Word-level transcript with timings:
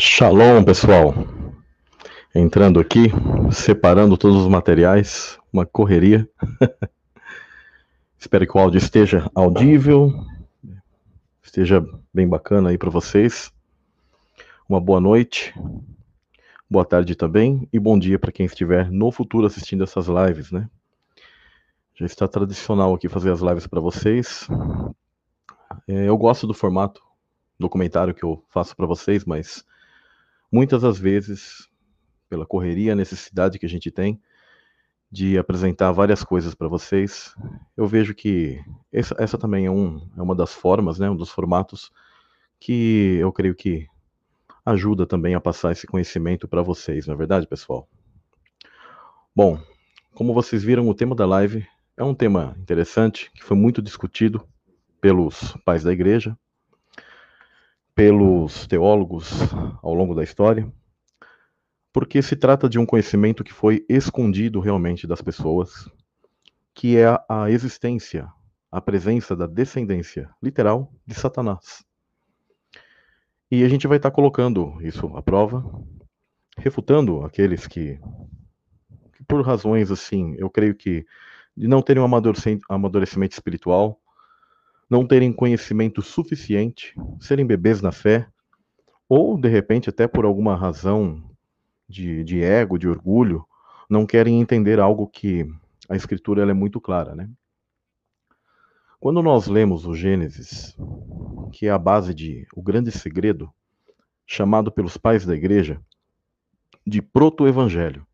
Shalom, 0.00 0.62
pessoal. 0.62 1.12
Entrando 2.32 2.78
aqui, 2.78 3.10
separando 3.50 4.16
todos 4.16 4.42
os 4.42 4.46
materiais, 4.46 5.36
uma 5.52 5.66
correria. 5.66 6.30
Espero 8.16 8.46
que 8.46 8.56
o 8.56 8.60
áudio 8.60 8.78
esteja 8.78 9.28
audível, 9.34 10.14
esteja 11.42 11.84
bem 12.14 12.28
bacana 12.28 12.70
aí 12.70 12.78
para 12.78 12.90
vocês. 12.90 13.52
Uma 14.68 14.80
boa 14.80 15.00
noite, 15.00 15.52
boa 16.70 16.84
tarde 16.84 17.16
também 17.16 17.68
e 17.72 17.78
bom 17.80 17.98
dia 17.98 18.20
para 18.20 18.30
quem 18.30 18.46
estiver 18.46 18.88
no 18.92 19.10
futuro 19.10 19.48
assistindo 19.48 19.82
essas 19.82 20.06
lives, 20.06 20.52
né? 20.52 20.70
Já 21.96 22.06
está 22.06 22.28
tradicional 22.28 22.94
aqui 22.94 23.08
fazer 23.08 23.32
as 23.32 23.40
lives 23.40 23.66
para 23.66 23.80
vocês. 23.80 24.46
É, 25.88 26.08
eu 26.08 26.16
gosto 26.16 26.46
do 26.46 26.54
formato 26.54 27.02
documentário 27.58 28.14
que 28.14 28.22
eu 28.22 28.44
faço 28.48 28.76
para 28.76 28.86
vocês, 28.86 29.24
mas 29.24 29.66
muitas 30.50 30.82
das 30.82 30.98
vezes, 30.98 31.68
pela 32.28 32.46
correria, 32.46 32.92
a 32.92 32.96
necessidade 32.96 33.58
que 33.58 33.66
a 33.66 33.68
gente 33.68 33.90
tem 33.90 34.20
de 35.10 35.38
apresentar 35.38 35.90
várias 35.92 36.22
coisas 36.22 36.54
para 36.54 36.68
vocês, 36.68 37.34
eu 37.76 37.86
vejo 37.86 38.14
que 38.14 38.62
essa, 38.92 39.14
essa 39.18 39.38
também 39.38 39.64
é, 39.66 39.70
um, 39.70 40.06
é 40.16 40.20
uma 40.20 40.34
das 40.34 40.52
formas, 40.52 40.98
né, 40.98 41.08
um 41.08 41.16
dos 41.16 41.30
formatos 41.30 41.90
que 42.60 43.16
eu 43.18 43.32
creio 43.32 43.54
que 43.54 43.86
ajuda 44.64 45.06
também 45.06 45.34
a 45.34 45.40
passar 45.40 45.72
esse 45.72 45.86
conhecimento 45.86 46.46
para 46.46 46.62
vocês, 46.62 47.06
não 47.06 47.14
é 47.14 47.16
verdade, 47.16 47.46
pessoal? 47.46 47.88
Bom, 49.34 49.58
como 50.14 50.34
vocês 50.34 50.62
viram, 50.62 50.88
o 50.88 50.94
tema 50.94 51.14
da 51.14 51.24
live 51.24 51.66
é 51.96 52.04
um 52.04 52.14
tema 52.14 52.54
interessante, 52.60 53.30
que 53.32 53.42
foi 53.42 53.56
muito 53.56 53.80
discutido 53.80 54.46
pelos 55.00 55.56
pais 55.64 55.82
da 55.82 55.92
igreja, 55.92 56.36
pelos 57.98 58.64
teólogos 58.68 59.28
ao 59.82 59.92
longo 59.92 60.14
da 60.14 60.22
história, 60.22 60.72
porque 61.92 62.22
se 62.22 62.36
trata 62.36 62.68
de 62.68 62.78
um 62.78 62.86
conhecimento 62.86 63.42
que 63.42 63.52
foi 63.52 63.84
escondido 63.88 64.60
realmente 64.60 65.04
das 65.04 65.20
pessoas, 65.20 65.90
que 66.72 66.96
é 66.96 67.06
a 67.28 67.50
existência, 67.50 68.28
a 68.70 68.80
presença 68.80 69.34
da 69.34 69.48
descendência 69.48 70.30
literal 70.40 70.92
de 71.04 71.12
Satanás. 71.12 71.84
E 73.50 73.64
a 73.64 73.68
gente 73.68 73.88
vai 73.88 73.96
estar 73.96 74.12
colocando 74.12 74.78
isso 74.80 75.08
à 75.16 75.20
prova, 75.20 75.64
refutando 76.56 77.24
aqueles 77.24 77.66
que, 77.66 77.98
que 79.12 79.24
por 79.26 79.44
razões 79.44 79.90
assim, 79.90 80.36
eu 80.38 80.48
creio 80.48 80.76
que 80.76 81.04
de 81.56 81.66
não 81.66 81.82
terem 81.82 82.00
um 82.00 82.06
amadurecimento 82.68 83.34
espiritual, 83.34 84.00
não 84.88 85.06
terem 85.06 85.32
conhecimento 85.32 86.00
suficiente, 86.00 86.94
serem 87.20 87.46
bebês 87.46 87.82
na 87.82 87.92
fé, 87.92 88.26
ou 89.08 89.38
de 89.38 89.48
repente, 89.48 89.88
até 89.88 90.06
por 90.06 90.24
alguma 90.24 90.54
razão 90.54 91.22
de, 91.88 92.22
de 92.24 92.42
ego, 92.42 92.78
de 92.78 92.88
orgulho, 92.88 93.44
não 93.88 94.06
querem 94.06 94.40
entender 94.40 94.78
algo 94.78 95.06
que 95.06 95.46
a 95.88 95.96
Escritura 95.96 96.42
é 96.42 96.52
muito 96.52 96.80
clara, 96.80 97.14
né? 97.14 97.28
Quando 99.00 99.22
nós 99.22 99.46
lemos 99.46 99.86
o 99.86 99.94
Gênesis, 99.94 100.76
que 101.52 101.66
é 101.66 101.70
a 101.70 101.78
base 101.78 102.12
de 102.12 102.46
o 102.54 102.60
grande 102.60 102.90
segredo, 102.90 103.50
chamado 104.26 104.72
pelos 104.72 104.96
pais 104.96 105.24
da 105.24 105.34
igreja 105.34 105.80
de 106.84 107.00
proto-evangelho, 107.00 108.06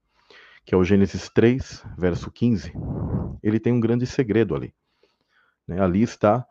que 0.64 0.75
é 0.75 0.78
o 0.78 0.84
Gênesis 0.84 1.28
3, 1.30 1.84
verso 1.97 2.30
15, 2.30 2.72
ele 3.42 3.58
tem 3.58 3.72
um 3.72 3.80
grande 3.80 4.06
segredo 4.06 4.55
ali. 4.55 4.75
Né? 5.67 5.80
Ali 5.80 6.02
está 6.02 6.47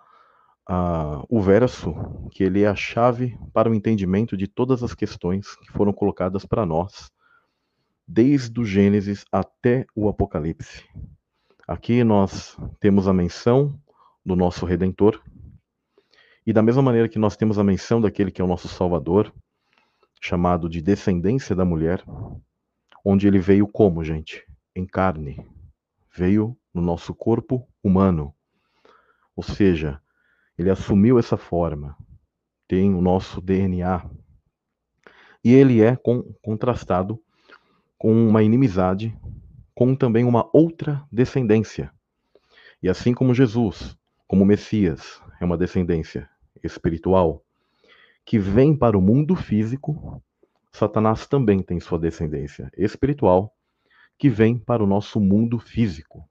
ah, 0.67 1.23
o 1.30 1.42
verso 1.42 1.94
que 2.31 2.44
ele 2.44 2.64
é 2.64 2.67
a 2.67 2.75
chave 2.75 3.38
para 3.53 3.69
o 3.69 3.73
entendimento 3.73 4.38
de 4.38 4.47
todas 4.47 4.83
as 4.83 4.94
questões 4.94 5.56
que 5.56 5.72
foram 5.72 5.92
colocadas 5.92 6.45
para 6.45 6.66
nós, 6.66 7.11
desde 8.08 8.59
o 8.59 8.66
Gênesis 8.66 9.25
até 9.31 9.85
o 9.96 10.07
Apocalipse. 10.07 10.84
Aqui 11.68 12.03
nós 12.03 12.57
temos 12.79 13.07
a 13.07 13.13
menção 13.13 13.79
do 14.25 14.35
nosso 14.35 14.66
Redentor, 14.66 15.22
e 16.46 16.51
da 16.51 16.62
mesma 16.62 16.81
maneira 16.81 17.07
que 17.07 17.18
nós 17.18 17.38
temos 17.38 17.57
a 17.57 17.63
menção 17.63 18.01
daquele 18.01 18.31
que 18.31 18.41
é 18.41 18.44
o 18.44 18.47
nosso 18.47 18.68
Salvador, 18.68 19.34
chamado 20.22 20.69
de 20.69 20.81
descendência 20.81 21.56
da 21.56 21.63
mulher, 21.63 22.03
onde 23.03 23.28
ele 23.28 23.40
veio 23.40 23.68
como, 23.68 24.03
gente? 24.03 24.45
Em 24.75 24.85
carne. 24.85 25.45
Veio 26.13 26.57
no 26.74 26.81
nosso 26.81 27.13
corpo 27.13 27.68
humano. 27.81 28.34
Ou 29.35 29.44
seja, 29.44 30.01
ele 30.58 30.69
assumiu 30.69 31.18
essa 31.18 31.38
forma, 31.38 31.96
tem 32.68 32.94
o 32.94 33.02
nosso 33.02 33.41
DNA. 33.41 34.09
E 35.44 35.53
ele 35.53 35.81
é 35.81 35.96
com, 35.96 36.24
contrastado 36.41 37.19
com 37.97 38.12
uma 38.12 38.44
inimizade, 38.44 39.18
com 39.74 39.96
também 39.96 40.24
uma 40.24 40.50
outra 40.53 41.03
descendência. 41.12 41.92
E 42.81 42.90
assim 42.90 43.13
como 43.13 43.34
Jesus, 43.34 43.97
como 44.28 44.46
Messias, 44.46 45.22
é 45.40 45.46
uma 45.46 45.58
descendência 45.58 46.30
espiritual 46.63 47.44
que 48.25 48.40
vem 48.40 48.75
para 48.75 48.97
o 48.97 49.02
mundo 49.02 49.36
físico, 49.36 50.22
Satanás 50.72 51.28
também 51.28 51.62
tem 51.62 51.80
sua 51.80 52.00
descendência 52.00 52.72
espiritual 52.78 53.53
que 54.18 54.30
vem 54.30 54.58
para 54.58 54.84
o 54.84 54.88
nosso 54.88 55.19
mundo 55.19 55.59
físico. 55.59 56.28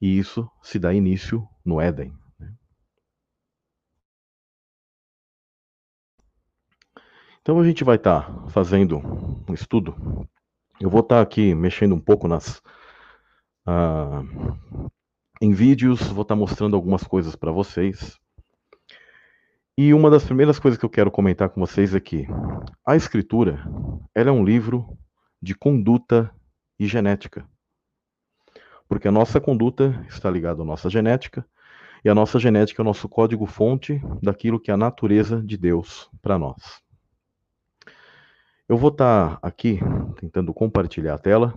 E 0.00 0.18
isso 0.18 0.48
se 0.62 0.78
dá 0.78 0.92
início 0.92 1.46
no 1.64 1.80
Éden. 1.80 2.12
Então 7.50 7.58
a 7.58 7.64
gente 7.64 7.82
vai 7.82 7.96
estar 7.96 8.32
tá 8.32 8.48
fazendo 8.50 9.02
um 9.48 9.52
estudo. 9.52 9.96
Eu 10.80 10.88
vou 10.88 11.00
estar 11.00 11.16
tá 11.16 11.20
aqui 11.20 11.52
mexendo 11.52 11.96
um 11.96 12.00
pouco 12.00 12.28
nas 12.28 12.58
uh, 13.66 14.60
em 15.42 15.50
vídeos, 15.50 16.00
vou 16.00 16.22
estar 16.22 16.36
tá 16.36 16.38
mostrando 16.38 16.76
algumas 16.76 17.02
coisas 17.02 17.34
para 17.34 17.50
vocês. 17.50 18.16
E 19.76 19.92
uma 19.92 20.08
das 20.08 20.22
primeiras 20.22 20.60
coisas 20.60 20.78
que 20.78 20.84
eu 20.84 20.88
quero 20.88 21.10
comentar 21.10 21.48
com 21.48 21.60
vocês 21.60 21.92
é 21.92 21.98
que 21.98 22.24
a 22.86 22.94
escritura, 22.94 23.68
ela 24.14 24.28
é 24.28 24.32
um 24.32 24.44
livro 24.44 24.96
de 25.42 25.52
conduta 25.52 26.32
e 26.78 26.86
genética. 26.86 27.44
Porque 28.88 29.08
a 29.08 29.12
nossa 29.12 29.40
conduta 29.40 30.06
está 30.08 30.30
ligada 30.30 30.62
à 30.62 30.64
nossa 30.64 30.88
genética, 30.88 31.44
e 32.04 32.08
a 32.08 32.14
nossa 32.14 32.38
genética 32.38 32.80
é 32.80 32.84
o 32.84 32.86
nosso 32.86 33.08
código-fonte 33.08 34.00
daquilo 34.22 34.60
que 34.60 34.70
é 34.70 34.74
a 34.74 34.76
natureza 34.76 35.42
de 35.42 35.56
Deus 35.56 36.08
para 36.22 36.38
nós. 36.38 36.80
Eu 38.70 38.76
vou 38.78 38.90
estar 38.90 39.40
tá 39.40 39.48
aqui 39.48 39.80
tentando 40.20 40.54
compartilhar 40.54 41.14
a 41.14 41.18
tela. 41.18 41.52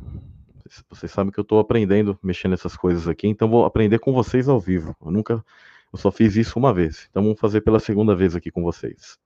Vocês 0.89 1.11
sabem 1.11 1.31
que 1.31 1.39
eu 1.39 1.43
estou 1.43 1.59
aprendendo 1.59 2.17
mexendo 2.23 2.51
nessas 2.51 2.75
coisas 2.75 3.07
aqui, 3.07 3.27
então 3.27 3.47
vou 3.47 3.65
aprender 3.65 3.99
com 3.99 4.11
vocês 4.11 4.49
ao 4.49 4.59
vivo. 4.59 4.95
Eu 4.99 5.11
nunca, 5.11 5.45
eu 5.93 5.99
só 5.99 6.11
fiz 6.11 6.35
isso 6.35 6.57
uma 6.57 6.73
vez, 6.73 7.07
então 7.11 7.21
vamos 7.21 7.39
fazer 7.39 7.61
pela 7.61 7.79
segunda 7.79 8.15
vez 8.15 8.35
aqui 8.35 8.49
com 8.49 8.63
vocês. 8.63 9.19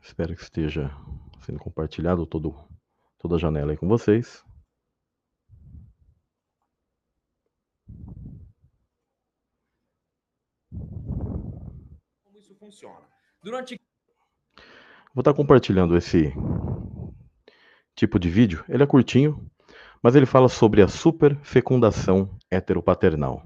Espero 0.00 0.36
que 0.36 0.42
esteja 0.42 0.96
sendo 1.40 1.58
compartilhado 1.58 2.24
todo, 2.24 2.54
toda 3.18 3.34
a 3.34 3.38
janela 3.38 3.72
aí 3.72 3.76
com 3.76 3.88
vocês. 3.88 4.48
Funciona. 12.70 13.00
Durante. 13.42 13.80
Vou 15.12 15.22
estar 15.22 15.34
compartilhando 15.34 15.96
esse 15.96 16.32
tipo 17.96 18.18
de 18.18 18.28
vídeo. 18.28 18.64
Ele 18.68 18.82
é 18.82 18.86
curtinho, 18.86 19.50
mas 20.02 20.14
ele 20.14 20.26
fala 20.26 20.48
sobre 20.48 20.82
a 20.82 20.88
superfecundação 20.88 22.38
heteropaternal. 22.50 23.42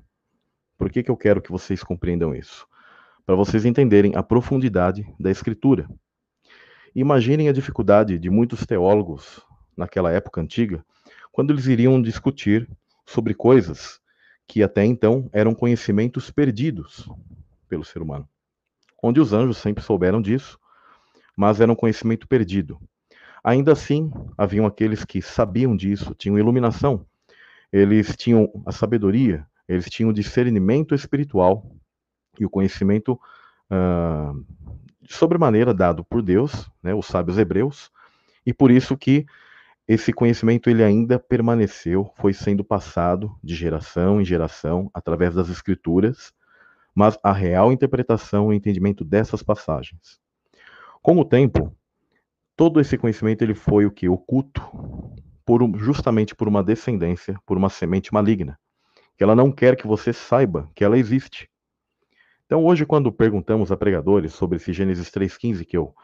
Por 0.77 0.91
que, 0.91 1.03
que 1.03 1.11
eu 1.11 1.17
quero 1.17 1.41
que 1.41 1.51
vocês 1.51 1.83
compreendam 1.83 2.35
isso? 2.35 2.67
Para 3.25 3.35
vocês 3.35 3.65
entenderem 3.65 4.15
a 4.15 4.23
profundidade 4.23 5.07
da 5.19 5.31
escritura. 5.31 5.89
Imaginem 6.95 7.49
a 7.49 7.53
dificuldade 7.53 8.19
de 8.19 8.29
muitos 8.29 8.67
teólogos 8.67 9.41
naquela 9.77 10.13
época 10.13 10.41
antiga, 10.41 10.85
quando 11.33 11.53
eles 11.53 11.67
iriam 11.67 12.01
discutir 12.03 12.69
sobre 13.07 13.33
coisas 13.33 14.01
que 14.47 14.63
até 14.63 14.85
então 14.85 15.29
eram 15.33 15.55
conhecimentos 15.55 16.31
perdidos 16.31 17.09
pelo 17.69 17.85
ser 17.85 18.03
humano 18.03 18.29
onde 19.05 19.21
os 19.21 19.35
anjos 19.35 19.59
sempre 19.59 19.85
souberam 19.85 20.23
disso, 20.23 20.59
mas 21.37 21.61
era 21.61 21.71
um 21.71 21.77
conhecimento 21.77 22.27
perdido. 22.27 22.81
Ainda 23.43 23.73
assim, 23.73 24.11
haviam 24.39 24.65
aqueles 24.65 25.05
que 25.05 25.21
sabiam 25.21 25.77
disso, 25.77 26.15
tinham 26.15 26.39
iluminação, 26.39 27.05
eles 27.71 28.17
tinham 28.17 28.51
a 28.65 28.73
sabedoria, 28.73 29.47
eles 29.69 29.91
tinham 29.91 30.11
discernimento 30.11 30.95
espiritual 30.95 31.71
e 32.41 32.47
o 32.47 32.51
conhecimento 32.51 33.21
uh, 33.71 34.43
sobremaneira 35.07 35.75
dado 35.75 36.03
por 36.03 36.23
Deus, 36.23 36.71
né, 36.83 36.95
os 36.95 37.07
sábios 37.07 37.37
hebreus, 37.37 37.91
e 38.47 38.55
por 38.55 38.71
isso 38.71 38.97
que 38.97 39.27
esse 39.87 40.13
conhecimento 40.13 40.71
ele 40.71 40.83
ainda 40.83 41.19
permaneceu, 41.19 42.11
foi 42.17 42.33
sendo 42.33 42.65
passado 42.65 43.37
de 43.43 43.55
geração 43.55 44.21
em 44.21 44.25
geração 44.25 44.91
através 44.95 45.35
das 45.35 45.51
escrituras, 45.51 46.33
mas 46.95 47.19
a 47.23 47.33
real 47.33 47.71
interpretação 47.71 48.53
e 48.53 48.57
entendimento 48.57 49.05
dessas 49.05 49.43
passagens. 49.43 50.19
Com 51.03 51.19
o 51.19 51.25
tempo, 51.25 51.77
todo 52.57 52.81
esse 52.81 52.97
conhecimento 52.97 53.43
ele 53.43 53.55
foi 53.55 53.85
o 53.85 53.91
que 53.91 54.09
oculto 54.09 54.63
por 55.45 55.61
justamente 55.77 56.35
por 56.35 56.49
uma 56.49 56.65
descendência, 56.65 57.39
por 57.45 57.59
uma 57.59 57.69
semente 57.69 58.15
maligna, 58.15 58.59
que 59.17 59.23
ela 59.23 59.37
não 59.37 59.53
quer 59.53 59.77
que 59.77 59.87
você 59.87 60.15
saiba 60.15 60.71
que 60.75 60.83
ela 60.83 60.97
existe. 60.97 61.51
Então, 62.47 62.65
hoje 62.65 62.87
quando 62.87 63.13
perguntamos 63.13 63.71
a 63.71 63.77
pregadores 63.77 64.33
sobre 64.33 64.57
esse 64.57 64.73
Gênesis 64.73 65.11
3:15 65.11 65.67
que 65.67 65.77
eu 65.77 65.95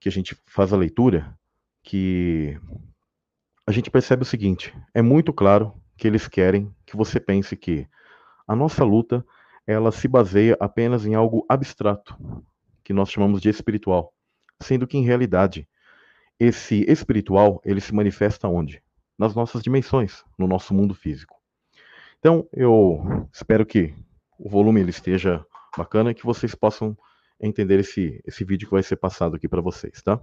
que 0.00 0.08
a 0.08 0.12
gente 0.12 0.34
faz 0.46 0.72
a 0.72 0.78
leitura, 0.78 1.38
que 1.82 2.58
a 3.66 3.72
gente 3.72 3.90
percebe 3.90 4.22
o 4.22 4.26
seguinte: 4.26 4.74
é 4.94 5.02
muito 5.02 5.32
claro 5.32 5.74
que 5.96 6.06
eles 6.06 6.26
querem 6.26 6.74
que 6.86 6.96
você 6.96 7.20
pense 7.20 7.56
que 7.56 7.86
a 8.46 8.56
nossa 8.56 8.84
luta 8.84 9.24
ela 9.66 9.92
se 9.92 10.08
baseia 10.08 10.56
apenas 10.58 11.06
em 11.06 11.14
algo 11.14 11.44
abstrato, 11.48 12.16
que 12.82 12.92
nós 12.92 13.10
chamamos 13.10 13.40
de 13.40 13.48
espiritual, 13.48 14.12
sendo 14.60 14.86
que 14.86 14.98
em 14.98 15.04
realidade 15.04 15.68
esse 16.38 16.84
espiritual 16.88 17.60
ele 17.64 17.80
se 17.80 17.94
manifesta 17.94 18.48
onde? 18.48 18.82
Nas 19.18 19.34
nossas 19.34 19.62
dimensões, 19.62 20.24
no 20.38 20.48
nosso 20.48 20.74
mundo 20.74 20.94
físico. 20.94 21.36
Então 22.18 22.48
eu 22.52 23.28
espero 23.32 23.64
que 23.64 23.94
o 24.38 24.48
volume 24.48 24.80
ele 24.80 24.90
esteja 24.90 25.44
bacana 25.76 26.10
e 26.10 26.14
que 26.14 26.24
vocês 26.24 26.54
possam 26.54 26.96
entender 27.40 27.78
esse, 27.78 28.20
esse 28.26 28.44
vídeo 28.44 28.66
que 28.66 28.74
vai 28.74 28.82
ser 28.82 28.96
passado 28.96 29.36
aqui 29.36 29.48
para 29.48 29.60
vocês, 29.60 30.02
tá? 30.02 30.20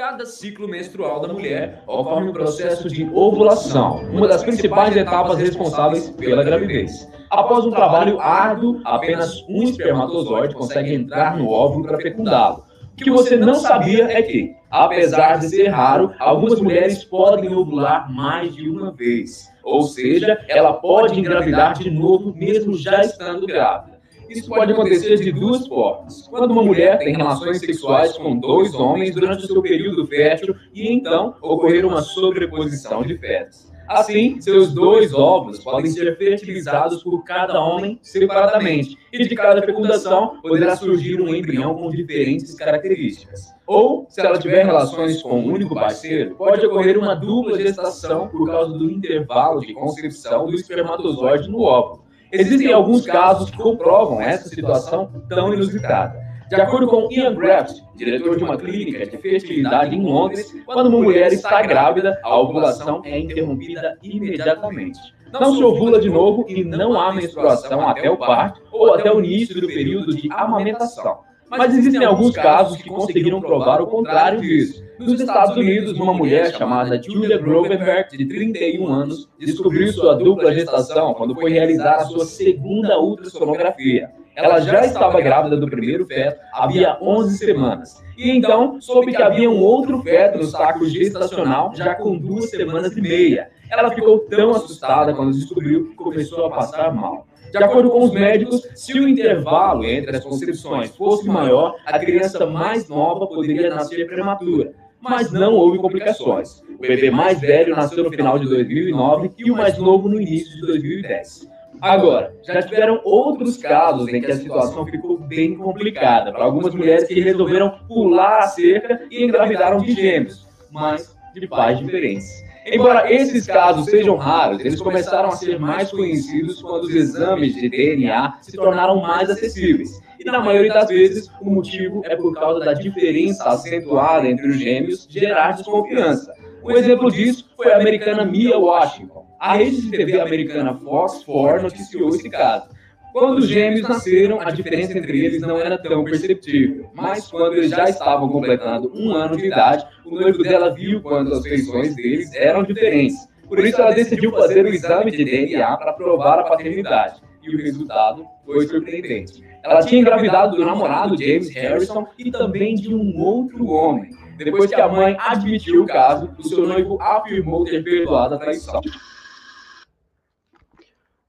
Cada 0.00 0.24
ciclo 0.24 0.66
menstrual 0.66 1.20
da 1.20 1.28
mulher 1.30 1.82
ocorre 1.86 2.26
um 2.26 2.32
processo 2.32 2.88
de 2.88 3.04
ovulação, 3.12 3.98
uma 4.10 4.26
das 4.26 4.42
principais 4.42 4.96
etapas 4.96 5.36
responsáveis 5.36 6.08
pela 6.08 6.42
gravidez. 6.42 7.06
Após 7.28 7.66
um 7.66 7.70
trabalho 7.70 8.18
árduo, 8.18 8.80
apenas 8.82 9.44
um 9.46 9.62
espermatozoide 9.62 10.54
consegue 10.54 10.94
entrar 10.94 11.36
no 11.36 11.50
óvulo 11.50 11.84
para 11.84 12.00
fecundá-lo. 12.00 12.64
O 12.94 12.96
que 12.96 13.10
você 13.10 13.36
não 13.36 13.56
sabia 13.56 14.04
é 14.04 14.22
que, 14.22 14.56
apesar 14.70 15.38
de 15.38 15.50
ser 15.50 15.68
raro, 15.68 16.14
algumas 16.18 16.58
mulheres 16.62 17.04
podem 17.04 17.54
ovular 17.54 18.10
mais 18.10 18.56
de 18.56 18.70
uma 18.70 18.90
vez. 18.90 19.50
Ou 19.62 19.82
seja, 19.82 20.42
ela 20.48 20.72
pode 20.72 21.20
engravidar 21.20 21.74
de 21.74 21.90
novo 21.90 22.34
mesmo 22.34 22.74
já 22.74 23.02
estando 23.02 23.46
grávida. 23.46 23.89
Isso 24.30 24.48
pode 24.48 24.72
acontecer 24.72 25.16
de 25.16 25.32
duas 25.32 25.66
formas. 25.66 26.28
Quando 26.28 26.52
uma 26.52 26.62
mulher 26.62 26.98
tem 26.98 27.16
relações 27.16 27.58
sexuais 27.58 28.16
com 28.16 28.38
dois 28.38 28.72
homens 28.74 29.12
durante 29.12 29.44
o 29.44 29.46
seu 29.48 29.60
período 29.60 30.06
fértil 30.06 30.54
e 30.72 30.92
então 30.92 31.34
ocorrer 31.42 31.84
uma 31.84 32.00
sobreposição 32.00 33.02
de 33.02 33.18
fetos. 33.18 33.68
Assim, 33.88 34.40
seus 34.40 34.72
dois 34.72 35.12
óvulos 35.12 35.58
podem 35.64 35.90
ser 35.90 36.16
fertilizados 36.16 37.02
por 37.02 37.24
cada 37.24 37.58
homem 37.58 37.98
separadamente, 38.02 38.96
e 39.12 39.26
de 39.26 39.34
cada 39.34 39.60
fecundação 39.62 40.40
poderá 40.40 40.76
surgir 40.76 41.20
um 41.20 41.34
embrião 41.34 41.74
com 41.74 41.90
diferentes 41.90 42.54
características. 42.54 43.52
Ou, 43.66 44.06
se 44.08 44.20
ela 44.20 44.38
tiver 44.38 44.64
relações 44.64 45.20
com 45.20 45.40
um 45.40 45.52
único 45.52 45.74
parceiro, 45.74 46.36
pode 46.36 46.64
ocorrer 46.64 46.96
uma 46.96 47.16
dupla 47.16 47.58
gestação 47.58 48.28
por 48.28 48.46
causa 48.46 48.78
do 48.78 48.88
intervalo 48.88 49.60
de 49.60 49.74
concepção 49.74 50.46
do 50.46 50.54
espermatozoide 50.54 51.48
no 51.48 51.62
óvulo. 51.62 51.99
Existem 52.32 52.72
alguns 52.72 53.04
casos 53.04 53.50
que 53.50 53.56
comprovam 53.56 54.20
essa 54.20 54.48
situação 54.48 55.10
tão 55.28 55.52
inusitada. 55.52 56.18
De 56.48 56.56
acordo 56.56 56.88
com 56.88 57.08
Ian 57.12 57.34
Graft, 57.34 57.80
diretor 57.96 58.36
de 58.36 58.44
uma 58.44 58.56
clínica 58.56 59.06
de 59.06 59.16
fertilidade 59.18 59.94
em 59.94 60.02
Londres, 60.02 60.52
quando 60.64 60.88
uma 60.88 60.98
mulher 60.98 61.32
está 61.32 61.62
grávida, 61.62 62.20
a 62.24 62.38
ovulação 62.38 63.02
é 63.04 63.18
interrompida 63.18 63.96
imediatamente. 64.02 64.98
Não 65.32 65.54
se 65.54 65.62
ovula 65.62 66.00
de 66.00 66.10
novo 66.10 66.44
e 66.48 66.64
não 66.64 67.00
há 67.00 67.12
menstruação 67.12 67.88
até 67.88 68.10
o 68.10 68.16
parto 68.16 68.60
ou 68.72 68.94
até 68.94 69.12
o 69.12 69.20
início 69.20 69.60
do 69.60 69.68
período 69.68 70.14
de 70.14 70.28
amamentação. 70.32 71.29
Mas 71.50 71.76
existem 71.76 72.04
alguns 72.04 72.34
casos 72.34 72.80
que 72.80 72.88
conseguiram 72.88 73.40
provar 73.40 73.82
o 73.82 73.86
contrário 73.86 74.40
disso. 74.40 74.84
Nos 74.98 75.20
Estados 75.20 75.56
Unidos, 75.56 75.98
uma 75.98 76.14
mulher 76.14 76.54
chamada 76.54 77.02
Julia 77.02 77.38
Grovenberg, 77.38 78.16
de 78.16 78.26
31 78.26 78.86
anos, 78.86 79.28
descobriu 79.38 79.92
sua 79.92 80.14
dupla 80.14 80.54
gestação 80.54 81.12
quando 81.14 81.34
foi 81.34 81.50
realizar 81.50 81.96
a 81.96 82.04
sua 82.04 82.24
segunda 82.24 83.00
ultrassonografia. 83.00 84.10
Ela 84.36 84.60
já 84.60 84.84
estava 84.84 85.20
grávida 85.20 85.56
do 85.56 85.68
primeiro 85.68 86.06
feto 86.06 86.40
havia 86.52 86.96
11 87.02 87.38
semanas. 87.38 88.02
E 88.16 88.30
então 88.30 88.80
soube 88.80 89.12
que 89.12 89.22
havia 89.22 89.50
um 89.50 89.60
outro 89.60 90.02
feto 90.02 90.38
no 90.38 90.44
saco 90.44 90.86
gestacional 90.86 91.72
já 91.74 91.94
com 91.94 92.16
duas 92.16 92.48
semanas 92.50 92.96
e 92.96 93.00
meia. 93.00 93.50
Ela 93.68 93.90
ficou 93.90 94.20
tão 94.20 94.50
assustada 94.50 95.14
quando 95.14 95.32
descobriu 95.32 95.88
que 95.88 95.94
começou 95.94 96.46
a 96.46 96.50
passar 96.50 96.94
mal. 96.94 97.26
De 97.50 97.58
acordo 97.58 97.90
com 97.90 98.04
os 98.04 98.12
médicos, 98.12 98.68
se 98.74 98.98
o 98.98 99.08
intervalo 99.08 99.84
entre 99.84 100.16
as 100.16 100.24
concepções 100.24 100.94
fosse 100.96 101.26
maior, 101.26 101.76
a 101.84 101.98
criança 101.98 102.46
mais 102.46 102.88
nova 102.88 103.26
poderia 103.26 103.70
nascer 103.70 104.06
prematura. 104.06 104.72
Mas 105.00 105.32
não 105.32 105.54
houve 105.54 105.78
complicações. 105.78 106.60
O 106.68 106.78
bebê 106.78 107.10
mais 107.10 107.40
velho 107.40 107.74
nasceu 107.74 108.04
no 108.04 108.10
final 108.10 108.38
de 108.38 108.46
2009 108.48 109.32
e 109.38 109.50
o 109.50 109.56
mais 109.56 109.78
novo 109.78 110.08
no 110.08 110.20
início 110.20 110.54
de 110.56 110.66
2010. 110.66 111.48
Agora, 111.80 112.34
já 112.42 112.60
tiveram 112.60 113.00
outros 113.04 113.56
casos 113.56 114.06
em 114.08 114.20
que 114.20 114.30
a 114.30 114.36
situação 114.36 114.84
ficou 114.84 115.18
bem 115.18 115.56
complicada 115.56 116.30
para 116.30 116.44
algumas 116.44 116.74
mulheres 116.74 117.04
que 117.04 117.18
resolveram 117.18 117.70
pular 117.88 118.40
a 118.40 118.48
cerca 118.48 119.00
e 119.10 119.24
engravidaram 119.24 119.78
de 119.78 119.92
gêmeos, 119.92 120.46
mas 120.70 121.16
de 121.32 121.46
pais 121.46 121.78
diferentes. 121.78 122.44
Embora 122.66 123.12
esses 123.12 123.46
casos 123.46 123.86
sejam 123.86 124.16
raros, 124.16 124.60
eles 124.60 124.80
começaram 124.80 125.30
a 125.30 125.36
ser 125.36 125.58
mais 125.58 125.90
conhecidos 125.90 126.60
quando 126.60 126.84
os 126.84 126.94
exames 126.94 127.54
de 127.54 127.68
DNA 127.68 128.38
se 128.42 128.52
tornaram 128.52 129.00
mais 129.00 129.30
acessíveis. 129.30 130.00
E 130.18 130.24
na 130.24 130.40
maioria 130.40 130.72
das 130.72 130.88
vezes, 130.88 131.30
o 131.40 131.50
motivo 131.50 132.02
é 132.04 132.14
por 132.14 132.34
causa 132.34 132.60
da 132.60 132.74
diferença 132.74 133.48
acentuada 133.48 134.28
entre 134.28 134.48
os 134.48 134.58
gêmeos 134.58 135.06
gerar 135.08 135.52
desconfiança. 135.52 136.32
Um 136.62 136.72
exemplo 136.72 137.10
disso 137.10 137.48
foi 137.56 137.72
a 137.72 137.76
americana 137.78 138.24
Mia 138.24 138.58
Washington. 138.58 139.26
A 139.38 139.54
rede 139.54 139.80
de 139.80 139.90
TV 139.90 140.20
americana 140.20 140.74
Fox 140.74 141.24
4 141.24 141.62
noticiou 141.62 142.10
esse 142.10 142.28
caso. 142.28 142.68
Quando 143.12 143.38
os 143.38 143.48
gêmeos 143.48 143.88
nasceram, 143.88 144.40
a 144.40 144.50
diferença 144.50 144.96
entre 144.96 145.24
eles 145.24 145.40
não 145.40 145.58
era 145.58 145.76
tão 145.76 146.04
perceptível. 146.04 146.90
Mas 146.94 147.28
quando 147.28 147.54
eles 147.56 147.70
já 147.70 147.84
estavam 147.84 148.28
completando 148.28 148.90
um 148.94 149.12
ano 149.12 149.36
de 149.36 149.46
idade, 149.46 149.84
o 150.04 150.14
noivo 150.14 150.42
dela 150.42 150.70
viu 150.70 151.00
quando 151.00 151.32
as 151.34 151.42
feições 151.42 151.94
deles 151.96 152.32
eram 152.34 152.62
diferentes. 152.62 153.16
Por 153.48 153.58
isso, 153.58 153.80
ela 153.80 153.92
decidiu 153.92 154.30
fazer 154.30 154.64
o 154.64 154.68
exame 154.68 155.10
de 155.10 155.24
DNA 155.24 155.76
para 155.76 155.92
provar 155.92 156.38
a 156.38 156.44
paternidade. 156.44 157.20
E 157.42 157.54
o 157.54 157.58
resultado 157.58 158.24
foi 158.46 158.66
surpreendente. 158.68 159.42
Ela 159.64 159.80
tinha 159.80 160.00
engravidado 160.00 160.56
do 160.56 160.64
namorado 160.64 161.16
James 161.16 161.50
Harrison 161.50 162.06
e 162.16 162.30
também 162.30 162.76
de 162.76 162.94
um 162.94 163.18
outro 163.18 163.66
homem. 163.66 164.10
Depois 164.36 164.70
que 164.70 164.80
a 164.80 164.88
mãe 164.88 165.16
admitiu 165.18 165.82
o 165.82 165.86
caso, 165.86 166.30
o 166.38 166.44
seu 166.44 166.66
noivo 166.66 167.00
afirmou 167.02 167.64
ter 167.64 167.82
perdoado 167.82 168.36
a 168.36 168.38
traição. 168.38 168.80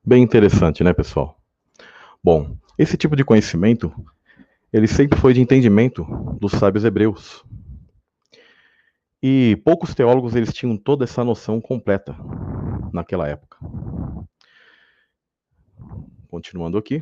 Bem 0.05 0.23
interessante, 0.23 0.83
né, 0.83 0.93
pessoal? 0.93 1.40
Bom, 2.23 2.55
esse 2.77 2.95
tipo 2.95 3.15
de 3.15 3.25
conhecimento, 3.25 3.91
ele 4.71 4.87
sempre 4.87 5.19
foi 5.19 5.33
de 5.33 5.41
entendimento 5.41 6.03
dos 6.39 6.51
sábios 6.51 6.85
hebreus. 6.85 7.43
E 9.23 9.59
poucos 9.65 9.95
teólogos 9.95 10.35
eles 10.35 10.53
tinham 10.53 10.77
toda 10.77 11.03
essa 11.03 11.23
noção 11.23 11.59
completa 11.59 12.15
naquela 12.93 13.27
época. 13.27 13.57
Continuando 16.27 16.77
aqui. 16.77 17.01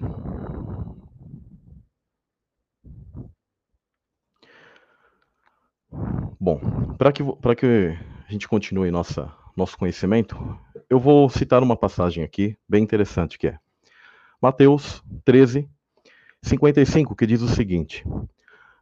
Bom, 6.39 6.59
para 6.97 7.11
que, 7.11 7.23
que 7.57 7.97
a 8.27 8.31
gente 8.31 8.47
continue 8.47 8.89
nossa, 8.89 9.29
nosso 9.55 9.77
conhecimento, 9.77 10.37
eu 10.89 10.97
vou 10.97 11.29
citar 11.29 11.61
uma 11.61 11.75
passagem 11.75 12.23
aqui 12.23 12.57
bem 12.67 12.81
interessante 12.81 13.37
que 13.37 13.47
é 13.47 13.59
Mateus 14.41 15.03
13, 15.25 15.67
55, 16.41 17.13
que 17.13 17.27
diz 17.27 17.41
o 17.41 17.49
seguinte: 17.49 18.05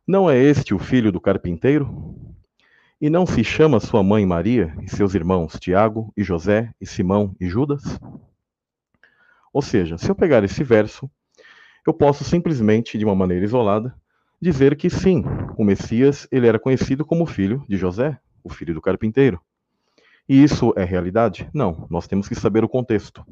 Não 0.05 0.29
é 0.29 0.37
este 0.37 0.71
o 0.71 0.77
filho 0.77 1.11
do 1.11 1.19
carpinteiro? 1.19 2.15
E 3.01 3.09
não 3.09 3.25
se 3.25 3.43
chama 3.43 3.79
sua 3.79 4.03
mãe 4.03 4.23
Maria 4.23 4.75
e 4.83 4.87
seus 4.87 5.15
irmãos 5.15 5.57
Tiago 5.59 6.13
e 6.15 6.23
José 6.23 6.71
e 6.79 6.85
Simão 6.85 7.35
e 7.39 7.49
Judas? 7.49 7.81
Ou 9.51 9.63
seja, 9.63 9.97
se 9.97 10.07
eu 10.07 10.13
pegar 10.13 10.43
esse 10.43 10.63
verso, 10.63 11.09
eu 11.87 11.93
posso 11.93 12.23
simplesmente, 12.23 12.95
de 12.95 13.03
uma 13.03 13.15
maneira 13.15 13.43
isolada, 13.43 13.95
dizer 14.39 14.75
que 14.75 14.91
sim, 14.91 15.23
o 15.57 15.63
Messias 15.63 16.27
ele 16.31 16.45
era 16.45 16.59
conhecido 16.59 17.03
como 17.03 17.25
filho 17.25 17.65
de 17.67 17.77
José, 17.77 18.19
o 18.43 18.49
filho 18.49 18.75
do 18.75 18.81
carpinteiro. 18.81 19.41
E 20.29 20.43
isso 20.43 20.71
é 20.77 20.83
realidade? 20.83 21.49
Não, 21.51 21.87
nós 21.89 22.05
temos 22.05 22.27
que 22.27 22.35
saber 22.35 22.63
o 22.63 22.69
contexto. 22.69 23.25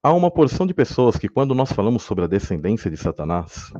Há 0.00 0.12
uma 0.12 0.30
porção 0.30 0.64
de 0.64 0.72
pessoas 0.72 1.16
que, 1.16 1.28
quando 1.28 1.56
nós 1.56 1.72
falamos 1.72 2.04
sobre 2.04 2.22
a 2.22 2.28
descendência 2.28 2.88
de 2.88 2.96
Satanás, 2.96 3.72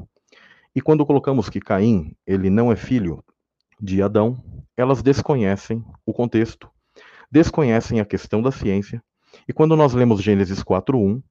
e 0.74 0.80
quando 0.80 1.06
colocamos 1.06 1.48
que 1.48 1.60
Caim 1.60 2.12
ele 2.26 2.50
não 2.50 2.72
é 2.72 2.76
filho 2.76 3.22
de 3.80 4.02
Adão, 4.02 4.36
elas 4.76 5.00
desconhecem 5.00 5.84
o 6.04 6.12
contexto, 6.12 6.68
desconhecem 7.30 8.00
a 8.00 8.04
questão 8.04 8.42
da 8.42 8.50
ciência, 8.50 9.00
e 9.46 9.52
quando 9.52 9.76
nós 9.76 9.94
lemos 9.94 10.20
Gênesis 10.20 10.60
4:1, 10.60 11.22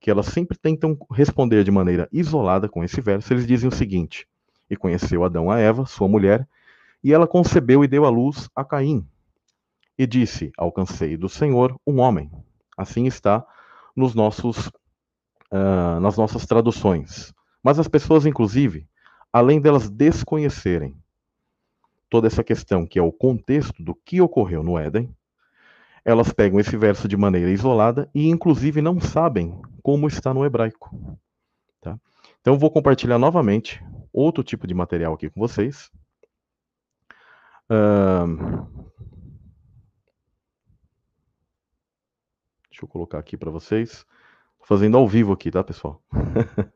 que 0.00 0.10
elas 0.10 0.26
sempre 0.26 0.56
tentam 0.56 0.96
responder 1.12 1.62
de 1.62 1.70
maneira 1.70 2.08
isolada 2.10 2.66
com 2.66 2.82
esse 2.82 3.02
verso, 3.02 3.34
eles 3.34 3.46
dizem 3.46 3.68
o 3.68 3.74
seguinte: 3.74 4.26
E 4.70 4.76
conheceu 4.76 5.22
Adão 5.22 5.50
a 5.50 5.58
Eva, 5.58 5.84
sua 5.84 6.08
mulher, 6.08 6.48
e 7.04 7.12
ela 7.12 7.26
concebeu 7.26 7.84
e 7.84 7.86
deu 7.86 8.06
à 8.06 8.08
luz 8.08 8.48
a 8.56 8.64
Caim. 8.64 9.06
E 9.98 10.06
disse: 10.06 10.50
Alcancei 10.56 11.14
do 11.14 11.28
Senhor 11.28 11.78
um 11.86 12.00
homem. 12.00 12.30
Assim 12.74 13.06
está 13.06 13.44
nos 13.98 14.14
nossos, 14.14 14.68
uh, 15.52 15.98
nas 16.00 16.16
nossas 16.16 16.46
traduções. 16.46 17.34
Mas 17.62 17.80
as 17.80 17.88
pessoas, 17.88 18.24
inclusive, 18.24 18.88
além 19.32 19.60
delas 19.60 19.90
desconhecerem 19.90 20.96
toda 22.08 22.28
essa 22.28 22.44
questão, 22.44 22.86
que 22.86 22.98
é 22.98 23.02
o 23.02 23.12
contexto 23.12 23.82
do 23.82 23.94
que 23.94 24.20
ocorreu 24.20 24.62
no 24.62 24.78
Éden, 24.78 25.12
elas 26.04 26.32
pegam 26.32 26.60
esse 26.60 26.76
verso 26.76 27.08
de 27.08 27.16
maneira 27.16 27.50
isolada 27.50 28.08
e, 28.14 28.28
inclusive, 28.28 28.80
não 28.80 29.00
sabem 29.00 29.60
como 29.82 30.06
está 30.06 30.32
no 30.32 30.44
hebraico. 30.44 30.96
Tá? 31.80 31.98
Então, 32.40 32.56
vou 32.56 32.70
compartilhar 32.70 33.18
novamente 33.18 33.84
outro 34.12 34.44
tipo 34.44 34.66
de 34.66 34.74
material 34.74 35.12
aqui 35.12 35.28
com 35.28 35.40
vocês. 35.40 35.90
Uh... 37.68 38.88
Deixa 42.78 42.84
eu 42.84 42.88
colocar 42.92 43.18
aqui 43.18 43.36
para 43.36 43.50
vocês. 43.50 44.06
Fazendo 44.62 44.96
ao 44.96 45.08
vivo 45.08 45.32
aqui, 45.32 45.50
tá, 45.50 45.64
pessoal? 45.64 46.00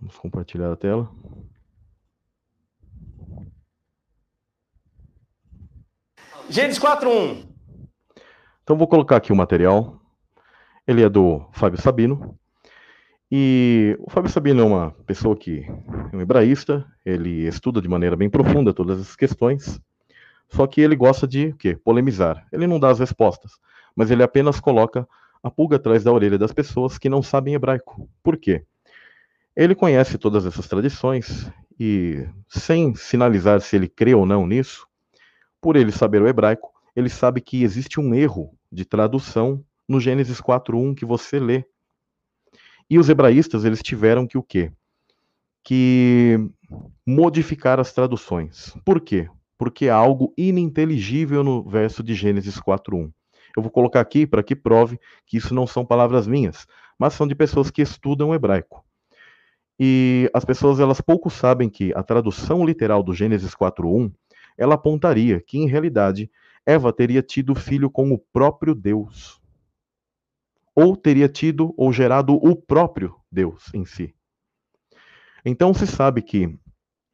Vamos 0.00 0.16
compartilhar 0.16 0.70
a 0.70 0.76
tela. 0.76 1.10
Gênesis 6.48 6.80
4.1. 6.80 7.48
Então 8.62 8.78
vou 8.78 8.86
colocar 8.86 9.16
aqui 9.16 9.32
o 9.32 9.36
material. 9.36 10.00
Ele 10.86 11.02
é 11.02 11.08
do 11.08 11.48
Fábio 11.50 11.82
Sabino. 11.82 12.37
E 13.30 13.94
o 14.00 14.10
Fábio 14.10 14.30
Sabino 14.30 14.62
é 14.62 14.64
uma 14.64 14.90
pessoa 15.06 15.36
que 15.36 15.66
é 16.12 16.16
um 16.16 16.20
hebraísta, 16.20 16.86
ele 17.04 17.46
estuda 17.46 17.80
de 17.80 17.88
maneira 17.88 18.16
bem 18.16 18.30
profunda 18.30 18.72
todas 18.72 19.00
essas 19.00 19.14
questões, 19.14 19.78
só 20.48 20.66
que 20.66 20.80
ele 20.80 20.96
gosta 20.96 21.26
de 21.26 21.52
quê? 21.58 21.76
polemizar. 21.76 22.46
Ele 22.50 22.66
não 22.66 22.80
dá 22.80 22.88
as 22.90 22.98
respostas, 22.98 23.52
mas 23.94 24.10
ele 24.10 24.22
apenas 24.22 24.60
coloca 24.60 25.06
a 25.42 25.50
pulga 25.50 25.76
atrás 25.76 26.02
da 26.02 26.12
orelha 26.12 26.38
das 26.38 26.52
pessoas 26.52 26.96
que 26.96 27.08
não 27.08 27.22
sabem 27.22 27.54
hebraico. 27.54 28.08
Por 28.22 28.36
quê? 28.36 28.64
Ele 29.54 29.74
conhece 29.74 30.16
todas 30.16 30.46
essas 30.46 30.66
tradições 30.66 31.50
e, 31.78 32.26
sem 32.48 32.94
sinalizar 32.94 33.60
se 33.60 33.76
ele 33.76 33.88
crê 33.88 34.14
ou 34.14 34.24
não 34.24 34.46
nisso, 34.46 34.86
por 35.60 35.76
ele 35.76 35.92
saber 35.92 36.22
o 36.22 36.28
hebraico, 36.28 36.72
ele 36.96 37.08
sabe 37.08 37.40
que 37.40 37.62
existe 37.62 38.00
um 38.00 38.14
erro 38.14 38.54
de 38.70 38.84
tradução 38.84 39.62
no 39.88 40.00
Gênesis 40.00 40.40
4:1 40.40 40.94
que 40.94 41.04
você 41.04 41.38
lê. 41.38 41.64
E 42.90 42.98
os 42.98 43.08
hebraístas, 43.08 43.64
eles 43.64 43.82
tiveram 43.82 44.26
que 44.26 44.38
o 44.38 44.42
quê? 44.42 44.72
Que 45.62 46.38
modificar 47.06 47.78
as 47.78 47.92
traduções. 47.92 48.74
Por 48.84 49.00
quê? 49.00 49.28
Porque 49.58 49.88
há 49.88 49.96
algo 49.96 50.32
ininteligível 50.38 51.44
no 51.44 51.62
verso 51.62 52.02
de 52.02 52.14
Gênesis 52.14 52.58
4:1. 52.58 53.12
Eu 53.56 53.62
vou 53.62 53.70
colocar 53.70 54.00
aqui 54.00 54.26
para 54.26 54.42
que 54.42 54.54
prove 54.54 54.98
que 55.26 55.36
isso 55.36 55.52
não 55.54 55.66
são 55.66 55.84
palavras 55.84 56.26
minhas, 56.26 56.66
mas 56.98 57.12
são 57.12 57.26
de 57.26 57.34
pessoas 57.34 57.70
que 57.70 57.82
estudam 57.82 58.34
hebraico. 58.34 58.84
E 59.78 60.30
as 60.32 60.44
pessoas 60.44 60.80
elas 60.80 61.00
pouco 61.00 61.28
sabem 61.28 61.68
que 61.68 61.92
a 61.94 62.02
tradução 62.02 62.64
literal 62.64 63.02
do 63.02 63.14
Gênesis 63.14 63.54
4:1, 63.54 64.10
ela 64.56 64.74
apontaria 64.74 65.40
que 65.40 65.58
em 65.58 65.68
realidade 65.68 66.30
Eva 66.64 66.92
teria 66.92 67.22
tido 67.22 67.54
filho 67.54 67.90
com 67.90 68.12
o 68.12 68.18
próprio 68.18 68.74
Deus. 68.74 69.37
Ou 70.80 70.96
teria 70.96 71.28
tido 71.28 71.74
ou 71.76 71.92
gerado 71.92 72.34
o 72.34 72.54
próprio 72.54 73.16
Deus 73.32 73.64
em 73.74 73.84
si. 73.84 74.14
Então 75.44 75.74
se 75.74 75.88
sabe 75.88 76.22
que 76.22 76.56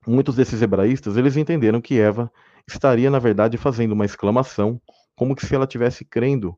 muitos 0.06 0.36
desses 0.36 0.60
hebraístas, 0.60 1.16
eles 1.16 1.34
entenderam 1.34 1.80
que 1.80 1.98
Eva 1.98 2.30
estaria 2.68 3.10
na 3.10 3.18
verdade 3.18 3.56
fazendo 3.56 3.92
uma 3.92 4.04
exclamação, 4.04 4.78
como 5.16 5.34
se 5.40 5.54
ela 5.54 5.66
tivesse 5.66 6.04
crendo 6.04 6.54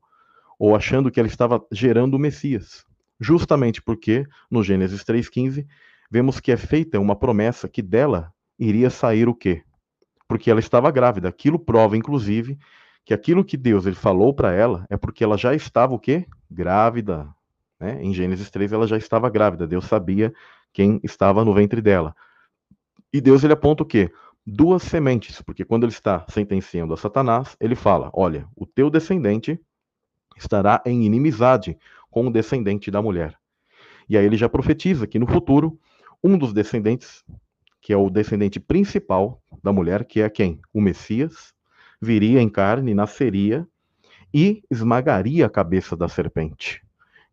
ou 0.59 0.75
achando 0.75 1.09
que 1.09 1.17
ela 1.17 1.29
estava 1.29 1.65
gerando 1.71 2.15
o 2.15 2.19
Messias. 2.19 2.83
Justamente 3.21 3.81
porque 3.81 4.25
no 4.51 4.61
Gênesis 4.61 5.01
3:15 5.05 5.65
vemos 6.11 6.41
que 6.41 6.51
é 6.51 6.57
feita 6.57 6.99
uma 6.99 7.15
promessa 7.15 7.69
que 7.69 7.81
dela 7.81 8.33
iria 8.59 8.89
sair 8.89 9.29
o 9.29 9.33
quê? 9.33 9.63
Porque 10.27 10.51
ela 10.51 10.59
estava 10.59 10.91
grávida. 10.91 11.29
Aquilo 11.29 11.57
prova, 11.57 11.95
inclusive, 11.95 12.57
que 13.05 13.13
aquilo 13.13 13.45
que 13.45 13.55
Deus 13.55 13.85
ele 13.85 13.95
falou 13.95 14.33
para 14.33 14.51
ela 14.51 14.85
é 14.89 14.97
porque 14.97 15.23
ela 15.23 15.37
já 15.37 15.55
estava 15.55 15.95
o 15.95 15.99
quê? 15.99 16.27
Grávida. 16.49 17.27
Né? 17.79 18.03
Em 18.03 18.13
Gênesis 18.13 18.49
3 18.49 18.71
ela 18.71 18.87
já 18.87 18.97
estava 18.97 19.29
grávida. 19.29 19.67
Deus 19.67 19.85
sabia 19.85 20.33
quem 20.73 20.99
estava 21.03 21.43
no 21.43 21.53
ventre 21.53 21.81
dela. 21.81 22.15
E 23.11 23.21
Deus 23.21 23.43
ele 23.43 23.53
aponta 23.53 23.83
o 23.83 23.85
quê? 23.85 24.11
Duas 24.45 24.83
sementes, 24.83 25.41
porque 25.41 25.65
quando 25.65 25.83
ele 25.83 25.91
está 25.91 26.25
sentenciando 26.29 26.93
a 26.93 26.97
Satanás, 26.97 27.55
ele 27.59 27.75
fala: 27.75 28.09
Olha, 28.13 28.47
o 28.55 28.65
teu 28.65 28.89
descendente 28.89 29.59
estará 30.37 30.81
em 30.85 31.03
inimizade 31.03 31.77
com 32.09 32.27
o 32.27 32.31
descendente 32.31 32.89
da 32.89 33.01
mulher. 33.01 33.37
E 34.07 34.17
aí 34.17 34.25
ele 34.25 34.37
já 34.37 34.47
profetiza 34.47 35.05
que 35.05 35.19
no 35.19 35.27
futuro 35.27 35.77
um 36.23 36.37
dos 36.37 36.53
descendentes, 36.53 37.23
que 37.81 37.91
é 37.91 37.97
o 37.97 38.09
descendente 38.09 38.59
principal 38.59 39.41
da 39.63 39.73
mulher, 39.73 40.05
que 40.05 40.21
é 40.21 40.29
quem? 40.29 40.59
O 40.73 40.79
Messias, 40.79 41.53
viria 42.01 42.41
em 42.41 42.49
carne, 42.49 42.93
nasceria 42.93 43.67
e 44.33 44.63
esmagaria 44.69 45.45
a 45.45 45.49
cabeça 45.49 45.95
da 45.95 46.07
serpente. 46.07 46.81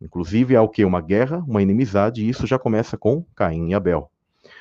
Inclusive, 0.01 0.57
há 0.57 0.63
o 0.63 0.69
que? 0.69 0.85
Uma 0.85 1.01
guerra, 1.01 1.45
uma 1.47 1.63
inimizade, 1.63 2.23
e 2.25 2.29
isso 2.29 2.47
já 2.47 2.59
começa 2.59 2.97
com 2.97 3.25
Caim 3.35 3.71
e 3.71 3.75
Abel. 3.75 4.11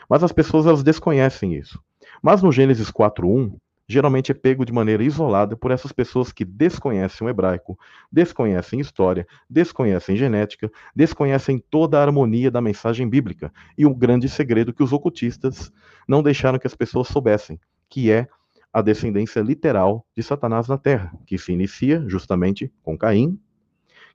Mas 0.10 0.24
as 0.24 0.32
pessoas 0.32 0.66
elas 0.66 0.84
desconhecem 0.84 1.56
isso. 1.56 1.82
Mas 2.22 2.42
no 2.42 2.52
Gênesis 2.52 2.90
4:1, 2.90 3.56
geralmente 3.88 4.32
é 4.32 4.36
pego 4.36 4.66
de 4.66 4.72
maneira 4.72 5.04
isolada 5.04 5.58
por 5.58 5.72
essas 5.72 5.92
pessoas 5.92 6.32
que 6.32 6.46
desconhecem 6.46 7.26
o 7.26 7.30
hebraico, 7.30 7.78
desconhecem 8.12 8.80
história, 8.80 9.28
desconhecem 9.50 10.16
genética, 10.16 10.72
desconhecem 10.96 11.62
toda 11.70 12.00
a 12.00 12.02
harmonia 12.02 12.50
da 12.50 12.62
mensagem 12.62 13.08
bíblica 13.08 13.52
e 13.78 13.86
o 13.86 13.94
grande 13.94 14.30
segredo 14.30 14.74
que 14.74 14.84
os 14.84 14.94
ocultistas 14.94 15.72
não 16.08 16.24
deixaram 16.24 16.60
que 16.60 16.68
as 16.68 16.76
pessoas 16.76 17.08
soubessem, 17.08 17.60
que 17.90 18.10
é 18.10 18.28
a 18.74 18.82
descendência 18.82 19.40
literal 19.40 20.04
de 20.18 20.24
Satanás 20.24 20.68
na 20.68 20.80
terra, 20.80 21.16
que 21.28 21.38
se 21.38 21.54
inicia 21.54 22.04
justamente 22.08 22.74
com 22.82 22.98
Caim, 22.98 23.40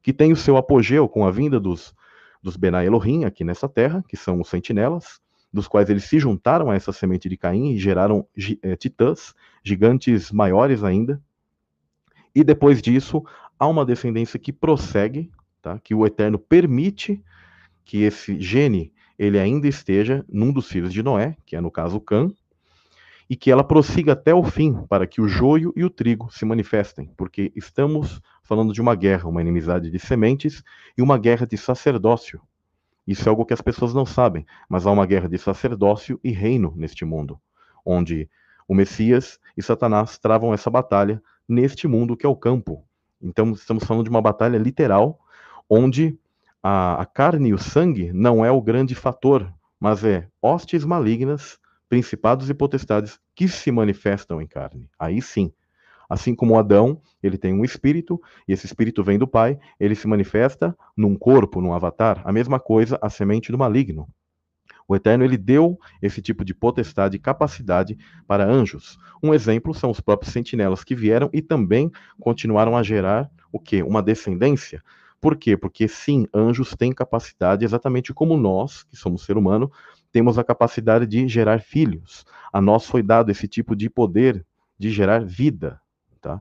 que 0.02 0.12
tem 0.12 0.32
o 0.32 0.36
seu 0.36 0.56
apogeu 0.56 1.08
com 1.08 1.24
a 1.24 1.30
vinda 1.30 1.60
dos, 1.60 1.94
dos 2.42 2.56
Benai 2.56 2.86
Elohim 2.86 3.24
aqui 3.24 3.44
nessa 3.44 3.68
terra, 3.68 4.04
que 4.08 4.16
são 4.16 4.40
os 4.40 4.48
sentinelas, 4.48 5.20
dos 5.52 5.68
quais 5.68 5.88
eles 5.88 6.04
se 6.04 6.18
juntaram 6.18 6.70
a 6.70 6.74
essa 6.74 6.92
semente 6.92 7.28
de 7.28 7.36
Caim 7.36 7.70
e 7.70 7.78
geraram 7.78 8.26
é, 8.62 8.74
titãs, 8.74 9.32
gigantes 9.62 10.32
maiores 10.32 10.82
ainda. 10.82 11.22
E 12.34 12.42
depois 12.42 12.82
disso, 12.82 13.24
há 13.58 13.66
uma 13.66 13.86
descendência 13.86 14.38
que 14.38 14.52
prossegue, 14.52 15.30
tá? 15.62 15.78
que 15.78 15.94
o 15.94 16.04
Eterno 16.04 16.38
permite 16.38 17.22
que 17.84 18.02
esse 18.02 18.40
gene 18.40 18.92
ele 19.18 19.38
ainda 19.38 19.66
esteja 19.66 20.24
num 20.28 20.52
dos 20.52 20.68
filhos 20.68 20.92
de 20.92 21.02
Noé, 21.02 21.36
que 21.46 21.56
é 21.56 21.60
no 21.60 21.70
caso 21.70 22.00
Cã, 22.00 22.30
e 23.28 23.36
que 23.36 23.50
ela 23.50 23.62
prossiga 23.62 24.12
até 24.12 24.34
o 24.34 24.42
fim, 24.42 24.74
para 24.88 25.06
que 25.06 25.20
o 25.20 25.28
joio 25.28 25.72
e 25.76 25.84
o 25.84 25.90
trigo 25.90 26.32
se 26.32 26.44
manifestem, 26.44 27.12
porque 27.16 27.52
estamos 27.54 28.20
falando 28.42 28.72
de 28.72 28.80
uma 28.80 28.94
guerra, 28.94 29.28
uma 29.28 29.42
inimizade 29.42 29.90
de 29.90 29.98
sementes 29.98 30.62
e 30.96 31.02
uma 31.02 31.18
guerra 31.18 31.46
de 31.46 31.56
sacerdócio. 31.58 32.40
Isso 33.06 33.28
é 33.28 33.30
algo 33.30 33.44
que 33.44 33.52
as 33.52 33.60
pessoas 33.60 33.92
não 33.92 34.06
sabem, 34.06 34.46
mas 34.68 34.86
há 34.86 34.90
uma 34.90 35.06
guerra 35.06 35.28
de 35.28 35.38
sacerdócio 35.38 36.18
e 36.24 36.30
reino 36.30 36.72
neste 36.76 37.04
mundo, 37.04 37.38
onde 37.84 38.28
o 38.66 38.74
Messias 38.74 39.38
e 39.56 39.62
Satanás 39.62 40.18
travam 40.18 40.52
essa 40.54 40.70
batalha 40.70 41.22
neste 41.48 41.86
mundo 41.86 42.16
que 42.16 42.26
é 42.26 42.28
o 42.28 42.36
campo. 42.36 42.84
Então, 43.20 43.52
estamos 43.52 43.84
falando 43.84 44.04
de 44.04 44.10
uma 44.10 44.22
batalha 44.22 44.58
literal, 44.58 45.18
onde 45.68 46.18
a, 46.62 47.00
a 47.00 47.06
carne 47.06 47.50
e 47.50 47.54
o 47.54 47.58
sangue 47.58 48.12
não 48.12 48.44
é 48.44 48.50
o 48.50 48.60
grande 48.60 48.94
fator, 48.94 49.52
mas 49.80 50.04
é 50.04 50.28
hostes 50.40 50.84
malignas, 50.84 51.58
principados 51.88 52.50
e 52.50 52.54
potestades 52.54 53.18
que 53.34 53.48
se 53.48 53.70
manifestam 53.70 54.40
em 54.42 54.46
carne. 54.46 54.90
Aí 54.98 55.22
sim, 55.22 55.52
Assim 56.08 56.34
como 56.34 56.56
Adão, 56.56 57.02
ele 57.22 57.36
tem 57.36 57.52
um 57.52 57.64
espírito, 57.64 58.20
e 58.46 58.52
esse 58.52 58.64
espírito 58.64 59.04
vem 59.04 59.18
do 59.18 59.28
Pai, 59.28 59.58
ele 59.78 59.94
se 59.94 60.08
manifesta 60.08 60.74
num 60.96 61.14
corpo, 61.14 61.60
num 61.60 61.74
avatar. 61.74 62.22
A 62.24 62.32
mesma 62.32 62.58
coisa 62.58 62.98
a 63.02 63.10
semente 63.10 63.52
do 63.52 63.58
maligno. 63.58 64.08
O 64.86 64.96
Eterno 64.96 65.22
ele 65.22 65.36
deu 65.36 65.78
esse 66.00 66.22
tipo 66.22 66.46
de 66.46 66.54
potestade 66.54 67.16
e 67.16 67.20
capacidade 67.20 67.98
para 68.26 68.46
anjos. 68.46 68.98
Um 69.22 69.34
exemplo 69.34 69.74
são 69.74 69.90
os 69.90 70.00
próprios 70.00 70.32
sentinelas 70.32 70.82
que 70.82 70.94
vieram 70.94 71.28
e 71.30 71.42
também 71.42 71.92
continuaram 72.18 72.74
a 72.74 72.82
gerar 72.82 73.30
o 73.52 73.60
quê? 73.60 73.82
Uma 73.82 74.02
descendência. 74.02 74.82
Por 75.20 75.36
quê? 75.36 75.58
Porque 75.58 75.86
sim, 75.88 76.26
anjos 76.32 76.74
têm 76.74 76.92
capacidade, 76.92 77.66
exatamente 77.66 78.14
como 78.14 78.34
nós, 78.38 78.84
que 78.84 78.96
somos 78.96 79.26
ser 79.26 79.36
humano, 79.36 79.70
temos 80.12 80.38
a 80.38 80.44
capacidade 80.44 81.06
de 81.06 81.26
gerar 81.28 81.60
filhos. 81.60 82.24
A 82.52 82.60
nós 82.60 82.86
foi 82.86 83.02
dado 83.02 83.30
esse 83.30 83.46
tipo 83.46 83.76
de 83.76 83.90
poder 83.90 84.44
de 84.78 84.90
gerar 84.90 85.24
vida, 85.24 85.80
tá? 86.20 86.40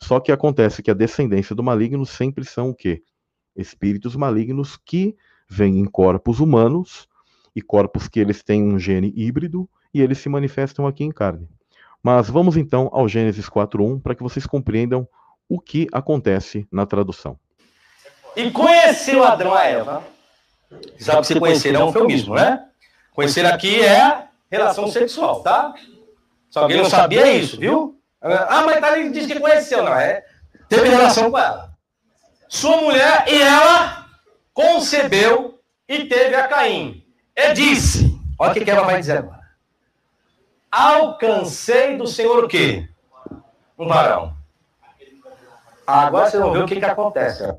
Só 0.00 0.20
que 0.20 0.30
acontece 0.30 0.82
que 0.82 0.90
a 0.90 0.94
descendência 0.94 1.54
do 1.54 1.62
maligno 1.62 2.04
sempre 2.04 2.44
são 2.44 2.70
o 2.70 2.74
quê? 2.74 3.02
Espíritos 3.54 4.14
malignos 4.14 4.76
que 4.76 5.16
vêm 5.48 5.78
em 5.78 5.84
corpos 5.86 6.40
humanos 6.40 7.08
e 7.54 7.62
corpos 7.62 8.08
que 8.08 8.20
eles 8.20 8.42
têm 8.42 8.62
um 8.62 8.78
gene 8.78 9.12
híbrido 9.16 9.68
e 9.94 10.02
eles 10.02 10.18
se 10.18 10.28
manifestam 10.28 10.86
aqui 10.86 11.04
em 11.04 11.10
carne. 11.10 11.48
Mas 12.02 12.28
vamos 12.28 12.56
então 12.56 12.90
ao 12.92 13.08
Gênesis 13.08 13.48
4:1 13.48 14.00
para 14.00 14.14
que 14.14 14.22
vocês 14.22 14.46
compreendam 14.46 15.08
o 15.48 15.58
que 15.58 15.86
acontece 15.92 16.66
na 16.70 16.84
tradução. 16.84 17.38
E 18.36 18.50
conheceu 18.50 19.24
Adão 19.24 19.54
a 19.54 19.64
Eva. 19.64 20.04
Sabe 20.98 21.26
se 21.26 21.38
conhecer 21.38 21.74
é 21.74 21.78
um 21.78 21.86
eufemismo, 21.86 22.34
né? 22.34 22.66
Conhecer 23.16 23.46
aqui 23.46 23.82
é 23.82 24.24
relação 24.50 24.88
sexual, 24.88 25.42
tá? 25.42 25.72
Se 26.50 26.58
alguém 26.58 26.76
não 26.76 26.90
sabia 26.90 27.26
é 27.26 27.32
isso, 27.32 27.58
viu? 27.58 27.98
Ah, 28.20 28.62
mas 28.66 28.78
tá 28.78 28.88
ali 28.88 29.08
diz 29.10 29.26
que 29.26 29.40
conheceu, 29.40 29.82
não 29.82 29.94
é? 29.94 30.22
Teve 30.68 30.90
relação 30.90 31.30
com 31.30 31.38
ela. 31.38 31.70
Sua 32.46 32.76
mulher 32.76 33.24
e 33.26 33.40
ela 33.40 34.06
concebeu 34.52 35.58
e 35.88 36.04
teve 36.04 36.34
a 36.34 36.46
Caim. 36.46 37.02
E 37.34 37.54
disse: 37.54 38.20
Olha 38.38 38.50
o 38.50 38.54
que, 38.54 38.66
que 38.66 38.70
ela 38.70 38.82
vai 38.82 39.00
dizer 39.00 39.16
agora. 39.16 39.40
Alcancei 40.70 41.96
do 41.96 42.06
Senhor 42.06 42.44
o 42.44 42.48
quê? 42.48 42.86
Um 43.78 43.88
varão. 43.88 44.36
Agora 45.86 46.28
vocês 46.28 46.42
vão 46.42 46.52
ver 46.52 46.64
o 46.64 46.66
que, 46.66 46.76
que 46.76 46.84
acontece. 46.84 47.44
Ó. 47.44 47.52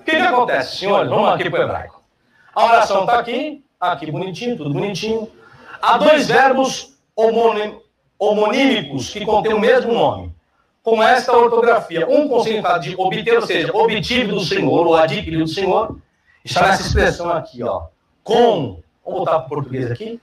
O 0.00 0.02
que, 0.02 0.10
que 0.10 0.16
acontece, 0.16 0.78
senhores? 0.78 1.08
Vamos 1.08 1.28
aqui 1.28 1.48
para 1.48 1.60
o 1.60 1.62
hebraico. 1.62 2.02
A 2.52 2.64
oração 2.64 3.02
está 3.02 3.20
aqui, 3.20 3.64
aqui 3.90 4.10
bonitinho, 4.10 4.56
tudo 4.56 4.72
bonitinho. 4.72 5.28
Há 5.80 5.98
dois 5.98 6.28
verbos 6.28 6.94
homonímicos 8.18 9.10
que 9.10 9.24
contêm 9.26 9.52
o 9.52 9.58
mesmo 9.58 9.92
nome. 9.92 10.32
Com 10.82 11.02
esta 11.02 11.36
ortografia, 11.36 12.08
um 12.08 12.28
com 12.28 12.40
significado 12.42 12.84
de 12.84 12.94
obter, 12.96 13.36
ou 13.36 13.46
seja, 13.46 13.76
obtive 13.76 14.32
do 14.32 14.40
Senhor, 14.40 14.86
ou 14.86 14.96
adquirido 14.96 15.44
do 15.44 15.48
Senhor, 15.48 15.96
está 16.44 16.68
nessa 16.68 16.82
expressão 16.82 17.30
aqui, 17.30 17.62
ó. 17.62 17.86
Com, 18.22 18.80
vamos 19.04 19.18
voltar 19.18 19.38
para 19.38 19.46
o 19.46 19.48
português 19.48 19.90
aqui. 19.90 20.20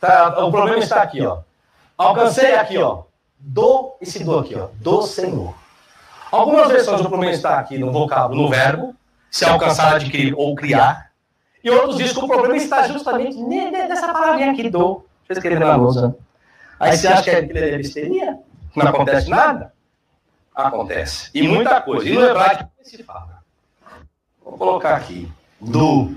Tá, 0.00 0.44
o 0.44 0.50
problema 0.50 0.78
está 0.78 1.02
aqui, 1.02 1.24
ó. 1.24 1.38
Alcancei 1.96 2.54
aqui, 2.54 2.78
ó. 2.78 3.02
Do, 3.38 3.96
esse 4.00 4.22
do 4.22 4.38
aqui, 4.38 4.56
ó. 4.56 4.68
Do 4.74 5.02
Senhor. 5.02 5.54
Algumas 6.30 6.68
versões 6.68 7.00
o 7.00 7.08
problema 7.08 7.32
está 7.32 7.58
aqui 7.58 7.78
no 7.78 7.90
vocábulo, 7.90 8.42
no 8.42 8.48
verbo, 8.48 8.94
se 9.30 9.44
alcançar, 9.44 9.94
adquirir 9.94 10.34
ou 10.36 10.54
criar. 10.54 11.07
E 11.62 11.70
outros 11.70 11.96
dizem 11.96 12.14
que 12.14 12.24
o 12.24 12.28
problema 12.28 12.56
está 12.56 12.86
justamente 12.86 13.36
nessa 13.38 14.12
palavrinha 14.12 14.52
aqui, 14.52 14.70
do. 14.70 15.04
Deixa 15.26 15.30
eu 15.30 15.34
escrever 15.34 15.60
na 15.60 15.76
lousa. 15.76 16.16
Aí 16.78 16.96
você 16.96 17.08
acha 17.08 17.22
que 17.24 17.30
é 17.30 17.42
besteira? 17.76 18.38
Não 18.74 18.86
acontece 18.86 19.28
nada? 19.28 19.72
Acontece. 20.54 21.30
E 21.34 21.46
muita 21.46 21.80
coisa. 21.80 22.08
E 22.08 22.14
no 22.14 22.24
hebraico 22.24 22.68
se 22.82 23.02
fala. 23.02 23.42
Vou 24.42 24.56
colocar 24.56 24.96
aqui. 24.96 25.30
Do. 25.60 26.16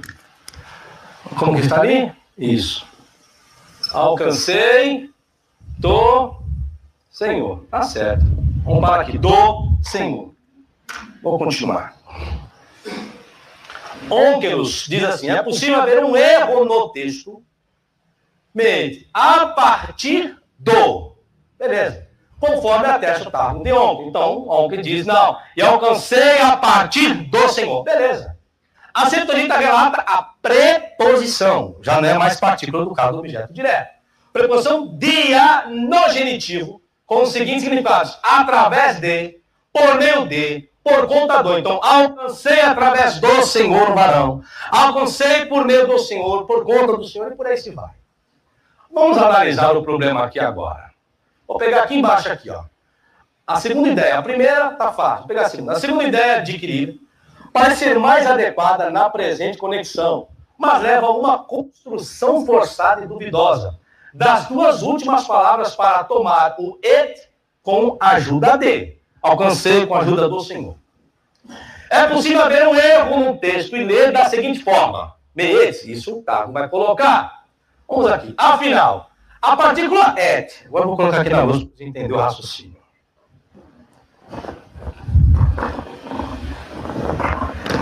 Como 1.37 1.55
que 1.55 1.61
está 1.61 1.81
ali? 1.81 2.11
Isso. 2.37 2.85
Alcancei 3.91 5.09
do 5.77 6.35
Senhor. 7.09 7.65
Tá 7.69 7.81
certo. 7.81 8.23
Vamos 8.63 8.81
parar 8.81 9.01
aqui. 9.01 9.17
Do 9.17 9.73
Senhor. 9.83 10.31
Vou 11.21 11.37
continuar. 11.37 11.95
Onkelos 14.09 14.85
diz 14.87 15.03
assim: 15.03 15.29
é 15.29 15.41
possível 15.41 15.81
haver 15.81 16.03
um 16.03 16.15
erro 16.15 16.65
no 16.65 16.89
texto, 16.91 17.43
mente, 18.53 19.09
a 19.13 19.47
partir 19.47 20.37
do. 20.57 21.15
Beleza. 21.57 22.07
Conforme 22.39 22.87
atesta 22.87 23.29
o 23.29 23.31
tarro 23.31 23.63
de 23.63 23.71
Onkel. 23.71 24.07
Então, 24.07 24.49
Onkel 24.49 24.81
diz: 24.81 25.05
não, 25.05 25.37
e 25.55 25.61
alcancei 25.61 26.39
a 26.39 26.57
partir 26.57 27.13
do 27.13 27.49
Senhor. 27.49 27.83
Beleza. 27.83 28.37
A 28.93 29.09
Septuaginta 29.09 29.57
relata 29.57 30.01
a 30.01 30.21
preposição, 30.41 31.77
já 31.81 32.01
não 32.01 32.09
é 32.09 32.13
mais 32.15 32.39
partícula 32.39 32.83
do 32.83 32.93
caso 32.93 33.13
do 33.13 33.19
objeto 33.19 33.53
direto. 33.53 33.89
Preposição 34.33 34.97
dia 34.97 35.67
no 35.67 36.09
genitivo, 36.09 36.81
com 37.05 37.23
os 37.23 37.31
seguintes 37.31 37.63
significados: 37.63 38.17
através 38.23 38.99
de, 38.99 39.39
por 39.71 39.95
meio 39.95 40.25
de, 40.27 40.70
por 40.83 41.07
conta 41.07 41.41
do. 41.41 41.57
Então, 41.57 41.79
alcancei 41.83 42.59
através 42.61 43.19
do 43.19 43.43
Senhor 43.43 43.93
varão. 43.93 44.41
Alcancei 44.71 45.45
por 45.45 45.65
meio 45.65 45.87
do 45.87 45.99
Senhor, 45.99 46.45
por 46.45 46.65
conta 46.65 46.97
do 46.97 47.03
Senhor, 47.03 47.31
e 47.31 47.35
por 47.35 47.47
aí 47.47 47.57
se 47.57 47.71
vai. 47.71 47.91
Vamos 48.93 49.17
analisar 49.17 49.75
o 49.75 49.83
problema 49.83 50.25
aqui 50.25 50.39
agora. 50.39 50.91
Vou 51.47 51.57
pegar 51.57 51.83
aqui 51.83 51.95
embaixo, 51.95 52.31
aqui, 52.31 52.49
ó. 52.49 52.63
A 53.45 53.57
segunda 53.57 53.89
ideia. 53.89 54.17
A 54.17 54.21
primeira 54.21 54.71
tá 54.71 54.91
fácil. 54.91 55.19
Vou 55.19 55.27
pegar 55.27 55.43
a 55.43 55.49
segunda. 55.49 55.73
A 55.73 55.79
segunda 55.79 56.03
ideia 56.03 56.37
adquirida 56.37 56.93
parece 57.53 57.83
ser 57.83 57.99
mais 57.99 58.25
adequada 58.25 58.89
na 58.89 59.09
presente 59.09 59.57
conexão, 59.57 60.27
mas 60.57 60.81
leva 60.81 61.07
a 61.07 61.11
uma 61.11 61.39
construção 61.39 62.45
forçada 62.45 63.03
e 63.03 63.07
duvidosa 63.07 63.77
das 64.13 64.47
duas 64.47 64.81
últimas 64.81 65.25
palavras 65.25 65.75
para 65.75 66.03
tomar 66.03 66.55
o 66.59 66.77
et 66.83 67.29
com 67.61 67.97
a 67.99 68.11
ajuda 68.11 68.57
de. 68.57 69.00
Alcancei 69.21 69.85
com 69.85 69.93
a 69.93 69.99
ajuda 69.99 70.27
do 70.27 70.39
Senhor. 70.41 70.75
É 71.89 72.07
possível 72.07 72.41
haver 72.41 72.67
um 72.67 72.75
erro 72.75 73.19
no 73.19 73.37
texto 73.37 73.75
e 73.75 73.83
ler 73.83 74.11
da 74.11 74.25
seguinte 74.25 74.63
forma. 74.63 75.13
Esse, 75.35 75.91
isso 75.91 76.17
o 76.17 76.23
Carlos 76.23 76.53
vai 76.53 76.67
colocar. 76.69 77.43
Vamos 77.87 78.07
aqui. 78.11 78.33
Afinal, 78.37 79.11
a 79.41 79.57
partícula 79.57 80.15
et. 80.17 80.65
Agora 80.65 80.85
vou 80.85 80.95
colocar 80.95 81.21
aqui 81.21 81.29
na 81.29 81.43
luz 81.43 81.63
para 81.63 81.77
você 81.77 81.83
entender 81.83 82.13
o 82.13 82.17
raciocínio. 82.17 82.81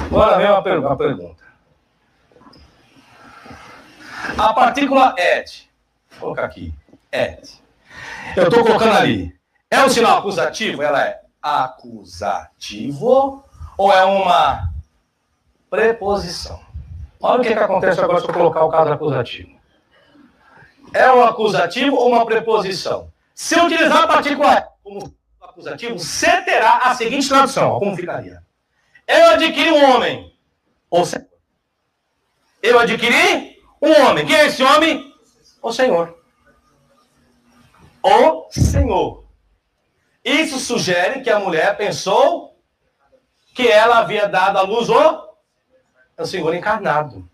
Agora 0.05 0.37
vem 0.37 0.49
uma, 0.49 0.63
per 0.63 0.79
uma 0.79 0.97
pergunta. 0.97 1.43
A 4.37 4.53
partícula 4.53 5.13
et. 5.17 5.69
Vou 6.11 6.19
colocar 6.19 6.45
aqui. 6.45 6.73
Et. 7.11 7.61
Eu 8.35 8.43
estou 8.43 8.63
colocando 8.63 8.97
ali. 8.97 9.35
É 9.69 9.83
um 9.83 9.89
sinal 9.89 10.17
acusativo? 10.17 10.81
Ela 10.81 11.03
é 11.03 11.21
acusativo 11.41 13.43
ou 13.77 13.91
é 13.91 14.03
uma 14.03 14.69
preposição? 15.69 16.59
Olha 17.21 17.39
o 17.39 17.43
que, 17.43 17.53
que 17.53 17.59
acontece 17.59 17.99
agora 17.99 18.21
se 18.21 18.27
eu 18.27 18.33
colocar 18.33 18.63
o 18.63 18.69
caso 18.69 18.91
acusativo. 18.91 19.59
É 20.93 21.11
um 21.11 21.23
acusativo 21.23 21.95
ou 21.95 22.09
uma 22.09 22.25
preposição? 22.25 23.11
Se 23.33 23.57
eu 23.57 23.65
utilizar 23.65 24.03
a 24.03 24.07
partícula 24.07 24.67
como 24.83 25.13
acusativo, 25.41 25.97
você 25.97 26.41
terá 26.41 26.77
a 26.77 26.95
seguinte 26.95 27.29
tradução. 27.29 27.79
Como 27.79 27.95
ficaria? 27.95 28.43
Eu 29.07 29.31
adquiri 29.31 29.71
um 29.71 29.91
homem. 29.91 30.33
Ou 30.89 31.05
seja, 31.05 31.27
eu 32.61 32.79
adquiri 32.79 33.57
um 33.81 33.91
homem. 33.91 34.25
Quem 34.25 34.35
é 34.35 34.47
esse 34.47 34.63
homem? 34.63 35.13
O 35.61 35.71
Senhor. 35.71 36.17
O 38.01 38.47
Senhor. 38.51 39.25
Isso 40.29 40.59
sugere 40.59 41.21
que 41.21 41.29
a 41.31 41.39
mulher 41.39 41.75
pensou 41.75 42.55
que 43.55 43.67
ela 43.67 43.97
havia 43.97 44.27
dado 44.27 44.59
à 44.59 44.61
luz 44.61 44.87
o, 44.87 45.27
Senhor 46.23 46.53
encarnado. 46.53 47.27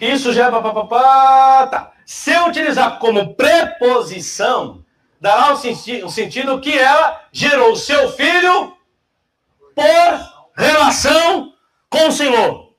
Isso 0.00 0.32
já 0.32 0.46
é. 0.46 0.50
Tá. 0.50 1.92
Se 2.06 2.32
eu 2.32 2.46
utilizar 2.46 2.98
como 2.98 3.34
preposição, 3.34 4.82
dará 5.20 5.52
o, 5.52 5.56
senti 5.56 6.02
o 6.02 6.08
sentido 6.08 6.58
que 6.62 6.78
ela 6.78 7.20
gerou 7.30 7.76
seu 7.76 8.10
filho 8.12 8.74
por 9.74 10.54
relação 10.56 11.52
com 11.90 12.08
o 12.08 12.12
Senhor. 12.12 12.74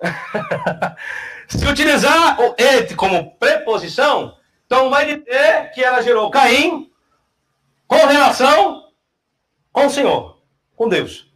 Se 1.48 1.66
utilizar 1.66 2.40
o 2.40 2.54
et 2.56 2.94
como 2.94 3.36
preposição, 3.36 4.38
então 4.64 4.88
vai 4.88 5.04
dizer 5.04 5.70
que 5.72 5.84
ela 5.84 6.00
gerou 6.00 6.30
Caim 6.30 6.87
com 7.88 8.06
relação 8.06 8.84
com 9.72 9.86
o 9.86 9.90
Senhor, 9.90 10.38
com 10.76 10.88
Deus. 10.88 11.32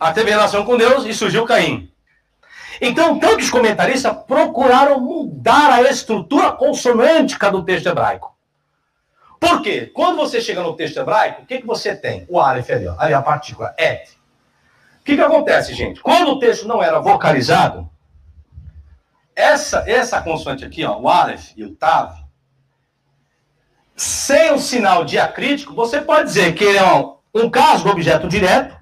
Ela 0.00 0.12
teve 0.12 0.30
relação 0.30 0.64
com 0.64 0.76
Deus 0.76 1.04
e 1.04 1.14
surgiu 1.14 1.46
Caim. 1.46 1.90
Então, 2.80 3.18
tantos 3.18 3.50
comentaristas 3.50 4.16
procuraram 4.26 5.00
mudar 5.00 5.70
a 5.70 5.82
estrutura 5.82 6.52
consonântica 6.52 7.50
do 7.50 7.62
texto 7.62 7.86
hebraico. 7.86 8.34
Por 9.38 9.62
quê? 9.62 9.90
Quando 9.94 10.16
você 10.16 10.40
chega 10.40 10.62
no 10.62 10.74
texto 10.74 10.98
hebraico, 10.98 11.42
o 11.42 11.46
que, 11.46 11.58
que 11.58 11.66
você 11.66 11.94
tem? 11.94 12.26
O 12.28 12.40
Aleph 12.40 12.70
ali, 12.70 12.88
ó, 12.88 12.94
ali 12.98 13.14
a 13.14 13.22
partícula 13.22 13.74
et. 13.78 14.10
O 15.00 15.04
que, 15.04 15.16
que 15.16 15.22
acontece, 15.22 15.74
gente? 15.74 16.00
Quando 16.00 16.32
o 16.32 16.38
texto 16.38 16.66
não 16.66 16.82
era 16.82 16.98
vocalizado, 17.00 17.88
essa, 19.34 19.84
essa 19.86 20.20
consoante 20.20 20.64
aqui, 20.64 20.84
ó, 20.84 20.98
o 20.98 21.08
Aleph 21.08 21.52
e 21.56 21.64
o 21.64 21.74
Tav, 21.74 22.14
sem 24.00 24.50
o 24.50 24.58
sinal 24.58 25.04
diacrítico, 25.04 25.74
você 25.74 26.00
pode 26.00 26.28
dizer 26.28 26.54
que 26.54 26.64
é 26.64 26.82
um, 26.94 27.16
um 27.34 27.50
caso 27.50 27.86
objeto 27.86 28.26
direto, 28.28 28.74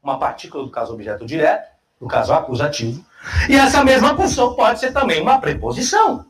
uma 0.00 0.20
partícula 0.20 0.62
do 0.62 0.70
caso 0.70 0.94
objeto 0.94 1.26
direto, 1.26 1.68
no 2.00 2.06
caso 2.06 2.32
acusativo, 2.32 3.04
e 3.48 3.56
essa 3.56 3.82
mesma 3.82 4.14
função 4.14 4.54
pode 4.54 4.78
ser 4.78 4.92
também 4.92 5.20
uma 5.20 5.40
preposição. 5.40 6.26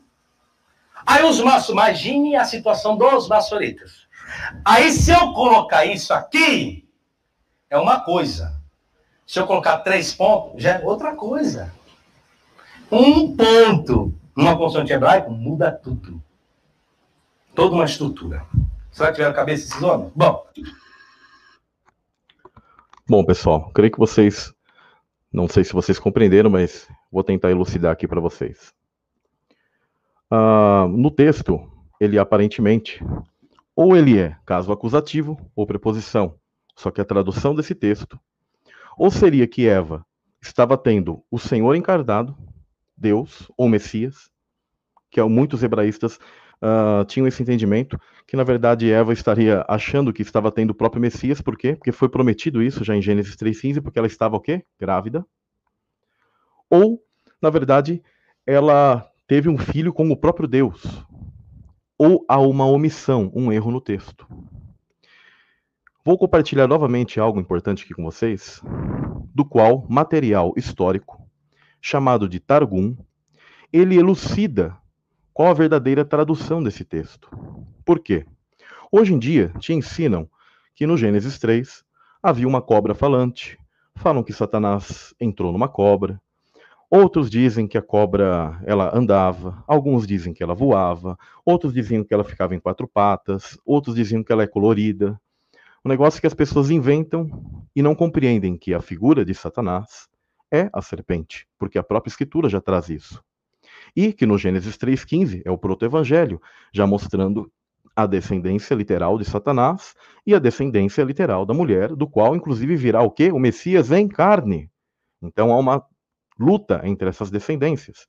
Aí 1.05 1.23
os 1.23 1.39
maços, 1.41 1.69
imagine 1.69 2.35
a 2.35 2.43
situação 2.43 2.97
dos 2.97 3.27
maçoretas. 3.27 4.07
Aí 4.65 4.91
se 4.91 5.11
eu 5.11 5.31
colocar 5.33 5.85
isso 5.85 6.11
aqui, 6.11 6.89
é 7.69 7.77
uma 7.77 7.99
coisa. 7.99 8.59
Se 9.27 9.39
eu 9.39 9.45
colocar 9.45 9.77
três 9.79 10.11
pontos, 10.11 10.63
já 10.63 10.79
é 10.79 10.83
outra 10.83 11.15
coisa. 11.15 11.71
Um 12.91 13.35
ponto 13.35 14.11
numa 14.35 14.57
consoante 14.57 14.91
hebraica 14.91 15.29
muda 15.29 15.71
tudo. 15.71 16.19
Toda 17.55 17.75
uma 17.75 17.85
estrutura. 17.85 18.45
Será 18.91 19.09
que 19.09 19.15
tiveram 19.15 19.35
cabeça 19.35 19.67
esses 19.67 19.81
homens? 19.81 20.11
Bom. 20.15 20.45
Bom, 23.07 23.23
pessoal, 23.23 23.71
creio 23.73 23.91
que 23.91 23.99
vocês. 23.99 24.53
Não 25.31 25.47
sei 25.47 25.63
se 25.63 25.73
vocês 25.73 25.99
compreenderam, 25.99 26.49
mas 26.49 26.87
vou 27.11 27.23
tentar 27.23 27.51
elucidar 27.51 27.91
aqui 27.91 28.07
para 28.07 28.19
vocês. 28.19 28.73
Uh, 30.31 30.87
no 30.87 31.11
texto, 31.11 31.61
ele 31.99 32.17
aparentemente, 32.17 33.03
ou 33.75 33.95
ele 33.95 34.19
é 34.19 34.35
caso 34.45 34.71
acusativo 34.71 35.39
ou 35.55 35.67
preposição. 35.67 36.35
Só 36.75 36.89
que 36.89 37.01
a 37.01 37.05
tradução 37.05 37.53
desse 37.53 37.75
texto, 37.75 38.19
ou 38.97 39.11
seria 39.11 39.47
que 39.47 39.67
Eva 39.67 40.05
estava 40.41 40.77
tendo 40.77 41.23
o 41.29 41.37
Senhor 41.37 41.75
encarnado, 41.75 42.35
Deus 42.97 43.51
ou 43.55 43.69
Messias, 43.69 44.31
que 45.11 45.19
é 45.19 45.23
muitos 45.23 45.61
hebraístas 45.61 46.19
uh, 46.63 47.03
tinham 47.05 47.27
esse 47.27 47.43
entendimento, 47.43 47.99
que 48.25 48.37
na 48.37 48.43
verdade 48.43 48.91
Eva 48.91 49.11
estaria 49.11 49.65
achando 49.67 50.13
que 50.13 50.21
estava 50.21 50.51
tendo 50.51 50.69
o 50.69 50.75
próprio 50.75 51.01
Messias, 51.01 51.41
por 51.41 51.57
quê? 51.57 51.75
Porque 51.75 51.91
foi 51.91 52.07
prometido 52.07 52.63
isso 52.63 52.83
já 52.83 52.95
em 52.95 53.01
Gênesis 53.01 53.35
3,15, 53.35 53.81
porque 53.81 53.99
ela 53.99 54.07
estava 54.07 54.37
o 54.37 54.39
quê? 54.39 54.63
Grávida. 54.79 55.25
Ou, 56.69 57.03
na 57.41 57.49
verdade, 57.49 58.01
ela 58.47 59.05
teve 59.27 59.49
um 59.49 59.57
filho 59.57 59.93
com 59.93 60.09
o 60.09 60.17
próprio 60.17 60.47
Deus. 60.47 61.05
Ou 61.97 62.25
há 62.27 62.39
uma 62.39 62.65
omissão, 62.65 63.31
um 63.35 63.51
erro 63.51 63.69
no 63.69 63.81
texto. 63.81 64.27
Vou 66.05 66.17
compartilhar 66.17 66.67
novamente 66.67 67.19
algo 67.19 67.39
importante 67.39 67.83
aqui 67.83 67.93
com 67.93 68.03
vocês, 68.03 68.61
do 69.33 69.45
qual 69.45 69.85
material 69.89 70.53
histórico 70.57 71.23
chamado 71.83 72.29
de 72.29 72.39
Targum, 72.39 72.95
ele 73.71 73.97
elucida 73.97 74.77
qual 75.33 75.49
a 75.49 75.53
verdadeira 75.53 76.05
tradução 76.05 76.61
desse 76.61 76.85
texto. 76.85 77.27
Por 77.83 77.99
quê? 77.99 78.25
Hoje 78.91 79.13
em 79.13 79.19
dia 79.19 79.51
te 79.59 79.73
ensinam 79.73 80.29
que 80.75 80.85
no 80.85 80.95
Gênesis 80.95 81.39
3 81.39 81.83
havia 82.21 82.47
uma 82.47 82.61
cobra 82.61 82.93
falante, 82.93 83.57
falam 83.95 84.23
que 84.23 84.31
Satanás 84.31 85.13
entrou 85.19 85.51
numa 85.51 85.67
cobra, 85.67 86.21
outros 86.89 87.29
dizem 87.29 87.67
que 87.67 87.77
a 87.77 87.81
cobra 87.81 88.61
ela 88.63 88.95
andava, 88.95 89.63
alguns 89.67 90.05
dizem 90.05 90.33
que 90.33 90.43
ela 90.43 90.53
voava, 90.53 91.17
outros 91.43 91.73
diziam 91.73 92.03
que 92.03 92.13
ela 92.13 92.23
ficava 92.23 92.53
em 92.53 92.59
quatro 92.59 92.87
patas, 92.87 93.57
outros 93.65 93.95
diziam 93.95 94.23
que 94.23 94.31
ela 94.31 94.43
é 94.43 94.47
colorida. 94.47 95.19
Um 95.83 95.89
negócio 95.89 96.21
que 96.21 96.27
as 96.27 96.33
pessoas 96.35 96.69
inventam 96.69 97.27
e 97.75 97.81
não 97.81 97.95
compreendem 97.95 98.55
que 98.55 98.73
a 98.73 98.81
figura 98.81 99.25
de 99.25 99.33
Satanás 99.33 100.07
é 100.51 100.69
a 100.71 100.81
serpente, 100.81 101.47
porque 101.57 101.79
a 101.79 101.83
própria 101.83 102.11
Escritura 102.11 102.47
já 102.47 102.61
traz 102.61 102.89
isso. 102.89 103.23
E 103.95 104.11
que 104.11 104.25
no 104.25 104.37
Gênesis 104.37 104.77
3,15 104.77 105.41
é 105.45 105.51
o 105.51 105.57
proto-evangelho, 105.57 106.41
já 106.73 106.87
mostrando 106.87 107.51
a 107.95 108.07
descendência 108.07 108.73
literal 108.73 109.17
de 109.17 109.25
Satanás 109.25 109.93
e 110.25 110.33
a 110.33 110.39
descendência 110.39 111.03
literal 111.03 111.45
da 111.45 111.53
mulher, 111.53 111.95
do 111.95 112.07
qual 112.07 112.35
inclusive 112.35 112.75
virá 112.75 113.01
o 113.01 113.11
quê? 113.11 113.31
O 113.31 113.39
Messias 113.39 113.91
em 113.91 114.07
carne. 114.07 114.69
Então 115.21 115.51
há 115.51 115.59
uma 115.59 115.83
luta 116.39 116.81
entre 116.83 117.07
essas 117.07 117.29
descendências. 117.29 118.07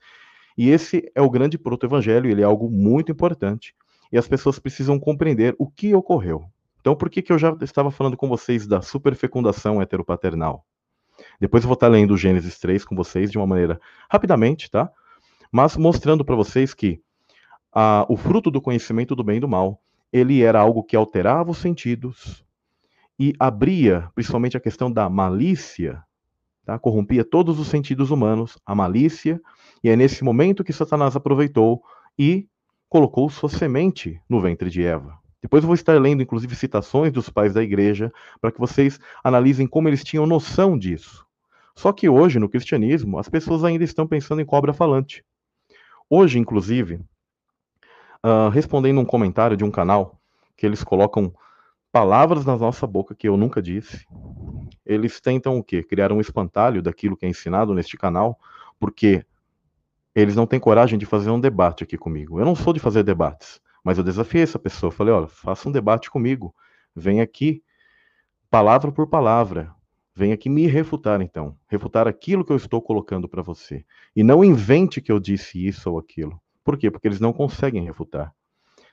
E 0.57 0.71
esse 0.71 1.11
é 1.15 1.21
o 1.21 1.31
grande 1.31 1.59
proto-evangelho, 1.59 2.31
ele 2.31 2.41
é 2.41 2.45
algo 2.45 2.71
muito 2.71 3.13
importante. 3.13 3.75
E 4.11 4.17
as 4.17 4.29
pessoas 4.29 4.59
precisam 4.59 4.99
compreender 4.99 5.55
o 5.59 5.69
que 5.69 5.95
ocorreu. 5.95 6.45
Então, 6.81 6.95
por 6.95 7.11
que, 7.11 7.23
que 7.23 7.33
eu 7.33 7.39
já 7.39 7.57
estava 7.63 7.91
falando 7.91 8.17
com 8.17 8.29
vocês 8.29 8.67
da 8.67 8.81
superfecundação 8.81 9.83
heteropaternal? 9.83 10.65
Depois 11.41 11.65
eu 11.65 11.69
vou 11.69 11.75
estar 11.75 11.89
lendo 11.89 12.13
o 12.13 12.17
Gênesis 12.17 12.59
3 12.59 12.85
com 12.85 12.95
vocês 12.95 13.31
de 13.31 13.39
uma 13.39 13.47
maneira 13.47 13.81
rapidamente, 14.11 14.71
tá? 14.71 14.91
Mas 15.55 15.77
mostrando 15.77 16.25
para 16.25 16.35
vocês 16.35 16.75
que 16.75 17.01
ah, 17.73 18.05
o 18.09 18.17
fruto 18.17 18.51
do 18.51 18.61
conhecimento 18.61 19.15
do 19.15 19.23
bem 19.23 19.37
e 19.37 19.41
do 19.41 19.47
mal, 19.47 19.81
ele 20.13 20.43
era 20.43 20.59
algo 20.59 20.83
que 20.83 20.97
alterava 20.97 21.53
os 21.53 21.59
sentidos 21.59 22.45
e 23.17 23.33
abria, 23.39 24.11
principalmente 24.17 24.57
a 24.57 24.61
questão 24.61 24.91
da 24.91 25.09
malícia, 25.09 26.03
tá? 26.67 26.77
corrompia 26.77 27.25
todos 27.25 27.61
os 27.61 27.69
sentidos 27.69 28.11
humanos, 28.11 28.59
a 28.67 28.75
malícia, 28.75 29.41
e 29.81 29.89
é 29.89 29.95
nesse 29.95 30.25
momento 30.25 30.65
que 30.65 30.73
Satanás 30.73 31.15
aproveitou 31.15 31.85
e 32.19 32.49
colocou 32.89 33.31
sua 33.31 33.49
semente 33.49 34.21
no 34.29 34.41
ventre 34.41 34.69
de 34.69 34.83
Eva. 34.83 35.17
Depois 35.41 35.63
eu 35.63 35.69
vou 35.69 35.77
estar 35.77 36.01
lendo, 36.01 36.21
inclusive, 36.21 36.57
citações 36.57 37.13
dos 37.13 37.29
pais 37.29 37.55
da 37.55 37.63
igreja, 37.63 38.13
para 38.41 38.51
que 38.51 38.59
vocês 38.59 38.99
analisem 39.23 39.69
como 39.69 39.89
eles 39.89 40.03
tinham 40.03 40.27
noção 40.27 40.77
disso. 40.77 41.25
Só 41.77 41.93
que 41.93 42.09
hoje, 42.09 42.41
no 42.41 42.49
cristianismo, 42.49 43.21
as 43.21 43.29
pessoas 43.29 43.63
ainda 43.63 43.85
estão 43.85 44.05
pensando 44.05 44.41
em 44.41 44.45
cobra 44.45 44.73
falante. 44.73 45.25
Hoje, 46.09 46.39
inclusive, 46.39 47.01
uh, 48.25 48.49
respondendo 48.51 49.01
um 49.01 49.05
comentário 49.05 49.57
de 49.57 49.65
um 49.65 49.71
canal, 49.71 50.21
que 50.57 50.67
eles 50.67 50.85
colocam 50.85 51.33
palavras 51.91 52.45
na 52.45 52.57
nossa 52.57 52.87
boca 52.87 53.15
que 53.15 53.29
eu 53.29 53.37
nunca 53.37 53.63
disse, 53.63 54.07
eles 54.85 55.21
tentam 55.21 55.59
o 55.59 55.65
quê? 55.65 55.83
Criar 55.83 56.13
um 56.13 56.21
espantalho 56.21 56.83
daquilo 56.83 57.17
que 57.17 57.27
é 57.27 57.29
ensinado 57.29 57.75
neste 57.75 57.97
canal, 57.97 58.39
porque 58.79 59.25
eles 60.15 60.37
não 60.37 60.47
têm 60.47 60.61
coragem 60.61 60.99
de 60.99 61.07
fazer 61.07 61.31
um 61.31 61.41
debate 61.41 61.85
aqui 61.85 61.97
comigo. 61.97 62.39
Eu 62.39 62.45
não 62.45 62.55
sou 62.55 62.73
de 62.73 62.81
fazer 62.81 63.03
debates. 63.03 63.61
Mas 63.83 63.99
eu 63.99 64.05
desafiei 64.05 64.43
essa 64.43 64.59
pessoa, 64.59 64.91
falei, 64.91 65.13
olha, 65.13 65.27
faça 65.27 65.69
um 65.69 65.73
debate 65.73 66.11
comigo, 66.11 66.55
vem 66.97 67.21
aqui, 67.21 67.63
palavra 68.51 68.91
por 68.91 69.07
palavra, 69.07 69.75
vem 70.15 70.33
aqui 70.33 70.49
me 70.49 70.67
refutar 70.67 71.21
então, 71.21 71.57
refutar 71.67 72.07
aquilo 72.07 72.45
que 72.45 72.53
eu 72.53 72.57
estou 72.57 72.81
colocando 72.81 73.29
para 73.29 73.43
você. 73.43 73.85
E 74.15 74.23
não 74.23 74.45
invente 74.45 75.01
que 75.01 75.11
eu 75.11 75.19
disse 75.19 75.67
isso 75.67 75.91
ou 75.91 75.99
aquilo. 75.99 76.41
Por 76.63 76.79
quê? 76.79 76.91
Porque 76.91 77.09
eles 77.09 77.21
não 77.21 77.33
conseguem 77.33 77.85
refutar. 77.85 78.33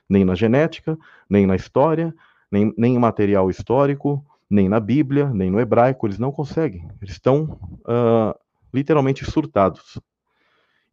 Nem 0.08 0.24
na 0.24 0.34
genética, 0.34 0.98
nem 1.28 1.46
na 1.46 1.54
história, 1.54 2.14
nem, 2.50 2.74
nem 2.76 2.96
em 2.96 2.98
material 2.98 3.48
histórico, 3.48 4.24
nem 4.50 4.68
na 4.68 4.80
Bíblia, 4.80 5.30
nem 5.30 5.50
no 5.50 5.60
hebraico, 5.60 6.06
eles 6.06 6.18
não 6.18 6.32
conseguem. 6.32 6.88
Eles 7.00 7.14
estão 7.14 7.58
uh, 7.86 8.38
literalmente 8.74 9.24
surtados. 9.24 9.98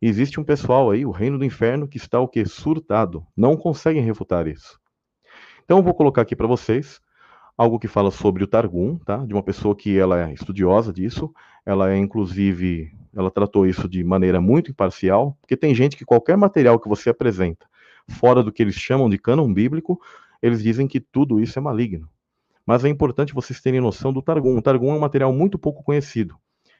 Existe 0.01 0.39
um 0.39 0.45
pessoal 0.45 0.91
aí, 0.91 1.05
o 1.05 1.11
reino 1.11 1.37
do 1.37 1.43
inferno, 1.43 1.87
que 1.87 1.97
está 1.97 2.21
o 2.21 2.27
quê? 2.27 2.45
Surtado. 2.45 3.25
Não 3.35 3.57
conseguem 3.57 4.01
refutar 4.01 4.47
isso. 4.47 4.79
Então 5.65 5.79
eu 5.79 5.83
vou 5.83 5.93
colocar 5.93 6.21
aqui 6.21 6.35
para 6.35 6.47
vocês 6.47 7.01
algo 7.59 7.77
que 7.77 7.89
fala 7.89 8.09
sobre 8.09 8.41
o 8.41 8.47
Targum, 8.47 8.97
tá? 8.99 9.17
De 9.17 9.33
uma 9.33 9.43
pessoa 9.43 9.75
que 9.75 9.99
ela 9.99 10.29
é 10.29 10.33
estudiosa 10.33 10.93
disso, 10.93 11.29
ela 11.65 11.91
é 11.91 11.97
inclusive, 11.97 12.89
ela 13.13 13.29
tratou 13.29 13.67
isso 13.67 13.85
de 13.89 14.01
maneira 14.01 14.39
muito 14.39 14.71
imparcial, 14.71 15.37
porque 15.41 15.57
tem 15.57 15.75
gente 15.75 15.97
que 15.97 16.05
qualquer 16.05 16.37
material 16.37 16.79
que 16.79 16.87
você 16.87 17.09
apresenta 17.09 17.67
fora 18.07 18.41
do 18.41 18.49
que 18.49 18.63
eles 18.63 18.75
chamam 18.75 19.09
de 19.09 19.17
cânon 19.17 19.53
bíblico, 19.53 19.99
eles 20.41 20.63
dizem 20.63 20.87
que 20.87 21.01
tudo 21.01 21.41
isso 21.41 21.59
é 21.59 21.61
maligno. 21.61 22.07
Mas 22.65 22.85
é 22.85 22.87
importante 22.87 23.33
vocês 23.33 23.59
terem 23.59 23.81
noção 23.81 24.13
do 24.13 24.21
Targum. 24.21 24.57
O 24.57 24.61
Targum 24.61 24.91
é 24.91 24.95
um 24.95 24.99
material 24.99 25.33
muito 25.33 25.59
pouco 25.59 25.83
conhecido. 25.83 26.37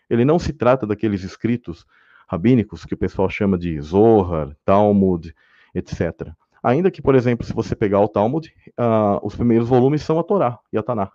Ele 0.10 0.24
não 0.24 0.40
se 0.40 0.54
trata 0.54 0.88
daqueles 0.88 1.26
escritos 1.26 1.86
rabínicos, 2.26 2.86
que 2.86 2.94
o 2.94 2.98
pessoal 2.98 3.30
chama 3.30 3.58
de 3.58 3.82
Zohar, 3.82 4.56
Talmud, 4.64 5.36
etc. 5.76 6.32
Ainda 6.64 6.92
que, 6.92 7.02
por 7.02 7.16
exemplo, 7.16 7.46
se 7.46 7.54
você 7.54 7.76
pegar 7.76 8.00
o 8.02 8.08
Talmud, 8.08 8.54
uh, 8.72 9.26
os 9.26 9.36
primeiros 9.36 9.68
volumes 9.68 10.02
são 10.02 10.20
a 10.20 10.24
Torá 10.24 10.60
e 10.72 10.78
a 10.78 10.84
Taná. 10.84 11.12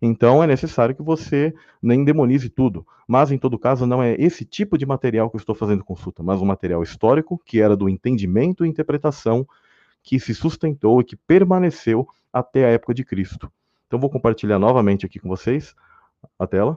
Então 0.00 0.42
é 0.42 0.46
necessário 0.46 0.94
que 0.94 1.02
você 1.02 1.54
nem 1.82 2.04
demonize 2.04 2.48
tudo. 2.48 2.86
Mas, 3.06 3.30
em 3.30 3.38
todo 3.38 3.58
caso, 3.58 3.86
não 3.86 4.02
é 4.02 4.14
esse 4.18 4.44
tipo 4.44 4.78
de 4.78 4.86
material 4.86 5.28
que 5.30 5.36
eu 5.36 5.40
estou 5.40 5.54
fazendo 5.54 5.84
consulta, 5.84 6.22
mas 6.22 6.40
um 6.40 6.46
material 6.46 6.82
histórico 6.82 7.40
que 7.44 7.60
era 7.60 7.76
do 7.76 7.88
entendimento 7.88 8.64
e 8.64 8.68
interpretação 8.68 9.46
que 10.02 10.18
se 10.18 10.34
sustentou 10.34 11.00
e 11.00 11.04
que 11.04 11.16
permaneceu 11.16 12.06
até 12.32 12.64
a 12.66 12.70
época 12.70 12.94
de 12.94 13.04
Cristo. 13.04 13.50
Então 13.86 13.98
vou 13.98 14.10
compartilhar 14.10 14.58
novamente 14.58 15.06
aqui 15.06 15.18
com 15.18 15.28
vocês 15.28 15.74
a 16.38 16.46
tela. 16.46 16.76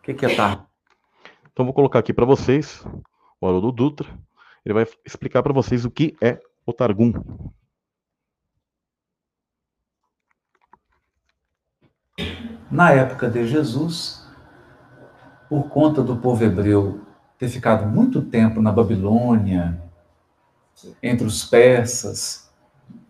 O 0.00 0.02
que, 0.02 0.14
que 0.14 0.26
é 0.26 0.34
TAR? 0.34 0.66
Então 1.52 1.64
vou 1.64 1.74
colocar 1.74 2.00
aqui 2.00 2.12
para 2.12 2.24
vocês 2.24 2.84
o 3.40 3.46
Haroldo 3.46 3.70
Dutra. 3.70 4.08
Ele 4.64 4.74
vai 4.74 4.86
explicar 5.04 5.42
para 5.42 5.52
vocês 5.52 5.84
o 5.84 5.90
que 5.90 6.16
é 6.20 6.40
o 6.66 6.72
Targum. 6.72 7.12
na 12.70 12.92
época 12.92 13.28
de 13.28 13.46
Jesus, 13.46 14.24
por 15.48 15.64
conta 15.68 16.02
do 16.02 16.16
povo 16.16 16.44
hebreu 16.44 17.00
ter 17.36 17.48
ficado 17.48 17.86
muito 17.86 18.22
tempo 18.22 18.62
na 18.62 18.70
Babilônia, 18.70 19.82
entre 21.02 21.26
os 21.26 21.44
persas, 21.44 22.50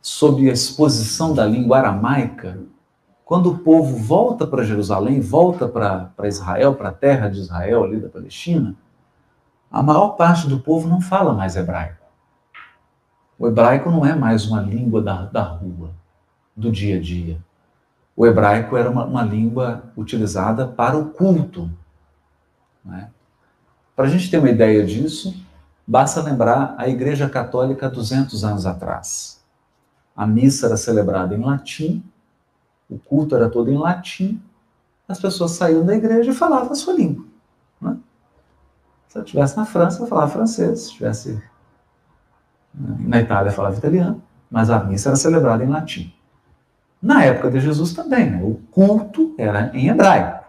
sob 0.01 0.49
a 0.49 0.53
exposição 0.53 1.35
da 1.35 1.45
língua 1.45 1.79
aramaica, 1.79 2.59
quando 3.31 3.49
o 3.49 3.59
povo 3.59 3.97
volta 3.97 4.45
para 4.45 4.65
Jerusalém, 4.65 5.21
volta 5.21 5.69
para 5.69 6.27
Israel, 6.27 6.75
para 6.75 6.89
a 6.89 6.93
terra 6.93 7.29
de 7.29 7.39
Israel, 7.39 7.85
ali 7.85 8.01
da 8.01 8.09
Palestina, 8.09 8.75
a 9.71 9.81
maior 9.85 10.17
parte 10.17 10.49
do 10.49 10.59
povo 10.59 10.89
não 10.89 11.01
fala 11.01 11.33
mais 11.33 11.55
hebraico. 11.55 12.05
O 13.39 13.47
hebraico 13.47 13.89
não 13.89 14.05
é 14.05 14.17
mais 14.17 14.47
uma 14.47 14.61
língua 14.61 15.01
da, 15.01 15.27
da 15.27 15.45
rua, 15.45 15.93
do 16.57 16.73
dia 16.73 16.97
a 16.97 17.01
dia. 17.01 17.39
O 18.17 18.27
hebraico 18.27 18.77
era 18.77 18.91
uma, 18.91 19.05
uma 19.05 19.23
língua 19.23 19.85
utilizada 19.97 20.67
para 20.67 20.99
o 20.99 21.11
culto. 21.11 21.71
Né? 22.85 23.11
Para 23.95 24.07
a 24.07 24.09
gente 24.09 24.29
ter 24.29 24.39
uma 24.39 24.51
ideia 24.51 24.85
disso, 24.85 25.41
basta 25.87 26.21
lembrar 26.21 26.75
a 26.77 26.89
Igreja 26.89 27.29
Católica 27.29 27.89
200 27.89 28.43
anos 28.43 28.67
atrás. 28.67 29.41
A 30.17 30.27
missa 30.27 30.67
era 30.67 30.77
celebrada 30.77 31.33
em 31.33 31.41
latim, 31.41 32.03
o 32.91 32.99
culto 32.99 33.37
era 33.37 33.49
todo 33.49 33.71
em 33.71 33.79
latim, 33.79 34.43
as 35.09 35.21
pessoas 35.21 35.53
saíam 35.53 35.85
da 35.85 35.95
igreja 35.95 36.31
e 36.31 36.35
falavam 36.35 36.73
a 36.73 36.75
sua 36.75 36.93
língua. 36.93 37.25
Né? 37.81 37.97
Se 39.09 39.19
eu 39.19 39.23
estivesse 39.23 39.57
na 39.57 39.65
França, 39.65 40.03
eu 40.03 40.07
falava 40.07 40.31
francês, 40.31 40.81
se 40.81 40.87
estivesse 40.87 41.43
né, 42.75 42.97
na 43.01 43.21
Itália, 43.21 43.51
eu 43.51 43.55
falava 43.55 43.77
italiano, 43.77 44.23
mas 44.51 44.71
a 44.71 44.83
missa 44.83 45.09
era 45.09 45.17
celebrada 45.17 45.65
em 45.65 45.69
latim. 45.69 46.13
Na 47.01 47.25
época 47.25 47.51
de 47.51 47.61
Jesus 47.61 47.93
também, 47.93 48.31
né? 48.31 48.43
o 48.43 48.57
culto 48.71 49.35
era 49.39 49.71
em 49.75 49.89
hebraico. 49.89 50.45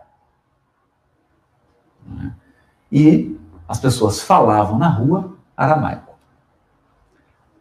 Né? 2.06 2.36
E 2.91 3.39
as 3.67 3.80
pessoas 3.80 4.19
falavam 4.19 4.77
na 4.77 4.89
rua 4.89 5.36
aramaico, 5.56 6.13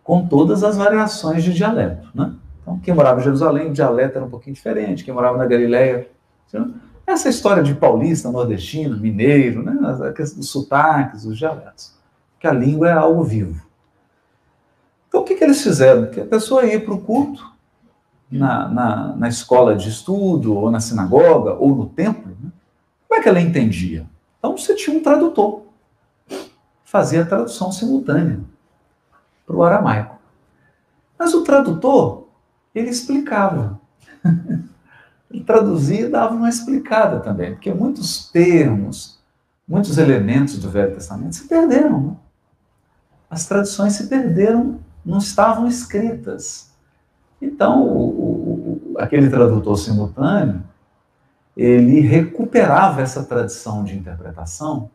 com 0.03 0.27
todas 0.27 0.64
as 0.64 0.77
variações 0.77 1.45
de 1.45 1.55
dialeto. 1.55 2.11
Né? 2.14 2.35
Então, 2.62 2.79
quem 2.79 2.94
morava 2.94 3.20
em 3.20 3.25
Jerusalém, 3.25 3.70
o 3.70 3.73
dialeto 3.73 4.16
era 4.16 4.25
um 4.25 4.31
pouquinho 4.31 4.55
diferente, 4.55 5.05
quem 5.05 5.14
morava 5.14 5.38
na 5.38 5.46
Galileia. 5.46 6.09
Essa 7.07 7.29
história 7.29 7.62
de 7.62 7.75
paulista, 7.75 8.31
nordestino, 8.31 8.96
mineiro, 8.96 9.62
né? 9.62 9.77
os 10.18 10.49
sotaques, 10.49 11.25
os 11.25 11.37
dialetos. 11.37 11.94
Que 12.38 12.46
a 12.46 12.53
língua 12.53 12.88
é 12.88 12.92
algo 12.92 13.23
vivo. 13.23 13.61
Então, 15.09 15.23
o 15.23 15.25
que, 15.25 15.35
que 15.35 15.42
eles 15.42 15.62
fizeram? 15.62 16.07
Que 16.07 16.20
a 16.20 16.27
pessoa 16.27 16.64
ia 16.64 16.81
para 16.81 16.94
o 16.94 17.01
culto, 17.01 17.51
na, 18.31 18.68
na, 18.68 19.16
na, 19.16 19.29
escola 19.29 19.75
de 19.75 19.88
estudo, 19.88 20.57
ou 20.57 20.70
na 20.70 20.79
sinagoga, 20.79 21.55
ou 21.55 21.75
no 21.75 21.87
templo, 21.87 22.31
né? 22.40 22.51
como 23.09 23.18
é 23.18 23.23
que 23.23 23.29
ela 23.29 23.40
entendia? 23.40 24.07
Então, 24.38 24.57
você 24.57 24.75
tinha 24.77 24.96
um 24.96 25.03
tradutor 25.03 25.62
fazia 26.90 27.23
a 27.23 27.27
tradução 27.27 27.70
simultânea 27.70 28.40
para 29.46 29.55
o 29.55 29.62
aramaico. 29.62 30.18
Mas 31.16 31.33
o 31.33 31.44
tradutor, 31.44 32.20
ele 32.75 32.91
explicava. 32.91 33.81
ele 35.31 35.43
traduzia 35.45 36.07
e 36.07 36.09
dava 36.09 36.35
uma 36.35 36.49
explicada 36.49 37.21
também, 37.21 37.53
porque 37.53 37.73
muitos 37.73 38.31
termos, 38.31 39.19
muitos 39.67 39.99
elementos 39.99 40.59
do 40.59 40.71
Velho 40.71 40.95
Testamento 40.95 41.37
se 41.37 41.49
perderam. 41.49 42.01
Né? 42.01 42.17
As 43.29 43.47
traduções 43.47 43.95
se 43.95 44.09
perderam, 44.09 44.81
não 45.05 45.19
estavam 45.19 45.67
escritas. 45.67 46.71
Então, 47.41 47.87
o, 47.87 48.93
o, 48.93 48.95
aquele 48.99 49.31
tradutor 49.31 49.79
simultâneo, 49.79 50.63
ele 51.57 52.01
recuperava 52.01 53.01
essa 53.01 53.25
tradição 53.25 53.85
de 53.85 53.97
interpretação 53.97 54.91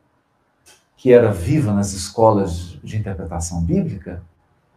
que 0.98 1.14
era 1.14 1.32
viva 1.32 1.72
nas 1.72 1.94
escolas 1.94 2.80
de 2.84 2.98
interpretação 2.98 3.62
bíblica 3.62 4.24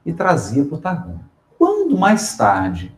e 0.05 0.13
trazia 0.13 0.65
para 0.65 0.75
o 0.75 0.79
Targum. 0.79 1.19
Quando 1.89 1.99
mais 1.99 2.37
tarde 2.37 2.95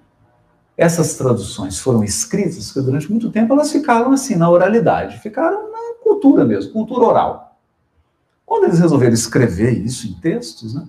essas 0.77 1.15
traduções 1.15 1.79
foram 1.79 2.03
escritas, 2.03 2.67
porque 2.67 2.81
durante 2.81 3.09
muito 3.09 3.31
tempo 3.31 3.53
elas 3.53 3.71
ficaram 3.71 4.11
assim 4.11 4.35
na 4.35 4.51
oralidade, 4.51 5.21
ficaram 5.21 5.71
na 5.71 5.95
cultura 6.03 6.45
mesmo, 6.45 6.73
cultura 6.73 7.07
oral. 7.07 7.61
Quando 8.45 8.65
eles 8.65 8.81
resolveram 8.81 9.15
escrever 9.15 9.79
isso 9.79 10.09
em 10.09 10.15
textos, 10.15 10.75
né, 10.75 10.89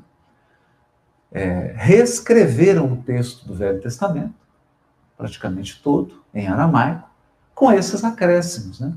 é, 1.32 1.74
reescreveram 1.78 2.92
o 2.92 3.04
texto 3.04 3.46
do 3.46 3.54
Velho 3.54 3.80
Testamento, 3.80 4.34
praticamente 5.16 5.80
todo, 5.84 6.24
em 6.34 6.48
aramaico, 6.48 7.08
com 7.54 7.72
esses 7.72 8.04
acréscimos. 8.04 8.80
Né? 8.80 8.94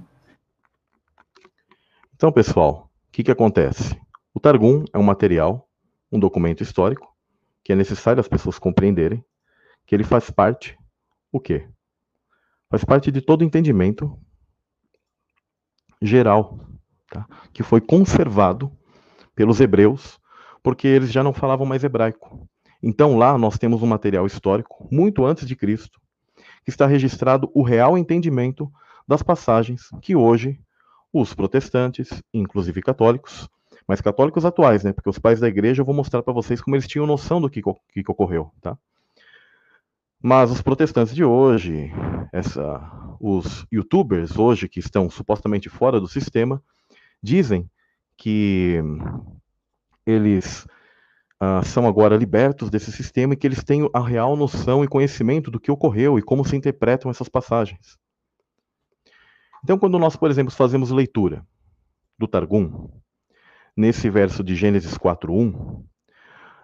Então, 2.14 2.32
pessoal, 2.32 2.88
que, 3.12 3.22
que 3.22 3.30
acontece? 3.30 4.00
O 4.32 4.40
Targum 4.40 4.84
é 4.92 4.98
um 4.98 5.02
material, 5.02 5.68
um 6.10 6.18
documento 6.18 6.62
histórico, 6.62 7.13
que 7.64 7.72
é 7.72 7.77
necessário 7.77 8.20
as 8.20 8.29
pessoas 8.29 8.59
compreenderem 8.59 9.24
que 9.87 9.94
ele 9.94 10.05
faz 10.05 10.31
parte, 10.31 10.79
o 11.33 11.40
quê? 11.40 11.68
Faz 12.70 12.85
parte 12.85 13.11
de 13.11 13.20
todo 13.20 13.44
entendimento 13.44 14.18
geral, 16.00 16.61
tá? 17.11 17.27
que 17.53 17.62
foi 17.62 17.81
conservado 17.81 18.70
pelos 19.35 19.61
hebreus, 19.61 20.18
porque 20.62 20.87
eles 20.87 21.11
já 21.11 21.22
não 21.22 21.33
falavam 21.33 21.66
mais 21.66 21.83
hebraico. 21.83 22.48
Então 22.83 23.16
lá 23.16 23.37
nós 23.38 23.59
temos 23.59 23.83
um 23.83 23.87
material 23.87 24.27
histórico, 24.27 24.87
muito 24.90 25.24
antes 25.24 25.46
de 25.46 25.57
Cristo, 25.57 26.00
que 26.64 26.70
está 26.70 26.87
registrado 26.87 27.50
o 27.55 27.62
real 27.62 27.96
entendimento 27.96 28.70
das 29.07 29.22
passagens 29.22 29.88
que 30.00 30.14
hoje 30.16 30.61
os 31.12 31.33
protestantes, 31.33 32.22
inclusive 32.33 32.83
católicos, 32.83 33.48
mas 33.86 34.00
católicos 34.00 34.44
atuais, 34.44 34.82
né? 34.82 34.92
Porque 34.92 35.10
os 35.10 35.18
pais 35.18 35.40
da 35.40 35.48
igreja 35.48 35.82
eu 35.82 35.86
vou 35.86 35.94
mostrar 35.94 36.22
para 36.22 36.32
vocês 36.32 36.60
como 36.60 36.74
eles 36.74 36.86
tinham 36.86 37.06
noção 37.06 37.40
do 37.40 37.50
que, 37.50 37.62
que, 37.62 38.02
que 38.02 38.10
ocorreu, 38.10 38.50
tá? 38.60 38.78
Mas 40.22 40.50
os 40.50 40.62
protestantes 40.62 41.14
de 41.14 41.22
hoje, 41.22 41.92
essa, 42.32 42.80
os 43.20 43.66
youtubers 43.70 44.38
hoje 44.38 44.68
que 44.68 44.80
estão 44.80 45.10
supostamente 45.10 45.68
fora 45.68 46.00
do 46.00 46.08
sistema, 46.08 46.62
dizem 47.22 47.68
que 48.16 48.80
eles 50.06 50.66
uh, 51.42 51.62
são 51.64 51.86
agora 51.86 52.16
libertos 52.16 52.70
desse 52.70 52.90
sistema 52.90 53.34
e 53.34 53.36
que 53.36 53.46
eles 53.46 53.62
têm 53.62 53.88
a 53.92 54.00
real 54.00 54.34
noção 54.34 54.82
e 54.82 54.88
conhecimento 54.88 55.50
do 55.50 55.60
que 55.60 55.70
ocorreu 55.70 56.18
e 56.18 56.22
como 56.22 56.44
se 56.44 56.56
interpretam 56.56 57.10
essas 57.10 57.28
passagens. 57.28 57.98
Então, 59.62 59.78
quando 59.78 59.98
nós, 59.98 60.16
por 60.16 60.30
exemplo, 60.30 60.52
fazemos 60.52 60.90
leitura 60.90 61.46
do 62.18 62.26
Targum, 62.26 62.90
nesse 63.76 64.08
verso 64.08 64.42
de 64.42 64.54
Gênesis 64.54 64.96
4:1, 64.96 65.82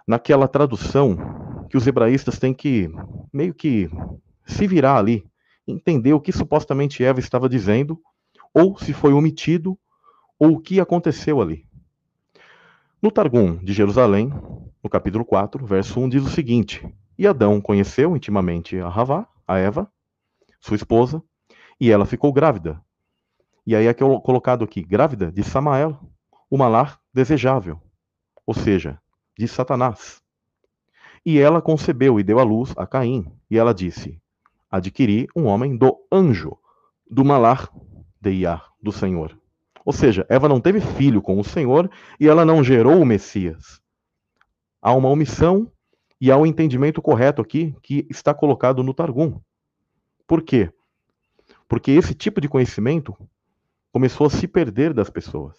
naquela 0.07 0.47
tradução 0.47 1.65
que 1.69 1.77
os 1.77 1.87
hebraístas 1.87 2.39
têm 2.39 2.53
que 2.53 2.89
meio 3.31 3.53
que 3.53 3.89
se 4.45 4.67
virar 4.67 4.97
ali, 4.97 5.25
entender 5.67 6.13
o 6.13 6.19
que 6.19 6.31
supostamente 6.31 7.03
Eva 7.03 7.19
estava 7.19 7.47
dizendo, 7.47 7.99
ou 8.53 8.77
se 8.77 8.93
foi 8.93 9.13
omitido, 9.13 9.77
ou 10.37 10.53
o 10.53 10.59
que 10.59 10.79
aconteceu 10.79 11.41
ali. 11.41 11.65
No 13.01 13.11
Targum 13.11 13.57
de 13.57 13.73
Jerusalém, 13.73 14.31
no 14.83 14.89
capítulo 14.89 15.23
4, 15.23 15.65
verso 15.65 15.99
1, 15.99 16.09
diz 16.09 16.23
o 16.23 16.29
seguinte: 16.29 16.85
E 17.17 17.27
Adão 17.27 17.61
conheceu 17.61 18.15
intimamente 18.15 18.79
a 18.79 18.87
Havá, 18.87 19.27
a 19.47 19.57
Eva, 19.57 19.91
sua 20.59 20.75
esposa, 20.75 21.23
e 21.79 21.89
ela 21.89 22.05
ficou 22.05 22.31
grávida 22.33 22.81
e 23.65 23.75
aí 23.75 23.85
é 23.85 23.95
eu 23.99 24.19
colocado 24.21 24.63
aqui, 24.63 24.81
grávida 24.81 25.31
de 25.31 25.43
Samael, 25.43 25.97
o 26.51 26.57
malar 26.57 26.99
desejável, 27.13 27.81
ou 28.45 28.53
seja, 28.53 28.99
de 29.37 29.47
Satanás. 29.47 30.21
E 31.25 31.39
ela 31.39 31.61
concebeu 31.61 32.19
e 32.19 32.23
deu 32.23 32.39
à 32.39 32.43
luz 32.43 32.73
a 32.75 32.85
Caim, 32.85 33.25
e 33.49 33.57
ela 33.57 33.73
disse: 33.73 34.21
Adquiri 34.69 35.27
um 35.33 35.45
homem 35.45 35.77
do 35.77 35.97
anjo, 36.11 36.57
do 37.09 37.23
malar 37.23 37.71
de 38.19 38.31
Iá, 38.31 38.61
do 38.83 38.91
Senhor. 38.91 39.39
Ou 39.85 39.93
seja, 39.93 40.25
Eva 40.29 40.49
não 40.49 40.59
teve 40.59 40.81
filho 40.81 41.21
com 41.21 41.39
o 41.39 41.43
Senhor 41.43 41.89
e 42.19 42.27
ela 42.27 42.43
não 42.43 42.63
gerou 42.63 43.01
o 43.01 43.05
Messias. 43.05 43.81
Há 44.81 44.93
uma 44.93 45.09
omissão 45.09 45.71
e 46.19 46.29
há 46.29 46.37
um 46.37 46.45
entendimento 46.45 47.01
correto 47.01 47.41
aqui 47.41 47.75
que 47.81 48.05
está 48.09 48.33
colocado 48.33 48.83
no 48.83 48.93
Targum. 48.93 49.39
Por 50.27 50.43
quê? 50.43 50.71
Porque 51.67 51.91
esse 51.91 52.13
tipo 52.13 52.41
de 52.41 52.47
conhecimento 52.47 53.15
começou 53.91 54.27
a 54.27 54.29
se 54.29 54.47
perder 54.47 54.93
das 54.93 55.09
pessoas. 55.09 55.57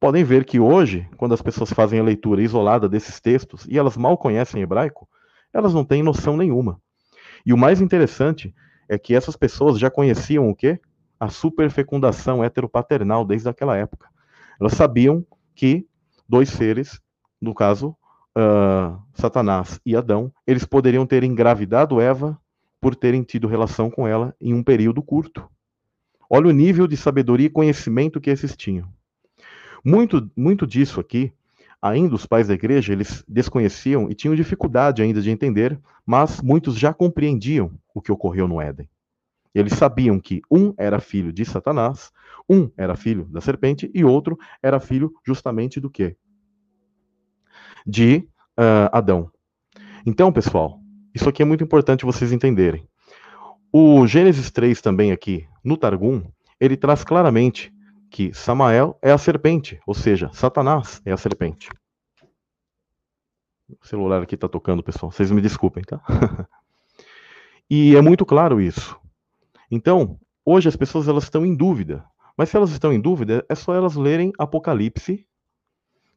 Podem 0.00 0.24
ver 0.24 0.46
que 0.46 0.58
hoje, 0.58 1.06
quando 1.18 1.34
as 1.34 1.42
pessoas 1.42 1.70
fazem 1.74 2.00
a 2.00 2.02
leitura 2.02 2.42
isolada 2.42 2.88
desses 2.88 3.20
textos 3.20 3.66
e 3.68 3.78
elas 3.78 3.98
mal 3.98 4.16
conhecem 4.16 4.62
hebraico, 4.62 5.06
elas 5.52 5.74
não 5.74 5.84
têm 5.84 6.02
noção 6.02 6.38
nenhuma. 6.38 6.80
E 7.44 7.52
o 7.52 7.58
mais 7.58 7.82
interessante 7.82 8.54
é 8.88 8.98
que 8.98 9.14
essas 9.14 9.36
pessoas 9.36 9.78
já 9.78 9.90
conheciam 9.90 10.48
o 10.48 10.56
quê? 10.56 10.80
A 11.18 11.28
superfecundação 11.28 12.42
heteropaternal 12.42 13.26
desde 13.26 13.50
aquela 13.50 13.76
época. 13.76 14.08
Elas 14.58 14.72
sabiam 14.72 15.24
que 15.54 15.86
dois 16.26 16.48
seres, 16.48 16.98
no 17.38 17.54
caso, 17.54 17.94
uh, 18.38 18.98
Satanás 19.12 19.78
e 19.84 19.94
Adão, 19.94 20.32
eles 20.46 20.64
poderiam 20.64 21.04
ter 21.04 21.24
engravidado 21.24 22.00
Eva 22.00 22.40
por 22.80 22.96
terem 22.96 23.22
tido 23.22 23.46
relação 23.46 23.90
com 23.90 24.08
ela 24.08 24.34
em 24.40 24.54
um 24.54 24.62
período 24.62 25.02
curto. 25.02 25.46
Olha 26.30 26.48
o 26.48 26.52
nível 26.52 26.86
de 26.86 26.96
sabedoria 26.96 27.48
e 27.48 27.50
conhecimento 27.50 28.18
que 28.18 28.30
esses 28.30 28.56
tinham. 28.56 28.88
Muito, 29.84 30.30
muito 30.36 30.66
disso 30.66 31.00
aqui, 31.00 31.32
ainda 31.80 32.14
os 32.14 32.26
pais 32.26 32.48
da 32.48 32.54
igreja, 32.54 32.92
eles 32.92 33.24
desconheciam 33.26 34.10
e 34.10 34.14
tinham 34.14 34.34
dificuldade 34.34 35.02
ainda 35.02 35.22
de 35.22 35.30
entender, 35.30 35.78
mas 36.04 36.40
muitos 36.42 36.78
já 36.78 36.92
compreendiam 36.92 37.72
o 37.94 38.00
que 38.00 38.12
ocorreu 38.12 38.46
no 38.46 38.60
Éden. 38.60 38.88
Eles 39.54 39.72
sabiam 39.72 40.20
que 40.20 40.42
um 40.50 40.74
era 40.78 41.00
filho 41.00 41.32
de 41.32 41.44
Satanás, 41.44 42.12
um 42.48 42.70
era 42.76 42.94
filho 42.96 43.24
da 43.24 43.40
serpente 43.40 43.90
e 43.92 44.04
outro 44.04 44.38
era 44.62 44.78
filho 44.78 45.12
justamente 45.26 45.80
do 45.80 45.90
quê? 45.90 46.16
De 47.86 48.28
uh, 48.58 48.90
Adão. 48.92 49.30
Então, 50.06 50.32
pessoal, 50.32 50.80
isso 51.14 51.28
aqui 51.28 51.42
é 51.42 51.44
muito 51.44 51.64
importante 51.64 52.04
vocês 52.04 52.32
entenderem. 52.32 52.86
O 53.72 54.06
Gênesis 54.06 54.50
3 54.50 54.80
também 54.80 55.12
aqui, 55.12 55.46
no 55.64 55.76
Targum, 55.76 56.22
ele 56.58 56.76
traz 56.76 57.02
claramente 57.02 57.72
que 58.10 58.34
Samael 58.34 58.98
é 59.00 59.12
a 59.12 59.18
serpente, 59.18 59.80
ou 59.86 59.94
seja, 59.94 60.30
Satanás 60.32 61.00
é 61.04 61.12
a 61.12 61.16
serpente. 61.16 61.68
O 63.80 63.86
celular 63.86 64.20
aqui 64.20 64.34
está 64.34 64.48
tocando, 64.48 64.82
pessoal. 64.82 65.12
Vocês 65.12 65.30
me 65.30 65.40
desculpem, 65.40 65.84
tá? 65.84 66.02
e 67.70 67.94
é 67.94 68.00
muito 68.00 68.26
claro 68.26 68.60
isso. 68.60 68.98
Então, 69.70 70.18
hoje 70.44 70.68
as 70.68 70.74
pessoas 70.74 71.06
elas 71.06 71.24
estão 71.24 71.46
em 71.46 71.54
dúvida. 71.54 72.04
Mas 72.36 72.48
se 72.48 72.56
elas 72.56 72.70
estão 72.70 72.92
em 72.92 73.00
dúvida, 73.00 73.44
é 73.48 73.54
só 73.54 73.74
elas 73.74 73.94
lerem 73.94 74.32
Apocalipse, 74.38 75.24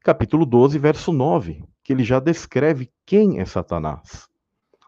capítulo 0.01 0.45
12, 0.45 0.79
verso 0.79 1.13
9, 1.13 1.63
que 1.83 1.93
ele 1.93 2.03
já 2.03 2.19
descreve 2.19 2.89
quem 3.05 3.39
é 3.39 3.45
Satanás. 3.45 4.27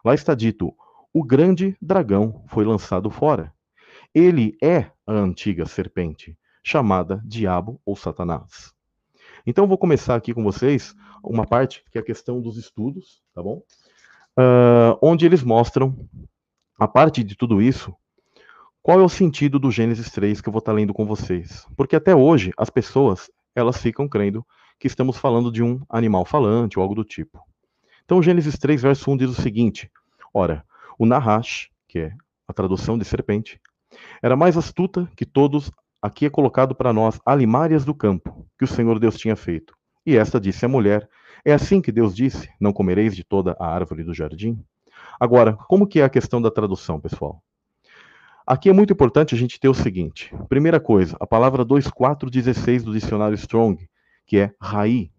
Lá 0.04 0.14
está 0.14 0.34
dito: 0.34 0.74
o 1.12 1.22
grande 1.22 1.76
dragão 1.80 2.44
foi 2.48 2.64
lançado 2.64 3.10
fora. 3.10 3.52
Ele 4.12 4.56
é 4.62 4.90
a 5.06 5.12
antiga 5.12 5.66
serpente, 5.66 6.36
chamada 6.66 7.22
Diabo 7.24 7.80
ou 7.86 7.94
Satanás. 7.94 8.74
Então, 9.46 9.68
vou 9.68 9.78
começar 9.78 10.16
aqui 10.16 10.34
com 10.34 10.42
vocês 10.42 10.96
uma 11.22 11.46
parte 11.46 11.84
que 11.92 11.96
é 11.96 12.00
a 12.00 12.04
questão 12.04 12.42
dos 12.42 12.56
estudos, 12.56 13.22
tá 13.32 13.40
bom? 13.40 13.62
Uh, 14.36 14.98
onde 15.00 15.24
eles 15.24 15.44
mostram, 15.44 15.96
a 16.76 16.88
parte 16.88 17.22
de 17.22 17.36
tudo 17.36 17.62
isso, 17.62 17.94
qual 18.82 18.98
é 18.98 19.02
o 19.04 19.08
sentido 19.08 19.60
do 19.60 19.70
Gênesis 19.70 20.10
3 20.10 20.40
que 20.40 20.48
eu 20.48 20.52
vou 20.52 20.58
estar 20.58 20.72
lendo 20.72 20.92
com 20.92 21.06
vocês? 21.06 21.64
Porque 21.76 21.94
até 21.94 22.16
hoje 22.16 22.50
as 22.56 22.68
pessoas 22.68 23.30
elas 23.54 23.80
ficam 23.80 24.08
crendo 24.08 24.44
que 24.76 24.88
estamos 24.88 25.16
falando 25.16 25.52
de 25.52 25.62
um 25.62 25.80
animal 25.88 26.24
falante 26.24 26.80
ou 26.80 26.82
algo 26.82 26.96
do 26.96 27.04
tipo. 27.04 27.40
Então, 28.04 28.20
Gênesis 28.20 28.58
3, 28.58 28.82
verso 28.82 29.08
1 29.08 29.18
diz 29.18 29.30
o 29.30 29.40
seguinte: 29.40 29.88
Ora, 30.34 30.64
o 30.98 31.06
Nahash, 31.06 31.70
que 31.86 32.00
é 32.00 32.12
a 32.48 32.52
tradução 32.52 32.98
de 32.98 33.04
serpente, 33.04 33.60
era 34.20 34.34
mais 34.34 34.56
astuta 34.56 35.08
que 35.14 35.24
todos 35.24 35.70
aqui 36.00 36.26
é 36.26 36.30
colocado 36.30 36.74
para 36.74 36.92
nós 36.92 37.20
alimárias 37.24 37.84
do 37.84 37.94
campo 37.94 38.46
que 38.58 38.64
o 38.64 38.68
Senhor 38.68 38.98
Deus 38.98 39.16
tinha 39.16 39.36
feito. 39.36 39.74
E 40.04 40.16
esta 40.16 40.40
disse 40.40 40.64
à 40.64 40.68
mulher: 40.68 41.08
É 41.44 41.52
assim 41.52 41.80
que 41.80 41.92
Deus 41.92 42.14
disse: 42.14 42.48
Não 42.60 42.72
comereis 42.72 43.14
de 43.14 43.24
toda 43.24 43.56
a 43.58 43.66
árvore 43.66 44.04
do 44.04 44.14
jardim? 44.14 44.62
Agora, 45.18 45.54
como 45.68 45.86
que 45.86 46.00
é 46.00 46.04
a 46.04 46.10
questão 46.10 46.40
da 46.40 46.50
tradução, 46.50 47.00
pessoal? 47.00 47.42
Aqui 48.46 48.68
é 48.68 48.72
muito 48.72 48.92
importante 48.92 49.34
a 49.34 49.38
gente 49.38 49.58
ter 49.58 49.68
o 49.68 49.74
seguinte: 49.74 50.32
primeira 50.48 50.78
coisa, 50.78 51.16
a 51.18 51.26
palavra 51.26 51.64
2416 51.64 52.84
do 52.84 52.92
dicionário 52.92 53.34
Strong, 53.34 53.88
que 54.24 54.38
é 54.38 54.54
raí, 54.60 55.10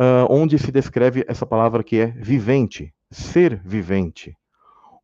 uh, 0.00 0.26
onde 0.30 0.58
se 0.58 0.72
descreve 0.72 1.24
essa 1.28 1.44
palavra 1.44 1.84
que 1.84 1.98
é 1.98 2.06
vivente, 2.06 2.94
ser 3.10 3.60
vivente, 3.62 4.34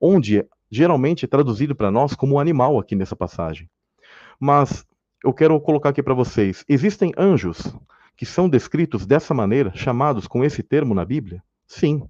onde 0.01 0.47
geralmente 0.71 1.27
é 1.27 1.29
traduzido 1.29 1.75
para 1.77 1.90
nós 1.90 2.14
como 2.14 2.38
animal 2.38 2.79
aqui 2.79 2.95
nessa 2.95 3.14
passagem. 3.14 3.69
Mas 4.38 4.85
eu 5.23 5.33
quero 5.33 5.61
colocar 5.61 5.90
aqui 5.90 6.03
para 6.03 6.14
vocês: 6.14 6.64
existem 6.68 7.12
anjos 7.16 7.75
que 8.16 8.27
são 8.27 8.49
descritos 8.49 9.07
dessa 9.07 9.35
maneira, 9.35 9.73
chamados 9.75 10.27
com 10.27 10.44
esse 10.44 10.62
termo 10.62 10.94
na 10.94 11.05
Bíblia? 11.05 11.42
Sim. 11.66 12.03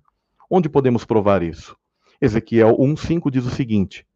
Onde 0.50 0.68
podemos 0.68 1.04
provar 1.04 1.42
isso? 1.42 1.76
Ezequiel 2.20 2.76
1,5 2.76 3.30
diz 3.30 3.46
o 3.46 3.50
seguinte: 3.50 4.06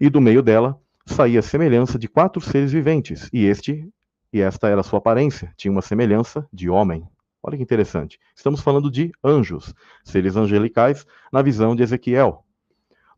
e 0.00 0.10
do 0.10 0.20
meio 0.20 0.42
dela 0.42 0.78
saía 1.06 1.38
a 1.38 1.42
semelhança 1.42 1.98
de 1.98 2.08
quatro 2.08 2.40
seres 2.40 2.72
viventes, 2.72 3.28
e 3.32 3.44
este 3.44 3.88
e 4.32 4.40
esta 4.40 4.68
era 4.68 4.80
a 4.80 4.84
sua 4.84 4.98
aparência, 4.98 5.52
tinha 5.56 5.70
uma 5.70 5.82
semelhança 5.82 6.48
de 6.52 6.70
homem. 6.70 7.06
Olha 7.42 7.56
que 7.56 7.62
interessante. 7.62 8.18
Estamos 8.34 8.60
falando 8.60 8.90
de 8.90 9.12
anjos, 9.22 9.74
seres 10.02 10.36
angelicais, 10.36 11.06
na 11.30 11.42
visão 11.42 11.76
de 11.76 11.82
Ezequiel. 11.82 12.44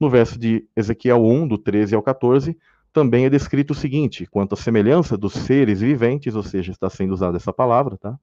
No 0.00 0.10
verso 0.10 0.38
de 0.38 0.66
Ezequiel 0.74 1.24
1, 1.24 1.46
do 1.46 1.56
13 1.56 1.94
ao 1.94 2.02
14, 2.02 2.58
também 2.94 3.26
é 3.26 3.30
descrito 3.30 3.72
o 3.72 3.76
seguinte: 3.76 4.24
quanto 4.24 4.54
à 4.54 4.56
semelhança 4.56 5.18
dos 5.18 5.34
seres 5.34 5.80
viventes, 5.80 6.36
ou 6.36 6.44
seja, 6.44 6.70
está 6.70 6.88
sendo 6.88 7.12
usada 7.12 7.36
essa 7.36 7.52
palavra, 7.52 7.98
tá? 7.98 8.16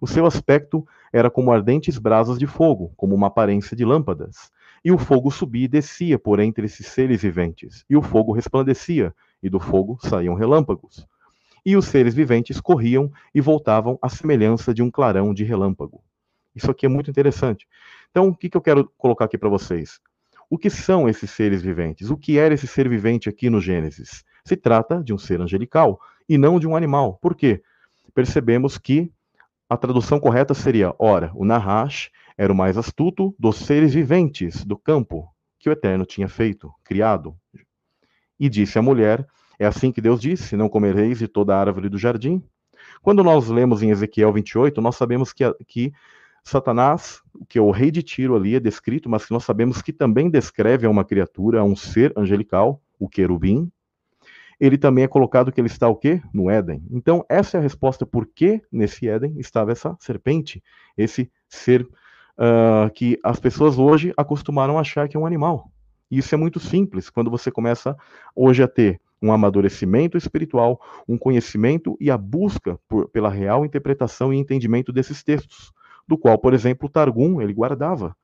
O 0.00 0.06
seu 0.06 0.26
aspecto 0.26 0.86
era 1.12 1.30
como 1.30 1.52
ardentes 1.52 1.98
brasas 1.98 2.38
de 2.38 2.46
fogo, 2.46 2.92
como 2.96 3.14
uma 3.14 3.28
aparência 3.28 3.76
de 3.76 3.84
lâmpadas. 3.84 4.50
E 4.84 4.92
o 4.92 4.98
fogo 4.98 5.30
subia 5.30 5.64
e 5.64 5.68
descia 5.68 6.18
por 6.18 6.40
entre 6.40 6.66
esses 6.66 6.86
seres 6.88 7.22
viventes, 7.22 7.84
e 7.88 7.96
o 7.96 8.02
fogo 8.02 8.32
resplandecia, 8.32 9.14
e 9.42 9.48
do 9.48 9.60
fogo 9.60 9.98
saíam 10.02 10.34
relâmpagos. 10.34 11.06
E 11.64 11.76
os 11.76 11.86
seres 11.86 12.14
viventes 12.14 12.60
corriam 12.60 13.10
e 13.34 13.40
voltavam 13.40 13.98
à 14.02 14.08
semelhança 14.08 14.74
de 14.74 14.82
um 14.82 14.90
clarão 14.90 15.32
de 15.32 15.44
relâmpago. 15.44 16.02
Isso 16.54 16.70
aqui 16.70 16.86
é 16.86 16.88
muito 16.88 17.10
interessante. 17.10 17.68
Então, 18.10 18.28
o 18.28 18.36
que, 18.36 18.48
que 18.48 18.56
eu 18.56 18.60
quero 18.60 18.90
colocar 18.96 19.26
aqui 19.26 19.38
para 19.38 19.48
vocês? 19.48 20.00
O 20.50 20.56
que 20.56 20.70
são 20.70 21.08
esses 21.08 21.30
seres 21.30 21.60
viventes? 21.60 22.10
O 22.10 22.16
que 22.16 22.38
era 22.38 22.54
esse 22.54 22.66
ser 22.66 22.88
vivente 22.88 23.28
aqui 23.28 23.50
no 23.50 23.60
Gênesis? 23.60 24.24
Se 24.44 24.56
trata 24.56 25.02
de 25.02 25.12
um 25.12 25.18
ser 25.18 25.40
angelical 25.40 26.00
e 26.28 26.38
não 26.38 26.58
de 26.58 26.66
um 26.66 26.74
animal. 26.74 27.18
Por 27.20 27.34
quê? 27.34 27.62
Percebemos 28.14 28.78
que 28.78 29.12
a 29.68 29.76
tradução 29.76 30.18
correta 30.18 30.54
seria: 30.54 30.94
ora, 30.98 31.30
o 31.34 31.44
Nahash 31.44 32.10
era 32.36 32.52
o 32.52 32.56
mais 32.56 32.78
astuto 32.78 33.34
dos 33.38 33.56
seres 33.56 33.92
viventes 33.92 34.64
do 34.64 34.78
campo 34.78 35.28
que 35.58 35.68
o 35.68 35.72
Eterno 35.72 36.06
tinha 36.06 36.28
feito, 36.28 36.72
criado. 36.82 37.36
E 38.40 38.48
disse 38.48 38.78
à 38.78 38.82
mulher: 38.82 39.26
É 39.58 39.66
assim 39.66 39.92
que 39.92 40.00
Deus 40.00 40.20
disse: 40.20 40.56
Não 40.56 40.68
comereis 40.68 41.18
de 41.18 41.28
toda 41.28 41.54
a 41.54 41.60
árvore 41.60 41.90
do 41.90 41.98
jardim. 41.98 42.42
Quando 43.02 43.22
nós 43.22 43.48
lemos 43.48 43.82
em 43.82 43.90
Ezequiel 43.90 44.32
28, 44.32 44.80
nós 44.80 44.96
sabemos 44.96 45.32
que, 45.32 45.44
que 45.66 45.92
Satanás, 46.44 47.20
que 47.48 47.58
é 47.58 47.62
o 47.62 47.70
rei 47.70 47.90
de 47.90 48.02
Tiro 48.02 48.36
ali, 48.36 48.54
é 48.54 48.60
descrito, 48.60 49.08
mas 49.08 49.24
que 49.26 49.32
nós 49.32 49.44
sabemos 49.44 49.82
que 49.82 49.92
também 49.92 50.30
descreve 50.30 50.86
a 50.86 50.90
uma 50.90 51.04
criatura, 51.04 51.60
a 51.60 51.64
um 51.64 51.76
ser 51.76 52.12
angelical, 52.16 52.80
o 52.98 53.08
querubim. 53.08 53.70
Ele 54.60 54.76
também 54.76 55.04
é 55.04 55.08
colocado 55.08 55.52
que 55.52 55.60
ele 55.60 55.68
está 55.68 55.88
o 55.88 55.94
quê? 55.94 56.20
No 56.32 56.50
Éden. 56.50 56.82
Então, 56.90 57.24
essa 57.28 57.56
é 57.56 57.60
a 57.60 57.62
resposta 57.62 58.04
por 58.04 58.26
que 58.26 58.60
nesse 58.72 59.08
Éden 59.08 59.34
estava 59.38 59.70
essa 59.70 59.96
serpente, 60.00 60.62
esse 60.96 61.30
ser 61.48 61.82
uh, 61.82 62.90
que 62.92 63.18
as 63.22 63.38
pessoas 63.38 63.78
hoje 63.78 64.12
acostumaram 64.16 64.78
a 64.78 64.80
achar 64.80 65.08
que 65.08 65.16
é 65.16 65.20
um 65.20 65.26
animal. 65.26 65.70
E 66.10 66.18
isso 66.18 66.34
é 66.34 66.38
muito 66.38 66.58
simples 66.58 67.10
quando 67.10 67.30
você 67.30 67.50
começa 67.50 67.96
hoje 68.34 68.62
a 68.62 68.68
ter 68.68 69.00
um 69.20 69.32
amadurecimento 69.32 70.16
espiritual, 70.16 70.80
um 71.06 71.18
conhecimento 71.18 71.96
e 72.00 72.10
a 72.10 72.16
busca 72.16 72.78
por, 72.88 73.08
pela 73.08 73.28
real 73.28 73.64
interpretação 73.64 74.32
e 74.32 74.38
entendimento 74.38 74.92
desses 74.92 75.22
textos, 75.22 75.72
do 76.08 76.16
qual, 76.16 76.38
por 76.38 76.54
exemplo, 76.54 76.88
Targum 76.88 77.40
ele 77.40 77.52
guardava. 77.52 78.16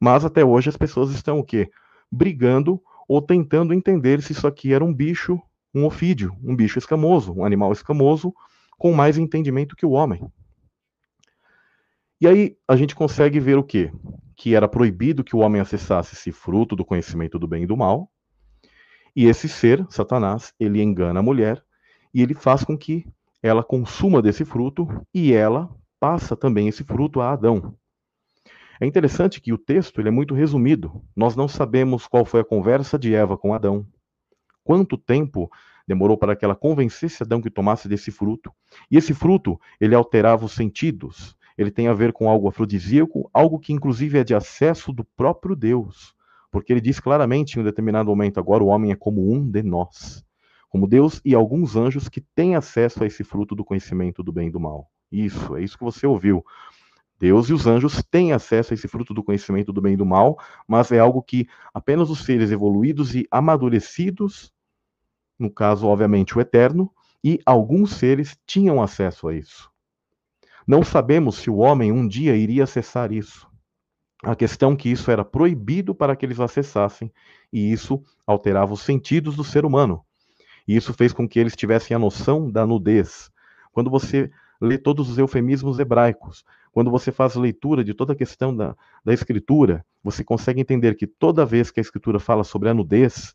Mas 0.00 0.24
até 0.24 0.42
hoje 0.42 0.70
as 0.70 0.76
pessoas 0.76 1.10
estão 1.10 1.38
o 1.38 1.44
quê? 1.44 1.70
Brigando 2.10 2.82
ou 3.06 3.20
tentando 3.20 3.74
entender 3.74 4.22
se 4.22 4.32
isso 4.32 4.46
aqui 4.46 4.72
era 4.72 4.82
um 4.82 4.94
bicho, 4.94 5.38
um 5.74 5.84
ofídio, 5.84 6.34
um 6.42 6.56
bicho 6.56 6.78
escamoso, 6.78 7.32
um 7.32 7.44
animal 7.44 7.70
escamoso, 7.72 8.32
com 8.78 8.92
mais 8.94 9.18
entendimento 9.18 9.76
que 9.76 9.84
o 9.84 9.90
homem. 9.90 10.26
E 12.18 12.26
aí 12.26 12.56
a 12.66 12.76
gente 12.76 12.94
consegue 12.94 13.38
ver 13.38 13.58
o 13.58 13.64
quê? 13.64 13.92
Que 14.34 14.54
era 14.54 14.68
proibido 14.68 15.22
que 15.22 15.36
o 15.36 15.40
homem 15.40 15.60
acessasse 15.60 16.14
esse 16.14 16.32
fruto 16.32 16.74
do 16.74 16.84
conhecimento 16.84 17.38
do 17.38 17.46
bem 17.46 17.64
e 17.64 17.66
do 17.66 17.76
mal. 17.76 18.10
E 19.14 19.26
esse 19.26 19.48
ser, 19.48 19.84
Satanás, 19.90 20.54
ele 20.58 20.82
engana 20.82 21.20
a 21.20 21.22
mulher 21.22 21.62
e 22.14 22.22
ele 22.22 22.34
faz 22.34 22.64
com 22.64 22.76
que 22.76 23.06
ela 23.42 23.62
consuma 23.62 24.22
desse 24.22 24.44
fruto 24.44 24.86
e 25.12 25.32
ela 25.32 25.68
passa 26.00 26.34
também 26.34 26.66
esse 26.66 26.82
fruto 26.82 27.20
a 27.20 27.30
Adão. 27.30 27.76
É 28.80 28.86
interessante 28.86 29.42
que 29.42 29.52
o 29.52 29.58
texto 29.58 30.00
ele 30.00 30.08
é 30.08 30.10
muito 30.10 30.34
resumido. 30.34 31.04
Nós 31.14 31.36
não 31.36 31.46
sabemos 31.46 32.08
qual 32.08 32.24
foi 32.24 32.40
a 32.40 32.44
conversa 32.44 32.98
de 32.98 33.14
Eva 33.14 33.36
com 33.36 33.52
Adão. 33.52 33.86
Quanto 34.64 34.96
tempo 34.96 35.50
demorou 35.86 36.16
para 36.16 36.34
que 36.34 36.44
ela 36.44 36.56
convencesse 36.56 37.22
Adão 37.22 37.42
que 37.42 37.50
tomasse 37.50 37.86
desse 37.86 38.10
fruto? 38.10 38.50
E 38.90 38.96
esse 38.96 39.12
fruto, 39.12 39.60
ele 39.78 39.94
alterava 39.94 40.46
os 40.46 40.52
sentidos, 40.52 41.36
ele 41.58 41.70
tem 41.70 41.88
a 41.88 41.92
ver 41.92 42.14
com 42.14 42.30
algo 42.30 42.48
afrodisíaco, 42.48 43.28
algo 43.34 43.58
que 43.58 43.74
inclusive 43.74 44.18
é 44.18 44.24
de 44.24 44.34
acesso 44.34 44.94
do 44.94 45.04
próprio 45.04 45.54
Deus. 45.54 46.14
Porque 46.50 46.72
ele 46.72 46.80
diz 46.80 46.98
claramente 46.98 47.56
em 47.56 47.60
um 47.60 47.64
determinado 47.64 48.08
momento: 48.08 48.40
agora 48.40 48.64
o 48.64 48.68
homem 48.68 48.92
é 48.92 48.96
como 48.96 49.30
um 49.30 49.46
de 49.46 49.62
nós. 49.62 50.24
Como 50.70 50.88
Deus 50.88 51.20
e 51.22 51.34
alguns 51.34 51.76
anjos 51.76 52.08
que 52.08 52.20
têm 52.20 52.56
acesso 52.56 53.04
a 53.04 53.06
esse 53.06 53.22
fruto 53.22 53.54
do 53.54 53.64
conhecimento 53.64 54.22
do 54.22 54.32
bem 54.32 54.48
e 54.48 54.50
do 54.50 54.58
mal. 54.58 54.88
Isso, 55.10 55.56
é 55.56 55.62
isso 55.62 55.76
que 55.76 55.84
você 55.84 56.06
ouviu. 56.06 56.44
Deus 57.18 57.48
e 57.48 57.52
os 57.52 57.66
anjos 57.66 58.02
têm 58.10 58.32
acesso 58.32 58.72
a 58.72 58.74
esse 58.74 58.88
fruto 58.88 59.12
do 59.12 59.22
conhecimento 59.22 59.72
do 59.72 59.80
bem 59.80 59.94
e 59.94 59.96
do 59.96 60.06
mal, 60.06 60.38
mas 60.66 60.90
é 60.90 60.98
algo 60.98 61.22
que 61.22 61.46
apenas 61.74 62.08
os 62.08 62.24
seres 62.24 62.50
evoluídos 62.50 63.14
e 63.14 63.26
amadurecidos 63.30 64.52
no 65.40 65.50
caso, 65.50 65.86
obviamente, 65.86 66.36
o 66.36 66.40
eterno, 66.40 66.92
e 67.24 67.40
alguns 67.46 67.94
seres 67.94 68.38
tinham 68.46 68.82
acesso 68.82 69.26
a 69.26 69.34
isso. 69.34 69.70
Não 70.66 70.84
sabemos 70.84 71.36
se 71.36 71.48
o 71.48 71.56
homem 71.56 71.90
um 71.90 72.06
dia 72.06 72.36
iria 72.36 72.64
acessar 72.64 73.10
isso. 73.10 73.48
A 74.22 74.36
questão 74.36 74.72
é 74.72 74.76
que 74.76 74.90
isso 74.90 75.10
era 75.10 75.24
proibido 75.24 75.94
para 75.94 76.14
que 76.14 76.26
eles 76.26 76.38
acessassem, 76.38 77.10
e 77.50 77.72
isso 77.72 78.04
alterava 78.26 78.74
os 78.74 78.82
sentidos 78.82 79.34
do 79.34 79.42
ser 79.42 79.64
humano. 79.64 80.04
E 80.68 80.76
isso 80.76 80.92
fez 80.92 81.12
com 81.12 81.26
que 81.26 81.38
eles 81.38 81.56
tivessem 81.56 81.94
a 81.94 81.98
noção 81.98 82.50
da 82.50 82.66
nudez. 82.66 83.30
Quando 83.72 83.88
você 83.88 84.30
lê 84.60 84.76
todos 84.76 85.08
os 85.08 85.18
eufemismos 85.18 85.78
hebraicos, 85.78 86.44
quando 86.72 86.90
você 86.90 87.10
faz 87.10 87.34
leitura 87.34 87.82
de 87.82 87.94
toda 87.94 88.12
a 88.12 88.16
questão 88.16 88.54
da, 88.54 88.76
da 89.04 89.12
escritura, 89.12 89.84
você 90.02 90.22
consegue 90.22 90.60
entender 90.60 90.94
que 90.94 91.06
toda 91.06 91.46
vez 91.46 91.70
que 91.70 91.80
a 91.80 91.82
escritura 91.82 92.20
fala 92.20 92.44
sobre 92.44 92.68
a 92.68 92.74
nudez, 92.74 93.34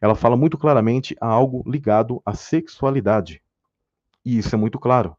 ela 0.00 0.14
fala 0.14 0.36
muito 0.36 0.58
claramente 0.58 1.16
a 1.20 1.26
algo 1.26 1.62
ligado 1.66 2.20
à 2.24 2.34
sexualidade. 2.34 3.42
E 4.24 4.38
isso 4.38 4.54
é 4.54 4.58
muito 4.58 4.78
claro. 4.78 5.16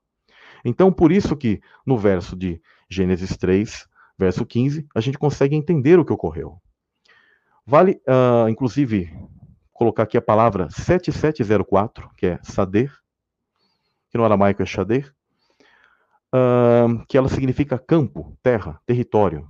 Então, 0.64 0.92
por 0.92 1.12
isso 1.12 1.36
que 1.36 1.62
no 1.86 1.98
verso 1.98 2.36
de 2.36 2.62
Gênesis 2.90 3.38
3, 3.38 3.88
verso 4.18 4.46
15, 4.46 4.88
a 4.94 5.00
gente 5.00 5.18
consegue 5.18 5.56
entender 5.56 5.98
o 5.98 6.06
que 6.06 6.14
ocorreu. 6.14 6.60
Vale, 7.66 8.02
uh, 8.08 8.48
inclusive, 8.50 9.12
colocar 9.74 10.04
aqui 10.04 10.18
a 10.18 10.22
palavra 10.22 10.70
7704, 10.70 12.10
que 12.16 12.28
é 12.28 12.40
sader, 12.44 12.92
que 14.10 14.18
no 14.18 14.24
aramaico 14.24 14.62
é 14.62 14.66
shader, 14.66 15.14
uh, 16.34 17.06
que 17.08 17.18
ela 17.18 17.30
significa 17.30 17.78
campo, 17.78 18.38
terra, 18.42 18.80
território. 18.86 19.48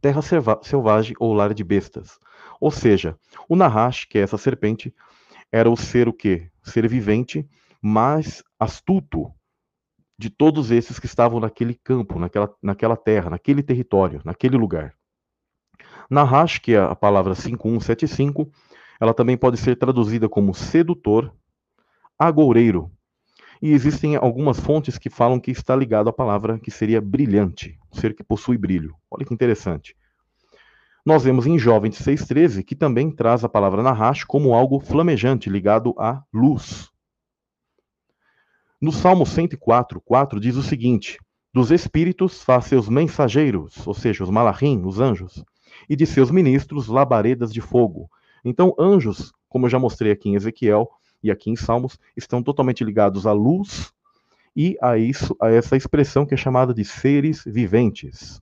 Terra 0.00 0.20
selvagem 0.62 1.16
ou 1.18 1.34
lar 1.34 1.52
de 1.52 1.64
bestas. 1.64 2.18
Ou 2.60 2.70
seja, 2.70 3.18
o 3.48 3.56
Nahash, 3.56 4.04
que 4.04 4.18
é 4.18 4.22
essa 4.22 4.38
serpente, 4.38 4.94
era 5.50 5.70
o 5.70 5.76
ser 5.76 6.08
o 6.08 6.12
quê? 6.12 6.50
Ser 6.62 6.88
vivente, 6.88 7.48
mais 7.82 8.42
astuto 8.58 9.32
de 10.18 10.30
todos 10.30 10.70
esses 10.70 10.98
que 10.98 11.06
estavam 11.06 11.38
naquele 11.38 11.74
campo, 11.74 12.18
naquela, 12.18 12.52
naquela 12.62 12.96
terra, 12.96 13.30
naquele 13.30 13.62
território, 13.62 14.20
naquele 14.24 14.56
lugar. 14.56 14.94
Nahash, 16.10 16.58
que 16.58 16.74
é 16.74 16.78
a 16.78 16.94
palavra 16.94 17.34
5175, 17.34 18.50
ela 19.00 19.14
também 19.14 19.36
pode 19.36 19.56
ser 19.58 19.76
traduzida 19.76 20.28
como 20.28 20.54
sedutor, 20.54 21.32
agoureiro. 22.18 22.90
E 23.60 23.72
existem 23.72 24.16
algumas 24.16 24.60
fontes 24.60 24.98
que 24.98 25.10
falam 25.10 25.40
que 25.40 25.50
está 25.50 25.74
ligado 25.74 26.08
à 26.08 26.12
palavra 26.12 26.58
que 26.58 26.70
seria 26.70 27.00
brilhante, 27.00 27.78
ser 27.92 28.14
que 28.14 28.22
possui 28.22 28.56
brilho. 28.56 28.94
Olha 29.10 29.24
que 29.24 29.34
interessante. 29.34 29.96
Nós 31.04 31.24
vemos 31.24 31.46
em 31.46 31.58
Jó 31.58 31.80
26,13 31.80 32.62
que 32.62 32.76
também 32.76 33.10
traz 33.10 33.42
a 33.42 33.48
palavra 33.48 33.82
Nahash 33.82 34.24
como 34.24 34.54
algo 34.54 34.78
flamejante, 34.78 35.48
ligado 35.48 35.94
à 35.98 36.22
luz. 36.32 36.90
No 38.80 38.92
Salmo 38.92 39.26
104, 39.26 40.00
4 40.00 40.38
diz 40.38 40.56
o 40.56 40.62
seguinte: 40.62 41.18
Dos 41.52 41.70
espíritos 41.70 42.42
faz 42.44 42.66
seus 42.66 42.88
mensageiros, 42.88 43.84
ou 43.86 43.94
seja, 43.94 44.22
os 44.22 44.30
malachim, 44.30 44.82
os 44.84 45.00
anjos, 45.00 45.42
e 45.88 45.96
de 45.96 46.06
seus 46.06 46.30
ministros 46.30 46.86
labaredas 46.86 47.52
de 47.52 47.60
fogo. 47.60 48.08
Então, 48.44 48.74
anjos, 48.78 49.32
como 49.48 49.66
eu 49.66 49.70
já 49.70 49.78
mostrei 49.78 50.12
aqui 50.12 50.28
em 50.28 50.34
Ezequiel 50.34 50.88
e 51.22 51.30
aqui 51.30 51.50
em 51.50 51.56
Salmos, 51.56 51.98
estão 52.16 52.42
totalmente 52.42 52.84
ligados 52.84 53.26
à 53.26 53.32
luz 53.32 53.92
e 54.54 54.76
a 54.82 54.98
isso, 54.98 55.36
a 55.40 55.50
essa 55.50 55.76
expressão 55.76 56.26
que 56.26 56.34
é 56.34 56.36
chamada 56.36 56.74
de 56.74 56.84
seres 56.84 57.44
viventes. 57.44 58.40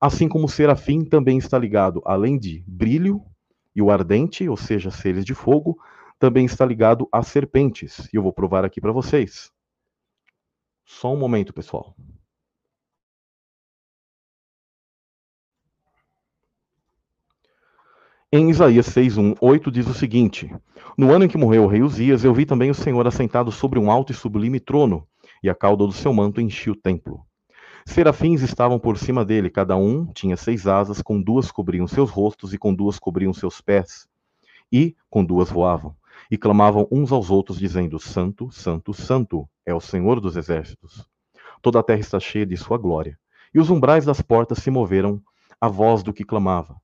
Assim 0.00 0.28
como 0.28 0.46
o 0.46 0.48
serafim 0.48 1.04
também 1.04 1.38
está 1.38 1.58
ligado, 1.58 2.02
além 2.04 2.38
de 2.38 2.64
brilho 2.66 3.24
e 3.74 3.80
o 3.80 3.90
ardente, 3.90 4.48
ou 4.48 4.56
seja, 4.56 4.90
seres 4.90 5.24
de 5.24 5.34
fogo, 5.34 5.78
também 6.18 6.44
está 6.44 6.66
ligado 6.66 7.08
a 7.12 7.22
serpentes. 7.22 8.08
E 8.12 8.16
eu 8.16 8.22
vou 8.22 8.32
provar 8.32 8.64
aqui 8.64 8.80
para 8.80 8.92
vocês. 8.92 9.50
Só 10.84 11.12
um 11.12 11.16
momento, 11.16 11.52
pessoal. 11.52 11.94
Em 18.34 18.48
Isaías 18.48 18.86
6:1, 18.86 19.36
8 19.38 19.70
diz 19.70 19.86
o 19.86 19.92
seguinte: 19.92 20.50
No 20.96 21.12
ano 21.12 21.26
em 21.26 21.28
que 21.28 21.36
morreu 21.36 21.64
o 21.64 21.66
rei 21.66 21.82
Uzias, 21.82 22.24
eu 22.24 22.32
vi 22.32 22.46
também 22.46 22.70
o 22.70 22.74
Senhor 22.74 23.06
assentado 23.06 23.52
sobre 23.52 23.78
um 23.78 23.90
alto 23.90 24.10
e 24.10 24.14
sublime 24.14 24.58
trono, 24.58 25.06
e 25.42 25.50
a 25.50 25.54
cauda 25.54 25.86
do 25.86 25.92
seu 25.92 26.14
manto 26.14 26.40
enchia 26.40 26.72
o 26.72 26.76
templo. 26.76 27.26
Serafins 27.84 28.40
estavam 28.40 28.78
por 28.78 28.96
cima 28.96 29.22
dele, 29.22 29.50
cada 29.50 29.76
um 29.76 30.06
tinha 30.06 30.34
seis 30.34 30.66
asas, 30.66 31.02
com 31.02 31.20
duas 31.20 31.52
cobriam 31.52 31.86
seus 31.86 32.08
rostos 32.08 32.54
e 32.54 32.58
com 32.58 32.74
duas 32.74 32.98
cobriam 32.98 33.34
seus 33.34 33.60
pés, 33.60 34.08
e 34.72 34.96
com 35.10 35.22
duas 35.22 35.50
voavam, 35.50 35.94
e 36.30 36.38
clamavam 36.38 36.88
uns 36.90 37.12
aos 37.12 37.28
outros, 37.28 37.58
dizendo: 37.58 37.98
Santo, 37.98 38.50
Santo, 38.50 38.94
Santo 38.94 39.46
é 39.66 39.74
o 39.74 39.80
Senhor 39.80 40.20
dos 40.20 40.38
exércitos. 40.38 41.06
Toda 41.60 41.80
a 41.80 41.82
terra 41.82 42.00
está 42.00 42.18
cheia 42.18 42.46
de 42.46 42.56
sua 42.56 42.78
glória. 42.78 43.18
E 43.54 43.60
os 43.60 43.68
umbrais 43.68 44.06
das 44.06 44.22
portas 44.22 44.56
se 44.60 44.70
moveram 44.70 45.20
à 45.60 45.68
voz 45.68 46.02
do 46.02 46.14
que 46.14 46.24
clamava, 46.24 46.80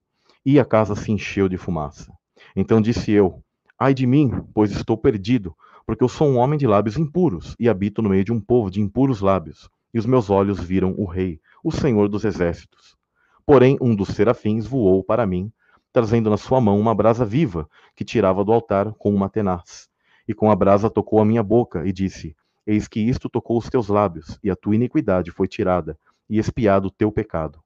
e 0.50 0.58
a 0.58 0.64
casa 0.64 0.94
se 0.94 1.12
encheu 1.12 1.46
de 1.46 1.58
fumaça. 1.58 2.10
Então 2.56 2.80
disse 2.80 3.12
eu: 3.12 3.42
Ai 3.78 3.92
de 3.92 4.06
mim, 4.06 4.30
pois 4.54 4.70
estou 4.70 4.96
perdido, 4.96 5.54
porque 5.86 6.02
eu 6.02 6.08
sou 6.08 6.26
um 6.26 6.38
homem 6.38 6.58
de 6.58 6.66
lábios 6.66 6.96
impuros 6.96 7.54
e 7.60 7.68
habito 7.68 8.00
no 8.00 8.08
meio 8.08 8.24
de 8.24 8.32
um 8.32 8.40
povo 8.40 8.70
de 8.70 8.80
impuros 8.80 9.20
lábios 9.20 9.68
e 9.92 9.98
os 9.98 10.06
meus 10.06 10.30
olhos 10.30 10.58
viram 10.58 10.94
o 10.96 11.04
Rei, 11.04 11.38
o 11.62 11.70
Senhor 11.70 12.08
dos 12.08 12.24
Exércitos. 12.24 12.96
Porém, 13.44 13.76
um 13.78 13.94
dos 13.94 14.08
serafins 14.08 14.66
voou 14.66 15.04
para 15.04 15.26
mim, 15.26 15.52
trazendo 15.92 16.30
na 16.30 16.38
sua 16.38 16.62
mão 16.62 16.80
uma 16.80 16.94
brasa 16.94 17.26
viva, 17.26 17.68
que 17.94 18.02
tirava 18.02 18.42
do 18.42 18.50
altar 18.50 18.94
com 18.94 19.14
uma 19.14 19.28
tenaz. 19.28 19.86
E 20.26 20.32
com 20.32 20.50
a 20.50 20.56
brasa 20.56 20.88
tocou 20.88 21.20
a 21.20 21.26
minha 21.26 21.42
boca, 21.42 21.86
e 21.86 21.92
disse: 21.92 22.34
Eis 22.66 22.88
que 22.88 23.00
isto 23.00 23.28
tocou 23.28 23.58
os 23.58 23.68
teus 23.68 23.88
lábios, 23.88 24.38
e 24.42 24.50
a 24.50 24.56
tua 24.56 24.74
iniquidade 24.74 25.30
foi 25.30 25.46
tirada, 25.46 25.98
e 26.26 26.38
espiado 26.38 26.88
o 26.88 26.90
teu 26.90 27.12
pecado. 27.12 27.60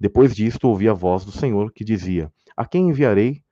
Depois 0.00 0.34
disto 0.34 0.68
ouvi 0.68 0.88
a 0.88 0.92
voz 0.92 1.24
do 1.24 1.32
Senhor, 1.32 1.72
que 1.72 1.84
dizia: 1.84 2.32
A 2.56 2.64
quem 2.64 2.88
enviarei? 2.88 3.42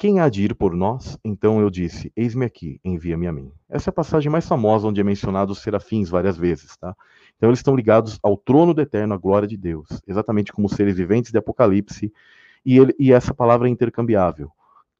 Quem 0.00 0.18
há 0.18 0.30
de 0.30 0.42
ir 0.42 0.54
por 0.54 0.74
nós? 0.74 1.18
Então 1.22 1.60
eu 1.60 1.68
disse: 1.68 2.10
Eis-me 2.16 2.46
aqui, 2.46 2.80
envia-me 2.82 3.26
a 3.26 3.32
mim. 3.32 3.52
Essa 3.68 3.90
é 3.90 3.92
a 3.92 3.94
passagem 3.94 4.32
mais 4.32 4.48
famosa 4.48 4.88
onde 4.88 4.98
é 4.98 5.04
mencionado 5.04 5.52
os 5.52 5.58
serafins 5.58 6.08
várias 6.08 6.38
vezes, 6.38 6.74
tá? 6.78 6.96
Então 7.36 7.50
eles 7.50 7.58
estão 7.58 7.76
ligados 7.76 8.18
ao 8.22 8.36
trono 8.36 8.72
do 8.72 8.80
eterno, 8.80 9.12
à 9.12 9.18
glória 9.18 9.46
de 9.46 9.58
Deus, 9.58 9.86
exatamente 10.06 10.52
como 10.52 10.68
seres 10.68 10.96
viventes 10.96 11.30
de 11.30 11.38
Apocalipse, 11.38 12.10
e, 12.64 12.78
ele, 12.78 12.94
e 12.98 13.12
essa 13.12 13.34
palavra 13.34 13.68
é 13.68 13.70
intercambiável. 13.70 14.50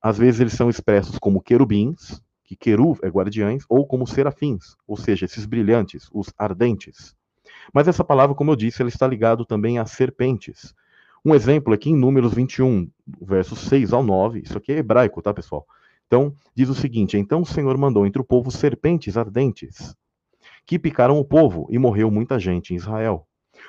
Às 0.03 0.19
vezes 0.19 0.41
eles 0.41 0.53
são 0.53 0.69
expressos 0.69 1.19
como 1.19 1.41
querubins, 1.41 2.21
que 2.45 2.57
queru 2.57 2.97
é 3.03 3.09
guardiães, 3.09 3.65
ou 3.69 3.87
como 3.87 4.07
serafins, 4.07 4.77
ou 4.87 4.97
seja, 4.97 5.25
esses 5.25 5.47
brilhantes, 5.47 6.09
os 6.13 6.33
ardentes. 6.37 7.15
Mas 7.73 7.89
essa 7.89 8.05
palavra, 8.05 8.35
como 8.35 8.51
eu 8.51 8.57
disse, 8.57 8.83
ela 8.83 8.89
está 8.89 9.07
ligado 9.07 9.45
também 9.45 9.79
a 9.79 9.87
serpentes. 9.87 10.75
Um 11.25 11.35
exemplo 11.35 11.75
aqui 11.75 11.91
em 11.91 11.97
Números 11.97 12.33
21, 12.33 12.91
versos 13.21 13.59
6 13.61 13.93
ao 13.93 14.03
9, 14.03 14.41
isso 14.41 14.57
aqui 14.57 14.73
é 14.73 14.79
hebraico, 14.79 15.21
tá, 15.21 15.35
pessoal? 15.35 15.67
Então, 16.07 16.35
diz 16.55 16.69
o 16.69 16.75
seguinte: 16.75 17.19
Então 17.19 17.43
o 17.43 17.47
Senhor 17.47 17.77
mandou 17.77 18.07
entre 18.07 18.21
o 18.21 18.25
povo 18.25 18.51
serpentes 18.51 19.17
ardentes, 19.17 19.95
que 20.67 20.79
picaram 20.79 21.19
o 21.19 21.25
povo, 21.25 21.67
e 21.71 21.79
morreu 21.79 22.11
muita 22.11 22.39
gente 22.39 22.73
em 22.73 22.77
Israel. 22.77 23.27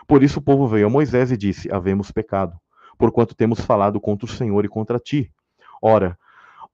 Por 0.08 0.24
isso 0.24 0.40
o 0.40 0.42
povo 0.42 0.68
veio 0.68 0.88
a 0.88 0.90
Moisés 0.90 1.32
e 1.32 1.38
disse: 1.38 1.72
Havemos 1.72 2.10
pecado, 2.10 2.58
porquanto 2.98 3.36
temos 3.36 3.60
falado 3.60 4.00
contra 4.00 4.26
o 4.26 4.30
Senhor 4.30 4.66
e 4.66 4.70
contra 4.70 4.98
ti. 4.98 5.32
Ora, 5.82 6.18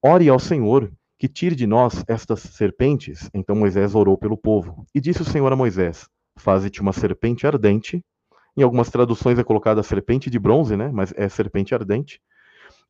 ore 0.02 0.30
ao 0.30 0.40
Senhor, 0.40 0.92
que 1.18 1.28
tire 1.28 1.56
de 1.56 1.66
nós 1.66 2.04
estas 2.08 2.42
serpentes. 2.42 3.30
Então 3.34 3.56
Moisés 3.56 3.96
orou 3.96 4.18
pelo 4.18 4.38
povo. 4.38 4.86
E 4.94 5.02
disse 5.02 5.22
o 5.22 5.26
Senhor 5.26 5.52
a 5.52 5.56
Moisés: 5.56 6.08
Faze-te 6.38 6.82
uma 6.82 6.94
serpente 6.94 7.46
ardente. 7.46 8.04
Em 8.56 8.64
algumas 8.64 8.90
traduções 8.90 9.38
é 9.38 9.44
colocada 9.44 9.84
serpente 9.84 10.30
de 10.30 10.40
bronze, 10.40 10.78
né? 10.78 10.90
Mas 10.94 11.14
é 11.18 11.28
serpente 11.28 11.76
ardente. 11.76 12.22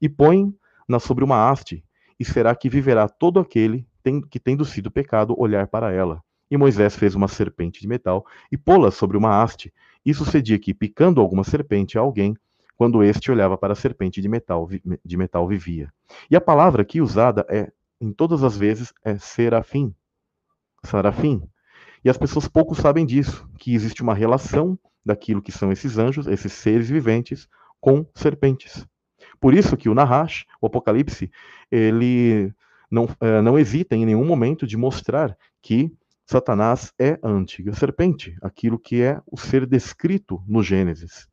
E 0.02 0.08
põe-na 0.08 1.00
sobre 1.00 1.24
uma 1.24 1.50
haste, 1.50 1.84
e 2.20 2.26
será 2.26 2.56
que 2.56 2.70
viverá 2.70 3.08
todo 3.10 3.40
aquele 3.40 3.88
que, 4.30 4.40
tendo 4.40 4.64
sido 4.64 4.90
pecado, 4.90 5.36
olhar 5.38 5.68
para 5.68 5.92
ela. 5.92 6.24
E 6.50 6.56
Moisés 6.56 6.96
fez 6.96 7.14
uma 7.14 7.28
serpente 7.28 7.82
de 7.82 7.88
metal 7.88 8.26
e 8.50 8.58
pô-la 8.58 8.90
sobre 8.90 9.18
uma 9.18 9.42
haste. 9.42 9.74
E 10.06 10.14
sucedia 10.14 10.58
que, 10.58 10.74
picando 10.74 11.20
alguma 11.20 11.44
serpente 11.44 11.98
a 11.98 12.02
alguém, 12.02 12.38
quando 12.78 13.04
este 13.04 13.30
olhava 13.32 13.58
para 13.58 13.74
a 13.74 13.76
serpente 13.76 14.22
de 14.22 14.30
metal, 14.30 14.70
de 15.04 15.18
metal 15.18 15.48
vivia. 15.48 15.92
E 16.32 16.36
a 16.36 16.42
palavra 16.42 16.84
aqui 16.84 17.02
usada 17.02 17.46
é, 17.50 17.72
em 18.00 18.14
todas 18.14 18.44
as 18.44 18.56
vezes, 18.56 18.94
é 19.04 19.18
serafim. 19.18 19.94
Sarafim. 20.84 21.42
E 22.04 22.10
as 22.10 22.18
pessoas 22.18 22.48
pouco 22.48 22.76
sabem 22.76 23.06
disso, 23.06 23.48
que 23.58 23.74
existe 23.74 24.02
uma 24.02 24.14
relação 24.14 24.78
daquilo 25.06 25.42
que 25.42 25.52
são 25.52 25.72
esses 25.72 25.98
anjos, 25.98 26.28
esses 26.28 26.54
seres 26.54 26.90
viventes, 26.90 27.48
com 27.80 28.06
serpentes. 28.14 28.86
Por 29.40 29.54
isso 29.54 29.78
que 29.78 29.90
o 29.90 29.94
Nahash, 29.94 30.46
o 30.62 30.68
Apocalipse, 30.68 31.32
ele 31.72 32.54
não, 32.90 33.08
é, 33.22 33.42
não 33.42 33.58
hesita 33.58 33.96
em 33.96 34.06
nenhum 34.06 34.26
momento 34.26 34.66
de 34.66 34.78
mostrar 34.78 35.38
que 35.62 35.92
Satanás 36.26 36.92
é 37.00 37.18
a 37.22 37.30
antiga 37.30 37.74
serpente, 37.74 38.36
aquilo 38.42 38.78
que 38.78 39.02
é 39.02 39.22
o 39.26 39.38
ser 39.38 39.66
descrito 39.66 40.44
no 40.48 40.62
Gênesis. 40.62 41.28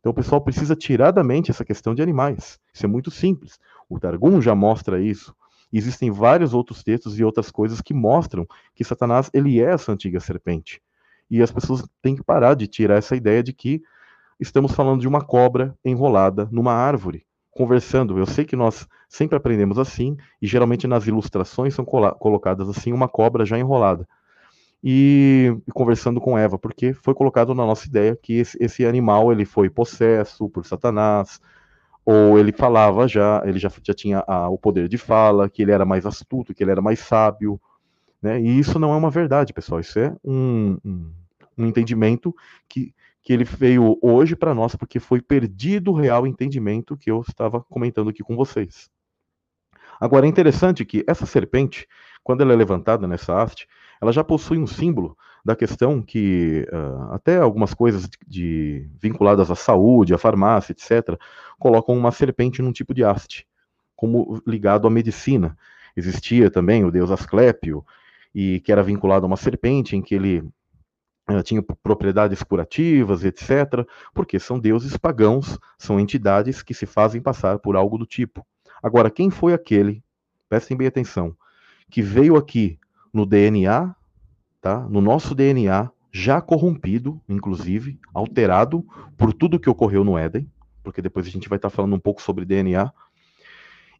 Então 0.00 0.10
o 0.10 0.14
pessoal 0.14 0.40
precisa 0.40 0.74
tirar 0.74 1.10
da 1.10 1.22
mente 1.22 1.50
essa 1.50 1.64
questão 1.64 1.94
de 1.94 2.02
animais. 2.02 2.58
Isso 2.72 2.84
é 2.86 2.88
muito 2.88 3.10
simples. 3.10 3.58
O 3.88 4.00
Targum 4.00 4.40
já 4.40 4.54
mostra 4.54 5.00
isso. 5.00 5.34
Existem 5.72 6.10
vários 6.10 6.52
outros 6.52 6.82
textos 6.82 7.18
e 7.18 7.24
outras 7.24 7.50
coisas 7.50 7.80
que 7.80 7.94
mostram 7.94 8.46
que 8.74 8.84
Satanás 8.84 9.30
ele 9.32 9.60
é 9.60 9.72
essa 9.72 9.92
antiga 9.92 10.18
serpente. 10.20 10.82
E 11.30 11.40
as 11.40 11.52
pessoas 11.52 11.84
têm 12.02 12.16
que 12.16 12.24
parar 12.24 12.54
de 12.54 12.66
tirar 12.66 12.96
essa 12.96 13.14
ideia 13.14 13.42
de 13.42 13.52
que 13.52 13.80
estamos 14.38 14.72
falando 14.72 15.00
de 15.00 15.08
uma 15.08 15.20
cobra 15.20 15.76
enrolada 15.84 16.48
numa 16.50 16.72
árvore, 16.72 17.24
conversando. 17.50 18.18
Eu 18.18 18.26
sei 18.26 18.44
que 18.44 18.56
nós 18.56 18.88
sempre 19.08 19.36
aprendemos 19.36 19.78
assim, 19.78 20.16
e 20.40 20.46
geralmente 20.46 20.86
nas 20.86 21.06
ilustrações 21.06 21.74
são 21.74 21.84
colocadas 21.84 22.68
assim 22.68 22.92
uma 22.92 23.08
cobra 23.08 23.44
já 23.44 23.58
enrolada. 23.58 24.08
E, 24.82 25.54
e, 25.68 25.72
conversando 25.72 26.20
com 26.20 26.38
Eva, 26.38 26.58
porque 26.58 26.94
foi 26.94 27.14
colocado 27.14 27.54
na 27.54 27.66
nossa 27.66 27.86
ideia 27.86 28.16
que 28.16 28.38
esse, 28.38 28.56
esse, 28.58 28.86
animal 28.86 29.30
ele 29.30 29.44
foi 29.44 29.68
possesso 29.68 30.48
por 30.48 30.64
Satanás, 30.64 31.38
ou 32.04 32.38
ele 32.38 32.52
falava 32.52 33.06
já, 33.06 33.42
ele 33.44 33.58
já, 33.58 33.70
já 33.82 33.94
tinha 33.94 34.24
a, 34.26 34.48
o 34.48 34.58
poder 34.58 34.88
de 34.88 34.98
fala, 34.98 35.48
que 35.48 35.62
ele 35.62 35.72
era 35.72 35.84
mais 35.84 36.06
astuto, 36.06 36.54
que 36.54 36.62
ele 36.62 36.70
era 36.70 36.80
mais 36.80 37.00
sábio, 37.00 37.60
né? 38.22 38.40
E 38.40 38.58
isso 38.58 38.78
não 38.78 38.92
é 38.92 38.96
uma 38.96 39.10
verdade, 39.10 39.52
pessoal. 39.52 39.80
Isso 39.80 39.98
é 39.98 40.14
um, 40.24 40.78
um, 40.84 41.12
um 41.56 41.66
entendimento 41.66 42.34
que, 42.68 42.94
que 43.22 43.32
ele 43.32 43.44
veio 43.44 43.98
hoje 44.02 44.34
para 44.34 44.54
nós, 44.54 44.74
porque 44.76 44.98
foi 44.98 45.20
perdido 45.20 45.90
o 45.92 45.94
real 45.94 46.26
entendimento 46.26 46.96
que 46.96 47.10
eu 47.10 47.20
estava 47.26 47.60
comentando 47.62 48.10
aqui 48.10 48.22
com 48.22 48.36
vocês. 48.36 48.90
Agora, 50.00 50.24
é 50.24 50.28
interessante 50.28 50.84
que 50.84 51.04
essa 51.06 51.26
serpente, 51.26 51.86
quando 52.22 52.40
ela 52.40 52.52
é 52.52 52.56
levantada 52.56 53.06
nessa 53.06 53.40
haste, 53.40 53.68
ela 54.00 54.12
já 54.12 54.24
possui 54.24 54.58
um 54.58 54.66
símbolo 54.66 55.16
da 55.44 55.56
questão 55.56 56.02
que 56.02 56.66
uh, 56.72 57.12
até 57.12 57.38
algumas 57.38 57.72
coisas 57.74 58.08
de, 58.08 58.18
de, 58.26 58.90
vinculadas 59.00 59.50
à 59.50 59.54
saúde, 59.54 60.14
à 60.14 60.18
farmácia, 60.18 60.72
etc., 60.72 61.18
colocam 61.58 61.96
uma 61.96 62.12
serpente 62.12 62.62
num 62.62 62.72
tipo 62.72 62.92
de 62.94 63.04
haste, 63.04 63.46
como 63.96 64.42
ligado 64.46 64.86
à 64.86 64.90
medicina. 64.90 65.56
Existia 65.96 66.50
também 66.50 66.84
o 66.84 66.90
deus 66.90 67.10
Asclépio, 67.10 67.84
e 68.34 68.60
que 68.60 68.70
era 68.70 68.82
vinculado 68.82 69.24
a 69.24 69.28
uma 69.28 69.36
serpente, 69.36 69.96
em 69.96 70.02
que 70.02 70.14
ele 70.14 70.40
uh, 71.30 71.42
tinha 71.42 71.62
propriedades 71.62 72.42
curativas, 72.42 73.24
etc., 73.24 73.86
porque 74.14 74.38
são 74.38 74.58
deuses 74.58 74.96
pagãos, 74.96 75.58
são 75.78 75.98
entidades 75.98 76.62
que 76.62 76.74
se 76.74 76.86
fazem 76.86 77.20
passar 77.20 77.58
por 77.58 77.76
algo 77.76 77.98
do 77.98 78.06
tipo. 78.06 78.46
Agora, 78.82 79.10
quem 79.10 79.30
foi 79.30 79.52
aquele, 79.52 80.02
prestem 80.48 80.76
bem 80.76 80.86
atenção, 80.86 81.36
que 81.90 82.02
veio 82.02 82.36
aqui 82.36 82.78
no 83.12 83.26
DNA, 83.26 83.94
tá? 84.60 84.80
no 84.88 85.00
nosso 85.00 85.34
DNA, 85.34 85.90
já 86.12 86.40
corrompido, 86.40 87.20
inclusive, 87.28 87.98
alterado 88.12 88.84
por 89.16 89.32
tudo 89.32 89.60
que 89.60 89.70
ocorreu 89.70 90.04
no 90.04 90.18
Éden, 90.18 90.50
porque 90.82 91.00
depois 91.00 91.26
a 91.26 91.30
gente 91.30 91.48
vai 91.48 91.56
estar 91.56 91.70
falando 91.70 91.94
um 91.94 92.00
pouco 92.00 92.20
sobre 92.20 92.44
DNA, 92.44 92.92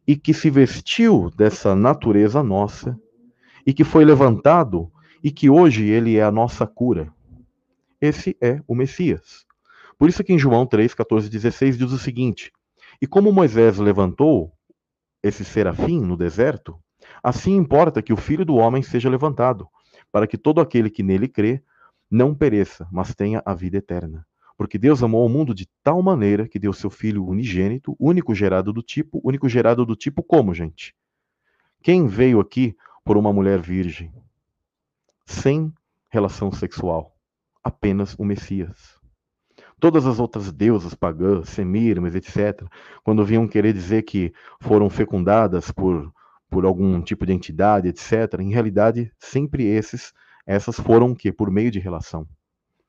e 0.07 0.15
que 0.15 0.33
se 0.33 0.49
vestiu 0.49 1.31
dessa 1.35 1.75
natureza 1.75 2.43
nossa, 2.43 2.99
e 3.65 3.73
que 3.73 3.83
foi 3.83 4.03
levantado, 4.03 4.91
e 5.23 5.31
que 5.31 5.49
hoje 5.49 5.85
ele 5.85 6.17
é 6.17 6.23
a 6.23 6.31
nossa 6.31 6.65
cura. 6.65 7.13
Esse 7.99 8.35
é 8.41 8.61
o 8.67 8.73
Messias. 8.75 9.45
Por 9.97 10.09
isso 10.09 10.23
que 10.23 10.33
em 10.33 10.39
João 10.39 10.65
3, 10.65 10.93
14, 10.95 11.29
16 11.29 11.77
diz 11.77 11.91
o 11.91 11.99
seguinte: 11.99 12.51
E 12.99 13.05
como 13.05 13.31
Moisés 13.31 13.77
levantou 13.77 14.51
esse 15.21 15.45
serafim 15.45 16.01
no 16.01 16.17
deserto, 16.17 16.79
assim 17.23 17.55
importa 17.55 18.01
que 18.01 18.11
o 18.11 18.17
filho 18.17 18.43
do 18.43 18.55
homem 18.55 18.81
seja 18.81 19.07
levantado, 19.07 19.67
para 20.11 20.27
que 20.27 20.37
todo 20.37 20.61
aquele 20.61 20.89
que 20.89 21.03
nele 21.03 21.27
crê 21.27 21.63
não 22.09 22.35
pereça, 22.35 22.87
mas 22.91 23.15
tenha 23.15 23.41
a 23.45 23.53
vida 23.53 23.77
eterna. 23.77 24.25
Porque 24.57 24.77
Deus 24.77 25.01
amou 25.01 25.25
o 25.25 25.29
mundo 25.29 25.55
de 25.55 25.67
tal 25.81 26.03
maneira 26.03 26.47
que 26.47 26.59
deu 26.59 26.73
seu 26.73 26.89
filho 26.89 27.25
unigênito, 27.25 27.95
único 27.99 28.35
gerado 28.35 28.71
do 28.73 28.81
tipo, 28.81 29.21
único 29.23 29.47
gerado 29.47 29.85
do 29.85 29.95
tipo 29.95 30.21
como, 30.21 30.53
gente? 30.53 30.93
Quem 31.81 32.05
veio 32.05 32.39
aqui 32.39 32.75
por 33.03 33.17
uma 33.17 33.33
mulher 33.33 33.59
virgem, 33.59 34.13
sem 35.25 35.73
relação 36.09 36.51
sexual? 36.51 37.15
Apenas 37.63 38.13
o 38.19 38.25
Messias. 38.25 38.99
Todas 39.79 40.05
as 40.05 40.19
outras 40.19 40.51
deusas 40.51 40.93
pagãs, 40.93 41.49
Semiramis, 41.49 42.13
etc., 42.13 42.63
quando 43.03 43.25
vinham 43.25 43.47
querer 43.47 43.73
dizer 43.73 44.03
que 44.03 44.31
foram 44.59 44.91
fecundadas 44.91 45.71
por, 45.71 46.13
por 46.51 46.65
algum 46.65 47.01
tipo 47.01 47.25
de 47.25 47.31
entidade, 47.31 47.87
etc., 47.87 48.39
em 48.41 48.51
realidade, 48.51 49.09
sempre 49.17 49.65
esses, 49.65 50.13
essas 50.45 50.77
foram 50.77 51.11
o 51.11 51.15
quê? 51.15 51.31
Por 51.31 51.49
meio 51.49 51.71
de 51.71 51.79
relação. 51.79 52.27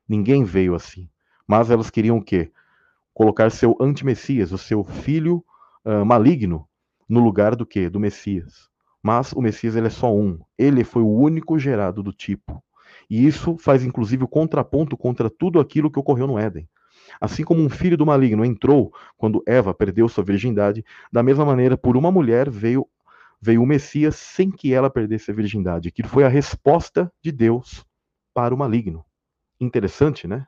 Ninguém 0.08 0.42
veio 0.42 0.74
assim. 0.74 1.08
Mas 1.46 1.70
elas 1.70 1.88
queriam 1.88 2.18
o 2.18 2.22
quê? 2.22 2.50
Colocar 3.14 3.50
seu 3.50 3.76
anti-Messias, 3.80 4.50
o 4.50 4.58
seu 4.58 4.82
filho 4.82 5.44
uh, 5.84 6.04
maligno, 6.04 6.68
no 7.08 7.20
lugar 7.20 7.54
do 7.54 7.64
quê? 7.64 7.88
Do 7.88 8.00
Messias. 8.00 8.68
Mas 9.00 9.32
o 9.32 9.40
Messias 9.40 9.76
ele 9.76 9.86
é 9.86 9.90
só 9.90 10.12
um. 10.12 10.40
Ele 10.58 10.82
foi 10.82 11.02
o 11.02 11.14
único 11.14 11.56
gerado 11.56 12.02
do 12.02 12.12
tipo. 12.12 12.62
E 13.08 13.24
isso 13.24 13.56
faz 13.58 13.84
inclusive 13.84 14.24
o 14.24 14.28
contraponto 14.28 14.96
contra 14.96 15.30
tudo 15.30 15.60
aquilo 15.60 15.90
que 15.90 16.00
ocorreu 16.00 16.26
no 16.26 16.38
Éden. 16.38 16.68
Assim 17.20 17.44
como 17.44 17.62
um 17.62 17.68
filho 17.68 17.96
do 17.96 18.06
maligno 18.06 18.44
entrou 18.44 18.92
quando 19.16 19.42
Eva 19.46 19.72
perdeu 19.72 20.08
sua 20.08 20.24
virgindade, 20.24 20.84
da 21.12 21.22
mesma 21.22 21.44
maneira, 21.44 21.76
por 21.76 21.96
uma 21.96 22.10
mulher 22.10 22.50
veio 22.50 22.88
veio 23.42 23.60
o 23.60 23.66
Messias 23.66 24.14
sem 24.14 24.52
que 24.52 24.72
ela 24.72 24.88
perdesse 24.88 25.32
a 25.32 25.34
virgindade, 25.34 25.90
que 25.90 26.04
foi 26.04 26.22
a 26.22 26.28
resposta 26.28 27.12
de 27.20 27.32
Deus 27.32 27.84
para 28.32 28.54
o 28.54 28.56
maligno. 28.56 29.04
Interessante, 29.60 30.28
né? 30.28 30.46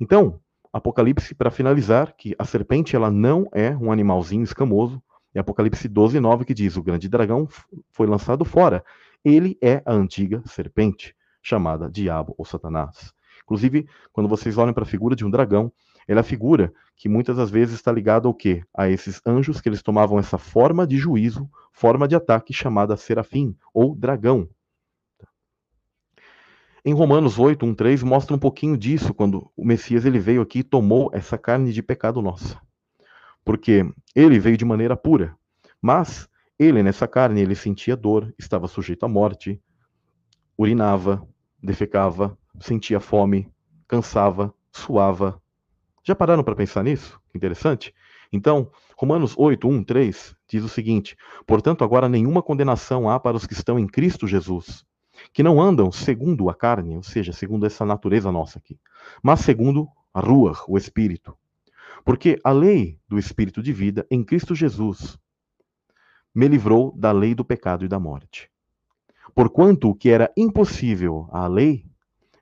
Então, 0.00 0.40
Apocalipse, 0.72 1.34
para 1.34 1.50
finalizar, 1.50 2.14
que 2.16 2.36
a 2.38 2.44
serpente 2.44 2.94
ela 2.94 3.10
não 3.10 3.48
é 3.52 3.76
um 3.76 3.90
animalzinho 3.90 4.44
escamoso, 4.44 5.02
é 5.34 5.40
Apocalipse 5.40 5.88
12, 5.88 6.20
9 6.20 6.44
que 6.44 6.54
diz: 6.54 6.76
o 6.76 6.82
grande 6.82 7.08
dragão 7.08 7.48
foi 7.90 8.06
lançado 8.06 8.44
fora. 8.44 8.84
Ele 9.24 9.58
é 9.60 9.82
a 9.84 9.92
antiga 9.92 10.40
serpente, 10.46 11.16
chamada 11.42 11.90
Diabo 11.90 12.32
ou 12.38 12.44
Satanás. 12.44 13.12
Inclusive, 13.42 13.88
quando 14.12 14.28
vocês 14.28 14.56
olham 14.56 14.72
para 14.72 14.84
a 14.84 14.86
figura 14.86 15.16
de 15.16 15.24
um 15.24 15.30
dragão, 15.30 15.72
ela 16.08 16.20
é 16.20 16.22
a 16.22 16.24
figura 16.24 16.72
que 16.96 17.08
muitas 17.08 17.36
das 17.36 17.50
vezes 17.50 17.74
está 17.74 17.92
ligada 17.92 18.26
ao 18.26 18.34
quê? 18.34 18.64
A 18.74 18.88
esses 18.88 19.20
anjos 19.24 19.60
que 19.60 19.68
eles 19.68 19.82
tomavam 19.82 20.18
essa 20.18 20.38
forma 20.38 20.86
de 20.86 20.96
juízo, 20.96 21.48
forma 21.70 22.08
de 22.08 22.16
ataque 22.16 22.52
chamada 22.52 22.96
serafim 22.96 23.54
ou 23.72 23.94
dragão. 23.94 24.48
Em 26.84 26.94
Romanos 26.94 27.38
8, 27.38 27.66
1, 27.66 27.74
3, 27.74 28.02
mostra 28.02 28.34
um 28.34 28.38
pouquinho 28.38 28.76
disso, 28.76 29.12
quando 29.12 29.50
o 29.54 29.64
Messias 29.64 30.06
ele 30.06 30.18
veio 30.18 30.40
aqui 30.40 30.60
e 30.60 30.64
tomou 30.64 31.10
essa 31.12 31.36
carne 31.36 31.72
de 31.72 31.82
pecado 31.82 32.22
nossa. 32.22 32.58
Porque 33.44 33.84
ele 34.14 34.38
veio 34.38 34.56
de 34.56 34.64
maneira 34.64 34.96
pura, 34.96 35.36
mas 35.82 36.28
ele, 36.58 36.82
nessa 36.82 37.06
carne, 37.06 37.42
ele 37.42 37.54
sentia 37.54 37.94
dor, 37.94 38.34
estava 38.38 38.66
sujeito 38.66 39.04
à 39.04 39.08
morte, 39.08 39.60
urinava, 40.56 41.26
defecava, 41.62 42.36
sentia 42.58 42.98
fome, 42.98 43.48
cansava, 43.86 44.52
suava. 44.72 45.40
Já 46.08 46.14
pararam 46.14 46.42
para 46.42 46.56
pensar 46.56 46.82
nisso? 46.82 47.20
Interessante. 47.34 47.94
Então, 48.32 48.70
Romanos 48.96 49.34
8, 49.36 49.68
1, 49.68 49.84
3 49.84 50.34
diz 50.48 50.64
o 50.64 50.68
seguinte: 50.68 51.14
Portanto, 51.46 51.84
agora 51.84 52.08
nenhuma 52.08 52.42
condenação 52.42 53.10
há 53.10 53.20
para 53.20 53.36
os 53.36 53.46
que 53.46 53.52
estão 53.52 53.78
em 53.78 53.86
Cristo 53.86 54.26
Jesus, 54.26 54.86
que 55.34 55.42
não 55.42 55.60
andam 55.60 55.92
segundo 55.92 56.48
a 56.48 56.54
carne, 56.54 56.96
ou 56.96 57.02
seja, 57.02 57.30
segundo 57.30 57.66
essa 57.66 57.84
natureza 57.84 58.32
nossa 58.32 58.58
aqui, 58.58 58.80
mas 59.22 59.40
segundo 59.40 59.86
a 60.14 60.20
rua, 60.20 60.56
o 60.66 60.78
Espírito. 60.78 61.36
Porque 62.06 62.40
a 62.42 62.52
lei 62.52 62.98
do 63.06 63.18
Espírito 63.18 63.62
de 63.62 63.74
vida 63.74 64.06
em 64.10 64.24
Cristo 64.24 64.54
Jesus 64.54 65.18
me 66.34 66.48
livrou 66.48 66.90
da 66.96 67.12
lei 67.12 67.34
do 67.34 67.44
pecado 67.44 67.84
e 67.84 67.88
da 67.88 68.00
morte. 68.00 68.50
Porquanto 69.34 69.90
o 69.90 69.94
que 69.94 70.08
era 70.08 70.32
impossível 70.38 71.28
à 71.30 71.46
lei, 71.46 71.84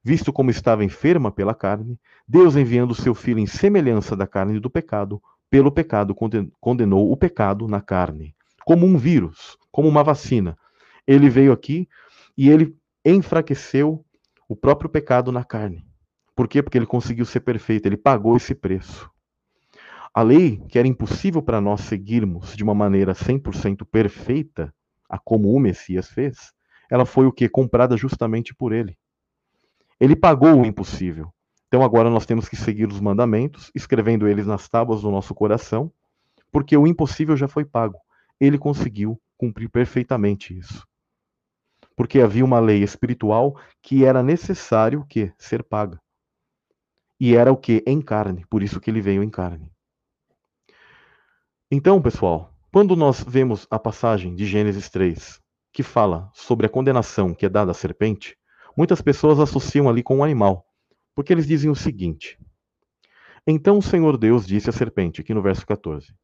visto 0.06 0.32
como 0.32 0.52
estava 0.52 0.84
enferma 0.84 1.32
pela 1.32 1.52
carne, 1.52 1.98
Deus 2.28 2.54
enviando 2.54 2.94
seu 2.94 3.12
filho 3.12 3.40
em 3.40 3.46
semelhança 3.46 4.14
da 4.14 4.24
carne 4.24 4.60
do 4.60 4.70
pecado, 4.70 5.20
pelo 5.50 5.72
pecado 5.72 6.14
condenou 6.60 7.10
o 7.10 7.16
pecado 7.16 7.66
na 7.66 7.80
carne, 7.80 8.32
como 8.64 8.86
um 8.86 8.96
vírus, 8.96 9.58
como 9.72 9.88
uma 9.88 10.04
vacina. 10.04 10.56
Ele 11.08 11.28
veio 11.28 11.50
aqui 11.50 11.88
e 12.38 12.48
ele 12.48 12.76
enfraqueceu 13.04 14.04
o 14.48 14.54
próprio 14.54 14.88
pecado 14.88 15.32
na 15.32 15.42
carne. 15.42 15.84
Por 16.36 16.46
quê? 16.46 16.62
Porque 16.62 16.78
ele 16.78 16.86
conseguiu 16.86 17.24
ser 17.24 17.40
perfeito, 17.40 17.86
ele 17.86 17.96
pagou 17.96 18.36
esse 18.36 18.54
preço. 18.54 19.10
A 20.14 20.22
lei, 20.22 20.62
que 20.68 20.78
era 20.78 20.86
impossível 20.86 21.42
para 21.42 21.60
nós 21.60 21.80
seguirmos 21.80 22.54
de 22.54 22.62
uma 22.62 22.76
maneira 22.76 23.12
100% 23.12 23.84
perfeita, 23.84 24.72
a 25.08 25.18
como 25.18 25.52
o 25.52 25.58
Messias 25.58 26.08
fez, 26.08 26.52
ela 26.88 27.04
foi 27.04 27.26
o 27.26 27.32
que? 27.32 27.48
Comprada 27.48 27.96
justamente 27.96 28.54
por 28.54 28.72
ele. 28.72 28.96
Ele 30.00 30.14
pagou 30.14 30.60
o 30.60 30.66
impossível. 30.66 31.32
Então 31.68 31.82
agora 31.82 32.08
nós 32.08 32.26
temos 32.26 32.48
que 32.48 32.56
seguir 32.56 32.88
os 32.88 33.00
mandamentos, 33.00 33.70
escrevendo 33.74 34.28
eles 34.28 34.46
nas 34.46 34.68
tábuas 34.68 35.02
do 35.02 35.10
nosso 35.10 35.34
coração, 35.34 35.92
porque 36.52 36.76
o 36.76 36.86
impossível 36.86 37.36
já 37.36 37.48
foi 37.48 37.64
pago. 37.64 37.98
Ele 38.40 38.58
conseguiu 38.58 39.20
cumprir 39.36 39.68
perfeitamente 39.68 40.56
isso. 40.56 40.86
Porque 41.96 42.20
havia 42.20 42.44
uma 42.44 42.60
lei 42.60 42.82
espiritual 42.82 43.58
que 43.82 44.04
era 44.04 44.22
necessário 44.22 45.04
que 45.08 45.32
ser 45.38 45.62
paga. 45.62 46.00
E 47.18 47.34
era 47.34 47.50
o 47.50 47.56
que 47.56 47.82
em 47.86 48.00
carne, 48.00 48.44
por 48.50 48.62
isso 48.62 48.80
que 48.80 48.90
ele 48.90 49.00
veio 49.00 49.22
em 49.22 49.30
carne. 49.30 49.72
Então, 51.70 52.00
pessoal, 52.00 52.52
Quando 52.76 52.94
nós 52.94 53.24
vemos 53.26 53.66
a 53.70 53.78
passagem 53.78 54.34
de 54.34 54.44
Gênesis 54.44 54.90
3, 54.90 55.40
que 55.72 55.82
fala 55.82 56.30
sobre 56.34 56.66
a 56.66 56.68
condenação 56.68 57.34
que 57.34 57.46
é 57.46 57.48
dada 57.48 57.70
à 57.70 57.74
serpente, 57.74 58.36
muitas 58.76 59.00
pessoas 59.00 59.40
associam 59.40 59.88
ali 59.88 60.02
com 60.02 60.18
um 60.18 60.24
animal, 60.24 60.66
porque 61.14 61.32
eles 61.32 61.46
dizem 61.46 61.70
o 61.70 61.74
seguinte: 61.74 62.38
Então 63.46 63.78
o 63.78 63.82
Senhor 63.82 64.16
Deus 64.16 64.46
disse 64.46 64.68
à 64.68 64.72
serpente, 64.72 65.20
aqui 65.20 65.32
no 65.32 65.42
verso 65.42 65.66
14: 65.66 66.14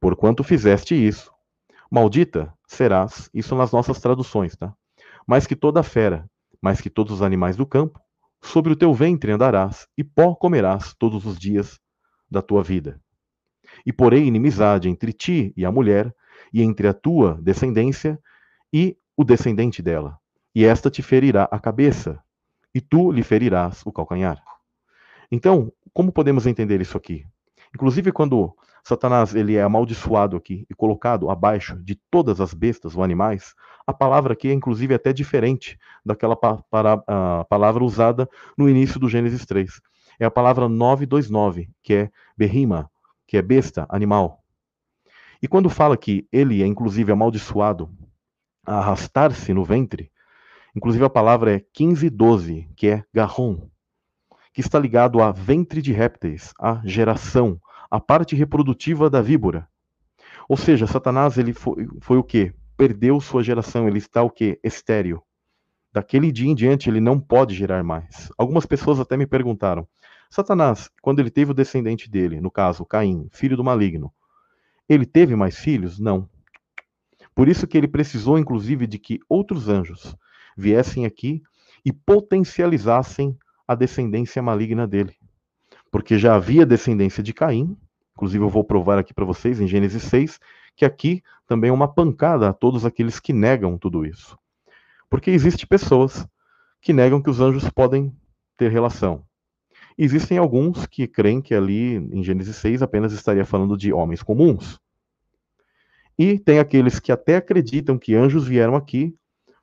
Porquanto 0.00 0.44
fizeste 0.44 0.94
isso, 0.94 1.32
maldita 1.90 2.52
serás, 2.66 3.30
isso 3.32 3.54
nas 3.54 3.72
nossas 3.72 4.00
traduções, 4.00 4.54
tá? 4.56 4.74
Mais 5.26 5.46
que 5.46 5.56
toda 5.56 5.82
fera, 5.82 6.28
mais 6.60 6.80
que 6.80 6.90
todos 6.90 7.14
os 7.14 7.22
animais 7.22 7.56
do 7.56 7.66
campo, 7.66 8.00
sobre 8.42 8.72
o 8.72 8.76
teu 8.76 8.92
ventre 8.92 9.32
andarás, 9.32 9.88
e 9.96 10.04
pó 10.04 10.34
comerás 10.34 10.94
todos 10.98 11.24
os 11.24 11.38
dias 11.38 11.80
da 12.30 12.42
tua 12.42 12.62
vida. 12.62 13.00
E 13.84 13.92
porei 13.92 14.24
inimizade 14.24 14.88
entre 14.88 15.12
ti 15.12 15.52
e 15.56 15.64
a 15.64 15.72
mulher, 15.72 16.14
e 16.52 16.62
entre 16.62 16.86
a 16.86 16.94
tua 16.94 17.40
descendência 17.42 18.20
e 18.72 18.96
o 19.16 19.24
descendente 19.24 19.82
dela. 19.82 20.18
E 20.56 20.64
esta 20.64 20.90
te 20.90 21.02
ferirá 21.02 21.46
a 21.50 21.58
cabeça, 21.58 22.18
e 22.74 22.80
tu 22.80 23.12
lhe 23.12 23.22
ferirás 23.22 23.82
o 23.84 23.92
calcanhar. 23.92 24.42
Então, 25.30 25.70
como 25.92 26.10
podemos 26.10 26.46
entender 26.46 26.80
isso 26.80 26.96
aqui? 26.96 27.26
Inclusive, 27.74 28.10
quando 28.10 28.56
Satanás 28.82 29.34
ele 29.34 29.56
é 29.56 29.62
amaldiçoado 29.62 30.34
aqui 30.34 30.64
e 30.70 30.74
colocado 30.74 31.28
abaixo 31.28 31.76
de 31.84 32.00
todas 32.10 32.40
as 32.40 32.54
bestas 32.54 32.96
ou 32.96 33.04
animais, 33.04 33.54
a 33.86 33.92
palavra 33.92 34.32
aqui 34.32 34.48
é 34.48 34.52
inclusive 34.54 34.94
até 34.94 35.12
diferente 35.12 35.78
daquela 36.02 36.34
pa 36.34 36.56
para, 36.70 36.94
uh, 36.94 37.44
palavra 37.50 37.84
usada 37.84 38.26
no 38.56 38.66
início 38.66 38.98
do 38.98 39.10
Gênesis 39.10 39.44
3. 39.44 39.78
É 40.18 40.24
a 40.24 40.30
palavra 40.30 40.70
929, 40.70 41.68
que 41.82 41.92
é 41.92 42.10
berrima, 42.34 42.90
que 43.26 43.36
é 43.36 43.42
besta, 43.42 43.84
animal. 43.90 44.42
E 45.42 45.46
quando 45.46 45.68
fala 45.68 45.98
que 45.98 46.26
ele 46.32 46.62
é 46.62 46.66
inclusive 46.66 47.12
amaldiçoado 47.12 47.90
a 48.64 48.78
arrastar-se 48.78 49.52
no 49.52 49.62
ventre, 49.62 50.10
inclusive 50.76 51.04
a 51.04 51.10
palavra 51.10 51.56
é 51.56 51.64
1512, 51.78 52.68
que 52.76 52.88
é 52.88 53.04
garron, 53.12 53.68
que 54.52 54.60
está 54.60 54.78
ligado 54.78 55.22
a 55.22 55.32
ventre 55.32 55.80
de 55.80 55.90
répteis, 55.90 56.52
a 56.60 56.82
geração, 56.84 57.58
a 57.90 57.98
parte 57.98 58.36
reprodutiva 58.36 59.08
da 59.08 59.22
víbora. 59.22 59.66
Ou 60.46 60.56
seja, 60.56 60.86
Satanás 60.86 61.38
ele 61.38 61.54
foi, 61.54 61.88
foi 62.00 62.18
o 62.18 62.22
que? 62.22 62.52
Perdeu 62.76 63.18
sua 63.20 63.42
geração, 63.42 63.88
ele 63.88 63.98
está 63.98 64.22
o 64.22 64.30
que? 64.30 64.60
Estéreo. 64.62 65.22
Daquele 65.92 66.30
dia 66.30 66.50
em 66.50 66.54
diante 66.54 66.90
ele 66.90 67.00
não 67.00 67.18
pode 67.18 67.54
gerar 67.54 67.82
mais. 67.82 68.30
Algumas 68.36 68.66
pessoas 68.66 69.00
até 69.00 69.16
me 69.16 69.26
perguntaram: 69.26 69.88
Satanás, 70.28 70.90
quando 71.00 71.20
ele 71.20 71.30
teve 71.30 71.52
o 71.52 71.54
descendente 71.54 72.10
dele, 72.10 72.38
no 72.38 72.50
caso 72.50 72.84
Caim, 72.84 73.28
filho 73.32 73.56
do 73.56 73.64
maligno, 73.64 74.12
ele 74.86 75.06
teve 75.06 75.34
mais 75.34 75.56
filhos? 75.56 75.98
Não. 75.98 76.28
Por 77.34 77.48
isso 77.48 77.66
que 77.66 77.78
ele 77.78 77.88
precisou, 77.88 78.38
inclusive, 78.38 78.86
de 78.86 78.98
que 78.98 79.20
outros 79.26 79.70
anjos 79.70 80.14
viessem 80.56 81.04
aqui 81.04 81.42
e 81.84 81.92
potencializassem 81.92 83.36
a 83.66 83.74
descendência 83.74 84.42
maligna 84.42 84.86
dele. 84.86 85.14
Porque 85.90 86.18
já 86.18 86.34
havia 86.34 86.66
descendência 86.66 87.22
de 87.22 87.32
Caim, 87.32 87.76
inclusive 88.12 88.44
eu 88.44 88.48
vou 88.48 88.64
provar 88.64 88.98
aqui 88.98 89.12
para 89.12 89.24
vocês 89.24 89.60
em 89.60 89.66
Gênesis 89.66 90.02
6, 90.04 90.40
que 90.74 90.84
aqui 90.84 91.22
também 91.46 91.70
é 91.70 91.72
uma 91.72 91.88
pancada 91.88 92.48
a 92.48 92.52
todos 92.52 92.84
aqueles 92.84 93.20
que 93.20 93.32
negam 93.32 93.78
tudo 93.78 94.04
isso. 94.04 94.36
Porque 95.08 95.30
existem 95.30 95.66
pessoas 95.66 96.26
que 96.80 96.92
negam 96.92 97.22
que 97.22 97.30
os 97.30 97.40
anjos 97.40 97.68
podem 97.70 98.14
ter 98.56 98.70
relação. 98.70 99.24
Existem 99.98 100.36
alguns 100.36 100.86
que 100.86 101.06
creem 101.06 101.40
que 101.40 101.54
ali 101.54 101.96
em 101.96 102.22
Gênesis 102.22 102.56
6 102.56 102.82
apenas 102.82 103.12
estaria 103.12 103.44
falando 103.44 103.76
de 103.76 103.92
homens 103.92 104.22
comuns. 104.22 104.78
E 106.18 106.38
tem 106.38 106.58
aqueles 106.58 106.98
que 106.98 107.12
até 107.12 107.36
acreditam 107.36 107.98
que 107.98 108.14
anjos 108.14 108.46
vieram 108.46 108.74
aqui, 108.74 109.14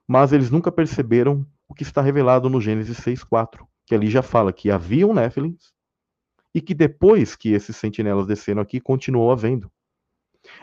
mas 0.08 0.34
eles 0.34 0.50
nunca 0.50 0.72
perceberam 0.72 1.46
o 1.68 1.74
que 1.74 1.84
está 1.84 2.02
revelado 2.02 2.50
no 2.50 2.62
Gênesis 2.62 2.98
6:4, 2.98 3.66
que 3.86 3.96
ali 3.96 4.10
já 4.10 4.22
fala 4.22 4.54
que 4.54 4.72
haviam 4.72 5.14
néfilins 5.14 5.74
e 6.54 6.62
que 6.62 6.74
depois 6.74 7.36
que 7.36 7.50
esses 7.52 7.76
sentinelas 7.76 8.28
desceram 8.28 8.62
aqui, 8.62 8.80
continuou 8.80 9.32
havendo. 9.32 9.72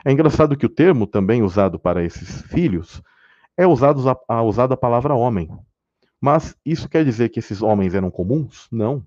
É 0.04 0.12
engraçado 0.12 0.56
que 0.56 0.66
o 0.66 0.70
termo 0.70 1.06
também 1.06 1.42
usado 1.42 1.78
para 1.78 2.04
esses 2.04 2.42
filhos 2.42 3.02
é 3.56 3.66
usado 3.66 4.08
a, 4.08 4.16
a, 4.28 4.42
usado 4.42 4.72
a 4.72 4.76
palavra 4.76 5.14
homem. 5.14 5.50
Mas 6.20 6.56
isso 6.64 6.88
quer 6.88 7.04
dizer 7.04 7.30
que 7.30 7.38
esses 7.38 7.62
homens 7.62 7.94
eram 7.94 8.10
comuns? 8.10 8.68
Não. 8.70 9.04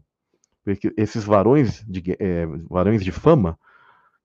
Porque 0.64 0.94
esses 0.98 1.24
varões 1.24 1.84
de, 1.88 2.16
é, 2.20 2.46
varões 2.70 3.04
de 3.04 3.12
fama 3.12 3.58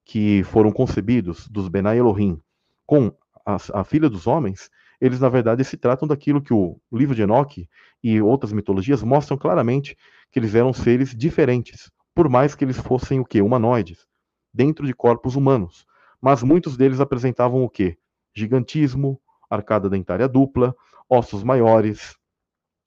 que 0.03 0.43
foram 0.43 0.71
concebidos 0.71 1.47
dos 1.47 1.67
Benai 1.67 1.99
Elohim 1.99 2.41
com 2.85 3.13
a, 3.45 3.57
a, 3.73 3.83
filha 3.83 4.09
dos 4.09 4.25
homens, 4.25 4.69
eles 4.99 5.19
na 5.19 5.29
verdade 5.29 5.63
se 5.63 5.77
tratam 5.77 6.07
daquilo 6.07 6.41
que 6.41 6.53
o 6.53 6.79
livro 6.91 7.15
de 7.15 7.21
Enoque 7.21 7.69
e 8.03 8.21
outras 8.21 8.51
mitologias 8.51 9.01
mostram 9.01 9.37
claramente 9.37 9.97
que 10.31 10.39
eles 10.39 10.55
eram 10.55 10.73
seres 10.73 11.15
diferentes, 11.15 11.91
por 12.13 12.29
mais 12.29 12.55
que 12.55 12.65
eles 12.65 12.77
fossem 12.77 13.19
o 13.19 13.25
que 13.25 13.41
humanoides, 13.41 14.05
dentro 14.53 14.85
de 14.85 14.93
corpos 14.93 15.35
humanos. 15.35 15.85
Mas 16.21 16.43
muitos 16.43 16.75
deles 16.75 16.99
apresentavam 16.99 17.63
o 17.63 17.69
que? 17.69 17.97
Gigantismo, 18.35 19.19
arcada 19.49 19.89
dentária 19.89 20.27
dupla, 20.27 20.75
ossos 21.09 21.43
maiores, 21.43 22.17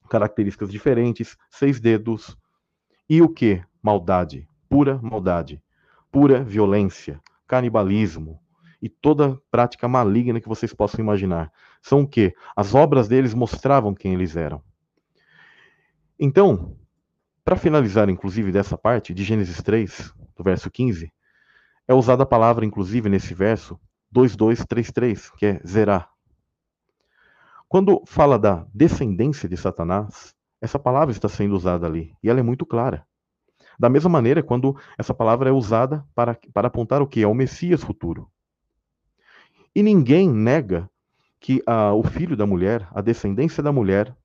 características 0.09 0.71
diferentes, 0.71 1.35
seis 1.49 1.79
dedos, 1.79 2.37
e 3.09 3.21
o 3.21 3.29
que? 3.29 3.61
Maldade, 3.81 4.47
pura 4.69 4.99
maldade, 5.01 5.61
pura 6.11 6.43
violência, 6.43 7.19
canibalismo 7.47 8.39
e 8.81 8.87
toda 8.87 9.39
prática 9.49 9.87
maligna 9.87 10.39
que 10.39 10.47
vocês 10.47 10.73
possam 10.73 10.99
imaginar. 10.99 11.51
São 11.83 12.01
o 12.03 12.07
que? 12.07 12.33
As 12.55 12.73
obras 12.73 13.09
deles 13.09 13.33
mostravam 13.33 13.93
quem 13.93 14.13
eles 14.13 14.37
eram. 14.37 14.63
Então, 16.17 16.77
para 17.43 17.57
finalizar, 17.57 18.09
inclusive, 18.09 18.53
dessa 18.53 18.77
parte 18.77 19.13
de 19.13 19.21
Gênesis 19.21 19.61
3, 19.61 20.13
do 20.33 20.43
verso 20.43 20.71
15, 20.71 21.11
é 21.85 21.93
usada 21.93 22.23
a 22.23 22.25
palavra, 22.25 22.65
inclusive, 22.65 23.09
nesse 23.09 23.33
verso 23.33 23.77
2233, 24.09 25.29
que 25.31 25.45
é 25.45 25.61
zerá. 25.67 26.07
Quando 27.67 28.01
fala 28.05 28.39
da 28.39 28.65
descendência 28.73 29.49
de 29.49 29.57
Satanás, 29.57 30.33
essa 30.61 30.79
palavra 30.79 31.11
está 31.11 31.27
sendo 31.27 31.53
usada 31.53 31.85
ali, 31.85 32.15
e 32.23 32.29
ela 32.29 32.39
é 32.39 32.43
muito 32.43 32.65
clara. 32.65 33.05
Da 33.77 33.89
mesma 33.89 34.09
maneira, 34.09 34.41
quando 34.41 34.79
essa 34.97 35.13
palavra 35.13 35.49
é 35.49 35.51
usada 35.51 36.07
para, 36.15 36.39
para 36.53 36.69
apontar 36.69 37.01
o 37.01 37.07
que? 37.07 37.23
Ao 37.23 37.33
Messias 37.33 37.83
futuro. 37.83 38.31
E 39.75 39.83
ninguém 39.83 40.29
nega 40.29 40.89
que 41.43 41.61
a, 41.67 41.93
o 41.93 42.03
filho 42.03 42.37
da 42.37 42.45
mulher, 42.45 42.87
a 42.95 43.01
descendência 43.01 43.61
da 43.61 43.69
mulher, 43.69 44.15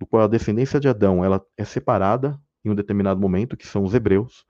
do 0.00 0.04
qual 0.04 0.24
a 0.24 0.26
descendência 0.26 0.80
de 0.80 0.88
Adão 0.88 1.24
ela 1.24 1.40
é 1.56 1.64
separada 1.64 2.36
em 2.64 2.70
um 2.70 2.74
determinado 2.74 3.20
momento, 3.20 3.56
que 3.56 3.68
são 3.68 3.84
os 3.84 3.94
hebreus, 3.94 4.44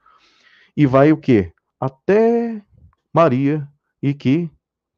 e 0.75 0.87
vai 0.87 1.11
o 1.11 1.17
que? 1.17 1.53
Até 1.79 2.59
Maria, 3.13 3.67
e 4.01 4.15
que 4.15 4.49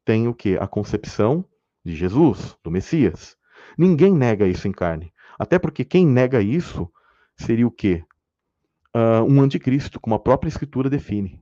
tem 0.02 0.28
o 0.28 0.34
que? 0.34 0.56
A 0.56 0.66
concepção 0.66 1.44
de 1.84 1.94
Jesus, 1.94 2.56
do 2.64 2.70
Messias. 2.70 3.36
Ninguém 3.76 4.14
nega 4.14 4.46
isso 4.46 4.66
em 4.66 4.72
carne. 4.72 5.12
Até 5.38 5.58
porque 5.58 5.84
quem 5.84 6.06
nega 6.06 6.40
isso 6.40 6.90
seria 7.36 7.66
o 7.66 7.70
quê? 7.70 8.02
Uh, 8.96 9.24
um 9.28 9.42
anticristo, 9.42 10.00
como 10.00 10.16
a 10.16 10.18
própria 10.18 10.48
escritura 10.48 10.88
define. 10.88 11.38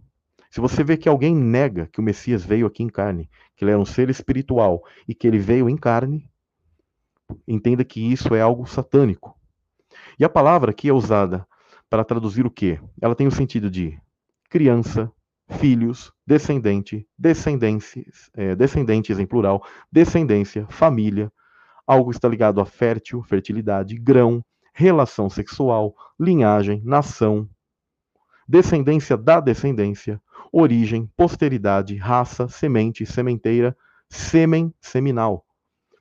Se 0.51 0.61
você 0.61 0.82
vê 0.82 0.96
que 0.96 1.09
alguém 1.09 1.34
nega 1.34 1.86
que 1.92 2.01
o 2.01 2.03
Messias 2.03 2.44
veio 2.44 2.66
aqui 2.66 2.82
em 2.82 2.88
carne, 2.88 3.28
que 3.57 3.64
ele 3.64 3.72
era 3.72 3.80
um 3.80 3.84
ser 3.84 4.09
espiritual 4.09 4.82
e 5.07 5.14
que 5.14 5.26
ele 5.26 5.38
veio 5.38 5.68
em 5.68 5.76
carne, 5.76 6.30
entenda 7.46 7.84
que 7.84 8.01
isso 8.01 8.34
é 8.34 8.40
algo 8.40 8.66
satânico. 8.66 9.36
E 10.18 10.24
a 10.24 10.28
palavra 10.28 10.70
aqui 10.70 10.88
é 10.88 10.92
usada 10.92 11.46
para 11.90 12.05
traduzir 12.05 12.46
o 12.46 12.51
quê? 12.51 12.80
Ela 13.01 13.14
tem 13.14 13.26
o 13.26 13.32
sentido 13.32 13.70
de 13.70 13.99
criança, 14.49 15.11
filhos, 15.49 16.12
descendente, 16.26 17.07
descendentes, 17.18 18.30
é, 18.34 18.55
descendentes 18.55 19.18
em 19.18 19.26
plural, 19.26 19.62
descendência, 19.92 20.66
família, 20.68 21.32
Algo 21.88 22.11
está 22.11 22.28
ligado 22.28 22.61
a 22.61 22.66
fértil, 22.66 23.22
fertilidade, 23.22 23.96
grão, 23.96 24.44
relação 24.74 25.30
sexual, 25.30 25.94
linhagem, 26.20 26.82
nação, 26.84 27.49
descendência 28.49 29.16
da 29.16 29.40
descendência, 29.40 30.20
origem, 30.51 31.11
posteridade, 31.16 31.96
raça, 31.96 32.49
semente, 32.49 33.05
sementeira, 33.05 33.76
sêmen, 34.09 34.72
seminal. 34.80 35.44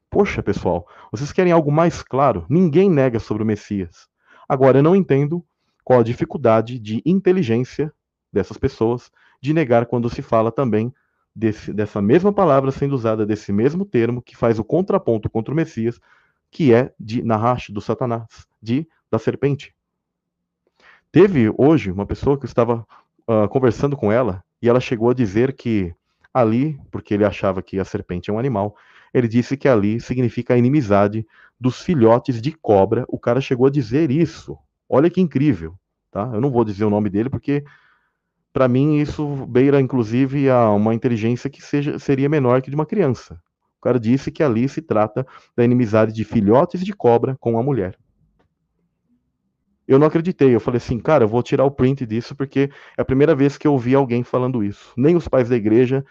Poxa, 0.09 0.41
pessoal, 0.41 0.87
vocês 1.11 1.33
querem 1.33 1.51
algo 1.51 1.71
mais 1.71 2.01
claro? 2.01 2.45
Ninguém 2.49 2.89
nega 2.89 3.19
sobre 3.19 3.43
o 3.43 3.45
Messias. 3.45 4.07
Agora, 4.47 4.77
eu 4.77 4.83
não 4.83 4.95
entendo 4.95 5.43
qual 5.83 5.99
a 5.99 6.03
dificuldade 6.03 6.79
de 6.79 7.01
inteligência 7.05 7.93
dessas 8.31 8.57
pessoas 8.57 9.11
de 9.41 9.53
negar 9.53 9.85
quando 9.85 10.09
se 10.09 10.21
fala 10.21 10.51
também 10.51 10.93
desse, 11.35 11.73
dessa 11.73 12.01
mesma 12.01 12.31
palavra 12.31 12.71
sendo 12.71 12.95
usada, 12.95 13.25
desse 13.25 13.51
mesmo 13.51 13.85
termo, 13.85 14.21
que 14.21 14.35
faz 14.35 14.57
o 14.57 14.63
contraponto 14.63 15.29
contra 15.29 15.53
o 15.53 15.55
Messias, 15.55 15.99
que 16.49 16.73
é 16.73 16.93
de 16.97 17.21
Nahash, 17.21 17.69
do 17.69 17.81
Satanás, 17.81 18.47
de 18.61 18.87
da 19.11 19.19
serpente. 19.19 19.76
Teve 21.19 21.51
hoje 21.57 21.91
uma 21.91 22.05
pessoa 22.05 22.37
que 22.39 22.45
estava 22.45 22.85
uh, 23.27 23.49
conversando 23.49 23.97
com 23.97 24.11
ela 24.11 24.43
e 24.61 24.69
ela 24.69 24.79
chegou 24.79 25.09
a 25.09 25.15
dizer 25.15 25.55
que 25.55 25.91
ali, 26.31 26.79
porque 26.91 27.11
ele 27.11 27.25
achava 27.25 27.59
que 27.59 27.79
a 27.79 27.83
serpente 27.83 28.29
é 28.29 28.33
um 28.33 28.37
animal, 28.37 28.75
ele 29.11 29.27
disse 29.27 29.57
que 29.57 29.67
ali 29.67 29.99
significa 29.99 30.53
a 30.53 30.57
inimizade 30.59 31.25
dos 31.59 31.81
filhotes 31.81 32.39
de 32.39 32.51
cobra. 32.51 33.03
O 33.07 33.17
cara 33.17 33.41
chegou 33.41 33.65
a 33.65 33.71
dizer 33.71 34.11
isso. 34.11 34.55
Olha 34.87 35.09
que 35.09 35.19
incrível, 35.19 35.73
tá? 36.11 36.29
Eu 36.31 36.39
não 36.39 36.51
vou 36.51 36.63
dizer 36.63 36.85
o 36.85 36.89
nome 36.91 37.09
dele 37.09 37.31
porque 37.31 37.63
para 38.53 38.67
mim 38.67 38.99
isso 38.99 39.25
beira 39.47 39.81
inclusive 39.81 40.51
a 40.51 40.69
uma 40.69 40.93
inteligência 40.93 41.49
que 41.49 41.63
seja, 41.63 41.97
seria 41.97 42.29
menor 42.29 42.61
que 42.61 42.69
de 42.69 42.75
uma 42.75 42.85
criança. 42.85 43.41
O 43.79 43.81
cara 43.81 43.99
disse 43.99 44.31
que 44.31 44.43
ali 44.43 44.69
se 44.69 44.83
trata 44.83 45.25
da 45.55 45.65
inimizade 45.65 46.13
de 46.13 46.23
filhotes 46.23 46.85
de 46.85 46.93
cobra 46.93 47.35
com 47.39 47.57
a 47.57 47.63
mulher. 47.63 47.97
Eu 49.87 49.97
não 49.97 50.07
acreditei. 50.07 50.53
Eu 50.53 50.59
falei 50.59 50.77
assim, 50.77 50.99
cara, 50.99 51.23
eu 51.23 51.27
vou 51.27 51.41
tirar 51.41 51.63
o 51.63 51.71
print 51.71 52.05
disso 52.05 52.35
porque 52.35 52.69
é 52.97 53.01
a 53.01 53.05
primeira 53.05 53.33
vez 53.33 53.57
que 53.57 53.67
eu 53.67 53.73
ouvi 53.73 53.95
alguém 53.95 54.23
falando 54.23 54.63
isso. 54.63 54.93
Nem 54.97 55.15
os 55.15 55.27
pais 55.27 55.47
da 55.49 55.55
igreja, 55.55 56.05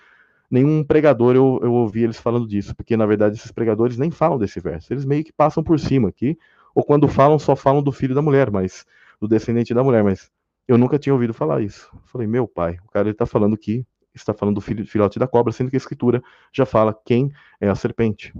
nenhum 0.51 0.83
pregador 0.83 1.35
eu, 1.35 1.61
eu 1.63 1.73
ouvi 1.73 2.03
eles 2.05 2.19
falando 2.19 2.47
disso, 2.47 2.75
porque 2.75 2.97
na 2.97 3.07
verdade 3.07 3.37
esses 3.37 3.53
pregadores 3.53 3.99
nem 3.99 4.11
falam 4.11 4.39
desse 4.39 4.61
verso. 4.61 4.93
Eles 4.93 5.05
meio 5.05 5.25
que 5.25 5.33
passam 5.33 5.63
por 5.63 5.79
cima 5.79 6.09
aqui, 6.09 6.39
ou 6.75 6.83
quando 6.83 7.07
falam, 7.09 7.39
só 7.39 7.55
falam 7.55 7.83
do 7.83 7.93
filho 7.93 8.15
da 8.15 8.23
mulher, 8.23 8.51
mas 8.51 8.87
do 9.21 9.29
descendente 9.29 9.75
da 9.75 9.83
mulher, 9.83 10.03
mas 10.05 10.31
eu 10.69 10.77
nunca 10.77 10.99
tinha 10.99 11.13
ouvido 11.13 11.33
falar 11.33 11.63
isso. 11.63 11.89
Eu 11.93 12.01
falei, 12.07 12.27
meu 12.27 12.47
pai, 12.47 12.79
o 12.85 12.91
cara 12.91 13.11
está 13.11 13.27
falando 13.27 13.57
que 13.57 13.87
está 14.15 14.33
falando 14.33 14.57
do 14.57 14.61
filho, 14.61 14.87
filhote 14.87 15.19
da 15.19 15.27
cobra, 15.27 15.53
sendo 15.53 15.71
que 15.71 15.77
a 15.77 15.79
escritura 15.79 16.23
já 16.53 16.65
fala 16.65 16.99
quem 17.05 17.31
é 17.61 17.69
a 17.69 17.75
serpente. 17.75 18.33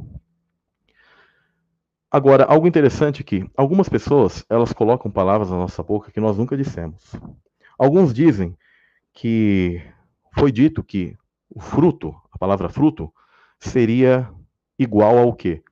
Agora, 2.11 2.45
algo 2.45 2.69
interessante 2.69 3.21
aqui, 3.21 3.51
algumas 3.57 3.89
pessoas, 3.89 4.45
elas 4.49 4.73
colocam 4.73 5.11
palavras 5.11 5.51
na 5.51 5.57
nossa 5.57 5.83
boca 5.83 6.13
que 6.13 6.21
nós 6.21 6.39
nunca 6.39 6.57
dissemos. 6.57 7.13
Alguns 7.77 8.15
dizem 8.15 8.57
que 9.13 9.83
foi 10.39 10.53
dito 10.53 10.85
que 10.85 11.17
o 11.51 11.61
fruto, 11.61 12.15
a 12.31 12.39
palavra 12.39 12.69
fruto, 12.69 13.13
seria 13.59 14.31
igual 14.79 15.19
ao 15.19 15.35
quê? 15.35 15.63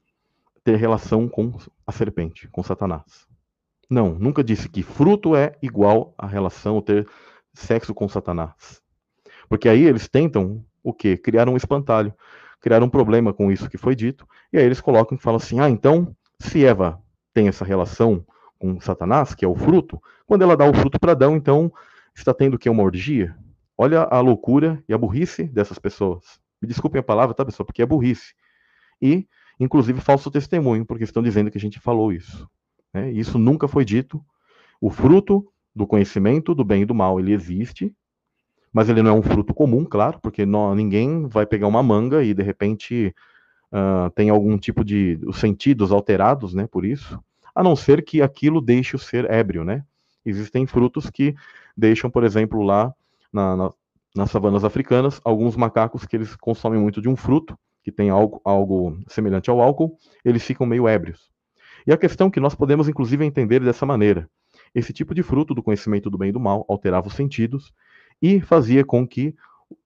Ter 0.65 0.77
relação 0.77 1.29
com 1.29 1.57
a 1.87 1.93
serpente, 1.93 2.49
com 2.49 2.63
Satanás. 2.63 3.29
Não, 3.89 4.15
nunca 4.15 4.43
disse 4.43 4.69
que 4.69 4.83
fruto 4.83 5.37
é 5.37 5.57
igual 5.63 6.15
a 6.19 6.27
relação, 6.27 6.83
ter 6.83 7.07
sexo 7.53 7.95
com 7.95 8.09
Satanás. 8.09 8.83
Porque 9.49 9.69
aí 9.69 9.85
eles 9.85 10.09
tentam 10.09 10.65
o 10.83 10.93
quê? 10.93 11.17
Criar 11.17 11.49
um 11.49 11.57
espantalho, 11.57 12.13
criar 12.61 12.83
um 12.83 12.89
problema 12.89 13.33
com 13.33 13.53
isso 13.53 13.71
que 13.71 13.79
foi 13.79 13.95
dito, 13.95 14.27
e 14.53 14.59
aí 14.59 14.65
eles 14.65 14.81
colocam 14.81 15.17
e 15.17 15.21
falam 15.21 15.37
assim: 15.37 15.61
ah, 15.61 15.71
então 15.71 16.17
se 16.45 16.65
Eva 16.65 17.03
tem 17.33 17.49
essa 17.49 17.65
relação 17.65 18.25
com 18.59 18.81
Satanás, 18.81 19.35
que 19.35 19.45
é 19.45 19.49
o 19.49 19.55
fruto, 19.55 20.01
quando 20.27 20.43
ela 20.43 20.57
dá 20.57 20.65
o 20.69 20.75
fruto 20.75 20.99
para 20.99 21.13
Adão, 21.13 21.37
então 21.37 21.73
está 22.15 22.33
tendo 22.33 22.59
que 22.59 22.69
uma 22.69 22.83
orgia? 22.83 23.37
Olha 23.77 24.03
a 24.03 24.21
loucura 24.21 24.83
e 24.89 24.95
a 24.95 24.99
burrice 24.99 25.45
dessas 25.45 25.79
pessoas. 25.79 26.41
Me 26.63 26.69
desculpem 26.69 27.01
a 27.01 27.03
palavra, 27.03 27.35
tá, 27.35 27.45
pessoal? 27.45 27.67
Porque 27.67 27.83
é 27.83 27.87
burrice. 27.87 28.35
E, 29.03 29.27
inclusive, 29.59 30.01
falso 30.01 30.31
testemunho, 30.31 30.87
porque 30.87 31.05
estão 31.05 31.23
dizendo 31.23 31.51
que 31.51 31.59
a 31.59 31.61
gente 31.61 31.81
falou 31.81 32.13
isso. 32.13 32.49
Né? 32.93 33.11
Isso 33.11 33.39
nunca 33.39 33.67
foi 33.67 33.85
dito. 33.85 34.25
O 34.81 34.91
fruto 34.91 35.47
do 35.75 35.87
conhecimento 35.87 36.55
do 36.55 36.65
bem 36.65 36.83
e 36.83 36.87
do 36.87 36.95
mal, 36.95 37.19
ele 37.19 37.33
existe, 37.33 37.93
mas 38.73 38.89
ele 38.89 39.03
não 39.03 39.11
é 39.11 39.15
um 39.15 39.23
fruto 39.23 39.53
comum, 39.53 39.85
claro, 39.85 40.21
porque 40.21 40.47
não, 40.47 40.75
ninguém 40.75 41.27
vai 41.27 41.47
pegar 41.47 41.67
uma 41.67 41.83
manga 41.83 42.23
e, 42.23 42.33
de 42.33 42.43
repente, 42.43 43.15
uh, 43.73 44.11
tem 44.11 44.31
algum 44.31 44.59
tipo 44.59 44.85
de 44.85 45.19
os 45.27 45.39
sentidos 45.39 45.93
alterados, 45.93 46.55
né, 46.55 46.67
por 46.67 46.85
isso, 46.85 47.19
a 47.55 47.63
não 47.63 47.77
ser 47.77 48.05
que 48.05 48.21
aquilo 48.21 48.61
deixe 48.61 48.97
o 48.97 48.99
ser 48.99 49.31
ébrio, 49.31 49.65
né? 49.65 49.85
Existem 50.25 50.67
frutos 50.67 51.11
que 51.11 51.35
deixam, 51.77 52.11
por 52.11 52.25
exemplo, 52.25 52.63
lá 52.63 52.93
na, 53.33 53.57
na, 53.57 53.71
nas 54.15 54.31
savanas 54.31 54.65
africanas, 54.65 55.21
alguns 55.25 55.57
macacos 55.57 56.05
que 56.05 56.17
eles 56.17 56.35
consomem 56.37 56.81
muito 56.81 57.01
de 57.01 57.09
um 57.09 57.17
fruto, 57.17 57.57
que 57.83 57.93
tem 57.93 58.09
algo, 58.11 58.41
algo 58.45 58.99
semelhante 59.07 59.51
ao 59.51 59.61
álcool, 59.61 59.99
eles 60.25 60.43
ficam 60.43 60.67
meio 60.67 60.89
ébrios. 60.89 61.31
E 61.87 61.93
a 61.93 61.99
questão 61.99 62.31
que 62.31 62.41
nós 62.41 62.55
podemos, 62.55 62.89
inclusive, 62.89 63.25
entender 63.25 63.61
dessa 63.61 63.85
maneira. 63.85 64.29
Esse 64.75 64.93
tipo 64.93 65.15
de 65.15 65.23
fruto 65.23 65.55
do 65.55 65.63
conhecimento 65.63 66.09
do 66.09 66.17
bem 66.17 66.31
e 66.31 66.33
do 66.33 66.41
mal 66.41 66.65
alterava 66.69 67.09
os 67.09 67.15
sentidos 67.15 67.73
e 68.23 68.41
fazia 68.41 68.85
com 68.85 69.07
que 69.07 69.35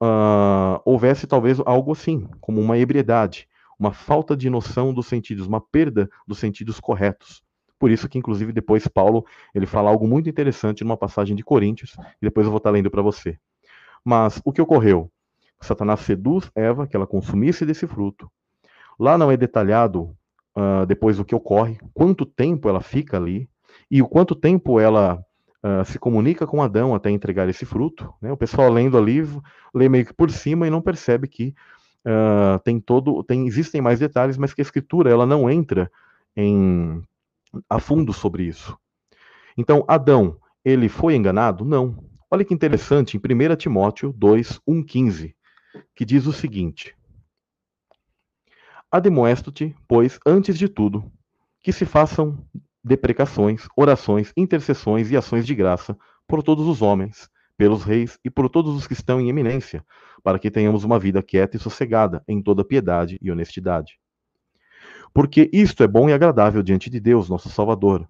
uh, 0.01 0.81
houvesse 0.85 1.27
talvez 1.27 1.61
algo 1.61 1.93
assim, 1.93 2.29
como 2.41 2.61
uma 2.61 2.79
ebriedade, 2.79 3.49
uma 3.79 3.93
falta 3.93 4.37
de 4.37 4.51
noção 4.51 4.93
dos 4.93 5.07
sentidos, 5.07 5.47
uma 5.47 5.61
perda 5.61 6.09
dos 6.27 6.39
sentidos 6.39 6.81
corretos. 6.81 7.43
Por 7.79 7.91
isso 7.91 8.09
que, 8.09 8.19
inclusive, 8.19 8.53
depois 8.53 8.89
Paulo 8.89 9.25
ele 9.55 9.67
fala 9.67 9.89
algo 9.89 10.07
muito 10.07 10.29
interessante 10.29 10.83
numa 10.83 10.97
passagem 10.97 11.37
de 11.37 11.45
Coríntios, 11.45 11.95
e 12.21 12.27
depois 12.27 12.45
eu 12.45 12.51
vou 12.51 12.59
estar 12.59 12.71
lendo 12.71 12.91
para 12.91 13.03
você. 13.03 13.39
Mas 14.05 14.41
o 14.45 14.53
que 14.53 14.61
ocorreu? 14.61 15.11
Satanás 15.61 16.01
seduz 16.01 16.51
Eva 16.55 16.87
que 16.87 16.97
ela 16.97 17.07
consumisse 17.07 17.65
desse 17.65 17.87
fruto. 17.87 18.31
Lá 18.99 19.17
não 19.17 19.31
é 19.31 19.37
detalhado 19.37 20.17
uh, 20.57 20.85
depois 20.87 21.19
o 21.21 21.25
que 21.25 21.35
ocorre, 21.35 21.79
quanto 21.95 22.27
tempo 22.27 22.69
ela 22.69 22.81
fica 22.81 23.17
ali, 23.17 23.49
e 23.91 24.03
o 24.03 24.09
quanto 24.09 24.35
tempo 24.35 24.81
ela 24.81 25.23
uh, 25.63 25.85
se 25.85 25.99
comunica 25.99 26.47
com 26.47 26.63
Adão 26.63 26.95
até 26.95 27.11
entregar 27.11 27.49
esse 27.49 27.65
fruto. 27.65 28.13
Né? 28.21 28.33
O 28.33 28.37
pessoal 28.37 28.71
lendo 28.71 28.99
ali, 28.99 29.23
lê 29.75 29.89
meio 29.89 30.05
que 30.05 30.13
por 30.13 30.31
cima 30.31 30.67
e 30.67 30.71
não 30.71 30.83
percebe 30.83 31.29
que 31.29 31.55
uh, 32.09 32.59
tem 32.61 32.81
todo, 32.81 33.23
tem, 33.23 33.47
existem 33.47 33.81
mais 33.81 33.99
detalhes, 33.99 34.39
mas 34.39 34.55
que 34.55 34.61
a 34.61 34.65
escritura 34.65 35.11
ela 35.11 35.27
não 35.27 35.51
entra 35.51 35.91
em 36.35 37.03
a 37.69 37.79
fundo 37.79 38.13
sobre 38.13 38.45
isso. 38.45 38.77
Então, 39.57 39.85
Adão, 39.89 40.39
ele 40.65 40.89
foi 40.89 41.15
enganado? 41.15 41.65
Não. 41.65 42.05
Olha 42.31 42.45
que 42.45 42.55
interessante, 42.55 43.17
em 43.17 43.21
1 43.21 43.57
Timóteo 43.57 44.13
2, 44.13 44.61
1, 44.67 44.83
15, 44.83 45.37
que 45.95 46.05
diz 46.05 46.27
o 46.27 46.33
seguinte: 46.33 46.95
Ademoesto-te, 48.91 49.75
pois, 49.87 50.19
antes 50.27 50.59
de 50.59 50.69
tudo, 50.69 51.11
que 51.61 51.73
se 51.73 51.85
façam 51.85 52.39
deprecações, 52.85 53.67
orações, 53.77 54.33
intercessões 54.37 55.11
e 55.11 55.17
ações 55.17 55.47
de 55.47 55.55
graça 55.55 55.97
por 56.27 56.43
todos 56.43 56.67
os 56.67 56.83
homens, 56.83 57.29
pelos 57.59 57.83
reis 57.83 58.19
e 58.25 58.31
por 58.31 58.49
todos 58.49 58.75
os 58.77 58.87
que 58.87 58.93
estão 58.93 59.21
em 59.21 59.29
eminência, 59.29 59.85
para 60.23 60.39
que 60.39 60.51
tenhamos 60.51 60.85
uma 60.85 60.99
vida 60.99 61.23
quieta 61.23 61.57
e 61.57 61.61
sossegada 61.61 62.23
em 62.27 62.41
toda 62.41 62.65
piedade 62.65 63.19
e 63.21 63.31
honestidade. 63.31 63.99
Porque 65.13 65.51
isto 65.53 65.83
é 65.83 65.89
bom 65.89 66.09
e 66.09 66.13
agradável 66.13 66.63
diante 66.63 66.89
de 66.89 67.01
Deus, 67.01 67.29
nosso 67.29 67.51
Salvador, 67.51 68.09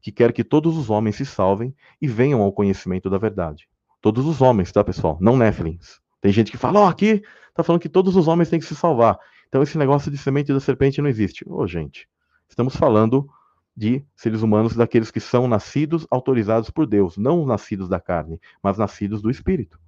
que 0.00 0.12
quer 0.12 0.32
que 0.32 0.44
todos 0.44 0.78
os 0.78 0.90
homens 0.90 1.16
se 1.16 1.26
salvem 1.26 1.74
e 2.00 2.06
venham 2.06 2.40
ao 2.40 2.52
conhecimento 2.52 3.10
da 3.10 3.18
verdade. 3.18 3.68
Todos 4.00 4.24
os 4.26 4.40
homens, 4.40 4.70
tá, 4.70 4.84
pessoal? 4.84 5.18
Não 5.20 5.36
Néfilins. 5.36 5.98
Tem 6.20 6.30
gente 6.30 6.52
que 6.52 6.56
fala, 6.56 6.80
ó, 6.80 6.84
oh, 6.84 6.88
aqui 6.88 7.22
tá 7.54 7.62
falando 7.62 7.82
que 7.82 7.88
todos 7.88 8.14
os 8.14 8.28
homens 8.28 8.48
têm 8.48 8.60
que 8.60 8.66
se 8.66 8.76
salvar. 8.76 9.18
Então 9.48 9.62
esse 9.62 9.76
negócio 9.76 10.10
de 10.10 10.18
semente 10.18 10.52
da 10.52 10.60
serpente 10.60 11.02
não 11.02 11.08
existe. 11.08 11.44
Ô, 11.48 11.62
oh, 11.62 11.66
gente, 11.66 12.08
estamos 12.48 12.76
falando 12.76 13.28
de 13.76 14.04
seres 14.14 14.42
humanos 14.42 14.74
daqueles 14.74 15.10
que 15.10 15.20
são 15.20 15.48
nascidos 15.48 16.06
autorizados 16.10 16.70
por 16.70 16.86
Deus, 16.86 17.16
não 17.16 17.44
nascidos 17.44 17.88
da 17.88 18.00
carne, 18.00 18.40
mas 18.62 18.78
nascidos 18.78 19.20
do 19.20 19.30
Espírito. 19.30 19.78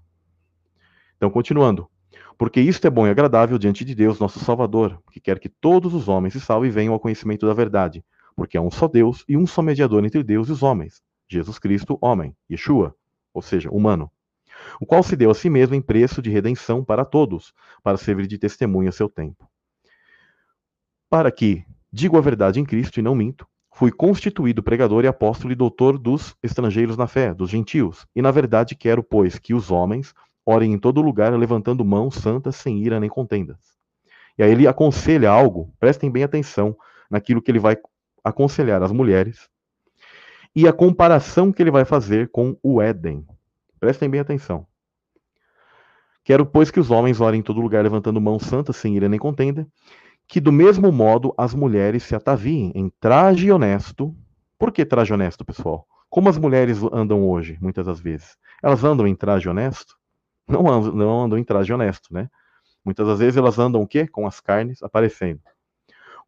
Então, 1.16 1.30
continuando. 1.30 1.88
Porque 2.38 2.60
isto 2.60 2.86
é 2.86 2.90
bom 2.90 3.06
e 3.06 3.10
agradável 3.10 3.58
diante 3.58 3.84
de 3.84 3.94
Deus, 3.94 4.18
nosso 4.18 4.38
Salvador, 4.40 5.00
que 5.10 5.20
quer 5.20 5.38
que 5.38 5.48
todos 5.48 5.94
os 5.94 6.06
homens 6.08 6.34
se 6.34 6.40
salvem 6.40 6.68
e 6.68 6.72
venham 6.72 6.92
ao 6.92 7.00
conhecimento 7.00 7.46
da 7.46 7.54
verdade. 7.54 8.04
Porque 8.34 8.58
há 8.58 8.60
um 8.60 8.70
só 8.70 8.86
Deus 8.86 9.24
e 9.26 9.36
um 9.36 9.46
só 9.46 9.62
mediador 9.62 10.04
entre 10.04 10.22
Deus 10.22 10.48
e 10.48 10.52
os 10.52 10.62
homens, 10.62 11.02
Jesus 11.26 11.58
Cristo, 11.58 11.96
homem, 12.02 12.36
Yeshua, 12.50 12.94
ou 13.32 13.40
seja, 13.40 13.70
humano, 13.70 14.10
o 14.80 14.86
qual 14.86 15.02
se 15.02 15.16
deu 15.16 15.30
a 15.30 15.34
si 15.34 15.48
mesmo 15.48 15.74
em 15.74 15.80
preço 15.80 16.20
de 16.20 16.30
redenção 16.30 16.84
para 16.84 17.04
todos, 17.04 17.54
para 17.82 17.96
servir 17.96 18.26
de 18.26 18.38
testemunho 18.38 18.88
a 18.88 18.92
seu 18.92 19.08
tempo. 19.08 19.48
Para 21.08 21.30
que, 21.30 21.64
digo 21.90 22.18
a 22.18 22.20
verdade 22.20 22.60
em 22.60 22.64
Cristo 22.64 22.98
e 22.98 23.02
não 23.02 23.14
minto, 23.14 23.46
fui 23.76 23.92
constituído 23.92 24.62
pregador 24.62 25.04
e 25.04 25.06
apóstolo 25.06 25.52
e 25.52 25.54
doutor 25.54 25.98
dos 25.98 26.34
estrangeiros 26.42 26.96
na 26.96 27.06
fé, 27.06 27.34
dos 27.34 27.50
gentios, 27.50 28.06
e 28.16 28.22
na 28.22 28.30
verdade 28.30 28.74
quero, 28.74 29.02
pois, 29.02 29.38
que 29.38 29.52
os 29.52 29.70
homens 29.70 30.14
orem 30.46 30.72
em 30.72 30.78
todo 30.78 31.02
lugar, 31.02 31.30
levantando 31.34 31.84
mãos 31.84 32.14
santas, 32.14 32.56
sem 32.56 32.78
ira 32.78 32.98
nem 32.98 33.10
contendas. 33.10 33.58
E 34.38 34.42
aí 34.42 34.50
ele 34.50 34.66
aconselha 34.66 35.30
algo, 35.30 35.74
prestem 35.78 36.10
bem 36.10 36.24
atenção 36.24 36.74
naquilo 37.10 37.42
que 37.42 37.50
ele 37.50 37.58
vai 37.58 37.76
aconselhar 38.24 38.82
as 38.82 38.92
mulheres 38.92 39.46
e 40.54 40.66
a 40.66 40.72
comparação 40.72 41.52
que 41.52 41.62
ele 41.62 41.70
vai 41.70 41.84
fazer 41.84 42.30
com 42.30 42.56
o 42.62 42.80
Éden. 42.80 43.26
Prestem 43.78 44.08
bem 44.08 44.20
atenção. 44.20 44.66
Quero, 46.24 46.46
pois, 46.46 46.70
que 46.70 46.80
os 46.80 46.90
homens 46.90 47.20
orem 47.20 47.40
em 47.40 47.42
todo 47.42 47.60
lugar, 47.60 47.84
levantando 47.84 48.22
mãos 48.22 48.44
santas, 48.44 48.76
sem 48.76 48.96
ira 48.96 49.06
nem 49.06 49.18
contenda, 49.18 49.68
que 50.26 50.40
do 50.40 50.52
mesmo 50.52 50.90
modo 50.90 51.34
as 51.36 51.54
mulheres 51.54 52.02
se 52.02 52.14
ataviem 52.14 52.72
em 52.74 52.90
traje 53.00 53.50
honesto. 53.50 54.14
Por 54.58 54.72
que 54.72 54.84
traje 54.84 55.12
honesto, 55.12 55.44
pessoal? 55.44 55.86
Como 56.08 56.28
as 56.28 56.38
mulheres 56.38 56.80
andam 56.92 57.28
hoje, 57.28 57.58
muitas 57.60 57.86
das 57.86 58.00
vezes? 58.00 58.36
Elas 58.62 58.82
andam 58.84 59.06
em 59.06 59.14
traje 59.14 59.48
honesto? 59.48 59.96
não 60.48 60.68
andam, 60.68 60.92
não 60.92 61.24
andam 61.24 61.38
em 61.38 61.44
traje 61.44 61.72
honesto, 61.72 62.12
né? 62.12 62.28
Muitas 62.84 63.06
das 63.06 63.18
vezes 63.18 63.36
elas 63.36 63.58
andam 63.58 63.82
o 63.82 63.86
quê? 63.86 64.06
Com 64.06 64.26
as 64.26 64.40
carnes 64.40 64.82
aparecendo. 64.82 65.40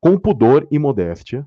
Com 0.00 0.18
pudor 0.18 0.66
e 0.70 0.78
modéstia, 0.78 1.46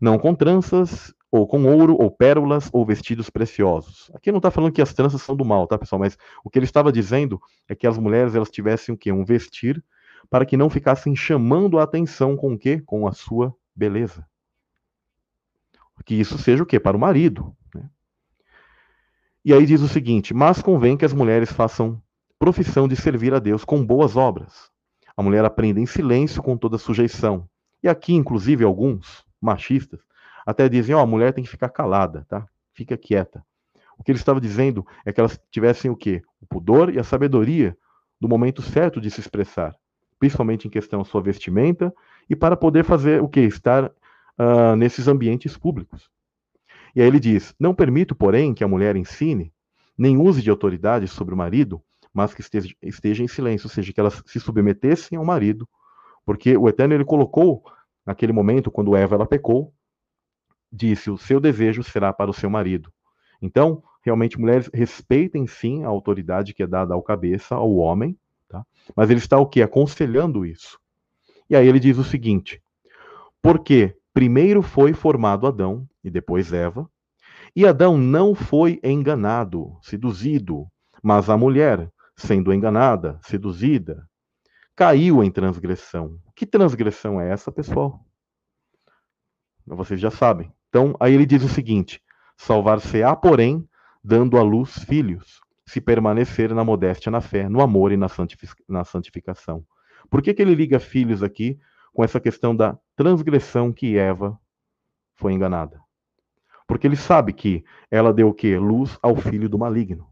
não 0.00 0.18
com 0.18 0.34
tranças 0.34 1.14
ou 1.30 1.46
com 1.46 1.64
ouro, 1.64 1.96
ou 1.98 2.10
pérolas, 2.10 2.68
ou 2.74 2.84
vestidos 2.84 3.30
preciosos. 3.30 4.10
Aqui 4.14 4.30
não 4.30 4.36
está 4.36 4.50
falando 4.50 4.70
que 4.70 4.82
as 4.82 4.92
tranças 4.92 5.22
são 5.22 5.34
do 5.34 5.46
mal, 5.46 5.66
tá, 5.66 5.78
pessoal? 5.78 5.98
Mas 5.98 6.18
o 6.44 6.50
que 6.50 6.58
ele 6.58 6.66
estava 6.66 6.92
dizendo 6.92 7.40
é 7.66 7.74
que 7.74 7.86
as 7.86 7.96
mulheres 7.96 8.34
elas 8.34 8.50
tivessem 8.50 8.94
o 8.94 8.98
quê? 8.98 9.10
Um 9.10 9.24
vestir 9.24 9.82
para 10.30 10.46
que 10.46 10.56
não 10.56 10.70
ficassem 10.70 11.14
chamando 11.14 11.78
a 11.78 11.82
atenção 11.82 12.36
com 12.36 12.54
o 12.54 12.58
quê? 12.58 12.82
Com 12.84 13.06
a 13.06 13.12
sua 13.12 13.54
beleza. 13.74 14.26
Que 16.04 16.14
isso 16.14 16.36
seja 16.38 16.62
o 16.62 16.66
quê? 16.66 16.80
Para 16.80 16.96
o 16.96 17.00
marido. 17.00 17.54
Né? 17.74 17.88
E 19.44 19.52
aí 19.52 19.64
diz 19.64 19.80
o 19.80 19.88
seguinte: 19.88 20.34
Mas 20.34 20.60
convém 20.60 20.96
que 20.96 21.04
as 21.04 21.12
mulheres 21.12 21.52
façam 21.52 22.02
profissão 22.38 22.88
de 22.88 22.96
servir 22.96 23.32
a 23.32 23.38
Deus 23.38 23.64
com 23.64 23.84
boas 23.84 24.16
obras. 24.16 24.70
A 25.16 25.22
mulher 25.22 25.44
aprende 25.44 25.80
em 25.80 25.86
silêncio 25.86 26.42
com 26.42 26.56
toda 26.56 26.78
sujeição. 26.78 27.48
E 27.82 27.88
aqui, 27.88 28.14
inclusive, 28.14 28.64
alguns 28.64 29.24
machistas 29.40 30.00
até 30.44 30.68
dizem: 30.68 30.94
ó, 30.94 30.98
oh, 30.98 31.02
a 31.02 31.06
mulher 31.06 31.32
tem 31.32 31.44
que 31.44 31.50
ficar 31.50 31.68
calada, 31.68 32.26
tá? 32.28 32.46
Fica 32.72 32.96
quieta. 32.96 33.44
O 33.98 34.02
que 34.02 34.10
ele 34.10 34.18
estava 34.18 34.40
dizendo 34.40 34.84
é 35.04 35.12
que 35.12 35.20
elas 35.20 35.38
tivessem 35.50 35.90
o 35.90 35.96
quê? 35.96 36.22
O 36.40 36.46
pudor 36.46 36.92
e 36.92 36.98
a 36.98 37.04
sabedoria 37.04 37.76
do 38.20 38.28
momento 38.28 38.62
certo 38.62 39.00
de 39.00 39.10
se 39.10 39.20
expressar, 39.20 39.76
principalmente 40.22 40.68
em 40.68 40.70
questão 40.70 41.02
sua 41.02 41.20
vestimenta 41.20 41.92
e 42.30 42.36
para 42.36 42.56
poder 42.56 42.84
fazer 42.84 43.20
o 43.20 43.28
quê? 43.28 43.40
Estar 43.40 43.86
uh, 43.86 44.76
nesses 44.76 45.08
ambientes 45.08 45.56
públicos. 45.56 46.08
E 46.94 47.02
aí 47.02 47.08
ele 47.08 47.18
diz: 47.18 47.52
Não 47.58 47.74
permito, 47.74 48.14
porém, 48.14 48.54
que 48.54 48.62
a 48.62 48.68
mulher 48.68 48.94
ensine, 48.94 49.52
nem 49.98 50.16
use 50.16 50.40
de 50.40 50.48
autoridade 50.48 51.08
sobre 51.08 51.34
o 51.34 51.36
marido, 51.36 51.82
mas 52.14 52.32
que 52.32 52.40
esteja, 52.40 52.72
esteja 52.80 53.24
em 53.24 53.26
silêncio, 53.26 53.66
ou 53.66 53.70
seja, 53.72 53.92
que 53.92 53.98
elas 53.98 54.22
se 54.24 54.38
submetessem 54.38 55.18
ao 55.18 55.24
marido, 55.24 55.68
porque 56.24 56.56
o 56.56 56.68
Eterno 56.68 56.94
ele 56.94 57.04
colocou 57.04 57.64
naquele 58.06 58.32
momento, 58.32 58.70
quando 58.70 58.94
Eva 58.94 59.16
ela 59.16 59.26
pecou, 59.26 59.74
disse: 60.70 61.10
o 61.10 61.18
seu 61.18 61.40
desejo 61.40 61.82
será 61.82 62.12
para 62.12 62.30
o 62.30 62.34
seu 62.34 62.48
marido. 62.48 62.92
Então, 63.40 63.82
realmente, 64.04 64.38
mulheres 64.38 64.70
respeitem 64.72 65.48
sim 65.48 65.82
a 65.82 65.88
autoridade 65.88 66.54
que 66.54 66.62
é 66.62 66.66
dada 66.68 66.94
ao 66.94 67.02
cabeça, 67.02 67.56
ao 67.56 67.74
homem, 67.74 68.16
tá? 68.52 68.66
mas 68.94 69.10
ele 69.10 69.18
está 69.18 69.38
o 69.38 69.46
que? 69.46 69.62
Aconselhando 69.62 70.44
isso. 70.44 70.78
E 71.48 71.56
aí 71.56 71.66
ele 71.66 71.80
diz 71.80 71.98
o 71.98 72.04
seguinte: 72.04 72.62
porque 73.40 73.96
primeiro 74.12 74.62
foi 74.62 74.92
formado 74.92 75.46
Adão 75.46 75.88
e 76.04 76.10
depois 76.10 76.52
Eva, 76.52 76.88
e 77.54 77.66
Adão 77.66 77.98
não 77.98 78.34
foi 78.34 78.80
enganado, 78.82 79.76
seduzido, 79.82 80.66
mas 81.02 81.28
a 81.28 81.36
mulher, 81.36 81.90
sendo 82.16 82.52
enganada, 82.52 83.18
seduzida, 83.22 84.08
caiu 84.74 85.22
em 85.22 85.30
transgressão. 85.30 86.18
Que 86.34 86.46
transgressão 86.46 87.20
é 87.20 87.30
essa, 87.30 87.52
pessoal? 87.52 88.00
Vocês 89.66 90.00
já 90.00 90.10
sabem. 90.10 90.52
Então, 90.68 90.96
aí 90.98 91.12
ele 91.12 91.26
diz 91.26 91.42
o 91.42 91.48
seguinte: 91.48 92.02
salvar-se-á, 92.38 93.14
porém, 93.14 93.68
dando 94.02 94.38
à 94.38 94.42
luz 94.42 94.78
filhos, 94.84 95.41
se 95.66 95.80
permanecer 95.80 96.54
na 96.54 96.64
modéstia, 96.64 97.10
na 97.10 97.20
fé, 97.20 97.48
no 97.48 97.60
amor 97.60 97.92
e 97.92 97.96
na 97.96 98.84
santificação. 98.84 99.64
Por 100.10 100.20
que, 100.20 100.34
que 100.34 100.42
ele 100.42 100.54
liga 100.54 100.80
filhos 100.80 101.22
aqui 101.22 101.58
com 101.92 102.02
essa 102.02 102.20
questão 102.20 102.54
da 102.54 102.78
transgressão 102.96 103.72
que 103.72 103.96
Eva 103.96 104.38
foi 105.14 105.32
enganada? 105.32 105.80
Porque 106.66 106.86
ele 106.86 106.96
sabe 106.96 107.32
que 107.32 107.64
ela 107.90 108.12
deu 108.12 108.28
o 108.28 108.34
quê? 108.34 108.58
Luz 108.58 108.98
ao 109.02 109.16
filho 109.16 109.48
do 109.48 109.58
maligno. 109.58 110.08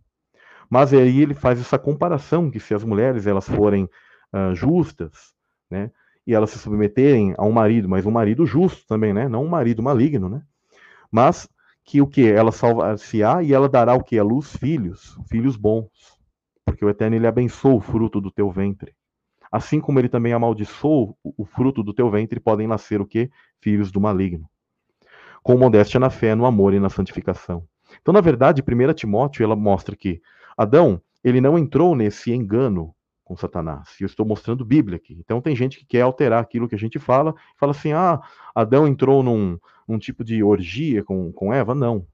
Mas 0.68 0.92
aí 0.92 1.20
ele 1.20 1.34
faz 1.34 1.60
essa 1.60 1.78
comparação 1.78 2.50
que 2.50 2.60
se 2.60 2.74
as 2.74 2.84
mulheres 2.84 3.26
elas 3.26 3.48
forem 3.48 3.84
uh, 4.32 4.54
justas, 4.54 5.34
né, 5.68 5.90
e 6.26 6.34
elas 6.34 6.50
se 6.50 6.58
submeterem 6.58 7.34
a 7.36 7.44
um 7.44 7.50
marido, 7.50 7.88
mas 7.88 8.06
um 8.06 8.10
marido 8.10 8.46
justo 8.46 8.86
também, 8.86 9.12
né, 9.12 9.28
não 9.28 9.44
um 9.44 9.48
marido 9.48 9.82
maligno, 9.82 10.28
né, 10.28 10.42
mas 11.10 11.48
que 11.84 12.00
o 12.00 12.06
que 12.06 12.30
ela 12.30 12.52
salvar-se-á 12.52 13.42
e 13.42 13.52
ela 13.52 13.68
dará 13.68 13.94
o 13.94 14.02
que 14.02 14.18
a 14.18 14.22
luz 14.22 14.56
filhos, 14.56 15.18
filhos 15.28 15.56
bons, 15.56 15.88
porque 16.64 16.84
o 16.84 16.88
Eterno 16.88 17.16
ele 17.16 17.26
abençoou 17.26 17.78
o 17.78 17.80
fruto 17.80 18.20
do 18.20 18.30
teu 18.30 18.50
ventre. 18.50 18.94
Assim 19.50 19.80
como 19.80 19.98
ele 19.98 20.08
também 20.08 20.32
amaldiçoou 20.32 21.18
o 21.24 21.44
fruto 21.44 21.82
do 21.82 21.92
teu 21.92 22.08
ventre, 22.08 22.38
podem 22.38 22.68
nascer 22.68 23.00
o 23.00 23.06
que? 23.06 23.28
Filhos 23.60 23.90
do 23.90 24.00
maligno. 24.00 24.48
Com 25.42 25.56
modéstia 25.56 25.98
na 25.98 26.10
fé, 26.10 26.34
no 26.34 26.46
amor 26.46 26.72
e 26.72 26.78
na 26.78 26.88
santificação. 26.88 27.64
Então, 28.00 28.14
na 28.14 28.20
verdade, 28.20 28.62
1 28.62 28.94
Timóteo 28.94 29.42
ela 29.42 29.56
mostra 29.56 29.96
que 29.96 30.20
Adão, 30.56 31.00
ele 31.24 31.40
não 31.40 31.58
entrou 31.58 31.96
nesse 31.96 32.32
engano 32.32 32.94
com 33.24 33.36
Satanás. 33.36 33.96
Eu 34.00 34.06
estou 34.06 34.26
mostrando 34.26 34.64
Bíblia 34.64 34.96
aqui. 34.96 35.16
Então 35.18 35.40
tem 35.40 35.54
gente 35.54 35.78
que 35.78 35.86
quer 35.86 36.02
alterar 36.02 36.42
aquilo 36.42 36.68
que 36.68 36.74
a 36.74 36.78
gente 36.78 36.98
fala, 36.98 37.34
fala 37.56 37.70
assim: 37.72 37.92
"Ah, 37.92 38.20
Adão 38.54 38.86
entrou 38.88 39.22
num, 39.22 39.58
num 39.90 39.98
tipo 39.98 40.24
de 40.24 40.42
orgia 40.42 41.04
com, 41.04 41.32
com 41.32 41.52
Eva". 41.52 41.74
Não. 41.74 42.06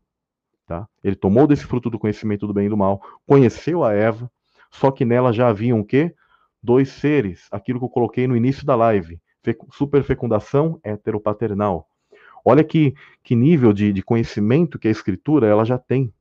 Tá? 0.67 0.89
Ele 1.03 1.15
tomou 1.15 1.47
desse 1.47 1.65
fruto 1.65 1.89
do 1.89 1.99
conhecimento 1.99 2.47
do 2.47 2.53
bem 2.53 2.67
e 2.67 2.69
do 2.69 2.77
mal, 2.77 3.01
conheceu 3.27 3.85
a 3.85 3.93
Eva, 3.93 4.31
só 4.71 4.91
que 4.91 5.05
nela 5.05 5.33
já 5.33 5.49
haviam 5.49 5.79
o 5.79 5.85
quê? 5.85 6.15
Dois 6.61 6.89
seres, 6.89 7.47
aquilo 7.53 7.79
que 7.79 7.85
eu 7.85 7.91
coloquei 7.91 8.27
no 8.27 8.37
início 8.37 8.67
da 8.67 8.75
live, 8.75 9.21
superfecundação 9.73 10.81
heteropaternal. 10.83 11.89
Olha 12.45 12.65
que, 12.65 12.95
que 13.23 13.37
nível 13.37 13.73
de, 13.73 13.93
de 13.93 14.03
conhecimento 14.03 14.79
que 14.79 14.89
a 14.89 14.91
escritura 14.91 15.47
ela 15.47 15.65
já 15.65 15.79
tem 15.79 16.13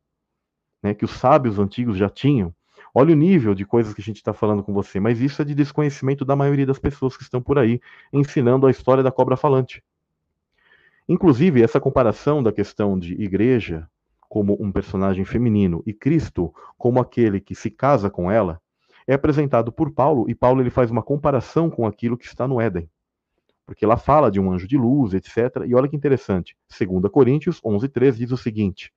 né, 0.86 0.93
que 0.93 1.03
os 1.03 1.12
sábios 1.12 1.58
antigos 1.58 1.97
já 1.97 2.08
tinham. 2.08 2.53
Olha 2.93 3.12
o 3.12 3.18
nível 3.18 3.56
de 3.56 3.66
coisas 3.66 3.91
que 3.91 4.01
a 4.01 4.03
gente 4.03 4.18
está 4.18 4.34
falando 4.34 4.64
com 4.64 4.72
você, 4.72 4.99
mas 4.99 5.20
isso 5.20 5.41
é 5.41 5.45
de 5.45 5.56
desconhecimento 5.56 6.24
da 6.24 6.36
maioria 6.36 6.66
das 6.66 6.78
pessoas 6.78 7.18
que 7.18 7.24
estão 7.24 7.41
por 7.41 7.58
aí 7.58 7.82
ensinando 8.14 8.68
a 8.68 8.72
história 8.72 9.03
da 9.03 9.12
cobra 9.12 9.36
falante. 9.36 9.84
Inclusive, 11.08 11.62
essa 11.62 11.80
comparação 11.80 12.41
da 12.41 12.51
questão 12.51 12.97
de 12.97 13.14
igreja 13.14 13.88
como 14.28 14.58
um 14.60 14.72
personagem 14.72 15.24
feminino 15.24 15.84
e 15.86 15.93
Cristo 15.93 16.53
como 16.78 16.99
aquele 16.99 17.39
que 17.39 17.53
se 17.53 17.70
casa 17.70 18.10
com 18.10 18.32
ela 18.32 18.60
é 19.08 19.14
apresentado 19.14 19.72
por 19.72 19.91
Paulo 19.91 20.28
e 20.28 20.34
Paulo 20.34 20.62
ele 20.62 20.72
faz 20.72 20.89
uma 20.89 21.03
comparação 21.03 21.70
com 21.70 21.86
aquilo 21.86 22.18
que 22.18 22.26
está 22.26 22.47
no 22.47 22.60
Éden. 22.60 22.89
Porque 23.66 23.86
lá 23.86 23.97
fala 23.97 24.32
de 24.32 24.39
um 24.39 24.51
anjo 24.51 24.68
de 24.68 24.78
luz, 24.78 25.14
etc. 25.14 25.64
E 25.68 25.76
olha 25.76 25.88
que 25.88 25.95
interessante. 25.95 26.56
2 26.70 27.12
Coríntios 27.12 27.62
11:3 27.62 28.16
diz 28.16 28.32
o 28.32 28.38
seguinte: 28.38 28.91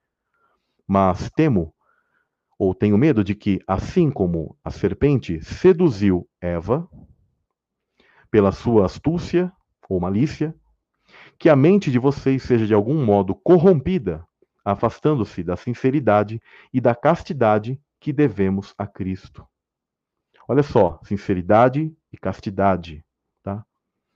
Mas 0.87 1.31
temo 1.31 1.75
ou 2.59 2.75
tenho 2.75 2.99
medo 2.99 3.23
de 3.23 3.35
que, 3.35 3.61
assim 3.67 4.11
como 4.11 4.57
a 4.65 4.71
serpente 4.71 5.43
seduziu 5.45 6.29
Eva 6.41 6.89
pela 8.31 8.51
sua 8.51 8.87
astúcia 8.87 9.53
ou 9.89 10.01
malícia, 10.01 10.55
que 11.39 11.49
a 11.49 11.55
mente 11.55 11.91
de 11.91 11.99
vocês 11.99 12.43
seja 12.43 12.67
de 12.67 12.75
algum 12.75 13.05
modo 13.05 13.35
corrompida, 13.35 14.27
afastando-se 14.65 15.43
da 15.43 15.57
sinceridade 15.57 16.43
e 16.73 16.81
da 16.81 16.95
castidade 16.95 17.81
que 18.01 18.13
devemos 18.13 18.75
a 18.77 18.87
Cristo. 18.87 19.47
Olha 20.49 20.63
só, 20.63 20.99
sinceridade 21.05 21.95
e 22.13 22.17
castidade, 22.17 23.05
tá? 23.43 23.65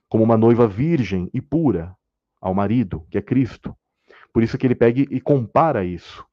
Como 0.09 0.23
uma 0.23 0.37
noiva 0.37 0.67
virgem 0.67 1.29
e 1.33 1.41
pura 1.41 1.95
ao 2.41 2.53
marido, 2.53 3.05
que 3.09 3.17
é 3.17 3.21
Cristo. 3.21 3.75
Por 4.33 4.43
isso 4.43 4.57
que 4.57 4.67
ele 4.67 4.75
pega 4.75 4.99
e 4.99 5.21
compara 5.21 5.85
isso. 5.85 6.25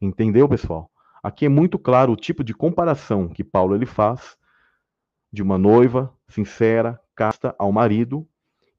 Entendeu, 0.00 0.48
pessoal? 0.48 0.90
Aqui 1.22 1.44
é 1.44 1.48
muito 1.48 1.78
claro 1.78 2.12
o 2.12 2.16
tipo 2.16 2.42
de 2.42 2.54
comparação 2.54 3.28
que 3.28 3.44
Paulo 3.44 3.74
ele 3.74 3.84
faz 3.84 4.38
de 5.30 5.42
uma 5.42 5.58
noiva 5.58 6.14
sincera, 6.28 6.98
casta 7.14 7.54
ao 7.58 7.70
marido, 7.70 8.26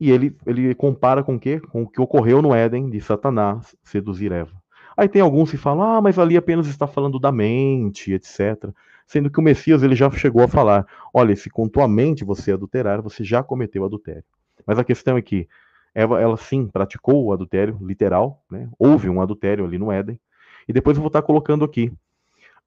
e 0.01 0.09
ele, 0.09 0.35
ele 0.47 0.73
compara 0.73 1.23
com 1.23 1.35
o 1.35 1.39
quê? 1.39 1.59
Com 1.59 1.83
o 1.83 1.87
que 1.87 2.01
ocorreu 2.01 2.41
no 2.41 2.55
Éden 2.55 2.89
de 2.89 2.99
Satanás 2.99 3.75
seduzir 3.83 4.31
Eva. 4.31 4.51
Aí 4.97 5.07
tem 5.07 5.21
alguns 5.21 5.51
que 5.51 5.57
falam, 5.57 5.83
ah, 5.83 6.01
mas 6.01 6.17
ali 6.17 6.35
apenas 6.35 6.65
está 6.65 6.87
falando 6.87 7.19
da 7.19 7.31
mente, 7.31 8.11
etc. 8.11 8.71
Sendo 9.05 9.29
que 9.29 9.39
o 9.39 9.43
Messias 9.43 9.83
ele 9.83 9.95
já 9.95 10.09
chegou 10.09 10.41
a 10.43 10.47
falar, 10.47 10.87
olha, 11.13 11.35
se 11.35 11.51
com 11.51 11.69
tua 11.69 11.87
mente 11.87 12.25
você 12.25 12.51
adulterar, 12.51 12.99
você 12.99 13.23
já 13.23 13.43
cometeu 13.43 13.85
adultério. 13.85 14.23
Mas 14.65 14.79
a 14.79 14.83
questão 14.83 15.17
é 15.17 15.21
que 15.21 15.47
Eva, 15.93 16.19
ela 16.19 16.35
sim 16.35 16.65
praticou 16.65 17.23
o 17.23 17.31
adultério 17.31 17.77
literal, 17.79 18.43
né? 18.49 18.67
houve 18.79 19.07
um 19.07 19.21
adultério 19.21 19.63
ali 19.63 19.77
no 19.77 19.91
Éden, 19.91 20.19
e 20.67 20.73
depois 20.73 20.97
eu 20.97 21.01
vou 21.01 21.09
estar 21.09 21.21
colocando 21.21 21.63
aqui 21.63 21.93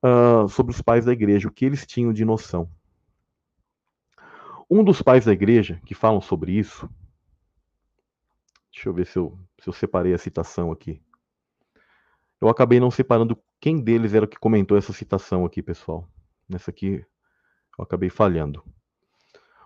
uh, 0.04 0.48
sobre 0.48 0.72
os 0.72 0.80
pais 0.80 1.04
da 1.04 1.12
igreja, 1.12 1.48
o 1.48 1.50
que 1.50 1.64
eles 1.64 1.84
tinham 1.84 2.12
de 2.12 2.24
noção. 2.24 2.68
Um 4.70 4.84
dos 4.84 5.02
pais 5.02 5.24
da 5.24 5.32
igreja 5.32 5.80
que 5.84 5.94
falam 5.94 6.20
sobre 6.20 6.52
isso, 6.52 6.88
deixa 8.74 8.88
eu 8.88 8.92
ver 8.92 9.06
se 9.06 9.18
eu, 9.18 9.38
se 9.60 9.68
eu 9.68 9.72
separei 9.72 10.12
a 10.12 10.18
citação 10.18 10.72
aqui. 10.72 11.00
Eu 12.40 12.48
acabei 12.48 12.80
não 12.80 12.90
separando 12.90 13.38
quem 13.60 13.80
deles 13.80 14.12
era 14.12 14.26
que 14.26 14.38
comentou 14.38 14.76
essa 14.76 14.92
citação 14.92 15.44
aqui, 15.44 15.62
pessoal. 15.62 16.08
Nessa 16.48 16.70
aqui 16.70 17.04
eu 17.78 17.84
acabei 17.84 18.10
falhando. 18.10 18.62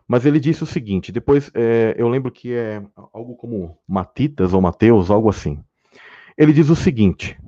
Mas 0.06 0.24
ele 0.26 0.38
disse 0.38 0.62
o 0.62 0.66
seguinte: 0.66 1.10
depois 1.10 1.50
é, 1.54 1.94
eu 1.98 2.08
lembro 2.08 2.30
que 2.30 2.52
é 2.52 2.84
algo 3.12 3.34
como 3.34 3.78
Matitas 3.88 4.52
ou 4.52 4.60
Mateus, 4.60 5.10
algo 5.10 5.28
assim. 5.28 5.64
Ele 6.36 6.52
diz 6.52 6.68
o 6.68 6.76
seguinte: 6.76 7.38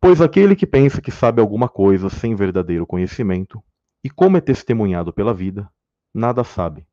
Pois 0.00 0.20
aquele 0.20 0.56
que 0.56 0.66
pensa 0.66 1.00
que 1.00 1.10
sabe 1.10 1.40
alguma 1.40 1.68
coisa 1.68 2.08
sem 2.08 2.34
verdadeiro 2.34 2.86
conhecimento, 2.86 3.62
e 4.02 4.08
como 4.10 4.36
é 4.36 4.40
testemunhado 4.40 5.12
pela 5.12 5.34
vida, 5.34 5.70
nada 6.12 6.42
sabe, 6.42 6.86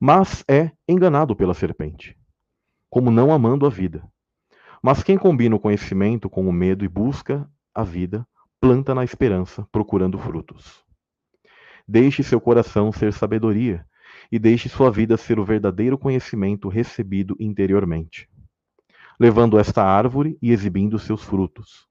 mas 0.00 0.44
é 0.48 0.72
enganado 0.88 1.36
pela 1.36 1.54
serpente. 1.54 2.17
Como 2.90 3.10
não 3.10 3.32
amando 3.32 3.66
a 3.66 3.70
vida, 3.70 4.02
Mas 4.82 5.02
quem 5.02 5.18
combina 5.18 5.56
o 5.56 5.60
conhecimento 5.60 6.30
com 6.30 6.48
o 6.48 6.52
medo 6.52 6.84
e 6.84 6.88
busca 6.88 7.50
a 7.74 7.82
vida, 7.82 8.26
planta 8.60 8.94
na 8.94 9.04
esperança, 9.04 9.66
procurando 9.72 10.18
frutos. 10.18 10.84
Deixe 11.86 12.22
seu 12.22 12.40
coração 12.40 12.92
ser 12.92 13.12
sabedoria, 13.12 13.84
e 14.30 14.38
deixe 14.38 14.68
sua 14.68 14.90
vida 14.90 15.16
ser 15.16 15.38
o 15.38 15.44
verdadeiro 15.44 15.98
conhecimento 15.98 16.68
recebido 16.68 17.36
interiormente, 17.40 18.28
levando 19.18 19.58
esta 19.58 19.82
árvore 19.84 20.38
e 20.40 20.52
exibindo 20.52 20.98
seus 20.98 21.22
frutos. 21.22 21.88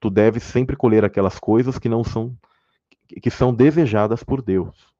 Tu 0.00 0.10
deves 0.10 0.42
sempre 0.42 0.76
colher 0.76 1.04
aquelas 1.04 1.38
coisas 1.38 1.78
que 1.78 1.88
não 1.88 2.04
são 2.04 2.36
que 3.22 3.30
são 3.30 3.54
desejadas 3.54 4.24
por 4.24 4.42
Deus, 4.42 4.92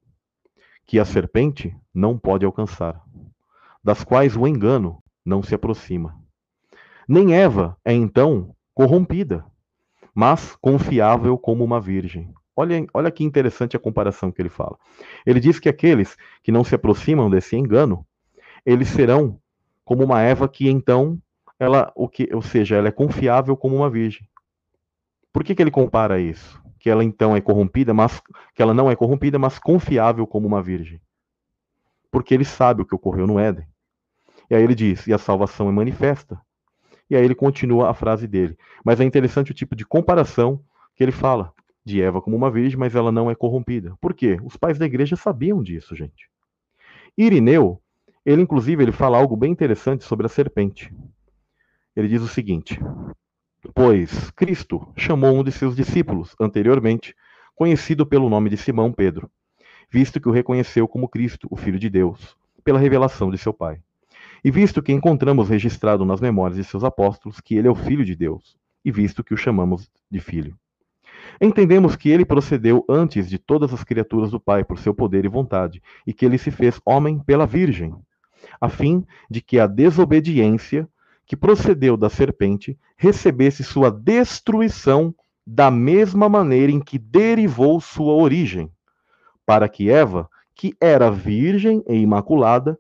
que 0.87 1.01
a 1.01 1.05
serpente 1.05 1.77
não 1.93 2.17
pode 2.17 2.45
alcançar, 2.47 3.03
das 3.83 4.05
quais 4.05 4.37
o 4.37 4.47
engano 4.47 5.03
não 5.27 5.43
se 5.43 5.55
aproxima. 5.55 6.17
Nem 7.09 7.35
Eva 7.35 7.77
é 7.85 7.93
então 7.93 8.55
corrompida, 8.73 9.45
mas 10.15 10.57
confiável 10.57 11.37
como 11.37 11.65
uma 11.65 11.81
virgem. 11.81 12.33
Olha, 12.55 12.87
olha 12.95 13.11
que 13.11 13.25
interessante 13.25 13.77
a 13.77 13.81
comparação 13.81 14.33
que 14.33 14.41
ele 14.41 14.49
fala. 14.49 14.79
Ele 15.27 15.41
diz 15.41 15.59
que 15.59 15.69
aqueles 15.69 16.17
que 16.43 16.51
não 16.51 16.65
se 16.65 16.75
aproximam 16.75 17.29
desse 17.29 17.57
engano, 17.57 18.07
eles 18.65 18.89
serão 18.89 19.39
como 19.85 20.05
uma 20.05 20.23
Eva 20.23 20.49
que 20.49 20.69
então 20.69 21.21
ela, 21.59 21.93
o 21.95 22.09
que, 22.09 22.29
ou 22.33 22.43
seja, 22.43 22.77
ela 22.77 22.89
é 22.89 22.93
confiável 22.93 23.57
como 23.57 23.77
uma 23.77 23.91
virgem. 23.91 24.27
Por 25.33 25.45
que, 25.45 25.55
que 25.55 25.63
ele 25.63 25.71
compara 25.71 26.19
isso? 26.19 26.63
Que 26.79 26.89
ela 26.89 27.05
então 27.05 27.37
é 27.37 27.41
corrompida, 27.41 27.93
mas 27.93 28.23
que 28.55 28.63
ela 28.63 28.73
não 28.73 28.91
é 28.91 28.97
corrompida, 28.97 29.39
mas 29.39 29.59
confiável 29.59 30.27
como 30.27 30.47
uma 30.47 30.63
virgem. 30.63 31.01
Porque 32.11 32.33
ele 32.33 32.45
sabe 32.45 32.83
o 32.83 32.87
que 32.87 32.95
ocorreu 32.95 33.27
no 33.27 33.39
Éden. 33.39 33.67
E 34.51 34.55
aí 34.55 34.63
ele 34.63 34.75
diz: 34.75 35.07
"E 35.07 35.13
a 35.13 35.19
salvação 35.19 35.69
é 35.69 35.73
manifesta". 35.73 36.41
E 37.09 37.17
aí 37.17 37.25
ele 37.25 37.35
continua 37.35 37.91
a 37.91 37.95
frase 37.95 38.27
dele. 38.27 38.57
Mas 38.85 39.01
é 39.01 39.05
interessante 39.05 39.51
o 39.51 39.55
tipo 39.55 39.77
de 39.77 39.87
comparação 39.87 40.61
que 40.95 41.05
ele 41.05 41.13
fala 41.13 41.53
de 41.85 42.03
Eva 42.03 42.21
como 42.21 42.37
uma 42.37 42.51
virgem, 42.51 42.79
mas 42.79 42.97
ela 42.97 43.13
não 43.13 43.31
é 43.31 43.35
corrompida. 43.35 43.97
Por 44.01 44.13
quê? 44.13 44.39
Os 44.43 44.57
pais 44.57 44.77
da 44.77 44.87
igreja 44.87 45.15
sabiam 45.15 45.63
disso, 45.63 45.95
gente. 45.95 46.29
Irineu, 47.17 47.81
ele 48.25 48.43
inclusive 48.43 48.83
ele 48.83 48.91
fala 48.91 49.17
algo 49.17 49.37
bem 49.37 49.53
interessante 49.53 50.03
sobre 50.03 50.27
a 50.27 50.29
serpente. 50.29 50.93
Ele 51.95 52.09
diz 52.09 52.23
o 52.23 52.29
seguinte: 52.29 52.81
Pois 53.73 54.31
Cristo 54.33 54.93
chamou 54.97 55.39
um 55.39 55.45
de 55.45 55.53
seus 55.53 55.77
discípulos 55.77 56.35
anteriormente, 56.41 57.15
conhecido 57.55 58.05
pelo 58.05 58.29
nome 58.29 58.51
de 58.51 58.57
Simão 58.57 58.93
Pedro, 58.93 59.31
visto 59.89 60.21
que 60.21 60.29
o 60.29 60.33
reconheceu 60.33 60.89
como 60.89 61.09
Cristo, 61.09 61.47
o 61.51 61.57
Filho 61.57 61.79
de 61.79 61.89
Deus, 61.89 62.37
pela 62.65 62.81
revelação 62.81 63.31
de 63.31 63.39
seu 63.39 63.55
Pai. 63.55 63.81
E 64.47 64.51
visto 64.53 64.81
que 64.81 64.93
encontramos 64.93 65.49
registrado 65.49 66.05
nas 66.05 66.21
memórias 66.21 66.57
de 66.57 66.63
seus 66.63 66.85
apóstolos 66.85 67.41
que 67.41 67.57
ele 67.57 67.67
é 67.67 67.71
o 67.71 67.75
Filho 67.75 68.05
de 68.05 68.15
Deus, 68.15 68.57
e 68.85 68.93
visto 68.93 69.25
que 69.25 69.35
o 69.35 69.37
chamamos 69.37 69.91
de 70.09 70.21
Filho. 70.21 70.57
Entendemos 71.41 71.97
que 71.97 72.11
ele 72.11 72.25
procedeu 72.25 72.85
antes 72.89 73.29
de 73.29 73.39
todas 73.39 73.75
as 73.75 73.83
criaturas 73.83 74.31
do 74.31 74.39
Pai 74.39 74.63
por 74.63 74.79
seu 74.79 74.95
poder 74.95 75.25
e 75.25 75.29
vontade, 75.29 75.83
e 76.07 76.13
que 76.13 76.25
ele 76.25 76.39
se 76.39 76.53
fez 76.53 76.81
homem 76.87 77.19
pela 77.19 77.45
Virgem, 77.45 77.93
a 78.61 78.69
fim 78.69 79.05
de 79.29 79.41
que 79.41 79.59
a 79.59 79.67
desobediência 79.67 80.89
que 81.27 81.37
procedeu 81.37 81.97
da 81.97 82.09
serpente 82.09 82.79
recebesse 82.97 83.65
sua 83.65 83.91
destruição 83.91 85.13
da 85.45 85.73
mesma 85.73 86.29
maneira 86.29 86.71
em 86.71 86.79
que 86.79 87.01
derivou 87.01 87.81
sua 87.81 88.13
origem, 88.13 88.71
para 89.45 89.69
que 89.69 89.91
Eva, 89.91 90.31
que 90.55 90.73
era 90.81 91.11
virgem 91.11 91.83
e 91.89 91.97
imaculada, 91.97 92.79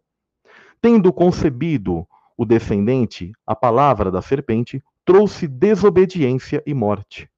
tendo 0.80 1.12
concebido 1.12 2.06
o 2.36 2.44
descendente, 2.44 3.32
a 3.46 3.54
palavra 3.54 4.10
da 4.10 4.20
serpente, 4.20 4.82
trouxe 5.04 5.46
desobediência 5.46 6.62
e 6.66 6.74
morte. 6.74 7.28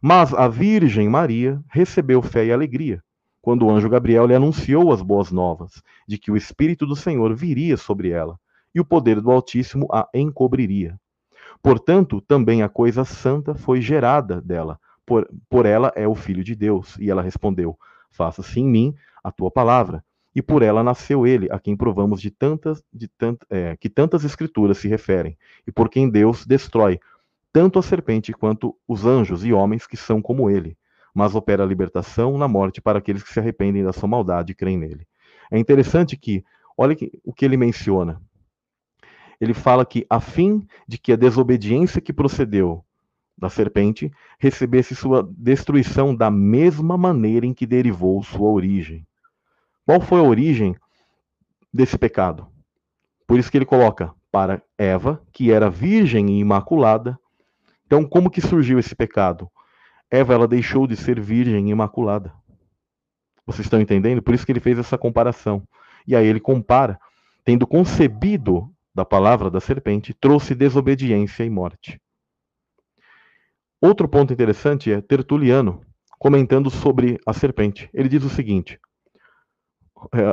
Mas 0.00 0.32
a 0.32 0.48
Virgem 0.48 1.08
Maria 1.08 1.60
recebeu 1.68 2.22
fé 2.22 2.46
e 2.46 2.52
alegria 2.52 3.02
quando 3.42 3.66
o 3.66 3.70
anjo 3.70 3.88
Gabriel 3.88 4.26
lhe 4.26 4.34
anunciou 4.34 4.92
as 4.92 5.02
boas 5.02 5.30
novas 5.30 5.82
de 6.06 6.18
que 6.18 6.30
o 6.30 6.36
Espírito 6.36 6.86
do 6.86 6.94
Senhor 6.94 7.34
viria 7.34 7.76
sobre 7.76 8.10
ela 8.10 8.38
e 8.74 8.80
o 8.80 8.84
poder 8.84 9.20
do 9.20 9.30
Altíssimo 9.30 9.88
a 9.90 10.08
encobriria. 10.14 10.98
Portanto, 11.62 12.20
também 12.20 12.62
a 12.62 12.68
coisa 12.68 13.04
santa 13.04 13.54
foi 13.54 13.80
gerada 13.80 14.40
dela, 14.40 14.78
por, 15.04 15.28
por 15.48 15.66
ela 15.66 15.92
é 15.96 16.06
o 16.06 16.14
Filho 16.14 16.44
de 16.44 16.54
Deus. 16.54 16.96
E 16.98 17.10
ela 17.10 17.22
respondeu: 17.22 17.78
Faça-se 18.10 18.60
em 18.60 18.66
mim 18.66 18.94
a 19.22 19.30
tua 19.30 19.50
palavra. 19.50 20.04
E 20.34 20.40
por 20.40 20.62
ela 20.62 20.82
nasceu 20.82 21.26
ele, 21.26 21.48
a 21.50 21.58
quem 21.58 21.76
provamos 21.76 22.20
de 22.20 22.30
tantas, 22.30 22.82
de 22.92 23.08
tant, 23.08 23.38
é, 23.50 23.76
que 23.76 23.88
tantas 23.88 24.24
escrituras 24.24 24.78
se 24.78 24.88
referem, 24.88 25.36
e 25.66 25.72
por 25.72 25.88
quem 25.88 26.08
Deus 26.08 26.46
destrói 26.46 27.00
tanto 27.52 27.78
a 27.78 27.82
serpente 27.82 28.32
quanto 28.32 28.76
os 28.86 29.04
anjos 29.04 29.44
e 29.44 29.52
homens 29.52 29.86
que 29.86 29.96
são 29.96 30.22
como 30.22 30.48
ele, 30.48 30.76
mas 31.12 31.34
opera 31.34 31.64
a 31.64 31.66
libertação 31.66 32.38
na 32.38 32.46
morte 32.46 32.80
para 32.80 32.98
aqueles 32.98 33.22
que 33.22 33.32
se 33.32 33.40
arrependem 33.40 33.82
da 33.82 33.92
sua 33.92 34.08
maldade 34.08 34.52
e 34.52 34.54
creem 34.54 34.78
nele. 34.78 35.06
É 35.50 35.58
interessante 35.58 36.16
que, 36.16 36.44
olha 36.76 36.94
que, 36.94 37.10
o 37.24 37.32
que 37.32 37.44
ele 37.44 37.56
menciona. 37.56 38.22
Ele 39.40 39.54
fala 39.54 39.84
que, 39.84 40.06
a 40.08 40.20
fim 40.20 40.64
de 40.86 40.98
que 40.98 41.12
a 41.12 41.16
desobediência 41.16 42.00
que 42.00 42.12
procedeu 42.12 42.84
da 43.36 43.48
serpente 43.48 44.12
recebesse 44.38 44.94
sua 44.94 45.28
destruição 45.36 46.14
da 46.14 46.30
mesma 46.30 46.96
maneira 46.96 47.46
em 47.46 47.54
que 47.54 47.66
derivou 47.66 48.22
sua 48.22 48.50
origem. 48.50 49.06
Qual 49.90 50.00
foi 50.00 50.20
a 50.20 50.22
origem 50.22 50.76
desse 51.74 51.98
pecado? 51.98 52.46
Por 53.26 53.40
isso 53.40 53.50
que 53.50 53.58
ele 53.58 53.66
coloca 53.66 54.14
para 54.30 54.62
Eva, 54.78 55.20
que 55.32 55.50
era 55.50 55.68
virgem 55.68 56.30
e 56.30 56.38
imaculada, 56.38 57.18
então, 57.84 58.04
como 58.04 58.30
que 58.30 58.40
surgiu 58.40 58.78
esse 58.78 58.94
pecado? 58.94 59.50
Eva, 60.08 60.32
ela 60.32 60.46
deixou 60.46 60.86
de 60.86 60.96
ser 60.96 61.18
virgem 61.18 61.66
e 61.66 61.72
imaculada. 61.72 62.32
Vocês 63.44 63.66
estão 63.66 63.80
entendendo? 63.80 64.22
Por 64.22 64.32
isso 64.32 64.46
que 64.46 64.52
ele 64.52 64.60
fez 64.60 64.78
essa 64.78 64.96
comparação. 64.96 65.60
E 66.06 66.14
aí 66.14 66.24
ele 66.24 66.38
compara, 66.38 66.96
tendo 67.44 67.66
concebido 67.66 68.72
da 68.94 69.04
palavra 69.04 69.50
da 69.50 69.58
serpente, 69.58 70.14
trouxe 70.14 70.54
desobediência 70.54 71.42
e 71.42 71.50
morte. 71.50 72.00
Outro 73.82 74.08
ponto 74.08 74.32
interessante 74.32 74.92
é 74.92 75.00
Tertuliano, 75.00 75.82
comentando 76.16 76.70
sobre 76.70 77.18
a 77.26 77.32
serpente. 77.32 77.90
Ele 77.92 78.08
diz 78.08 78.22
o 78.22 78.30
seguinte: 78.30 78.78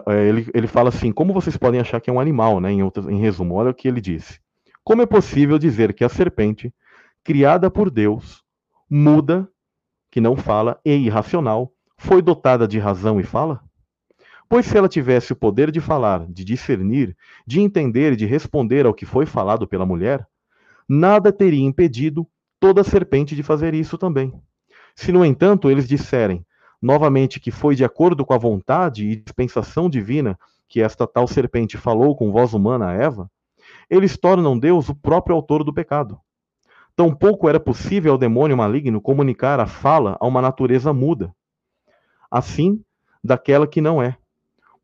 ele, 0.07 0.49
ele 0.53 0.68
fala 0.68 0.89
assim: 0.89 1.11
como 1.11 1.34
vocês 1.34 1.57
podem 1.57 1.80
achar 1.80 1.99
que 1.99 2.09
é 2.09 2.13
um 2.13 2.20
animal, 2.20 2.59
né? 2.59 2.72
Em, 2.72 2.84
outras, 2.84 3.07
em 3.07 3.20
resumo, 3.20 3.55
olha 3.55 3.72
o 3.72 3.74
que 3.74 3.88
ele 3.88 4.01
disse. 4.01 4.39
Como 4.84 5.01
é 5.01 5.05
possível 5.05 5.59
dizer 5.59 5.93
que 5.93 6.03
a 6.03 6.09
serpente 6.09 6.74
criada 7.24 7.70
por 7.70 7.89
Deus, 7.89 8.41
muda, 8.89 9.49
que 10.09 10.22
não 10.22 10.38
fala, 10.38 10.80
e 10.86 10.95
irracional, 10.95 11.74
foi 11.97 12.22
dotada 12.22 12.68
de 12.68 12.80
razão 12.80 13.20
e 13.20 13.24
fala? 13.24 13.61
Pois 14.49 14.65
se 14.65 14.78
ela 14.78 14.88
tivesse 14.88 15.34
o 15.34 15.36
poder 15.36 15.72
de 15.72 15.82
falar, 15.82 16.26
de 16.28 16.45
discernir, 16.45 17.18
de 17.45 17.59
entender 17.59 18.13
e 18.13 18.15
de 18.15 18.26
responder 18.26 18.86
ao 18.86 18.93
que 18.93 19.05
foi 19.05 19.26
falado 19.26 19.68
pela 19.68 19.86
mulher, 19.86 20.26
nada 20.88 21.34
teria 21.34 21.65
impedido 21.65 22.26
toda 22.59 22.84
serpente 22.84 23.36
de 23.36 23.43
fazer 23.43 23.74
isso 23.74 23.97
também. 23.97 24.34
Se, 24.95 25.11
no 25.11 25.26
entanto, 25.26 25.70
eles 25.70 25.88
disserem 25.88 26.45
novamente 26.82 27.40
que 27.40 27.52
foi 27.52 27.76
de 27.76 27.84
acordo 27.84 28.26
com 28.26 28.34
a 28.34 28.38
vontade 28.38 29.06
e 29.06 29.16
dispensação 29.16 29.90
divina 29.90 30.38
que 30.68 30.82
esta 30.82 31.08
tal 31.08 31.28
serpente 31.28 31.78
falou 31.78 32.16
com 32.16 32.32
voz 32.32 32.54
humana 32.54 32.90
a 32.90 32.94
Eva, 32.94 33.30
eles 33.90 34.18
tornam 34.18 34.58
Deus 34.58 34.90
o 34.90 34.96
próprio 34.96 35.36
autor 35.36 35.64
do 35.64 35.74
pecado. 35.74 36.20
Tampouco 36.96 37.48
era 37.48 37.60
possível 37.60 38.14
ao 38.14 38.18
demônio 38.18 38.58
maligno 38.58 39.00
comunicar 39.00 39.60
a 39.60 39.68
fala 39.68 40.18
a 40.20 40.28
uma 40.28 40.42
natureza 40.42 40.92
muda, 40.92 41.34
assim 42.30 42.82
daquela 43.24 43.68
que 43.68 43.82
não 43.82 44.02
é, 44.02 44.18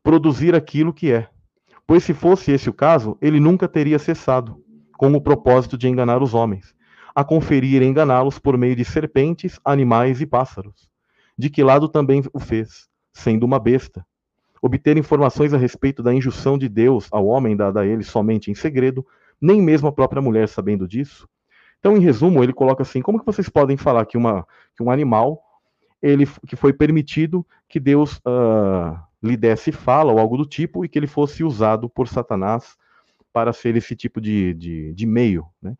produzir 0.02 0.54
aquilo 0.54 0.92
que 0.92 1.12
é. 1.12 1.28
Pois 1.86 2.04
se 2.04 2.14
fosse 2.14 2.52
esse 2.52 2.70
o 2.70 2.72
caso, 2.72 3.18
ele 3.20 3.40
nunca 3.40 3.68
teria 3.68 3.98
cessado, 3.98 4.62
com 4.96 5.12
o 5.12 5.20
propósito 5.20 5.76
de 5.76 5.88
enganar 5.88 6.22
os 6.22 6.34
homens, 6.34 6.74
a 7.14 7.24
conferir 7.24 7.82
e 7.82 7.86
enganá-los 7.86 8.38
por 8.38 8.56
meio 8.56 8.76
de 8.76 8.84
serpentes, 8.84 9.58
animais 9.64 10.20
e 10.20 10.26
pássaros. 10.26 10.93
De 11.36 11.50
que 11.50 11.62
lado 11.62 11.88
também 11.88 12.22
o 12.32 12.40
fez, 12.40 12.88
sendo 13.12 13.44
uma 13.44 13.58
besta. 13.58 14.06
Obter 14.62 14.96
informações 14.96 15.52
a 15.52 15.58
respeito 15.58 16.02
da 16.02 16.14
injunção 16.14 16.56
de 16.56 16.68
Deus 16.68 17.08
ao 17.10 17.26
homem 17.26 17.56
dada 17.56 17.80
a 17.80 17.86
ele 17.86 18.02
somente 18.02 18.50
em 18.50 18.54
segredo, 18.54 19.06
nem 19.40 19.60
mesmo 19.60 19.88
a 19.88 19.92
própria 19.92 20.22
mulher 20.22 20.48
sabendo 20.48 20.88
disso, 20.88 21.28
então, 21.84 21.98
em 21.98 22.00
resumo, 22.00 22.42
ele 22.42 22.54
coloca 22.54 22.82
assim: 22.82 23.02
como 23.02 23.20
que 23.20 23.26
vocês 23.26 23.46
podem 23.46 23.76
falar 23.76 24.06
que, 24.06 24.16
uma, 24.16 24.46
que 24.74 24.82
um 24.82 24.90
animal 24.90 25.42
ele, 26.00 26.26
que 26.48 26.56
foi 26.56 26.72
permitido 26.72 27.46
que 27.68 27.78
Deus 27.78 28.16
uh, 28.26 28.98
lhe 29.22 29.36
desse 29.36 29.70
fala 29.70 30.10
ou 30.10 30.18
algo 30.18 30.38
do 30.38 30.46
tipo 30.46 30.82
e 30.82 30.88
que 30.88 30.98
ele 30.98 31.06
fosse 31.06 31.44
usado 31.44 31.86
por 31.90 32.08
Satanás 32.08 32.74
para 33.34 33.52
ser 33.52 33.76
esse 33.76 33.94
tipo 33.94 34.18
de, 34.18 34.54
de, 34.54 34.94
de 34.94 35.04
meio, 35.04 35.46
né? 35.60 35.76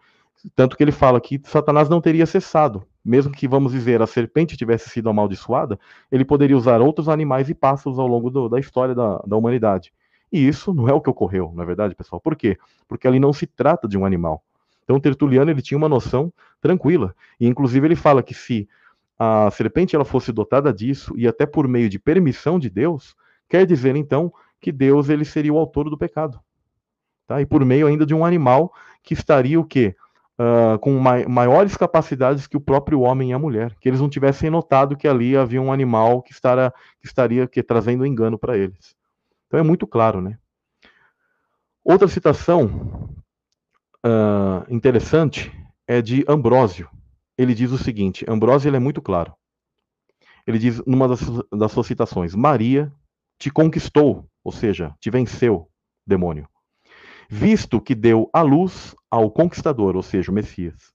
Tanto 0.55 0.76
que 0.76 0.84
ele 0.84 0.92
fala 0.92 1.18
que 1.18 1.40
Satanás 1.44 1.88
não 1.88 2.02
teria 2.02 2.26
cessado, 2.26 2.86
mesmo 3.05 3.32
que, 3.32 3.46
vamos 3.46 3.72
dizer, 3.72 4.00
a 4.00 4.07
serpente 4.07 4.57
tivesse 4.57 4.88
sido 4.88 5.11
amaldiçoada, 5.11 5.78
ele 6.11 6.24
poderia 6.24 6.57
usar 6.57 6.80
outros 6.80 7.09
animais 7.09 7.50
e 7.50 7.55
pássaros 7.55 7.98
ao 7.98 8.07
longo 8.07 8.30
do, 8.30 8.48
da 8.48 8.59
história 8.59 8.94
da, 8.94 9.18
da 9.26 9.36
humanidade. 9.36 9.92
E 10.32 10.48
isso 10.48 10.72
não 10.72 10.88
é 10.88 10.92
o 10.92 11.00
que 11.00 11.11
ocorreu, 11.11 11.52
na 11.55 11.62
é 11.62 11.66
verdade, 11.66 11.94
pessoal. 11.94 12.20
Por 12.20 12.34
quê? 12.34 12.59
Porque 12.88 13.07
ali 13.07 13.20
não 13.20 13.32
se 13.32 13.46
trata 13.46 13.86
de 13.86 13.96
um 13.96 14.05
animal 14.05 14.42
Então 14.82 14.98
Tertuliano 14.98 15.50
ele 15.50 15.62
tinha 15.62 15.78
uma 15.78 15.88
noção 15.88 16.32
tranquila 16.61 17.14
e 17.38 17.46
inclusive 17.46 17.86
ele 17.86 17.94
fala 17.94 18.22
que 18.22 18.34
se 18.34 18.68
a 19.18 19.50
serpente 19.50 19.94
ela 19.94 20.05
fosse 20.05 20.32
dotada 20.32 20.72
disso 20.72 21.14
e 21.16 21.28
até 21.28 21.46
por 21.46 21.68
meio 21.68 21.88
de 21.88 21.98
permissão 21.98 22.59
de 22.59 22.68
Deus, 22.68 23.14
quer 23.48 23.64
dizer 23.64 23.94
então 23.94 24.32
que 24.61 24.72
Deus 24.72 25.09
ele 25.09 25.24
seria 25.24 25.52
o 25.52 25.59
autor 25.59 25.88
do 25.88 25.96
pecado, 25.96 26.40
tá? 27.26 27.40
E 27.40 27.46
por 27.46 27.64
meio 27.64 27.86
ainda 27.86 28.05
de 28.05 28.14
um 28.14 28.24
animal 28.24 28.72
que 29.02 29.14
estaria 29.14 29.61
o 29.61 29.64
quê? 29.64 29.94
Uh, 30.37 30.76
com 30.80 30.99
mai 30.99 31.24
maiores 31.26 31.76
capacidades 31.76 32.49
que 32.49 32.57
o 32.57 32.61
próprio 32.61 33.03
homem 33.03 33.30
e 33.30 33.32
a 33.32 33.39
mulher, 33.39 33.76
que 33.78 33.89
eles 33.89 34.01
não 34.01 34.09
tivessem 34.09 34.51
notado 34.51 34.97
que 34.97 35.07
ali 35.07 35.37
havia 35.37 35.62
um 35.62 35.72
animal 35.72 36.22
que, 36.22 36.35
que 36.35 37.07
estaria 37.07 37.47
que, 37.47 37.62
trazendo 37.62 38.05
engano 38.05 38.37
para 38.37 38.59
eles. 38.59 38.97
Então 39.47 39.61
é 39.61 39.62
muito 39.62 39.87
claro, 39.87 40.20
né? 40.20 40.37
Outra 41.85 42.09
citação 42.09 43.14
uh, 44.05 44.64
interessante 44.68 45.53
é 45.87 46.03
de 46.03 46.24
Ambrósio. 46.26 46.89
Ele 47.39 47.55
diz 47.55 47.70
o 47.70 47.78
seguinte: 47.78 48.24
Ambrósio 48.28 48.68
ele 48.68 48.76
é 48.76 48.80
muito 48.80 49.01
claro. 49.01 49.35
Ele 50.47 50.59
diz 50.59 50.85
numa 50.85 51.07
das, 51.07 51.20
das 51.53 51.72
suas 51.72 51.87
citações: 51.87 52.35
Maria 52.35 52.93
te 53.39 53.51
conquistou, 53.51 54.28
ou 54.43 54.53
seja, 54.53 54.95
te 55.01 55.11
venceu, 55.11 55.68
demônio, 56.07 56.49
visto 57.29 57.81
que 57.81 57.95
deu 57.95 58.29
a 58.33 58.43
luz 58.43 58.95
ao 59.11 59.31
conquistador, 59.31 59.97
ou 59.97 60.03
seja, 60.03 60.31
o 60.31 60.35
Messias, 60.35 60.93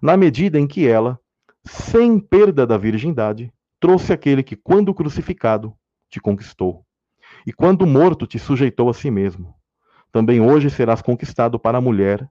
na 0.00 0.16
medida 0.16 0.58
em 0.58 0.66
que 0.66 0.86
ela, 0.86 1.18
sem 1.64 2.18
perda 2.18 2.66
da 2.66 2.76
virgindade, 2.76 3.52
trouxe 3.80 4.12
aquele 4.12 4.42
que, 4.42 4.56
quando 4.56 4.94
crucificado, 4.94 5.74
te 6.10 6.20
conquistou, 6.20 6.84
e 7.46 7.52
quando 7.52 7.86
morto, 7.86 8.26
te 8.26 8.38
sujeitou 8.38 8.88
a 8.88 8.94
si 8.94 9.10
mesmo. 9.10 9.54
Também 10.10 10.40
hoje 10.40 10.70
serás 10.70 11.02
conquistado 11.02 11.58
para 11.58 11.78
a 11.78 11.80
mulher, 11.80 12.28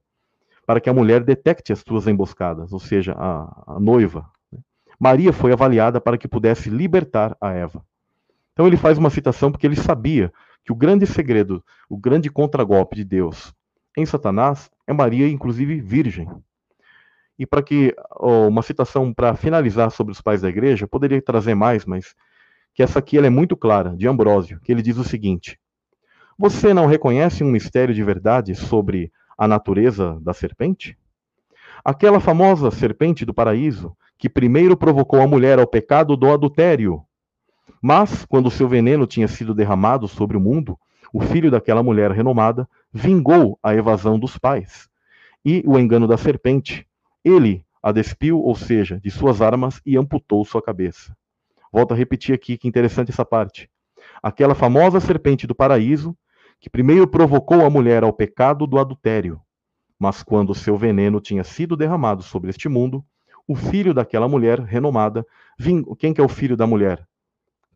para 0.66 0.82
que 0.82 0.90
a 0.90 0.94
mulher 0.94 1.24
detecte 1.24 1.72
as 1.72 1.84
tuas 1.84 2.08
emboscadas, 2.08 2.74
ou 2.74 2.80
seja, 2.80 3.14
a, 3.18 3.76
a 3.76 3.80
noiva. 3.80 4.30
Né? 4.52 4.60
Maria 5.00 5.32
foi 5.32 5.54
avaliada 5.54 6.02
para 6.02 6.18
que 6.18 6.28
pudesse 6.28 6.70
libertar 6.70 7.38
a 7.40 7.52
Eva. 7.52 7.86
Então 8.54 8.66
ele 8.66 8.76
faz 8.76 8.98
uma 8.98 9.10
citação 9.10 9.52
porque 9.52 9.68
ele 9.68 9.76
sabia 9.76 10.34
que 10.68 10.74
o 10.74 10.76
grande 10.76 11.07
segredo, 11.07 11.63
o 11.89 11.97
grande 11.97 12.30
contragolpe 12.30 12.93
de 12.97 13.05
Deus 13.05 13.53
em 13.97 14.05
Satanás 14.05 14.70
é 14.86 14.91
Maria, 14.91 15.26
inclusive 15.30 15.80
virgem. 15.80 16.28
E 17.39 17.45
para 17.45 17.63
que 17.63 17.95
oh, 18.20 18.49
uma 18.49 18.61
citação 18.61 19.13
para 19.13 19.34
finalizar 19.34 19.89
sobre 19.91 20.11
os 20.11 20.20
pais 20.20 20.41
da 20.41 20.49
igreja, 20.49 20.86
poderia 20.86 21.22
trazer 21.22 21.55
mais, 21.55 21.86
mas 21.86 22.13
que 22.74 22.84
essa 22.84 22.99
aqui 22.99 23.18
ela 23.18 23.28
é 23.28 23.30
muito 23.30 23.55
clara, 23.55 23.95
de 23.95 24.09
Ambrósio, 24.09 24.59
que 24.59 24.70
ele 24.70 24.82
diz 24.82 24.97
o 24.97 25.05
seguinte: 25.05 25.57
Você 26.38 26.74
não 26.74 26.86
reconhece 26.86 27.45
um 27.45 27.49
mistério 27.49 27.95
de 27.95 28.03
verdade 28.03 28.53
sobre 28.53 29.09
a 29.38 29.47
natureza 29.47 30.20
da 30.22 30.34
serpente? 30.34 30.97
Aquela 31.82 32.20
famosa 32.20 32.72
serpente 32.72 33.24
do 33.24 33.34
paraíso, 33.34 33.95
que 34.18 34.28
primeiro 34.28 34.76
provocou 34.76 35.22
a 35.22 35.28
mulher 35.28 35.59
ao 35.59 35.68
pecado 35.68 36.18
do 36.18 36.30
adultério, 36.30 37.07
mas, 37.82 38.26
quando 38.26 38.51
seu 38.51 38.68
veneno 38.68 39.05
tinha 39.05 39.28
sido 39.28 39.53
derramado 39.53 40.07
sobre 40.07 40.36
o 40.38 40.39
mundo, 40.39 40.78
o 41.13 41.22
filho 41.22 41.49
daquela 41.49 41.84
mulher 41.84 42.11
renomada 42.11 42.68
vingou 42.91 43.57
a 43.61 43.74
evasão 43.74 44.20
dos 44.20 44.38
pais 44.38 44.89
e 45.43 45.63
o 45.65 45.80
engano 45.80 46.07
da 46.07 46.18
serpente. 46.18 46.86
Ele 47.24 47.65
a 47.82 47.91
despiu, 47.91 48.39
ou 48.39 48.55
seja, 48.55 48.99
de 48.99 49.09
suas 49.09 49.41
armas, 49.41 49.82
e 49.86 49.95
amputou 49.95 50.43
sua 50.43 50.61
cabeça. 50.61 51.15
Volto 51.72 51.93
a 51.93 51.97
repetir 51.97 52.36
aqui 52.36 52.57
que 52.57 52.68
interessante 52.68 53.11
essa 53.11 53.24
parte. 53.24 53.70
Aquela 54.22 54.55
famosa 54.55 54.99
serpente 54.99 55.47
do 55.47 55.55
paraíso, 55.55 56.18
que 56.59 56.70
primeiro 56.70 57.07
provocou 57.07 57.65
a 57.65 57.70
mulher 57.70 58.03
ao 58.03 58.11
pecado 58.11 58.65
do 58.65 58.80
adultério, 58.80 59.39
mas 59.99 60.24
quando 60.24 60.55
seu 60.55 60.78
veneno 60.78 61.22
tinha 61.22 61.43
sido 61.43 61.76
derramado 61.76 62.24
sobre 62.24 62.49
este 62.49 62.68
mundo, 62.68 63.05
o 63.47 63.55
filho 63.55 63.93
daquela 63.93 64.28
mulher 64.28 64.59
renomada, 64.59 65.26
ving... 65.57 65.84
quem 65.97 66.13
que 66.13 66.20
é 66.20 66.24
o 66.24 66.30
filho 66.30 66.57
da 66.57 66.68
mulher? 66.68 67.07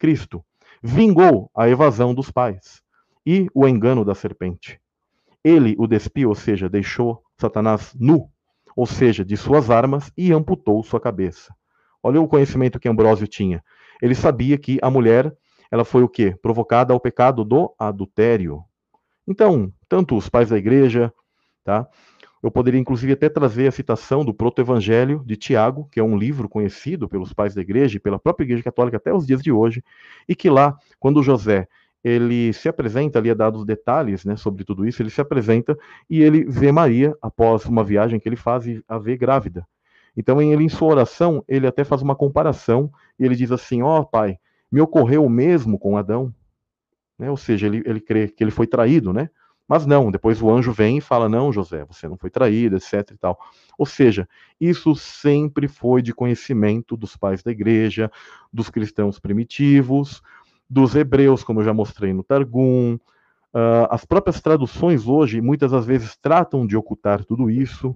Cristo, 0.02 0.44
vingou 0.82 1.52
a 1.56 1.70
evasão 1.70 2.12
dos 2.12 2.32
pais 2.32 2.82
e 3.24 3.48
o 3.54 3.68
engano 3.68 4.04
da 4.04 4.16
serpente. 4.16 4.82
Ele 5.44 5.76
o 5.78 5.86
despiu, 5.86 6.30
ou 6.30 6.34
seja, 6.34 6.68
deixou 6.68 7.22
Satanás 7.40 7.94
nu, 8.00 8.28
ou 8.76 8.88
seja, 8.88 9.24
de 9.24 9.38
suas 9.38 9.70
armas 9.70 10.12
e 10.18 10.34
amputou 10.34 10.82
sua 10.82 11.00
cabeça. 11.00 11.54
Olha 12.02 12.20
o 12.20 12.28
conhecimento 12.28 12.80
que 12.80 12.90
Ambrósio 12.90 13.28
tinha. 13.28 13.64
Ele 14.02 14.16
sabia 14.16 14.58
que 14.58 14.80
a 14.82 14.90
mulher, 14.90 15.32
ela 15.70 15.86
foi 15.86 16.02
o 16.02 16.10
quê? 16.10 16.36
Provocada 16.42 16.94
ao 16.94 17.00
pecado 17.00 17.46
do 17.46 17.72
adultério. 17.78 18.64
Então, 19.28 19.72
tanto 19.88 20.18
os 20.18 20.28
pais 20.28 20.50
da 20.50 20.58
igreja, 20.58 21.14
tá? 21.64 21.88
Eu 22.42 22.50
poderia, 22.50 22.80
inclusive, 22.80 23.14
até 23.14 23.30
trazer 23.30 23.68
a 23.68 23.72
citação 23.72 24.26
do 24.26 24.34
proto-evangelho 24.34 25.24
de 25.26 25.36
Tiago, 25.36 25.88
que 25.92 26.00
é 26.00 26.04
um 26.04 26.18
livro 26.18 26.50
conhecido 26.50 27.08
pelos 27.08 27.32
pais 27.34 27.54
da 27.54 27.62
igreja 27.62 27.98
e 27.98 28.00
pela 28.00 28.18
própria 28.18 28.46
igreja 28.46 28.64
católica 28.64 28.98
até 28.98 29.14
os 29.14 29.28
dias 29.28 29.42
de 29.42 29.52
hoje, 29.52 29.84
e 30.28 30.36
que 30.36 30.50
lá, 30.50 30.76
quando 31.00 31.22
José 31.22 31.68
ele 32.04 32.52
se 32.52 32.68
apresenta 32.68 33.20
ali, 33.20 33.30
é 33.30 33.36
dado 33.36 33.60
os 33.60 33.66
detalhes 33.66 34.26
né, 34.26 34.36
sobre 34.36 34.64
tudo 34.64 34.88
isso, 34.88 35.04
ele 35.04 35.12
se 35.12 35.22
apresenta 35.22 35.78
e 36.10 36.22
ele 36.22 36.44
vê 36.46 36.72
Maria, 36.72 37.16
após 37.22 37.66
uma 37.66 37.84
viagem 37.84 38.20
que 38.20 38.28
ele 38.28 38.36
faz, 38.36 38.66
a 38.88 38.98
vê 38.98 39.16
grávida. 39.16 39.68
Então, 40.18 40.42
ele, 40.42 40.64
em 40.64 40.70
sua 40.70 40.90
oração, 40.90 41.44
ele 41.48 41.68
até 41.68 41.84
faz 41.84 42.02
uma 42.02 42.16
comparação, 42.16 42.92
e 43.18 43.24
ele 43.24 43.36
diz 43.36 43.52
assim, 43.52 43.82
ó 43.82 44.00
oh, 44.00 44.06
pai, 44.06 44.38
me 44.72 44.82
ocorreu 44.82 45.24
o 45.24 45.30
mesmo 45.30 45.78
com 45.78 45.96
Adão, 45.96 46.34
né? 47.18 47.30
ou 47.30 47.38
seja, 47.38 47.68
ele, 47.68 47.84
ele 47.86 48.02
crê 48.02 48.28
que 48.28 48.44
ele 48.44 48.52
foi 48.52 48.68
traído, 48.68 49.14
né? 49.14 49.30
Mas 49.72 49.86
não, 49.86 50.12
depois 50.12 50.42
o 50.42 50.52
anjo 50.52 50.74
vem 50.74 50.98
e 50.98 51.02
fala: 51.02 51.30
Não, 51.30 51.50
José, 51.50 51.86
você 51.86 52.06
não 52.06 52.18
foi 52.18 52.30
traído, 52.30 52.76
etc. 52.76 53.12
e 53.12 53.18
tal. 53.18 53.40
Ou 53.78 53.86
seja, 53.86 54.28
isso 54.60 54.94
sempre 54.98 55.66
foi 55.70 56.02
de 56.02 56.14
conhecimento 56.14 56.98
dos 56.98 57.16
pais 57.16 57.42
da 57.42 57.52
igreja, 57.52 58.12
dos 58.52 58.70
cristãos 58.70 59.18
primitivos, 59.18 60.22
dos 60.70 60.94
hebreus, 60.94 61.42
como 61.42 61.62
eu 61.62 61.64
já 61.64 61.74
mostrei 61.74 62.12
no 62.12 62.22
Targum. 62.22 62.96
Uh, 63.54 63.88
as 63.90 64.04
próprias 64.04 64.42
traduções 64.42 65.08
hoje, 65.08 65.40
muitas 65.40 65.72
das 65.72 65.86
vezes, 65.86 66.18
tratam 66.18 66.68
de 66.68 66.76
ocultar 66.76 67.24
tudo 67.24 67.50
isso. 67.50 67.96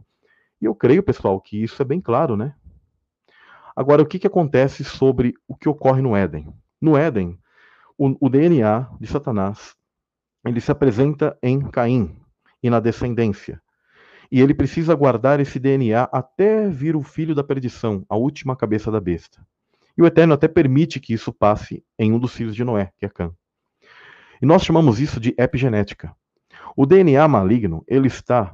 E 0.61 0.65
eu 0.65 0.73
creio, 0.73 1.03
pessoal, 1.03 1.41
que 1.41 1.61
isso 1.61 1.81
é 1.81 1.83
bem 1.83 1.99
claro, 1.99 2.37
né? 2.37 2.55
Agora, 3.75 4.01
o 4.01 4.05
que, 4.05 4.17
que 4.17 4.27
acontece 4.27 4.85
sobre 4.85 5.33
o 5.45 5.53
que 5.53 5.67
ocorre 5.67 6.01
no 6.01 6.15
Éden? 6.15 6.53
No 6.79 6.95
Éden, 6.95 7.37
o, 7.97 8.27
o 8.27 8.29
DNA 8.29 8.87
de 8.97 9.07
Satanás 9.07 9.75
ele 10.45 10.61
se 10.61 10.71
apresenta 10.71 11.37
em 11.41 11.59
Caim 11.59 12.15
e 12.61 12.69
na 12.69 12.79
descendência. 12.79 13.61
E 14.31 14.41
ele 14.41 14.53
precisa 14.53 14.95
guardar 14.95 15.39
esse 15.39 15.59
DNA 15.59 16.03
até 16.11 16.67
vir 16.69 16.95
o 16.95 17.03
filho 17.03 17.35
da 17.35 17.43
perdição, 17.43 18.05
a 18.09 18.15
última 18.15 18.55
cabeça 18.55 18.91
da 18.91 18.99
besta. 18.99 19.45
E 19.97 20.01
o 20.01 20.05
Eterno 20.05 20.33
até 20.33 20.47
permite 20.47 20.99
que 20.99 21.13
isso 21.13 21.31
passe 21.31 21.83
em 21.97 22.11
um 22.11 22.19
dos 22.19 22.33
filhos 22.33 22.55
de 22.55 22.63
Noé, 22.63 22.91
que 22.97 23.05
é 23.05 23.09
Cã. 23.09 23.31
E 24.41 24.45
nós 24.45 24.63
chamamos 24.63 24.99
isso 24.99 25.19
de 25.19 25.33
epigenética. 25.37 26.15
O 26.75 26.85
DNA 26.85 27.25
maligno, 27.27 27.83
ele 27.87 28.07
está 28.07 28.53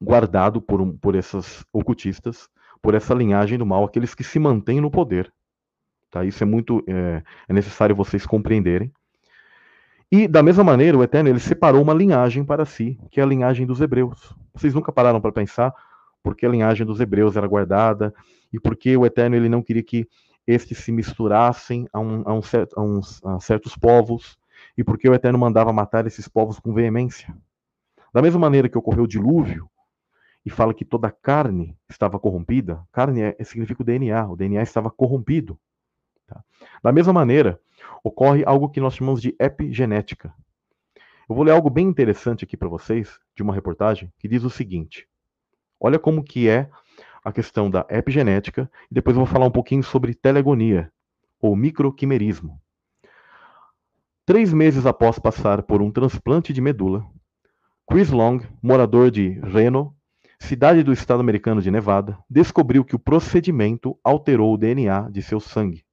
guardado 0.00 0.60
por, 0.60 0.80
um, 0.80 0.96
por 0.96 1.14
essas 1.14 1.64
ocultistas, 1.72 2.48
por 2.80 2.94
essa 2.94 3.14
linhagem 3.14 3.58
do 3.58 3.66
mal, 3.66 3.84
aqueles 3.84 4.14
que 4.14 4.22
se 4.22 4.38
mantêm 4.38 4.80
no 4.80 4.90
poder. 4.90 5.32
Tá? 6.10 6.24
Isso 6.24 6.42
é 6.44 6.46
muito 6.46 6.84
é, 6.86 7.22
é 7.48 7.52
necessário 7.52 7.96
vocês 7.96 8.24
compreenderem. 8.24 8.92
E, 10.10 10.28
da 10.28 10.42
mesma 10.42 10.62
maneira, 10.62 10.96
o 10.96 11.02
Eterno 11.02 11.28
ele 11.28 11.40
separou 11.40 11.82
uma 11.82 11.92
linhagem 11.92 12.44
para 12.44 12.64
si, 12.64 12.98
que 13.10 13.20
é 13.20 13.22
a 13.22 13.26
linhagem 13.26 13.66
dos 13.66 13.80
hebreus. 13.80 14.34
Vocês 14.54 14.72
nunca 14.72 14.92
pararam 14.92 15.20
para 15.20 15.32
pensar 15.32 15.74
por 16.22 16.36
que 16.36 16.46
a 16.46 16.48
linhagem 16.48 16.86
dos 16.86 17.00
hebreus 17.00 17.36
era 17.36 17.46
guardada 17.46 18.14
e 18.52 18.60
por 18.60 18.76
que 18.76 18.96
o 18.96 19.04
Eterno 19.04 19.36
ele 19.36 19.48
não 19.48 19.62
queria 19.62 19.82
que 19.82 20.08
estes 20.46 20.78
se 20.78 20.92
misturassem 20.92 21.88
a, 21.92 21.98
um, 21.98 22.22
a, 22.24 22.34
um, 22.34 22.40
a, 22.76 22.82
uns, 22.82 23.24
a 23.24 23.40
certos 23.40 23.76
povos 23.76 24.38
e 24.78 24.84
por 24.84 24.96
que 24.96 25.08
o 25.08 25.14
Eterno 25.14 25.38
mandava 25.38 25.72
matar 25.72 26.06
esses 26.06 26.28
povos 26.28 26.58
com 26.60 26.72
veemência. 26.72 27.34
Da 28.12 28.22
mesma 28.22 28.38
maneira 28.38 28.68
que 28.68 28.78
ocorreu 28.78 29.04
o 29.04 29.08
dilúvio 29.08 29.68
e 30.44 30.50
fala 30.50 30.72
que 30.72 30.84
toda 30.84 31.08
a 31.08 31.10
carne 31.10 31.76
estava 31.88 32.18
corrompida, 32.18 32.80
carne 32.92 33.22
é, 33.22 33.44
significa 33.44 33.82
o 33.82 33.84
DNA, 33.84 34.28
o 34.28 34.36
DNA 34.36 34.62
estava 34.62 34.90
corrompido. 34.90 35.58
Tá? 36.26 36.42
Da 36.82 36.92
mesma 36.92 37.12
maneira, 37.12 37.60
ocorre 38.02 38.44
algo 38.44 38.68
que 38.68 38.80
nós 38.80 38.94
chamamos 38.94 39.20
de 39.20 39.34
epigenética. 39.38 40.32
Eu 41.28 41.34
vou 41.34 41.44
ler 41.44 41.52
algo 41.52 41.70
bem 41.70 41.86
interessante 41.86 42.44
aqui 42.44 42.56
para 42.56 42.68
vocês, 42.68 43.18
de 43.34 43.42
uma 43.42 43.54
reportagem, 43.54 44.12
que 44.18 44.28
diz 44.28 44.44
o 44.44 44.50
seguinte. 44.50 45.08
Olha 45.80 45.98
como 45.98 46.22
que 46.22 46.48
é 46.48 46.70
a 47.24 47.32
questão 47.32 47.68
da 47.68 47.84
epigenética, 47.90 48.70
e 48.90 48.94
depois 48.94 49.16
eu 49.16 49.24
vou 49.24 49.32
falar 49.32 49.46
um 49.46 49.50
pouquinho 49.50 49.82
sobre 49.82 50.14
telegonia, 50.14 50.92
ou 51.40 51.56
microquimerismo. 51.56 52.60
Três 54.24 54.52
meses 54.52 54.86
após 54.86 55.18
passar 55.18 55.62
por 55.62 55.80
um 55.80 55.90
transplante 55.90 56.52
de 56.52 56.60
medula, 56.60 57.04
Chris 57.88 58.10
Long, 58.10 58.40
morador 58.60 59.12
de 59.12 59.38
Reno, 59.40 59.94
cidade 60.40 60.82
do 60.82 60.92
estado 60.92 61.20
americano 61.20 61.62
de 61.62 61.70
Nevada, 61.70 62.18
descobriu 62.28 62.84
que 62.84 62.96
o 62.96 62.98
procedimento 62.98 63.96
alterou 64.02 64.52
o 64.52 64.58
DNA 64.58 65.08
de 65.10 65.22
seu 65.22 65.38
sangue. 65.38 65.85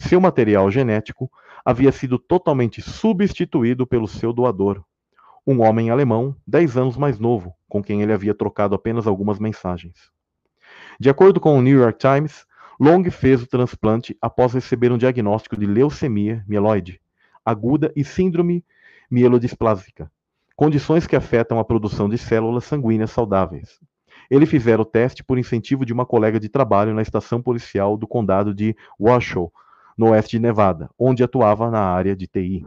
Seu 0.00 0.20
material 0.20 0.70
genético 0.70 1.30
havia 1.64 1.92
sido 1.92 2.18
totalmente 2.18 2.80
substituído 2.80 3.86
pelo 3.86 4.08
seu 4.08 4.32
doador, 4.32 4.82
um 5.46 5.62
homem 5.62 5.90
alemão, 5.90 6.36
10 6.46 6.76
anos 6.76 6.96
mais 6.96 7.18
novo, 7.18 7.54
com 7.68 7.82
quem 7.82 8.02
ele 8.02 8.12
havia 8.12 8.34
trocado 8.34 8.74
apenas 8.74 9.06
algumas 9.06 9.38
mensagens. 9.38 10.10
De 11.00 11.08
acordo 11.08 11.40
com 11.40 11.58
o 11.58 11.62
New 11.62 11.78
York 11.78 11.98
Times, 11.98 12.46
Long 12.78 13.02
fez 13.10 13.42
o 13.42 13.46
transplante 13.46 14.16
após 14.20 14.52
receber 14.52 14.92
um 14.92 14.98
diagnóstico 14.98 15.56
de 15.56 15.66
leucemia 15.66 16.44
mieloide 16.46 17.00
aguda 17.48 17.90
e 17.96 18.04
síndrome 18.04 18.62
mielodisplásica, 19.10 20.12
condições 20.54 21.06
que 21.06 21.16
afetam 21.16 21.58
a 21.58 21.64
produção 21.64 22.10
de 22.10 22.18
células 22.18 22.64
sanguíneas 22.64 23.10
saudáveis. 23.10 23.80
Ele 24.30 24.44
fizera 24.44 24.82
o 24.82 24.84
teste 24.84 25.24
por 25.24 25.38
incentivo 25.38 25.86
de 25.86 25.92
uma 25.94 26.04
colega 26.04 26.38
de 26.38 26.50
trabalho 26.50 26.92
na 26.92 27.00
estação 27.00 27.40
policial 27.40 27.96
do 27.96 28.06
condado 28.06 28.54
de 28.54 28.76
Washoe, 29.00 29.48
no 29.98 30.10
oeste 30.10 30.36
de 30.36 30.38
Nevada, 30.38 30.88
onde 30.96 31.24
atuava 31.24 31.70
na 31.70 31.80
área 31.80 32.14
de 32.14 32.28
TI. 32.28 32.64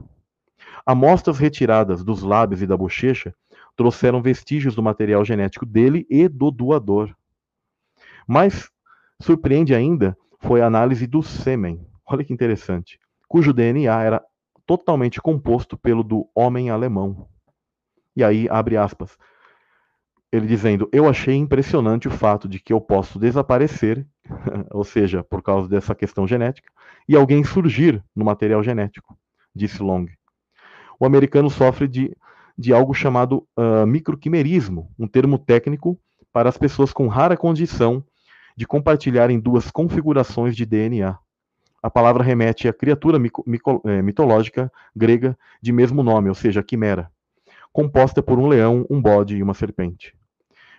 Amostras 0.86 1.40
retiradas 1.40 2.04
dos 2.04 2.22
lábios 2.22 2.62
e 2.62 2.68
da 2.68 2.76
bochecha 2.76 3.34
trouxeram 3.76 4.22
vestígios 4.22 4.76
do 4.76 4.84
material 4.84 5.24
genético 5.24 5.66
dele 5.66 6.06
e 6.10 6.28
do 6.28 6.52
doador. 6.52 7.16
Mas 8.28 8.70
surpreende 9.22 9.74
ainda 9.74 10.18
foi 10.40 10.62
a 10.62 10.68
análise 10.68 11.08
do 11.08 11.24
sêmen. 11.24 11.88
Olha 12.06 12.24
que 12.24 12.34
interessante. 12.34 13.00
Cujo 13.28 13.54
DNA 13.54 14.04
era 14.04 14.22
totalmente 14.66 15.22
composto 15.22 15.78
pelo 15.78 16.04
do 16.04 16.30
homem 16.36 16.70
alemão. 16.70 17.28
E 18.16 18.24
aí, 18.24 18.48
abre 18.50 18.76
aspas. 18.76 19.18
Ele 20.32 20.48
dizendo: 20.48 20.88
Eu 20.92 21.10
achei 21.10 21.36
impressionante 21.36 22.08
o 22.08 22.12
fato 22.12 22.48
de 22.48 22.60
que 22.60 22.72
eu 22.72 22.80
posso 22.80 23.20
desaparecer, 23.20 24.06
ou 24.72 24.84
seja, 24.84 25.24
por 25.24 25.42
causa 25.42 25.68
dessa 25.68 25.94
questão 25.94 26.26
genética, 26.26 26.72
e 27.08 27.16
alguém 27.16 27.44
surgir 27.44 28.04
no 28.16 28.24
material 28.24 28.64
genético, 28.64 29.18
disse 29.54 29.84
Long. 29.84 30.08
O 31.00 31.06
americano 31.06 31.50
sofre 31.50 31.88
de, 31.88 32.16
de 32.58 32.72
algo 32.72 32.94
chamado 32.94 33.46
uh, 33.58 33.86
microquimerismo, 33.86 34.90
um 34.98 35.08
termo 35.08 35.38
técnico 35.38 36.00
para 36.32 36.48
as 36.48 36.58
pessoas 36.58 36.94
com 36.94 37.08
rara 37.08 37.36
condição 37.36 38.04
de 38.56 38.66
compartilharem 38.66 39.40
duas 39.40 39.72
configurações 39.72 40.56
de 40.56 40.66
DNA. 40.66 41.18
A 41.82 41.90
palavra 41.90 42.24
remete 42.24 42.68
à 42.68 42.74
criatura 42.74 43.18
mico, 43.18 43.44
mico, 43.48 43.82
é, 43.86 44.02
mitológica 44.02 44.72
grega 44.96 45.38
de 45.62 45.72
mesmo 45.72 46.04
nome, 46.04 46.30
ou 46.30 46.36
seja, 46.36 46.62
quimera, 46.62 47.12
composta 47.74 48.22
por 48.22 48.38
um 48.38 48.48
leão, 48.48 48.86
um 48.90 49.02
bode 49.02 49.36
e 49.36 49.42
uma 49.42 49.56
serpente. 49.56 50.16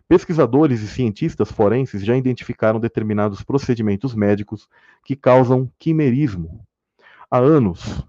Pesquisadores 0.09 0.83
e 0.83 0.89
cientistas 0.89 1.51
forenses 1.51 2.05
já 2.05 2.17
identificaram 2.17 2.79
determinados 2.79 3.43
procedimentos 3.43 4.15
médicos 4.15 4.69
que 5.05 5.17
causam 5.17 5.71
quimerismo 5.79 6.65
há 7.31 7.39
anos, 7.39 8.05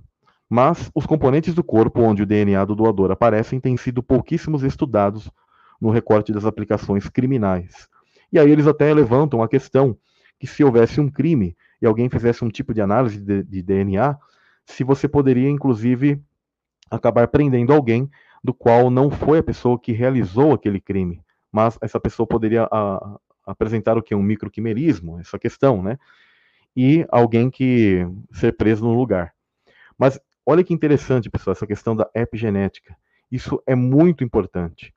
mas 0.50 0.92
os 0.94 1.06
componentes 1.06 1.54
do 1.54 1.64
corpo 1.64 2.02
onde 2.02 2.24
o 2.24 2.26
DNA 2.26 2.66
do 2.66 2.76
doador 2.76 3.10
aparecem 3.12 3.60
têm 3.60 3.78
sido 3.78 4.04
pouquíssimos 4.04 4.64
estudados 4.64 5.32
no 5.80 5.90
recorte 5.90 6.32
das 6.32 6.46
aplicações 6.46 7.10
criminais. 7.10 7.88
E 8.32 8.40
aí 8.40 8.52
eles 8.52 8.68
até 8.68 8.94
levantam 8.94 9.42
a 9.42 9.48
questão 9.48 9.98
que 10.40 10.48
se 10.48 10.64
houvesse 10.64 11.00
um 11.00 11.10
crime 11.10 11.56
e 11.82 11.86
alguém 11.86 12.10
fizesse 12.10 12.44
um 12.44 12.50
tipo 12.50 12.74
de 12.74 12.82
análise 12.82 13.20
de, 13.20 13.44
de 13.44 13.62
DNA, 13.62 14.18
se 14.66 14.84
você 14.84 15.08
poderia, 15.08 15.50
inclusive, 15.50 16.22
acabar 16.90 17.28
prendendo 17.28 17.74
alguém 17.74 18.10
do 18.44 18.54
qual 18.54 18.90
não 18.90 19.10
foi 19.10 19.40
a 19.40 19.44
pessoa 19.44 19.80
que 19.80 19.92
realizou 19.92 20.54
aquele 20.54 20.80
crime, 20.80 21.22
mas 21.54 21.78
essa 21.80 22.00
pessoa 22.00 22.26
poderia 22.26 22.68
a, 22.72 23.18
apresentar 23.46 23.96
o 23.96 24.02
que? 24.02 24.16
Um 24.16 24.24
microquimerismo, 24.24 25.20
essa 25.20 25.38
questão, 25.38 25.84
né? 25.84 26.00
E 26.76 27.06
alguém 27.10 27.52
que 27.52 28.06
ser 28.32 28.58
preso 28.58 28.84
no 28.84 28.94
lugar. 28.94 29.32
Mas 29.98 30.20
olha 30.44 30.64
que 30.64 30.74
interessante, 30.74 31.30
pessoal, 31.30 31.52
essa 31.52 31.68
questão 31.68 31.96
da 31.96 32.10
epigenética. 32.16 32.98
Isso 33.32 33.62
é 33.68 33.76
muito 33.76 34.24
importante. 34.24 34.94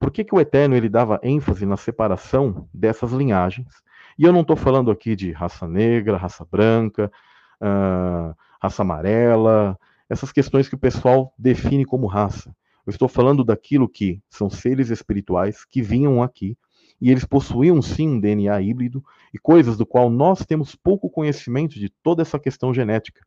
Por 0.00 0.10
que, 0.10 0.24
que 0.24 0.34
o 0.34 0.40
Eterno 0.40 0.74
ele 0.74 0.88
dava 0.88 1.20
ênfase 1.22 1.66
na 1.66 1.76
separação 1.76 2.66
dessas 2.72 3.12
linhagens 3.12 3.82
e 4.18 4.24
eu 4.24 4.32
não 4.32 4.40
estou 4.40 4.56
falando 4.56 4.90
aqui 4.90 5.14
de 5.14 5.30
raça 5.30 5.68
negra, 5.68 6.16
raça 6.16 6.46
branca, 6.50 7.12
uh, 7.60 8.34
raça 8.60 8.82
amarela, 8.82 9.78
essas 10.08 10.32
questões 10.32 10.68
que 10.68 10.74
o 10.74 10.78
pessoal 10.78 11.34
define 11.38 11.84
como 11.84 12.06
raça. 12.06 12.54
Eu 12.88 12.90
estou 12.90 13.06
falando 13.06 13.44
daquilo 13.44 13.86
que 13.86 14.18
são 14.30 14.48
seres 14.48 14.88
espirituais 14.88 15.62
que 15.62 15.82
vinham 15.82 16.22
aqui 16.22 16.56
e 16.98 17.10
eles 17.10 17.22
possuíam 17.22 17.82
sim 17.82 18.08
um 18.08 18.18
DNA 18.18 18.62
híbrido 18.62 19.04
e 19.30 19.38
coisas 19.38 19.76
do 19.76 19.84
qual 19.84 20.08
nós 20.08 20.46
temos 20.46 20.74
pouco 20.74 21.10
conhecimento 21.10 21.78
de 21.78 21.90
toda 22.02 22.22
essa 22.22 22.38
questão 22.38 22.72
genética, 22.72 23.20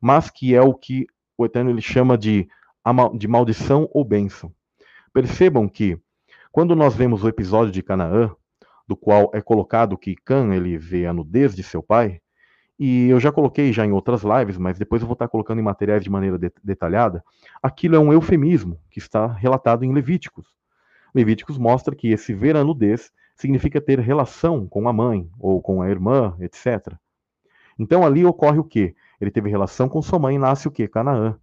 mas 0.00 0.30
que 0.30 0.54
é 0.54 0.60
o 0.60 0.72
que 0.72 1.08
o 1.36 1.44
Eterno 1.44 1.70
ele 1.70 1.80
chama 1.80 2.16
de, 2.16 2.46
de 3.18 3.26
maldição 3.26 3.90
ou 3.92 4.04
bênção. 4.04 4.54
Percebam 5.12 5.68
que 5.68 5.98
quando 6.52 6.76
nós 6.76 6.94
vemos 6.94 7.24
o 7.24 7.28
episódio 7.28 7.72
de 7.72 7.82
Canaã, 7.82 8.30
do 8.86 8.96
qual 8.96 9.28
é 9.34 9.40
colocado 9.40 9.98
que 9.98 10.14
Cã 10.14 10.54
ele 10.54 10.78
vê 10.78 11.04
a 11.04 11.12
nudez 11.12 11.52
de 11.52 11.64
seu 11.64 11.82
pai, 11.82 12.20
e 12.78 13.08
eu 13.08 13.20
já 13.20 13.30
coloquei 13.30 13.72
já 13.72 13.86
em 13.86 13.92
outras 13.92 14.22
lives, 14.22 14.58
mas 14.58 14.78
depois 14.78 15.00
eu 15.00 15.06
vou 15.06 15.14
estar 15.14 15.28
colocando 15.28 15.60
em 15.60 15.62
materiais 15.62 16.02
de 16.02 16.10
maneira 16.10 16.38
de 16.38 16.50
detalhada, 16.62 17.24
aquilo 17.62 17.94
é 17.94 17.98
um 17.98 18.12
eufemismo 18.12 18.80
que 18.90 18.98
está 18.98 19.26
relatado 19.26 19.84
em 19.84 19.92
Levíticos. 19.92 20.48
Levíticos 21.14 21.56
mostra 21.56 21.94
que 21.94 22.08
esse 22.08 22.34
ver 22.34 22.56
a 22.56 22.64
nudez 22.64 23.12
significa 23.36 23.80
ter 23.80 24.00
relação 24.00 24.66
com 24.66 24.88
a 24.88 24.92
mãe 24.92 25.28
ou 25.38 25.62
com 25.62 25.82
a 25.82 25.88
irmã, 25.88 26.36
etc. 26.40 26.94
Então 27.78 28.04
ali 28.04 28.24
ocorre 28.24 28.58
o 28.58 28.64
quê? 28.64 28.94
Ele 29.20 29.30
teve 29.30 29.48
relação 29.48 29.88
com 29.88 30.02
sua 30.02 30.18
mãe 30.18 30.34
e 30.34 30.38
nasce 30.38 30.66
o 30.66 30.70
quê? 30.70 30.88
Canaã. 30.88 31.36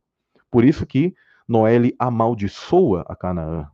Por 0.50 0.66
isso 0.66 0.86
que 0.86 1.14
Noé 1.48 1.78
amaldiçoa 1.98 3.06
a 3.08 3.16
Canaã. 3.16 3.68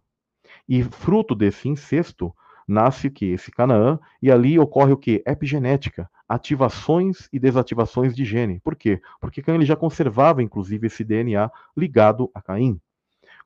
E 0.69 0.83
fruto 0.83 1.33
desse 1.33 1.67
incesto, 1.67 2.33
nasce 2.67 3.07
o 3.07 3.11
que? 3.11 3.25
Esse 3.25 3.51
Canaã, 3.51 3.99
e 4.21 4.31
ali 4.31 4.59
ocorre 4.59 4.91
o 4.91 4.97
que? 4.97 5.23
Epigenética, 5.25 6.09
ativações 6.27 7.29
e 7.31 7.39
desativações 7.39 8.15
de 8.15 8.25
gene. 8.25 8.59
Por 8.59 8.75
quê? 8.75 9.01
Porque 9.21 9.41
Caim 9.41 9.55
ele 9.55 9.65
já 9.65 9.75
conservava, 9.75 10.43
inclusive, 10.43 10.87
esse 10.87 11.03
DNA 11.03 11.49
ligado 11.75 12.29
a 12.33 12.41
Caim. 12.41 12.79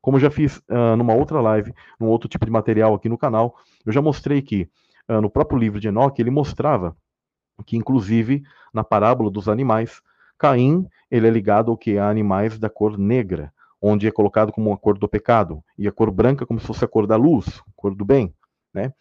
Como 0.01 0.17
eu 0.17 0.21
já 0.21 0.31
fiz 0.31 0.57
uh, 0.69 0.95
numa 0.97 1.13
outra 1.13 1.39
live, 1.39 1.73
num 1.99 2.07
outro 2.07 2.27
tipo 2.27 2.45
de 2.45 2.51
material 2.51 2.95
aqui 2.95 3.07
no 3.07 3.17
canal, 3.17 3.55
eu 3.85 3.93
já 3.93 4.01
mostrei 4.01 4.41
que 4.41 4.67
uh, 5.07 5.21
no 5.21 5.29
próprio 5.29 5.59
livro 5.59 5.79
de 5.79 5.87
Enoque 5.87 6.21
ele 6.21 6.31
mostrava 6.31 6.97
que, 7.65 7.77
inclusive, 7.77 8.41
na 8.73 8.83
parábola 8.83 9.29
dos 9.29 9.47
animais, 9.47 10.01
Caim 10.37 10.87
ele 11.11 11.27
é 11.27 11.29
ligado 11.29 11.69
ao 11.69 11.77
que? 11.77 11.97
A 11.97 12.09
animais 12.09 12.57
da 12.57 12.69
cor 12.69 12.97
negra, 12.97 13.53
onde 13.81 14.07
é 14.07 14.11
colocado 14.11 14.51
como 14.51 14.71
a 14.71 14.77
cor 14.77 14.97
do 14.97 15.07
pecado, 15.07 15.61
e 15.77 15.87
a 15.87 15.91
cor 15.91 16.09
branca 16.09 16.45
como 16.45 16.59
se 16.59 16.65
fosse 16.65 16.85
a 16.85 16.87
cor 16.87 17.05
da 17.05 17.17
luz, 17.17 17.61
cor 17.75 17.93
do 17.93 18.05
bem. 18.05 18.33
Né? 18.73 18.93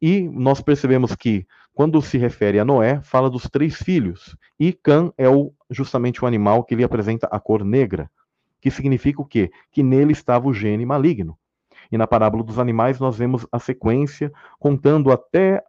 E 0.00 0.28
nós 0.28 0.60
percebemos 0.60 1.16
que, 1.16 1.46
quando 1.78 2.02
se 2.02 2.18
refere 2.18 2.58
a 2.58 2.64
Noé, 2.64 3.00
fala 3.02 3.30
dos 3.30 3.44
três 3.44 3.76
filhos, 3.76 4.36
e 4.58 4.72
Cã 4.72 5.12
é 5.16 5.28
o, 5.28 5.52
justamente 5.70 6.24
o 6.24 6.26
animal 6.26 6.64
que 6.64 6.74
lhe 6.74 6.82
apresenta 6.82 7.28
a 7.30 7.38
cor 7.38 7.64
negra, 7.64 8.10
que 8.60 8.68
significa 8.68 9.22
o 9.22 9.24
quê? 9.24 9.52
Que 9.70 9.80
nele 9.80 10.10
estava 10.10 10.48
o 10.48 10.52
gene 10.52 10.84
maligno. 10.84 11.38
E 11.92 11.96
na 11.96 12.04
parábola 12.04 12.42
dos 12.42 12.58
animais 12.58 12.98
nós 12.98 13.16
vemos 13.16 13.46
a 13.52 13.60
sequência 13.60 14.32
contando 14.58 15.12
até 15.12 15.62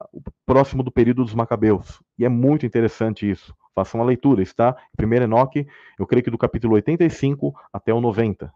próximo 0.48 0.82
do 0.82 0.92
período 0.92 1.24
dos 1.24 1.36
Macabeus. 1.36 2.02
E 2.18 2.26
é 2.26 2.30
muito 2.30 2.66
interessante 2.66 3.30
isso. 3.30 3.56
Façam 3.76 4.00
uma 4.00 4.08
leitura, 4.08 4.42
está? 4.42 4.76
Primeiro 4.98 5.26
Enoque, 5.26 5.68
eu 6.00 6.08
creio 6.08 6.24
que 6.24 6.32
do 6.32 6.40
capítulo 6.40 6.74
85 6.74 7.54
até 7.72 7.94
o 7.94 8.02
90. 8.02 8.52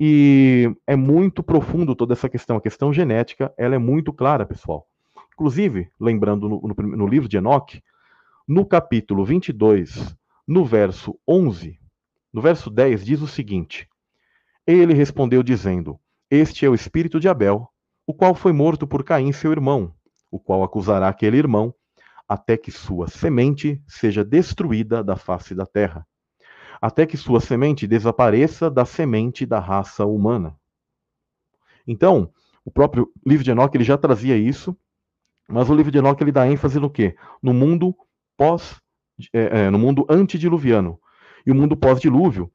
E 0.00 0.68
é 0.84 0.96
muito 0.96 1.44
profundo 1.44 1.94
toda 1.94 2.14
essa 2.14 2.28
questão. 2.28 2.56
A 2.56 2.60
questão 2.60 2.92
genética, 2.92 3.54
ela 3.56 3.76
é 3.76 3.78
muito 3.78 4.12
clara, 4.12 4.44
pessoal. 4.44 4.84
Inclusive, 5.38 5.88
lembrando 6.00 6.48
no, 6.48 6.60
no, 6.60 6.96
no 6.96 7.06
livro 7.06 7.28
de 7.28 7.36
Enoch, 7.36 7.80
no 8.46 8.66
capítulo 8.66 9.24
22, 9.24 10.16
no 10.44 10.64
verso 10.64 11.16
11, 11.28 11.78
no 12.32 12.42
verso 12.42 12.68
10, 12.68 13.04
diz 13.04 13.22
o 13.22 13.28
seguinte: 13.28 13.88
Ele 14.66 14.92
respondeu 14.92 15.40
dizendo: 15.40 15.96
Este 16.28 16.66
é 16.66 16.68
o 16.68 16.74
espírito 16.74 17.20
de 17.20 17.28
Abel, 17.28 17.68
o 18.04 18.12
qual 18.12 18.34
foi 18.34 18.52
morto 18.52 18.84
por 18.84 19.04
Caim, 19.04 19.30
seu 19.30 19.52
irmão, 19.52 19.94
o 20.28 20.40
qual 20.40 20.64
acusará 20.64 21.06
aquele 21.06 21.36
irmão, 21.36 21.72
até 22.28 22.56
que 22.56 22.72
sua 22.72 23.06
semente 23.06 23.80
seja 23.86 24.24
destruída 24.24 25.04
da 25.04 25.14
face 25.14 25.54
da 25.54 25.64
terra 25.64 26.04
até 26.80 27.04
que 27.04 27.16
sua 27.16 27.40
semente 27.40 27.88
desapareça 27.88 28.70
da 28.70 28.84
semente 28.84 29.44
da 29.44 29.58
raça 29.58 30.06
humana. 30.06 30.56
Então, 31.84 32.32
o 32.64 32.70
próprio 32.70 33.10
livro 33.26 33.42
de 33.42 33.50
Enoque 33.50 33.76
ele 33.76 33.82
já 33.82 33.98
trazia 33.98 34.36
isso, 34.36 34.76
mas 35.48 35.70
o 35.70 35.74
livro 35.74 35.90
de 35.90 35.98
Enoque 35.98 36.22
ele 36.22 36.30
dá 36.30 36.46
ênfase 36.46 36.78
no 36.78 36.90
quê? 36.90 37.16
No 37.42 37.54
mundo 37.54 37.96
pós, 38.36 38.80
é, 39.32 39.64
é, 39.64 39.70
no 39.70 39.78
mundo 39.78 40.06
antediluviano. 40.08 41.00
E 41.46 41.50
o 41.50 41.54
mundo 41.54 41.74
pós-dilúvio, 41.74 42.50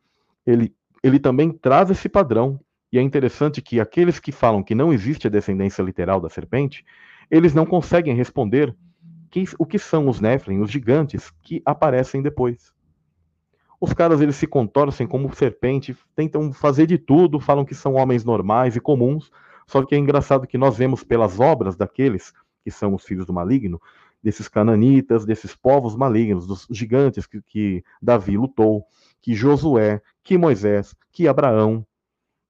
ele, 0.45 0.73
ele 1.03 1.19
também 1.19 1.51
traz 1.51 1.89
esse 1.89 2.07
padrão. 2.07 2.59
E 2.91 2.99
é 2.99 3.01
interessante 3.01 3.61
que 3.61 3.79
aqueles 3.79 4.19
que 4.19 4.31
falam 4.31 4.61
que 4.61 4.75
não 4.75 4.93
existe 4.93 5.25
a 5.25 5.29
descendência 5.29 5.81
literal 5.81 6.21
da 6.21 6.29
serpente, 6.29 6.85
eles 7.31 7.53
não 7.55 7.65
conseguem 7.65 8.15
responder 8.15 8.75
que, 9.31 9.43
o 9.57 9.65
que 9.65 9.79
são 9.79 10.07
os 10.07 10.19
Nephilim, 10.21 10.59
os 10.59 10.69
gigantes, 10.69 11.31
que 11.41 11.63
aparecem 11.65 12.21
depois. 12.21 12.71
Os 13.81 13.91
caras 13.91 14.21
eles 14.21 14.35
se 14.35 14.45
contorcem 14.45 15.07
como 15.07 15.33
serpente, 15.35 15.97
tentam 16.15 16.53
fazer 16.53 16.85
de 16.85 16.99
tudo, 16.99 17.39
falam 17.39 17.65
que 17.65 17.73
são 17.73 17.95
homens 17.95 18.23
normais 18.23 18.75
e 18.75 18.79
comuns. 18.79 19.31
Só 19.65 19.83
que 19.83 19.95
é 19.95 19.97
engraçado 19.97 20.45
que 20.45 20.57
nós 20.57 20.77
vemos 20.77 21.03
pelas 21.03 21.39
obras 21.39 21.75
daqueles 21.75 22.31
que 22.63 22.71
são 22.71 22.93
os 22.93 23.03
filhos 23.03 23.25
do 23.25 23.33
maligno, 23.33 23.81
desses 24.21 24.47
cananitas, 24.47 25.25
desses 25.25 25.55
povos 25.55 25.95
malignos, 25.95 26.47
dos 26.47 26.65
gigantes 26.71 27.27
que, 27.27 27.41
que 27.41 27.83
Davi 28.01 28.37
lutou, 28.37 28.85
que 29.21 29.33
Josué, 29.33 30.01
que 30.23 30.37
Moisés, 30.37 30.95
que 31.11 31.27
Abraão, 31.27 31.85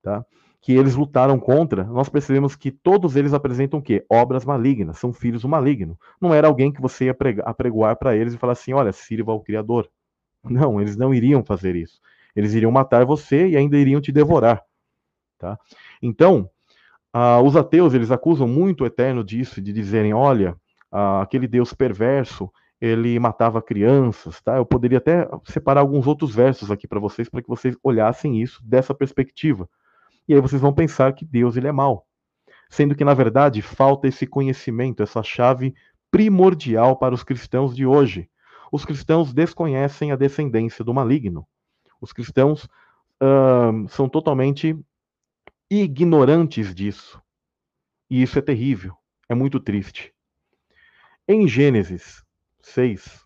tá? 0.02 0.26
que 0.64 0.72
eles 0.72 0.96
lutaram 0.96 1.38
contra, 1.38 1.84
nós 1.84 2.08
percebemos 2.08 2.56
que 2.56 2.72
todos 2.72 3.18
eles 3.18 3.34
apresentam 3.34 3.80
o 3.80 3.82
quê? 3.82 4.06
Obras 4.10 4.46
malignas, 4.46 4.98
são 4.98 5.12
filhos 5.12 5.42
do 5.42 5.50
maligno. 5.50 6.00
Não 6.22 6.34
era 6.34 6.48
alguém 6.48 6.72
que 6.72 6.80
você 6.80 7.06
ia 7.06 7.18
apregoar 7.44 7.98
para 7.98 8.16
eles 8.16 8.34
e 8.34 8.38
falar 8.38 8.54
assim, 8.54 8.72
olha, 8.72 8.94
sirva 8.94 9.34
ao 9.34 9.42
Criador. 9.42 9.90
Não, 10.42 10.80
eles 10.80 10.96
não 10.96 11.14
iriam 11.14 11.44
fazer 11.44 11.76
isso. 11.76 12.00
Eles 12.34 12.54
iriam 12.54 12.72
matar 12.72 13.04
você 13.06 13.50
e 13.50 13.58
ainda 13.58 13.78
iriam 13.78 14.00
te 14.00 14.12
devorar. 14.12 14.64
Tá? 15.38 15.60
Então, 16.02 16.50
ah, 17.14 17.40
os 17.40 17.56
ateus, 17.56 17.94
eles 17.94 18.10
acusam 18.10 18.48
muito 18.48 18.84
o 18.84 18.88
Eterno 18.88 19.24
disso, 19.24 19.62
de 19.62 19.72
dizerem, 19.72 20.14
olha, 20.14 20.58
ah, 20.92 21.22
aquele 21.22 21.48
Deus 21.48 21.72
perverso, 21.74 22.52
ele 22.82 23.18
matava 23.20 23.62
crianças, 23.62 24.42
tá? 24.42 24.58
Eu 24.58 24.66
poderia 24.66 24.98
até 24.98 25.30
separar 25.46 25.82
alguns 25.82 26.08
outros 26.08 26.34
versos 26.36 26.72
aqui 26.72 26.88
para 26.88 27.00
vocês, 27.00 27.30
para 27.30 27.42
que 27.42 27.48
vocês 27.48 27.78
olhassem 27.84 28.42
isso 28.42 28.60
dessa 28.66 28.94
perspectiva. 28.94 29.70
E 30.28 30.34
aí 30.34 30.42
vocês 30.42 30.62
vão 30.62 30.74
pensar 30.74 31.14
que 31.14 31.24
Deus 31.24 31.56
ele 31.56 31.68
é 31.68 31.72
mau. 31.72 32.06
Sendo 32.70 32.96
que, 32.96 33.06
na 33.06 33.14
verdade, 33.14 33.62
falta 33.62 34.08
esse 34.08 34.26
conhecimento, 34.26 35.04
essa 35.04 35.22
chave 35.22 35.76
primordial 36.10 36.98
para 36.98 37.14
os 37.14 37.24
cristãos 37.24 37.76
de 37.76 37.86
hoje. 37.86 38.30
Os 38.72 38.84
cristãos 38.84 39.34
desconhecem 39.34 40.12
a 40.12 40.16
descendência 40.16 40.84
do 40.84 40.94
maligno. 40.94 41.48
Os 42.02 42.12
cristãos 42.12 42.66
uh, 43.22 43.88
são 43.88 44.10
totalmente 44.10 44.76
ignorantes 45.82 46.74
disso. 46.74 47.22
E 48.10 48.22
isso 48.22 48.38
é 48.38 48.42
terrível, 48.42 48.96
é 49.28 49.36
muito 49.36 49.60
triste. 49.60 50.14
Em 51.28 51.48
Gênesis 51.48 52.24
6, 52.62 53.26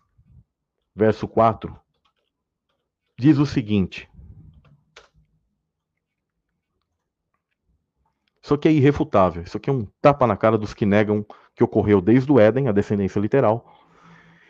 verso 0.94 1.26
4, 1.26 1.78
diz 3.18 3.38
o 3.38 3.46
seguinte: 3.46 4.08
Isso 8.48 8.54
aqui 8.54 8.66
é 8.66 8.72
irrefutável. 8.72 9.42
Isso 9.42 9.58
aqui 9.58 9.68
é 9.68 9.72
um 9.72 9.86
tapa 10.00 10.26
na 10.26 10.34
cara 10.34 10.56
dos 10.56 10.72
que 10.72 10.86
negam 10.86 11.22
que 11.54 11.62
ocorreu 11.62 12.00
desde 12.00 12.32
o 12.32 12.40
Éden, 12.40 12.66
a 12.66 12.72
descendência 12.72 13.20
literal, 13.20 13.78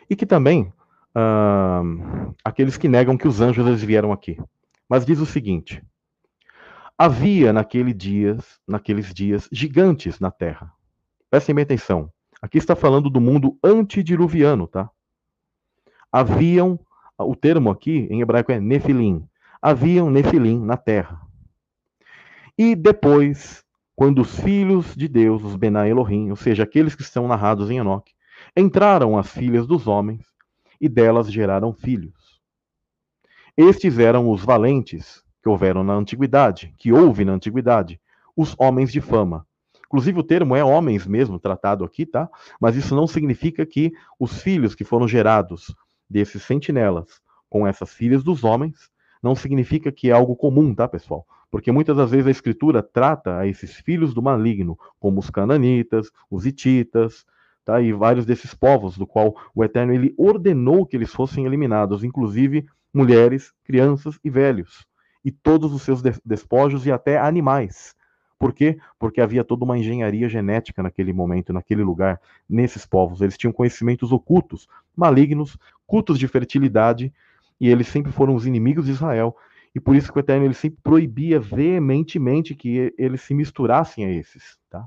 e 0.09 0.15
que 0.15 0.25
também 0.25 0.71
uh, 1.13 2.33
aqueles 2.41 2.77
que 2.77 2.87
negam 2.87 3.17
que 3.17 3.27
os 3.27 3.41
anjos 3.41 3.67
eles 3.67 3.83
vieram 3.83 4.13
aqui. 4.13 4.37
Mas 4.87 5.05
diz 5.05 5.19
o 5.19 5.25
seguinte: 5.25 5.83
havia 6.99 7.53
naquele 7.53 7.93
dias, 7.93 8.59
naqueles 8.67 9.13
dias 9.13 9.47
gigantes 9.53 10.19
na 10.19 10.29
terra. 10.29 10.73
Prestem 11.29 11.55
bem 11.55 11.63
atenção. 11.63 12.11
Aqui 12.41 12.57
está 12.57 12.75
falando 12.75 13.09
do 13.09 13.21
mundo 13.21 13.57
antediluviano, 13.63 14.67
tá? 14.67 14.89
Haviam, 16.11 16.77
o 17.17 17.37
termo 17.37 17.69
aqui 17.69 18.05
em 18.11 18.19
hebraico 18.19 18.51
é 18.51 18.59
nefilim. 18.59 19.25
Haviam 19.61 20.09
nefilim 20.09 20.59
na 20.59 20.75
terra. 20.75 21.21
E 22.57 22.75
depois 22.75 23.63
quando 23.95 24.21
os 24.21 24.39
filhos 24.39 24.95
de 24.95 25.07
Deus, 25.07 25.43
os 25.43 25.55
Bená 25.55 25.87
Elohim, 25.87 26.29
ou 26.29 26.35
seja, 26.35 26.63
aqueles 26.63 26.95
que 26.95 27.01
estão 27.01 27.27
narrados 27.27 27.69
em 27.69 27.79
Enoque, 27.79 28.13
entraram 28.55 29.17
as 29.17 29.29
filhas 29.29 29.67
dos 29.67 29.87
homens 29.87 30.25
e 30.79 30.87
delas 30.87 31.31
geraram 31.31 31.73
filhos. 31.73 32.41
Estes 33.57 33.99
eram 33.99 34.29
os 34.29 34.43
valentes 34.43 35.21
que 35.41 35.49
houveram 35.49 35.83
na 35.83 35.93
antiguidade, 35.93 36.73
que 36.77 36.91
houve 36.91 37.23
na 37.23 37.33
antiguidade, 37.33 37.99
os 38.35 38.55
homens 38.57 38.91
de 38.91 39.01
fama. 39.01 39.45
Inclusive 39.85 40.19
o 40.19 40.23
termo 40.23 40.55
é 40.55 40.63
homens 40.63 41.07
mesmo 41.07 41.39
tratado 41.39 41.83
aqui, 41.83 42.05
tá? 42.05 42.29
Mas 42.61 42.75
isso 42.75 42.95
não 42.95 43.07
significa 43.07 43.65
que 43.65 43.91
os 44.19 44.41
filhos 44.41 44.75
que 44.75 44.83
foram 44.83 45.07
gerados 45.07 45.73
desses 46.09 46.43
sentinelas 46.43 47.21
com 47.49 47.65
essas 47.65 47.91
filhas 47.91 48.23
dos 48.23 48.43
homens 48.43 48.89
não 49.21 49.35
significa 49.35 49.91
que 49.91 50.09
é 50.09 50.13
algo 50.13 50.35
comum, 50.35 50.73
tá, 50.75 50.87
pessoal? 50.87 51.25
Porque 51.51 51.71
muitas 51.71 51.97
das 51.97 52.11
vezes 52.11 52.27
a 52.27 52.31
escritura 52.31 52.83
trata 52.83 53.37
a 53.39 53.47
esses 53.47 53.77
filhos 53.77 54.13
do 54.13 54.21
maligno 54.21 54.77
como 54.99 55.19
os 55.19 55.31
cananitas, 55.31 56.11
os 56.29 56.45
hititas, 56.45 57.25
tá? 57.65 57.81
E 57.81 57.91
vários 57.91 58.25
desses 58.25 58.53
povos 58.53 58.97
do 58.97 59.07
qual 59.07 59.35
o 59.55 59.63
Eterno 59.63 59.93
ele 59.93 60.13
ordenou 60.17 60.85
que 60.85 60.95
eles 60.95 61.11
fossem 61.11 61.45
eliminados, 61.45 62.03
inclusive 62.03 62.65
mulheres, 62.93 63.51
crianças 63.63 64.19
e 64.23 64.29
velhos, 64.29 64.85
e 65.23 65.31
todos 65.31 65.73
os 65.73 65.81
seus 65.81 66.01
despojos 66.23 66.85
e 66.85 66.91
até 66.91 67.17
animais. 67.17 67.95
Por 68.37 68.53
quê? 68.53 68.79
Porque 68.97 69.19
havia 69.19 69.43
toda 69.43 69.65
uma 69.65 69.77
engenharia 69.77 70.29
genética 70.29 70.81
naquele 70.81 71.11
momento, 71.11 71.51
naquele 71.51 71.83
lugar, 71.83 72.21
nesses 72.49 72.85
povos. 72.85 73.21
Eles 73.21 73.37
tinham 73.37 73.51
conhecimentos 73.51 74.13
ocultos, 74.13 74.67
malignos, 74.95 75.57
cultos 75.85 76.17
de 76.17 76.27
fertilidade, 76.27 77.13
e 77.59 77.67
eles 77.67 77.89
sempre 77.89 78.13
foram 78.13 78.33
os 78.33 78.45
inimigos 78.45 78.85
de 78.85 78.91
Israel. 78.91 79.35
E 79.75 79.79
por 79.79 79.93
isso 79.93 80.11
que 80.11 80.17
o 80.17 80.21
Eterno 80.21 80.45
ele 80.45 80.53
sempre 80.53 80.79
proibia 80.81 81.37
veementemente 81.37 82.55
que 82.55 82.93
eles 82.97 83.21
se 83.21 83.33
misturassem 83.33 84.05
a 84.05 84.11
esses, 84.11 84.57
tá? 84.69 84.85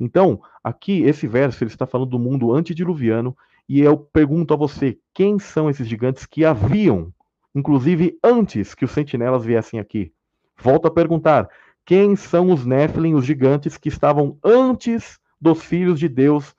Então, 0.00 0.40
aqui 0.64 1.02
esse 1.02 1.26
verso 1.26 1.62
ele 1.62 1.70
está 1.70 1.86
falando 1.86 2.08
do 2.08 2.18
mundo 2.18 2.54
antediluviano 2.54 3.36
e 3.68 3.80
eu 3.80 3.98
pergunto 3.98 4.54
a 4.54 4.56
você, 4.56 4.98
quem 5.12 5.38
são 5.38 5.68
esses 5.68 5.86
gigantes 5.86 6.24
que 6.24 6.44
haviam, 6.44 7.12
inclusive 7.54 8.18
antes 8.22 8.74
que 8.74 8.84
os 8.84 8.90
sentinelas 8.90 9.44
viessem 9.44 9.80
aqui? 9.80 10.12
Volto 10.56 10.86
a 10.86 10.90
perguntar, 10.90 11.48
quem 11.84 12.14
são 12.14 12.52
os 12.52 12.64
Nephilim, 12.64 13.14
os 13.14 13.24
gigantes 13.24 13.76
que 13.76 13.88
estavam 13.88 14.38
antes 14.44 15.18
dos 15.40 15.62
filhos 15.62 15.98
de 15.98 16.08
Deus 16.08 16.54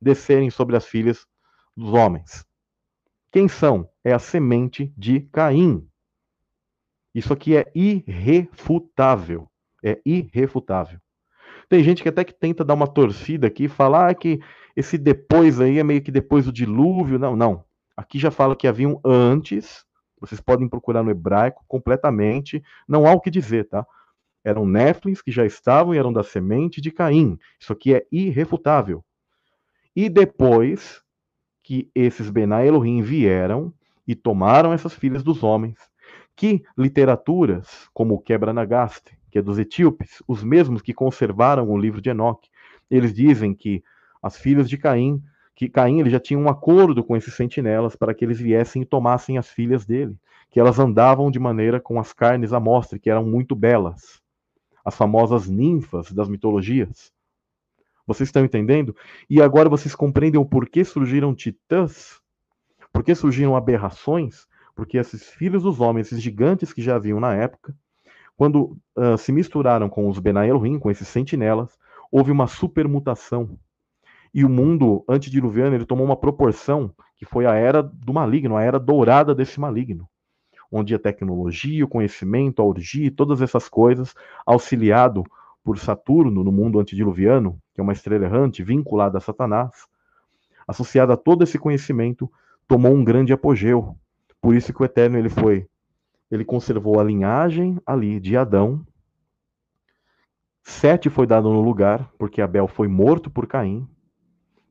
descerem 0.00 0.50
sobre 0.50 0.76
as 0.76 0.86
filhas 0.86 1.26
dos 1.76 1.92
homens? 1.92 2.46
Quem 3.30 3.48
são? 3.48 3.88
É 4.04 4.12
a 4.12 4.18
semente 4.18 4.92
de 4.96 5.20
Caim. 5.20 5.86
Isso 7.14 7.32
aqui 7.32 7.56
é 7.56 7.70
irrefutável. 7.74 9.48
É 9.82 10.00
irrefutável. 10.04 10.98
Tem 11.68 11.82
gente 11.82 12.02
que 12.02 12.08
até 12.08 12.24
que 12.24 12.34
tenta 12.34 12.64
dar 12.64 12.74
uma 12.74 12.86
torcida 12.86 13.46
aqui 13.46 13.68
falar 13.68 14.10
ah, 14.10 14.14
que 14.14 14.40
esse 14.76 14.98
depois 14.98 15.60
aí 15.60 15.78
é 15.78 15.82
meio 15.82 16.02
que 16.02 16.10
depois 16.10 16.44
do 16.44 16.52
dilúvio. 16.52 17.18
Não, 17.18 17.34
não. 17.34 17.64
Aqui 17.96 18.18
já 18.18 18.30
fala 18.30 18.56
que 18.56 18.66
haviam 18.66 19.00
antes. 19.04 19.84
Vocês 20.22 20.40
podem 20.40 20.68
procurar 20.68 21.02
no 21.02 21.10
hebraico 21.10 21.64
completamente. 21.68 22.62
Não 22.88 23.06
há 23.06 23.12
o 23.12 23.20
que 23.20 23.30
dizer, 23.30 23.68
tá? 23.68 23.86
Eram 24.44 24.64
néflins 24.64 25.20
que 25.20 25.30
já 25.30 25.44
estavam 25.44 25.94
e 25.94 25.98
eram 25.98 26.12
da 26.12 26.22
semente 26.22 26.80
de 26.80 26.90
Caim. 26.90 27.38
Isso 27.60 27.72
aqui 27.72 27.94
é 27.94 28.06
irrefutável. 28.10 29.04
E 29.94 30.08
depois 30.08 31.02
que 31.62 31.90
esses 31.94 32.30
Benai 32.30 32.68
Elohim 32.68 33.02
vieram 33.02 33.72
e 34.06 34.14
tomaram 34.14 34.72
essas 34.72 34.94
filhas 34.94 35.22
dos 35.22 35.42
homens 35.42 35.76
que 36.34 36.64
literaturas, 36.76 37.88
como 37.92 38.14
o 38.14 38.20
Quebra-Nagaste, 38.20 39.18
que 39.30 39.38
é 39.38 39.42
dos 39.42 39.58
etíopes, 39.58 40.22
os 40.26 40.42
mesmos 40.42 40.82
que 40.82 40.94
conservaram 40.94 41.68
o 41.68 41.78
livro 41.78 42.00
de 42.00 42.10
Enoque, 42.10 42.48
eles 42.90 43.12
dizem 43.12 43.54
que 43.54 43.82
as 44.22 44.36
filhas 44.36 44.68
de 44.68 44.78
Caim, 44.78 45.22
que 45.54 45.68
Caim 45.68 46.00
ele 46.00 46.10
já 46.10 46.20
tinha 46.20 46.38
um 46.38 46.48
acordo 46.48 47.04
com 47.04 47.16
esses 47.16 47.34
sentinelas 47.34 47.96
para 47.96 48.14
que 48.14 48.24
eles 48.24 48.38
viessem 48.38 48.82
e 48.82 48.86
tomassem 48.86 49.38
as 49.38 49.48
filhas 49.48 49.84
dele, 49.84 50.16
que 50.50 50.58
elas 50.58 50.78
andavam 50.78 51.30
de 51.30 51.38
maneira 51.38 51.80
com 51.80 51.98
as 51.98 52.12
carnes 52.12 52.52
à 52.52 52.60
mostra, 52.60 52.98
que 52.98 53.10
eram 53.10 53.24
muito 53.24 53.54
belas, 53.54 54.20
as 54.84 54.96
famosas 54.96 55.48
ninfas 55.48 56.10
das 56.12 56.28
mitologias. 56.28 57.12
Vocês 58.06 58.28
estão 58.28 58.44
entendendo? 58.44 58.96
E 59.30 59.40
agora 59.40 59.68
vocês 59.68 59.94
compreendem 59.94 60.40
o 60.40 60.44
porquê 60.44 60.84
surgiram 60.84 61.34
titãs? 61.34 62.20
Por 62.92 63.04
que 63.04 63.14
surgiram 63.14 63.56
aberrações? 63.56 64.46
porque 64.74 64.98
esses 64.98 65.28
filhos 65.28 65.62
dos 65.62 65.80
homens, 65.80 66.08
esses 66.08 66.22
gigantes 66.22 66.72
que 66.72 66.82
já 66.82 66.96
haviam 66.96 67.20
na 67.20 67.34
época, 67.34 67.74
quando 68.36 68.78
uh, 68.96 69.16
se 69.18 69.30
misturaram 69.32 69.88
com 69.88 70.08
os 70.08 70.18
Benai 70.18 70.48
Elohim, 70.48 70.78
com 70.78 70.90
esses 70.90 71.06
sentinelas, 71.08 71.78
houve 72.10 72.30
uma 72.30 72.46
supermutação. 72.46 73.58
E 74.34 74.44
o 74.44 74.48
mundo 74.48 75.04
antediluviano 75.08 75.74
ele 75.74 75.84
tomou 75.84 76.04
uma 76.04 76.16
proporção 76.16 76.90
que 77.16 77.24
foi 77.24 77.46
a 77.46 77.54
era 77.54 77.82
do 77.82 78.12
maligno, 78.12 78.56
a 78.56 78.62
era 78.62 78.78
dourada 78.78 79.34
desse 79.34 79.60
maligno, 79.60 80.08
onde 80.70 80.94
a 80.94 80.98
tecnologia, 80.98 81.84
o 81.84 81.88
conhecimento, 81.88 82.60
a 82.60 82.64
orgia, 82.64 83.10
todas 83.10 83.42
essas 83.42 83.68
coisas, 83.68 84.14
auxiliado 84.46 85.22
por 85.62 85.78
Saturno 85.78 86.42
no 86.42 86.50
mundo 86.50 86.80
antediluviano, 86.80 87.58
que 87.74 87.80
é 87.80 87.84
uma 87.84 87.92
estrela 87.92 88.24
errante 88.24 88.64
vinculada 88.64 89.18
a 89.18 89.20
Satanás, 89.20 89.86
associada 90.66 91.12
a 91.12 91.16
todo 91.16 91.44
esse 91.44 91.58
conhecimento, 91.58 92.30
tomou 92.66 92.92
um 92.92 93.04
grande 93.04 93.32
apogeu, 93.32 93.96
por 94.40 94.56
isso 94.56 94.72
que 94.72 94.82
o 94.82 94.84
Eterno 94.84 95.18
ele 95.18 95.28
foi, 95.28 95.68
ele 96.30 96.44
conservou 96.44 96.98
a 96.98 97.04
linhagem 97.04 97.78
ali 97.84 98.18
de 98.18 98.36
Adão. 98.36 98.84
Sete 100.62 101.10
foi 101.10 101.26
dado 101.26 101.50
no 101.50 101.60
lugar, 101.60 102.10
porque 102.18 102.40
Abel 102.40 102.66
foi 102.66 102.88
morto 102.88 103.30
por 103.30 103.46
Caim. 103.46 103.86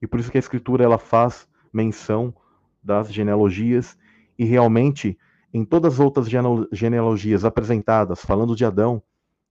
E 0.01 0.07
por 0.07 0.19
isso 0.19 0.31
que 0.31 0.37
a 0.37 0.39
escritura 0.39 0.83
ela 0.83 0.97
faz 0.97 1.47
menção 1.71 2.33
das 2.83 3.13
genealogias 3.13 3.97
e 4.37 4.45
realmente 4.45 5.17
Em 5.53 5.65
todas 5.65 5.95
as 5.95 5.99
outras 5.99 6.27
genealogias 6.71 7.43
apresentadas, 7.43 8.21
falando 8.21 8.55
de 8.55 8.63
Adão, 8.63 9.03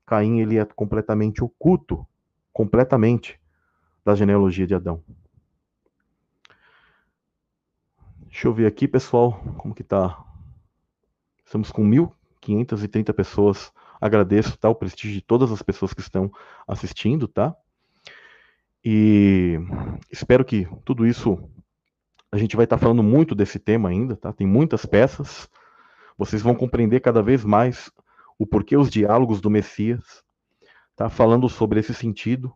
Caim 0.07 0.41
ele 0.41 0.57
é 0.57 0.65
completamente 0.65 1.45
oculto, 1.45 2.07
completamente 2.53 3.39
da 4.03 4.15
genealogia 4.15 4.67
de 4.67 4.75
Adão. 4.75 5.05
Deixa 8.23 8.49
eu 8.49 8.55
ver 8.55 8.67
aqui, 8.67 8.89
pessoal, 8.89 9.33
como 9.59 9.75
que 9.75 9.85
tá. 9.85 10.25
Estamos 11.45 11.71
com 11.71 11.85
1.530 11.85 13.13
pessoas. 13.13 13.71
Agradeço 14.01 14.57
tá, 14.57 14.71
o 14.71 14.75
prestígio 14.75 15.17
de 15.17 15.21
todas 15.21 15.53
as 15.53 15.61
pessoas 15.61 15.93
que 15.93 16.01
estão 16.01 16.33
assistindo, 16.67 17.29
tá? 17.29 17.55
E 18.85 19.59
espero 20.11 20.45
que 20.45 20.67
tudo 20.85 21.07
isso 21.07 21.39
a 22.33 22.39
gente 22.39 22.57
vai 22.57 22.65
estar 22.65 22.77
tá 22.77 22.83
falando 22.83 23.03
muito 23.03 23.35
desse 23.35 23.59
tema 23.59 23.89
ainda, 23.89 24.17
tá? 24.17 24.33
Tem 24.33 24.47
muitas 24.47 24.87
peças. 24.87 25.49
Vocês 26.17 26.43
vão 26.43 26.55
compreender 26.55 27.01
cada 27.01 27.23
vez 27.23 27.45
mais 27.45 27.91
o 28.39 28.47
porquê 28.47 28.77
os 28.77 28.89
diálogos 28.89 29.41
do 29.41 29.51
Messias, 29.51 30.23
tá? 30.97 31.09
Falando 31.11 31.49
sobre 31.49 31.81
esse 31.81 31.93
sentido. 31.93 32.53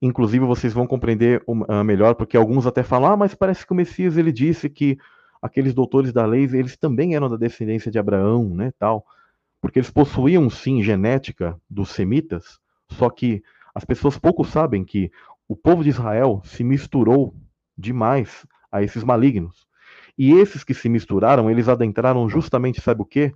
Inclusive 0.00 0.44
vocês 0.44 0.72
vão 0.72 0.86
compreender 0.86 1.42
uh, 1.46 1.82
melhor, 1.82 2.14
porque 2.14 2.36
alguns 2.36 2.66
até 2.66 2.84
falam: 2.84 3.12
"Ah, 3.12 3.16
mas 3.16 3.34
parece 3.34 3.66
que 3.66 3.72
o 3.72 3.76
Messias 3.76 4.16
ele 4.16 4.30
disse 4.30 4.68
que 4.68 4.96
aqueles 5.42 5.74
doutores 5.74 6.12
da 6.12 6.24
lei, 6.24 6.44
eles 6.44 6.76
também 6.76 7.14
eram 7.14 7.28
da 7.28 7.36
descendência 7.36 7.90
de 7.90 7.98
Abraão, 7.98 8.48
né, 8.54 8.72
tal, 8.78 9.04
porque 9.60 9.78
eles 9.78 9.90
possuíam 9.90 10.48
sim 10.50 10.82
genética 10.82 11.60
dos 11.68 11.90
semitas, 11.90 12.60
só 12.90 13.08
que 13.10 13.42
as 13.74 13.84
pessoas 13.84 14.18
pouco 14.18 14.44
sabem 14.44 14.84
que 14.84 15.10
o 15.48 15.56
povo 15.56 15.82
de 15.82 15.88
Israel 15.88 16.42
se 16.44 16.62
misturou 16.62 17.34
demais 17.76 18.46
a 18.70 18.82
esses 18.82 19.02
malignos. 19.02 19.66
E 20.16 20.32
esses 20.32 20.62
que 20.62 20.74
se 20.74 20.88
misturaram, 20.88 21.50
eles 21.50 21.68
adentraram 21.68 22.28
justamente, 22.28 22.82
sabe 22.82 23.00
o 23.00 23.06
quê? 23.06 23.32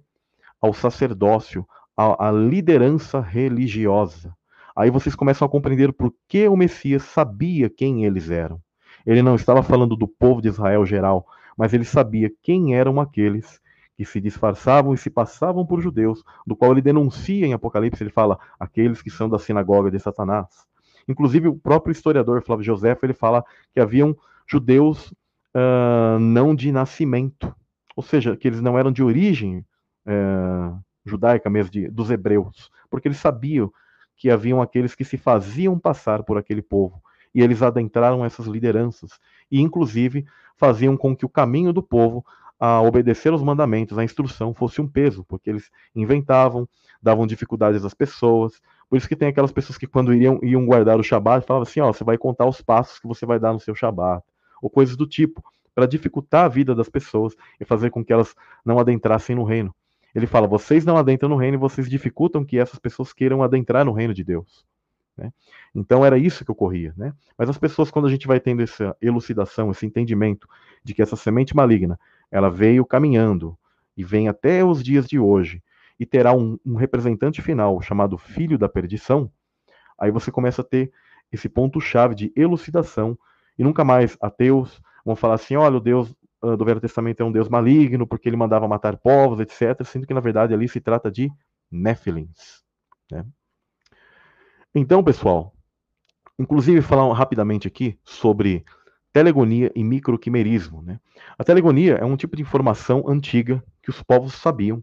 Ao 0.61 0.75
sacerdócio, 0.75 1.67
à, 1.97 2.29
à 2.29 2.31
liderança 2.31 3.19
religiosa. 3.21 4.37
Aí 4.77 4.91
vocês 4.91 5.15
começam 5.15 5.47
a 5.47 5.51
compreender 5.51 5.93
por 5.93 6.13
que 6.29 6.47
o 6.49 6.57
Messias 6.57 7.03
sabia 7.03 7.71
quem 7.71 8.05
eles 8.05 8.31
eram. 8.31 8.61
Ele 9.07 9.23
não 9.23 9.35
estava 9.35 9.63
falando 9.63 9.97
do 9.97 10.07
povo 10.07 10.43
de 10.43 10.49
Israel 10.49 10.85
geral, 10.85 11.27
mas 11.57 11.73
ele 11.73 11.85
sabia 11.85 12.31
quem 12.43 12.75
eram 12.75 13.01
aqueles 13.01 13.61
que 13.97 14.05
se 14.05 14.21
disfarçavam 14.21 14.95
e 14.95 14.99
se 14.99 15.11
passavam 15.11 15.67
por 15.67 15.81
judeus, 15.81 16.23
do 16.47 16.57
qual 16.57 16.73
ele 16.73 16.81
denuncia 16.81 17.47
em 17.47 17.53
Apocalipse, 17.53 18.03
ele 18.03 18.11
fala, 18.11 18.39
aqueles 18.59 19.03
que 19.03 19.11
são 19.11 19.29
da 19.29 19.39
sinagoga 19.39 19.91
de 19.91 19.99
Satanás. 19.99 20.67
Inclusive, 21.09 21.49
o 21.49 21.57
próprio 21.57 21.93
historiador 21.93 22.43
Flávio 22.43 22.65
José, 22.65 22.97
ele 23.03 23.13
fala 23.13 23.45
que 23.73 23.81
haviam 23.81 24.17
judeus 24.47 25.13
uh, 25.55 26.19
não 26.19 26.55
de 26.55 26.71
nascimento, 26.73 27.55
ou 27.97 28.03
seja, 28.03 28.37
que 28.37 28.49
eles 28.49 28.61
não 28.61 28.79
eram 28.79 28.93
de 28.93 29.03
origem 29.03 29.65
uh, 30.07 30.79
judaica 31.05 31.51
mesmo, 31.51 31.71
de, 31.71 31.89
dos 31.89 32.11
hebreus, 32.11 32.71
porque 32.91 33.09
eles 33.09 33.19
sabiam 33.19 33.73
que 34.17 34.31
haviam 34.31 34.63
aqueles 34.63 34.95
que 34.95 35.05
se 35.05 35.17
faziam 35.17 35.79
passar 35.79 36.23
por 36.23 36.39
aquele 36.39 36.63
povo, 36.63 37.03
e 37.35 37.43
eles 37.43 37.63
adentraram 37.63 38.25
essas 38.25 38.47
lideranças, 38.47 39.19
e 39.51 39.61
inclusive 39.61 40.27
faziam 40.57 40.97
com 40.97 41.17
que 41.17 41.25
o 41.25 41.31
caminho 41.31 41.73
do 41.73 41.83
povo 41.83 42.25
a 42.65 42.81
obedecer 42.81 43.33
aos 43.33 43.43
mandamentos, 43.43 43.99
a 43.99 44.05
instrução 44.05 44.55
fosse 44.55 44.81
um 44.81 44.87
peso, 44.87 45.25
porque 45.25 45.51
eles 45.51 45.69
inventavam, 45.97 46.69
davam 47.03 47.27
dificuldades 47.27 47.85
às 47.85 47.93
pessoas. 47.93 48.53
Por 48.89 48.97
isso 48.97 49.09
que 49.09 49.17
tem 49.17 49.27
aquelas 49.27 49.51
pessoas 49.51 49.77
que 49.77 49.85
quando 49.85 50.15
iriam, 50.15 50.39
iam 50.45 50.65
guardar 50.65 50.97
o 50.97 51.03
Shabat, 51.03 51.45
falavam 51.45 51.65
assim, 51.65 51.81
ó, 51.81 51.93
você 51.93 52.05
vai 52.05 52.17
contar 52.17 52.47
os 52.47 52.63
passos 52.63 53.01
que 53.01 53.09
você 53.09 53.27
vai 53.27 53.41
dar 53.41 53.53
no 53.53 53.59
seu 53.59 53.75
Shabat 53.75 54.23
ou 54.63 54.71
coisas 54.71 54.97
do 54.97 55.09
tipo, 55.09 55.43
para 55.75 55.87
dificultar 55.87 56.45
a 56.45 56.49
vida 56.49 56.73
das 56.73 56.89
pessoas 56.89 57.35
e 57.59 57.65
fazer 57.65 57.91
com 57.91 58.05
que 58.05 58.13
elas 58.13 58.33
não 58.65 58.79
adentrassem 58.79 59.35
no 59.35 59.43
reino. 59.43 59.75
Ele 60.15 60.29
fala: 60.29 60.47
vocês 60.47 60.85
não 60.85 60.97
adentram 60.97 61.29
no 61.29 61.37
reino 61.37 61.57
e 61.57 61.59
vocês 61.59 61.91
dificultam 61.91 62.45
que 62.45 62.61
essas 62.61 62.79
pessoas 62.79 63.13
queiram 63.13 63.43
adentrar 63.43 63.85
no 63.85 63.91
reino 63.91 64.15
de 64.15 64.23
Deus. 64.23 64.65
Né? 65.17 65.33
Então 65.75 66.07
era 66.07 66.17
isso 66.17 66.45
que 66.45 66.53
ocorria. 66.53 66.95
Né? 66.97 67.13
Mas 67.37 67.49
as 67.49 67.59
pessoas, 67.59 67.91
quando 67.91 68.07
a 68.07 68.11
gente 68.11 68.29
vai 68.29 68.39
tendo 68.39 68.63
essa 68.63 68.97
elucidação, 69.03 69.73
esse 69.73 69.85
entendimento 69.85 70.47
de 70.85 70.95
que 70.95 71.03
essa 71.03 71.17
semente 71.17 71.57
maligna 71.57 71.99
ela 72.33 72.51
veio 72.51 72.85
caminhando 72.85 73.57
e 73.97 74.03
vem 74.03 74.27
até 74.27 74.65
os 74.65 74.83
dias 74.83 75.07
de 75.07 75.19
hoje 75.19 75.63
e 76.01 76.07
terá 76.07 76.33
um, 76.33 76.59
um 76.65 76.75
representante 76.75 77.43
final 77.43 77.81
chamado 77.83 78.17
Filho 78.17 78.59
da 78.59 78.69
Perdição, 78.69 79.31
aí 79.99 80.11
você 80.11 80.33
começa 80.33 80.63
a 80.63 80.65
ter 80.65 80.91
esse 81.31 81.49
ponto-chave 81.49 82.15
de 82.15 82.33
elucidação 82.35 83.17
e 83.59 83.63
nunca 83.63 83.85
mais 83.85 84.17
ateus 84.21 84.81
vão 85.05 85.15
falar 85.15 85.35
assim: 85.35 85.57
olha, 85.57 85.77
o 85.77 85.81
Deus 85.81 86.15
uh, 86.43 86.57
do 86.57 86.65
Velho 86.65 86.81
Testamento 86.81 87.21
é 87.21 87.25
um 87.25 87.31
Deus 87.31 87.49
maligno 87.49 88.07
porque 88.07 88.29
ele 88.29 88.37
mandava 88.37 88.67
matar 88.67 88.97
povos, 88.97 89.39
etc. 89.41 89.85
Sendo 89.85 90.07
que 90.07 90.15
na 90.15 90.21
verdade 90.21 90.55
ali 90.55 90.67
se 90.69 90.81
trata 90.81 91.11
de 91.11 91.31
Néfilins. 91.71 92.63
Né? 93.11 93.25
Então, 94.75 95.05
pessoal, 95.05 95.55
inclusive 96.39 96.81
falar 96.81 97.13
rapidamente 97.15 97.69
aqui 97.69 97.99
sobre 98.03 98.65
telegonia 99.13 99.71
e 99.75 99.85
microquimerismo. 99.85 100.83
Né? 100.83 100.99
A 101.39 101.45
telegonia 101.45 101.95
é 101.97 102.05
um 102.05 102.17
tipo 102.17 102.37
de 102.37 102.43
informação 102.43 103.05
antiga 103.07 103.63
que 103.83 103.91
os 103.91 104.03
povos 104.03 104.35
sabiam. 104.35 104.83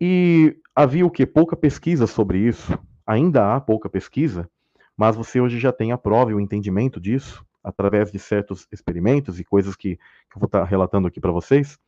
E 0.00 0.56
havia 0.74 1.06
o 1.06 1.10
que? 1.10 1.24
Pouca 1.24 1.56
pesquisa 1.56 2.06
sobre 2.06 2.38
isso. 2.38 2.78
Ainda 3.06 3.54
há 3.54 3.60
pouca 3.60 3.88
pesquisa, 3.88 4.48
mas 4.96 5.16
você 5.16 5.40
hoje 5.40 5.58
já 5.58 5.72
tem 5.72 5.92
a 5.92 5.98
prova 5.98 6.30
e 6.30 6.34
o 6.34 6.40
entendimento 6.40 7.00
disso 7.00 7.44
através 7.62 8.12
de 8.12 8.18
certos 8.18 8.68
experimentos 8.70 9.40
e 9.40 9.44
coisas 9.44 9.74
que, 9.74 9.96
que 9.96 10.36
eu 10.36 10.40
vou 10.40 10.46
estar 10.46 10.64
relatando 10.64 11.08
aqui 11.08 11.18
para 11.18 11.32
vocês, 11.32 11.78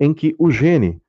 em 0.00 0.12
que 0.12 0.34
o 0.38 0.50
gene, 0.50 1.00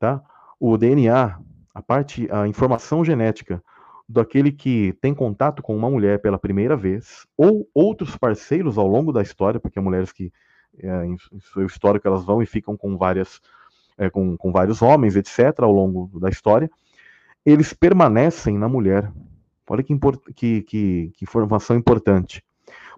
tá, 0.00 0.20
o 0.58 0.76
DNA, 0.76 1.38
a 1.72 1.82
parte, 1.82 2.28
a 2.30 2.48
informação 2.48 3.04
genética 3.04 3.62
daquele 4.08 4.52
que 4.52 4.92
tem 5.00 5.14
contato 5.14 5.62
com 5.62 5.76
uma 5.76 5.90
mulher 5.90 6.20
pela 6.20 6.38
primeira 6.38 6.76
vez, 6.76 7.26
ou 7.36 7.68
outros 7.74 8.16
parceiros 8.16 8.78
ao 8.78 8.86
longo 8.86 9.12
da 9.12 9.22
história, 9.22 9.58
porque 9.58 9.78
há 9.78 9.82
mulheres 9.82 10.12
que, 10.12 10.32
é, 10.78 11.04
em 11.04 11.16
seu 11.52 11.66
histórico, 11.66 12.06
elas 12.06 12.24
vão 12.24 12.42
e 12.42 12.46
ficam 12.46 12.76
com 12.76 12.96
várias, 12.96 13.40
é, 13.98 14.08
com, 14.08 14.36
com 14.36 14.52
vários 14.52 14.80
homens, 14.80 15.16
etc., 15.16 15.60
ao 15.60 15.72
longo 15.72 16.20
da 16.20 16.28
história, 16.28 16.70
eles 17.44 17.72
permanecem 17.72 18.56
na 18.56 18.68
mulher. 18.68 19.10
Olha 19.68 19.82
que, 19.82 19.98
que, 20.34 20.62
que, 20.62 21.12
que 21.14 21.24
informação 21.24 21.76
importante. 21.76 22.44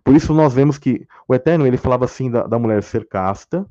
Por 0.04 0.14
isso 0.14 0.34
nós 0.34 0.54
vemos 0.54 0.78
que 0.78 1.06
o 1.26 1.34
Eterno 1.34 1.66
ele 1.66 1.76
falava 1.76 2.04
assim 2.04 2.30
da, 2.30 2.46
da 2.46 2.58
mulher 2.58 2.82
ser 2.82 3.06
casta 3.06 3.66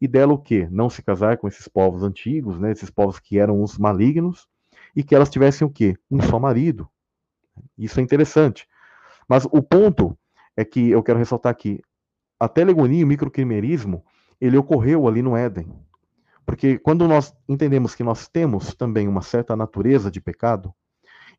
e 0.00 0.08
dela 0.08 0.32
o 0.32 0.38
quê? 0.38 0.66
Não 0.70 0.88
se 0.88 1.02
casar 1.02 1.36
com 1.36 1.46
esses 1.46 1.68
povos 1.68 2.02
antigos, 2.02 2.58
né? 2.58 2.72
Esses 2.72 2.90
povos 2.90 3.18
que 3.18 3.38
eram 3.38 3.62
os 3.62 3.76
malignos 3.76 4.48
e 4.94 5.02
que 5.02 5.14
elas 5.14 5.30
tivessem 5.30 5.66
o 5.66 5.70
quê? 5.70 5.96
Um 6.10 6.20
só 6.22 6.38
marido. 6.38 6.88
Isso 7.76 8.00
é 8.00 8.02
interessante. 8.02 8.66
Mas 9.28 9.44
o 9.44 9.62
ponto 9.62 10.18
é 10.56 10.64
que 10.64 10.90
eu 10.90 11.02
quero 11.02 11.18
ressaltar 11.18 11.50
aqui, 11.50 11.80
a 12.38 12.48
telegonia 12.48 13.00
e 13.00 13.04
o 13.04 13.06
microcrimerismo, 13.06 14.04
ele 14.40 14.56
ocorreu 14.56 15.06
ali 15.06 15.22
no 15.22 15.36
Éden. 15.36 15.72
Porque 16.44 16.78
quando 16.78 17.06
nós 17.06 17.34
entendemos 17.48 17.94
que 17.94 18.02
nós 18.02 18.26
temos 18.28 18.74
também 18.74 19.06
uma 19.06 19.22
certa 19.22 19.54
natureza 19.54 20.10
de 20.10 20.20
pecado, 20.20 20.74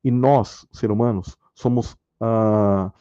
e 0.04 0.10
nós, 0.10 0.66
seres 0.72 0.94
humanos, 0.94 1.38
somos 1.54 1.98
ah, 2.20 2.92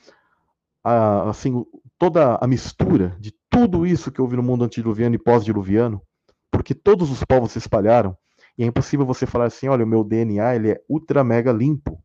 a, 0.82 1.31
assim, 1.31 1.64
toda 1.98 2.39
a 2.40 2.47
mistura 2.47 3.16
de 3.20 3.32
tudo 3.48 3.86
isso 3.86 4.10
que 4.10 4.20
houve 4.20 4.36
no 4.36 4.43
mundo 4.43 4.64
antediluviano 4.64 5.14
e 5.14 5.18
pós-diluviano, 5.18 6.02
porque 6.51 6.74
todos 6.74 7.10
os 7.10 7.24
povos 7.24 7.52
se 7.52 7.59
espalharam, 7.59 8.16
e 8.60 8.62
é 8.62 8.66
impossível 8.66 9.06
você 9.06 9.24
falar 9.24 9.46
assim, 9.46 9.68
olha, 9.68 9.86
o 9.86 9.88
meu 9.88 10.04
DNA 10.04 10.54
ele 10.54 10.72
é 10.72 10.82
ultra 10.86 11.24
mega 11.24 11.50
limpo. 11.50 11.98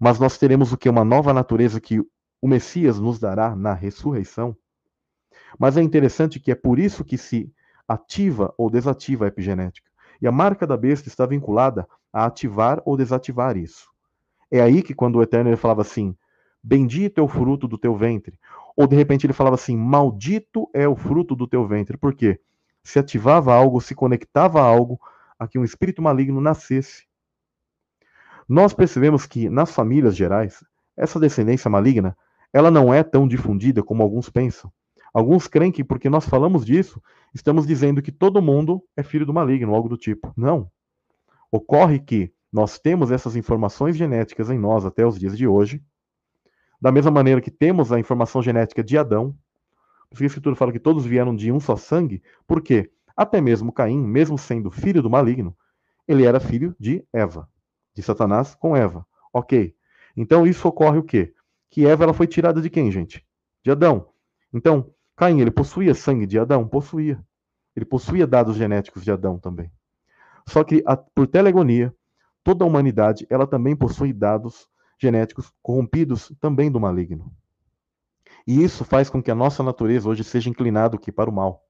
Mas 0.00 0.18
nós 0.18 0.38
teremos 0.38 0.72
o 0.72 0.78
que? 0.78 0.88
Uma 0.88 1.04
nova 1.04 1.34
natureza 1.34 1.78
que 1.78 2.00
o 2.00 2.48
Messias 2.48 2.98
nos 2.98 3.18
dará 3.18 3.54
na 3.54 3.74
ressurreição. 3.74 4.56
Mas 5.58 5.76
é 5.76 5.82
interessante 5.82 6.40
que 6.40 6.50
é 6.50 6.54
por 6.54 6.78
isso 6.78 7.04
que 7.04 7.18
se 7.18 7.52
ativa 7.86 8.54
ou 8.56 8.70
desativa 8.70 9.26
a 9.26 9.28
epigenética. 9.28 9.86
E 10.22 10.26
a 10.26 10.32
marca 10.32 10.66
da 10.66 10.78
besta 10.78 11.08
está 11.08 11.26
vinculada 11.26 11.86
a 12.10 12.24
ativar 12.24 12.80
ou 12.86 12.96
desativar 12.96 13.58
isso. 13.58 13.90
É 14.50 14.62
aí 14.62 14.82
que 14.82 14.94
quando 14.94 15.16
o 15.16 15.22
Eterno 15.22 15.50
ele 15.50 15.58
falava 15.58 15.82
assim, 15.82 16.16
Bendito 16.62 17.18
é 17.18 17.22
o 17.22 17.28
fruto 17.28 17.68
do 17.68 17.76
teu 17.76 17.94
ventre. 17.94 18.38
Ou 18.74 18.86
de 18.86 18.96
repente 18.96 19.26
ele 19.26 19.34
falava 19.34 19.56
assim: 19.56 19.76
Maldito 19.76 20.70
é 20.72 20.88
o 20.88 20.96
fruto 20.96 21.36
do 21.36 21.46
teu 21.46 21.66
ventre. 21.66 21.98
Por 21.98 22.14
quê? 22.14 22.40
Se 22.82 22.98
ativava 22.98 23.54
algo, 23.54 23.78
se 23.78 23.94
conectava 23.94 24.62
a 24.62 24.64
algo 24.64 24.98
a 25.40 25.48
que 25.48 25.58
um 25.58 25.64
espírito 25.64 26.02
maligno 26.02 26.38
nascesse. 26.38 27.04
Nós 28.46 28.74
percebemos 28.74 29.26
que 29.26 29.48
nas 29.48 29.70
famílias 29.70 30.14
gerais, 30.14 30.62
essa 30.94 31.18
descendência 31.18 31.70
maligna, 31.70 32.14
ela 32.52 32.70
não 32.70 32.92
é 32.92 33.02
tão 33.02 33.26
difundida 33.26 33.82
como 33.82 34.02
alguns 34.02 34.28
pensam. 34.28 34.70
Alguns 35.14 35.48
creem 35.48 35.72
que 35.72 35.82
porque 35.82 36.10
nós 36.10 36.28
falamos 36.28 36.64
disso, 36.64 37.02
estamos 37.34 37.66
dizendo 37.66 38.02
que 38.02 38.12
todo 38.12 38.42
mundo 38.42 38.84
é 38.94 39.02
filho 39.02 39.24
do 39.24 39.32
maligno, 39.32 39.74
algo 39.74 39.88
do 39.88 39.96
tipo. 39.96 40.32
Não. 40.36 40.70
Ocorre 41.50 41.98
que 41.98 42.32
nós 42.52 42.78
temos 42.78 43.10
essas 43.10 43.34
informações 43.34 43.96
genéticas 43.96 44.50
em 44.50 44.58
nós 44.58 44.84
até 44.84 45.06
os 45.06 45.18
dias 45.18 45.38
de 45.38 45.46
hoje, 45.46 45.82
da 46.80 46.92
mesma 46.92 47.10
maneira 47.10 47.40
que 47.40 47.50
temos 47.50 47.92
a 47.92 47.98
informação 47.98 48.42
genética 48.42 48.84
de 48.84 48.98
Adão, 48.98 49.34
porque 50.10 50.24
a 50.24 50.26
Escritura 50.26 50.56
fala 50.56 50.72
que 50.72 50.80
todos 50.80 51.06
vieram 51.06 51.34
de 51.34 51.50
um 51.50 51.60
só 51.60 51.76
sangue, 51.76 52.22
por 52.46 52.60
quê? 52.60 52.90
Até 53.20 53.38
mesmo 53.38 53.70
Caim, 53.70 54.00
mesmo 54.00 54.38
sendo 54.38 54.70
filho 54.70 55.02
do 55.02 55.10
maligno, 55.10 55.54
ele 56.08 56.24
era 56.24 56.40
filho 56.40 56.74
de 56.80 57.06
Eva, 57.12 57.46
de 57.94 58.02
Satanás 58.02 58.54
com 58.54 58.74
Eva. 58.74 59.06
Ok. 59.30 59.76
Então 60.16 60.46
isso 60.46 60.66
ocorre 60.66 60.96
o 60.96 61.02
quê? 61.02 61.34
Que 61.68 61.86
Eva 61.86 62.04
ela 62.04 62.14
foi 62.14 62.26
tirada 62.26 62.62
de 62.62 62.70
quem, 62.70 62.90
gente? 62.90 63.22
De 63.62 63.70
Adão. 63.70 64.08
Então, 64.54 64.90
Caim, 65.14 65.38
ele 65.38 65.50
possuía 65.50 65.94
sangue 65.94 66.24
de 66.24 66.38
Adão? 66.38 66.66
Possuía. 66.66 67.22
Ele 67.76 67.84
possuía 67.84 68.26
dados 68.26 68.56
genéticos 68.56 69.04
de 69.04 69.12
Adão 69.12 69.38
também. 69.38 69.70
Só 70.48 70.64
que, 70.64 70.82
por 71.14 71.26
telegonia, 71.26 71.94
toda 72.42 72.64
a 72.64 72.66
humanidade, 72.66 73.26
ela 73.28 73.46
também 73.46 73.76
possui 73.76 74.14
dados 74.14 74.66
genéticos 74.98 75.52
corrompidos 75.60 76.32
também 76.40 76.72
do 76.72 76.80
maligno. 76.80 77.30
E 78.46 78.64
isso 78.64 78.82
faz 78.82 79.10
com 79.10 79.22
que 79.22 79.30
a 79.30 79.34
nossa 79.34 79.62
natureza 79.62 80.08
hoje 80.08 80.24
seja 80.24 80.48
inclinada 80.48 80.96
aqui 80.96 81.12
para 81.12 81.28
o 81.28 81.32
mal. 81.34 81.66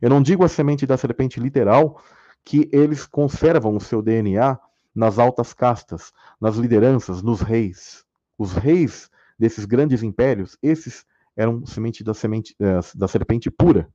Eu 0.00 0.08
não 0.10 0.22
digo 0.22 0.44
a 0.44 0.48
semente 0.48 0.86
da 0.86 0.96
serpente 0.96 1.38
literal 1.38 2.02
que 2.44 2.68
eles 2.72 3.06
conservam 3.06 3.76
o 3.76 3.80
seu 3.80 4.00
DNA 4.00 4.58
nas 4.94 5.18
altas 5.18 5.52
castas, 5.52 6.12
nas 6.40 6.56
lideranças, 6.56 7.22
nos 7.22 7.40
reis. 7.40 8.04
Os 8.38 8.52
reis 8.52 9.10
desses 9.38 9.64
grandes 9.64 10.02
impérios, 10.02 10.56
esses 10.62 11.04
eram 11.36 11.64
semente 11.64 12.02
da 12.02 12.14
semente 12.14 12.54
eh, 12.60 12.80
da 12.94 13.06
serpente 13.06 13.50
pura. 13.50 13.88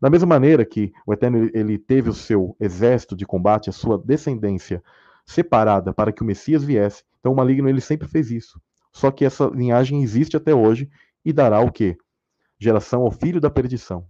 Da 0.00 0.08
mesma 0.08 0.26
maneira 0.26 0.64
que 0.64 0.92
o 1.06 1.12
Eterno 1.12 1.50
ele 1.52 1.78
teve 1.78 2.08
o 2.08 2.14
seu 2.14 2.56
exército 2.60 3.16
de 3.16 3.26
combate, 3.26 3.70
a 3.70 3.72
sua 3.72 3.98
descendência 3.98 4.82
separada 5.26 5.92
para 5.92 6.12
que 6.12 6.22
o 6.22 6.24
Messias 6.24 6.64
viesse, 6.64 7.04
então 7.20 7.32
o 7.32 7.36
maligno 7.36 7.68
ele 7.68 7.80
sempre 7.80 8.08
fez 8.08 8.30
isso. 8.30 8.60
Só 8.92 9.10
que 9.10 9.24
essa 9.24 9.46
linhagem 9.46 10.02
existe 10.02 10.36
até 10.36 10.54
hoje 10.54 10.88
e 11.24 11.32
dará 11.32 11.60
o 11.60 11.70
quê? 11.70 11.96
Geração 12.58 13.02
ao 13.02 13.10
filho 13.10 13.40
da 13.40 13.50
perdição. 13.50 14.06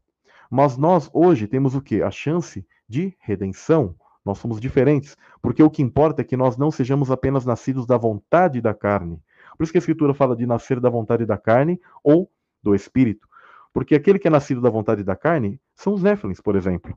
Mas 0.51 0.77
nós 0.77 1.11
hoje 1.13 1.47
temos 1.47 1.75
o 1.75 1.81
quê? 1.81 2.03
A 2.03 2.11
chance 2.11 2.67
de 2.89 3.15
redenção. 3.19 3.95
Nós 4.25 4.39
somos 4.39 4.61
diferentes, 4.61 5.17
porque 5.41 5.63
o 5.63 5.71
que 5.71 5.83
importa 5.83 6.23
é 6.23 6.25
que 6.25 6.37
nós 6.37 6.57
não 6.57 6.71
sejamos 6.71 7.11
apenas 7.11 7.47
nascidos 7.47 7.87
da 7.87 7.97
vontade 7.97 8.61
da 8.61 8.75
carne. 8.75 9.23
Por 9.57 9.65
isso 9.65 9.73
que 9.73 9.79
a 9.79 9.81
Escritura 9.81 10.13
fala 10.13 10.37
de 10.37 10.47
nascer 10.47 10.81
da 10.81 10.91
vontade 10.91 11.25
da 11.25 11.39
carne 11.39 11.81
ou 12.03 12.31
do 12.63 12.75
Espírito. 12.75 13.27
Porque 13.73 13.95
aquele 13.95 14.19
que 14.19 14.29
é 14.29 14.31
nascido 14.31 14.61
da 14.61 14.71
vontade 14.71 15.03
da 15.03 15.17
carne 15.17 15.61
são 15.75 15.95
os 15.95 16.03
Néfilins, 16.03 16.41
por 16.41 16.57
exemplo. 16.57 16.97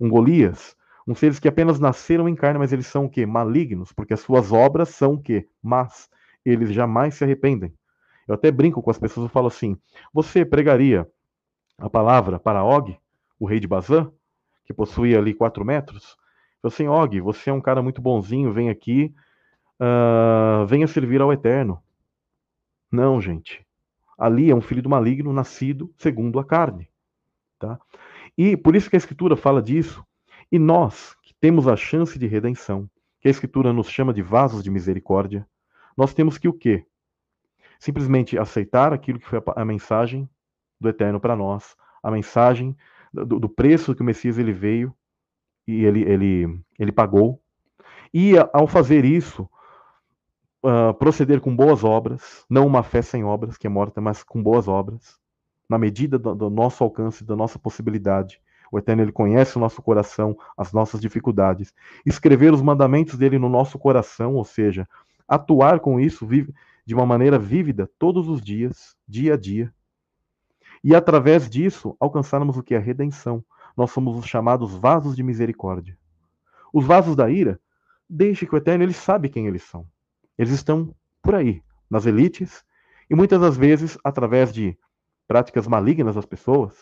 Um 0.00 0.08
Golias, 0.08 0.76
uns 1.06 1.18
seres 1.18 1.38
que 1.38 1.48
apenas 1.48 1.78
nasceram 1.78 2.28
em 2.28 2.34
carne, 2.34 2.58
mas 2.58 2.72
eles 2.72 2.86
são 2.86 3.04
o 3.04 3.10
quê? 3.10 3.26
Malignos, 3.26 3.92
porque 3.92 4.14
as 4.14 4.20
suas 4.20 4.52
obras 4.52 4.90
são 4.90 5.14
o 5.14 5.22
quê? 5.22 5.46
Mas 5.62 6.08
eles 6.44 6.72
jamais 6.72 7.14
se 7.14 7.24
arrependem. 7.24 7.72
Eu 8.26 8.34
até 8.34 8.50
brinco 8.50 8.82
com 8.82 8.90
as 8.90 8.98
pessoas 8.98 9.28
e 9.28 9.32
falo 9.32 9.48
assim: 9.48 9.76
você 10.12 10.44
pregaria 10.44 11.08
a 11.78 11.88
palavra 11.90 12.38
para 12.38 12.64
Og, 12.64 12.96
o 13.38 13.46
rei 13.46 13.58
de 13.58 13.66
Bazã, 13.66 14.10
que 14.64 14.72
possuía 14.72 15.18
ali 15.18 15.34
quatro 15.34 15.64
metros? 15.64 16.16
Eu 16.62 16.68
assim, 16.68 16.86
Og, 16.86 17.20
você 17.20 17.50
é 17.50 17.52
um 17.52 17.60
cara 17.60 17.82
muito 17.82 18.00
bonzinho, 18.00 18.52
vem 18.52 18.70
aqui, 18.70 19.14
uh, 19.80 20.66
venha 20.66 20.86
servir 20.86 21.20
ao 21.20 21.32
Eterno. 21.32 21.82
Não, 22.90 23.20
gente. 23.20 23.66
Ali 24.16 24.50
é 24.50 24.54
um 24.54 24.60
filho 24.60 24.82
do 24.82 24.88
maligno 24.88 25.32
nascido 25.32 25.92
segundo 25.96 26.38
a 26.38 26.44
carne. 26.44 26.88
Tá? 27.58 27.80
E 28.36 28.56
por 28.56 28.76
isso 28.76 28.88
que 28.88 28.96
a 28.96 28.98
Escritura 28.98 29.36
fala 29.36 29.62
disso. 29.62 30.04
E 30.50 30.58
nós, 30.58 31.16
que 31.22 31.34
temos 31.34 31.66
a 31.66 31.76
chance 31.76 32.18
de 32.18 32.26
redenção, 32.26 32.88
que 33.20 33.28
a 33.28 33.30
Escritura 33.30 33.72
nos 33.72 33.88
chama 33.88 34.12
de 34.12 34.22
vasos 34.22 34.62
de 34.62 34.70
misericórdia, 34.70 35.46
nós 35.96 36.12
temos 36.12 36.38
que 36.38 36.48
o 36.48 36.52
quê? 36.52 36.84
Simplesmente 37.78 38.38
aceitar 38.38 38.92
aquilo 38.92 39.18
que 39.18 39.26
foi 39.26 39.42
a 39.56 39.64
mensagem 39.64 40.28
do 40.82 40.88
Eterno 40.88 41.20
para 41.20 41.36
nós, 41.36 41.76
a 42.02 42.10
mensagem 42.10 42.76
do, 43.12 43.38
do, 43.38 43.48
preço 43.48 43.94
que 43.94 44.02
o 44.02 44.04
Messias 44.04 44.38
ele 44.38 44.52
veio 44.52 44.94
e 45.66 45.84
ele, 45.84 46.02
ele, 46.02 46.60
ele 46.78 46.92
pagou. 46.92 47.40
E 48.12 48.34
ao 48.52 48.66
fazer 48.66 49.04
isso, 49.04 49.48
uh, 50.62 50.92
proceder 50.94 51.40
com 51.40 51.54
boas 51.54 51.84
obras, 51.84 52.44
não 52.48 52.66
uma 52.66 52.82
fé 52.82 53.02
sem 53.02 53.24
obras, 53.24 53.56
que 53.56 53.66
é 53.66 53.70
morta, 53.70 54.00
mas 54.00 54.22
com 54.22 54.42
boas 54.42 54.68
obras, 54.68 55.18
na 55.68 55.78
medida 55.78 56.18
do, 56.18 56.34
do 56.34 56.50
nosso 56.50 56.82
alcance, 56.84 57.24
da 57.24 57.36
nossa 57.36 57.58
possibilidade. 57.58 58.40
O 58.70 58.78
Eterno 58.78 59.02
ele 59.02 59.12
conhece 59.12 59.56
o 59.56 59.60
nosso 59.60 59.82
coração, 59.82 60.36
as 60.56 60.72
nossas 60.72 61.00
dificuldades. 61.00 61.74
Escrever 62.06 62.52
os 62.52 62.62
mandamentos 62.62 63.18
dele 63.18 63.38
no 63.38 63.48
nosso 63.48 63.78
coração, 63.78 64.34
ou 64.34 64.44
seja, 64.44 64.88
atuar 65.28 65.80
com 65.80 66.00
isso 66.00 66.26
de 66.84 66.94
uma 66.94 67.04
maneira 67.04 67.38
vívida 67.38 67.88
todos 67.98 68.28
os 68.28 68.40
dias, 68.40 68.96
dia 69.06 69.34
a 69.34 69.36
dia. 69.36 69.72
E 70.82 70.94
através 70.94 71.48
disso 71.48 71.96
alcançarmos 72.00 72.56
o 72.56 72.62
que 72.62 72.74
é 72.74 72.78
a 72.78 72.80
redenção. 72.80 73.44
Nós 73.76 73.90
somos 73.90 74.18
os 74.18 74.26
chamados 74.26 74.74
vasos 74.74 75.14
de 75.14 75.22
misericórdia. 75.22 75.96
Os 76.72 76.84
vasos 76.84 77.14
da 77.14 77.30
ira, 77.30 77.60
deixe 78.08 78.46
que 78.46 78.54
o 78.54 78.58
Eterno 78.58 78.84
ele 78.84 78.92
sabe 78.92 79.28
quem 79.28 79.46
eles 79.46 79.62
são. 79.62 79.86
Eles 80.36 80.52
estão 80.52 80.94
por 81.22 81.34
aí, 81.34 81.62
nas 81.88 82.06
elites, 82.06 82.64
e 83.08 83.14
muitas 83.14 83.40
das 83.40 83.56
vezes 83.56 83.96
através 84.02 84.52
de 84.52 84.76
práticas 85.28 85.66
malignas 85.66 86.14
das 86.14 86.26
pessoas, 86.26 86.74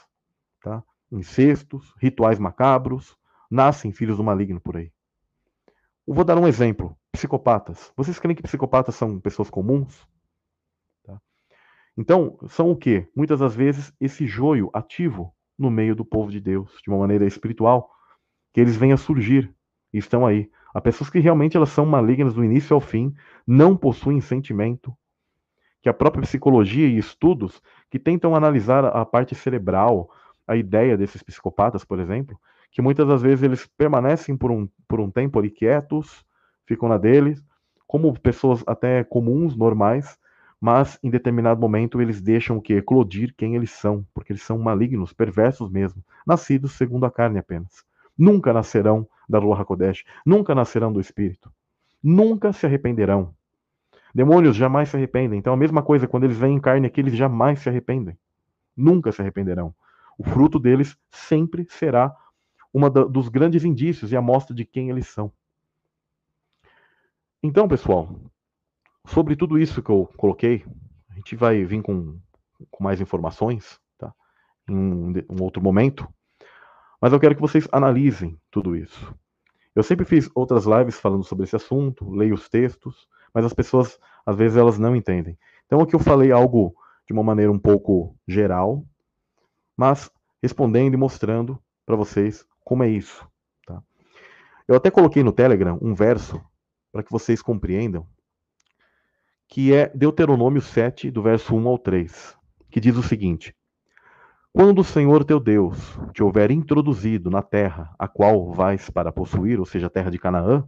tá? 0.63 0.83
incestos, 1.11 1.95
rituais 1.99 2.39
macabros, 2.39 3.17
nascem 3.51 3.93
filhos 3.93 4.17
do 4.17 4.25
maligno 4.25 4.61
por 4.61 4.77
aí. 4.77 4.93
Eu 6.07 6.15
vou 6.15 6.25
dar 6.25 6.39
um 6.39 6.47
exemplo. 6.49 6.97
Psicopatas. 7.13 7.93
Vocês 7.97 8.19
creem 8.19 8.37
que 8.37 8.43
psicopatas 8.43 8.95
são 8.95 9.19
pessoas 9.21 9.51
comuns? 9.51 10.07
Então, 12.01 12.39
são 12.49 12.71
o 12.71 12.77
quê? 12.77 13.07
Muitas 13.15 13.41
das 13.41 13.55
vezes 13.55 13.93
esse 14.01 14.27
joio 14.27 14.71
ativo 14.73 15.35
no 15.59 15.71
meio 15.71 15.95
do 15.95 16.03
povo 16.03 16.31
de 16.31 16.41
Deus, 16.41 16.73
de 16.83 16.89
uma 16.89 16.97
maneira 16.97 17.27
espiritual, 17.27 17.91
que 18.55 18.61
eles 18.63 18.75
venham 18.75 18.95
a 18.95 18.97
surgir 18.97 19.55
e 19.93 19.99
estão 19.99 20.27
aí. 20.27 20.51
Há 20.73 20.81
pessoas 20.81 21.11
que 21.11 21.19
realmente 21.19 21.59
elas 21.59 21.69
são 21.69 21.85
malignas 21.85 22.33
do 22.33 22.43
início 22.43 22.73
ao 22.73 22.81
fim, 22.81 23.15
não 23.47 23.77
possuem 23.77 24.19
sentimento, 24.19 24.97
que 25.83 25.91
a 25.91 25.93
própria 25.93 26.23
psicologia 26.23 26.89
e 26.89 26.97
estudos 26.97 27.61
que 27.91 27.99
tentam 27.99 28.35
analisar 28.35 28.83
a 28.83 29.05
parte 29.05 29.35
cerebral, 29.35 30.11
a 30.49 30.57
ideia 30.57 30.97
desses 30.97 31.23
psicopatas, 31.23 31.85
por 31.85 32.01
exemplo, 32.01 32.41
que 32.73 32.81
muitas 32.81 33.07
das 33.07 33.21
vezes 33.21 33.43
eles 33.43 33.67
permanecem 33.77 34.39
por 34.39 34.51
um, 34.51 34.67
por 34.89 35.01
um 35.01 35.11
tempo 35.11 35.39
ali 35.39 35.51
quietos, 35.51 36.25
ficam 36.67 36.89
na 36.89 36.97
deles, 36.97 37.45
como 37.87 38.19
pessoas 38.19 38.65
até 38.67 39.05
comuns, 39.05 39.55
normais, 39.55 40.19
mas 40.61 40.99
em 41.03 41.09
determinado 41.09 41.61
momento 41.61 42.03
eles 42.03 42.21
deixam 42.21 42.59
o 42.59 42.61
que? 42.61 42.75
Eclodir 42.75 43.35
quem 43.37 43.57
eles 43.57 43.71
são, 43.71 44.05
porque 44.13 44.33
eles 44.33 44.43
são 44.43 44.59
malignos, 44.59 45.13
perversos 45.13 45.71
mesmo, 45.71 46.05
nascidos 46.27 46.73
segundo 46.73 47.07
a 47.07 47.11
carne 47.11 47.39
apenas. 47.39 47.85
Nunca 48.17 48.53
nascerão 48.53 49.09
da 49.29 49.39
Ruach 49.39 49.63
HaKodesh, 49.63 50.05
nunca 50.27 50.55
nascerão 50.55 50.93
do 50.93 51.01
Espírito, 51.01 51.51
nunca 52.03 52.53
se 52.53 52.67
arrependerão. 52.67 53.35
Demônios 54.15 54.57
jamais 54.57 54.91
se 54.91 54.97
arrependem. 54.97 55.39
Então 55.39 55.53
a 55.53 55.57
mesma 55.57 55.83
coisa, 55.83 56.07
quando 56.07 56.25
eles 56.25 56.37
vêm 56.37 56.57
em 56.57 56.61
carne 56.61 56.87
aqui, 56.87 57.01
eles 57.01 57.15
jamais 57.15 57.61
se 57.61 57.69
arrependem. 57.69 58.19
Nunca 58.77 59.13
se 59.13 59.23
arrependerão. 59.23 59.75
O 60.19 60.25
fruto 60.25 60.59
deles 60.59 60.99
sempre 61.11 61.67
será 61.71 62.15
um 62.75 62.81
dos 63.09 63.29
grandes 63.29 63.65
indícios 63.65 64.13
e 64.13 64.17
amostra 64.17 64.55
de 64.55 64.65
quem 64.65 64.91
eles 64.91 65.09
são. 65.09 65.33
Então, 67.43 67.67
pessoal, 67.67 68.15
sobre 69.07 69.37
tudo 69.37 69.59
isso 69.59 69.83
que 69.83 69.91
eu 69.91 70.09
coloquei, 70.17 70.65
a 71.11 71.15
gente 71.15 71.37
vai 71.37 71.65
vir 71.65 71.83
com, 71.83 72.19
com 72.71 72.85
mais 72.85 73.01
informações 73.01 73.81
tá? 73.99 74.13
em 74.69 74.75
um, 74.75 75.13
um 75.31 75.43
outro 75.43 75.63
momento. 75.63 76.09
Mas 77.01 77.13
eu 77.13 77.21
quero 77.21 77.35
que 77.35 77.41
vocês 77.41 77.67
analisem 77.73 78.39
tudo 78.51 78.77
isso. 78.77 79.15
Eu 79.75 79.83
sempre 79.83 80.05
fiz 80.05 80.29
outras 80.35 80.65
lives 80.65 80.99
falando 80.99 81.25
sobre 81.25 81.45
esse 81.45 81.57
assunto, 81.57 82.11
leio 82.11 82.35
os 82.35 82.49
textos, 82.49 83.09
mas 83.33 83.45
as 83.45 83.55
pessoas, 83.55 83.99
às 84.27 84.37
vezes, 84.37 84.57
elas 84.57 84.79
não 84.79 84.95
entendem. 84.95 85.39
Então, 85.67 85.81
aqui 85.81 85.95
eu 85.95 86.01
falei 86.01 86.33
algo 86.33 86.75
de 87.07 87.13
uma 87.13 87.23
maneira 87.23 87.51
um 87.51 87.59
pouco 87.59 88.17
geral, 88.27 88.85
mas 89.77 90.11
respondendo 90.43 90.95
e 90.95 90.97
mostrando 90.97 91.59
para 91.87 91.97
vocês 91.97 92.45
como 92.65 92.83
é 92.83 92.89
isso. 92.89 93.27
Tá? 93.67 93.83
Eu 94.67 94.75
até 94.75 94.91
coloquei 94.91 95.23
no 95.23 95.33
Telegram 95.33 95.79
um 95.81 95.95
verso 95.95 96.41
para 96.93 97.03
que 97.03 97.11
vocês 97.11 97.41
compreendam, 97.41 98.07
que 99.51 99.75
é 99.75 99.91
Deuteronômio 99.93 100.63
7, 100.63 101.11
do 101.11 101.23
verso 101.23 101.57
1 101.57 101.69
ao 101.69 101.77
3, 101.77 102.37
que 102.71 102.79
diz 102.79 102.97
o 102.97 103.03
seguinte: 103.03 103.53
Quando 104.53 104.79
o 104.79 104.85
Senhor 104.85 105.25
teu 105.25 105.41
Deus 105.41 105.99
te 106.15 106.23
houver 106.23 106.53
introduzido 106.53 107.29
na 107.29 107.43
terra 107.43 107.93
a 107.99 108.07
qual 108.07 108.53
vais 108.53 108.89
para 108.91 109.11
possuir, 109.11 109.59
ou 109.59 109.67
seja, 109.67 109.89
a 109.89 109.91
terra 109.91 110.09
de 110.09 110.21
Canaã, 110.21 110.65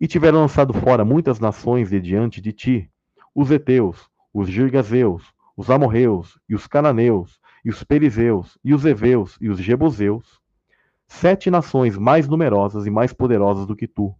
e 0.00 0.06
tiver 0.06 0.32
lançado 0.32 0.72
fora 0.72 1.04
muitas 1.04 1.40
nações 1.40 1.90
de 1.90 2.00
diante 2.00 2.40
de 2.40 2.52
ti, 2.52 2.90
os 3.34 3.50
heteus, 3.50 4.08
os 4.32 4.48
girgazeus, 4.48 5.34
os 5.56 5.68
amorreus 5.70 6.38
e 6.48 6.54
os 6.54 6.68
cananeus, 6.68 7.40
e 7.64 7.68
os 7.68 7.82
perizeus, 7.82 8.56
e 8.64 8.72
os 8.72 8.84
heveus 8.84 9.36
e 9.40 9.48
os 9.48 9.58
jebuseus, 9.58 10.40
sete 11.08 11.50
nações 11.50 11.98
mais 11.98 12.28
numerosas 12.28 12.86
e 12.86 12.90
mais 12.90 13.12
poderosas 13.12 13.66
do 13.66 13.74
que 13.74 13.88
tu, 13.88 14.14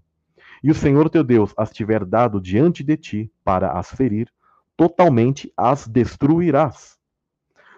e 0.63 0.71
o 0.71 0.75
Senhor 0.75 1.09
teu 1.09 1.25
Deus 1.25 1.55
as 1.57 1.71
tiver 1.71 2.05
dado 2.05 2.41
diante 2.41 2.83
de 2.83 2.97
ti 2.97 3.33
para 3.45 3.73
as 3.73 3.91
ferir, 3.91 4.31
totalmente 4.77 5.53
as 5.57 5.87
destruirás. 5.87 6.99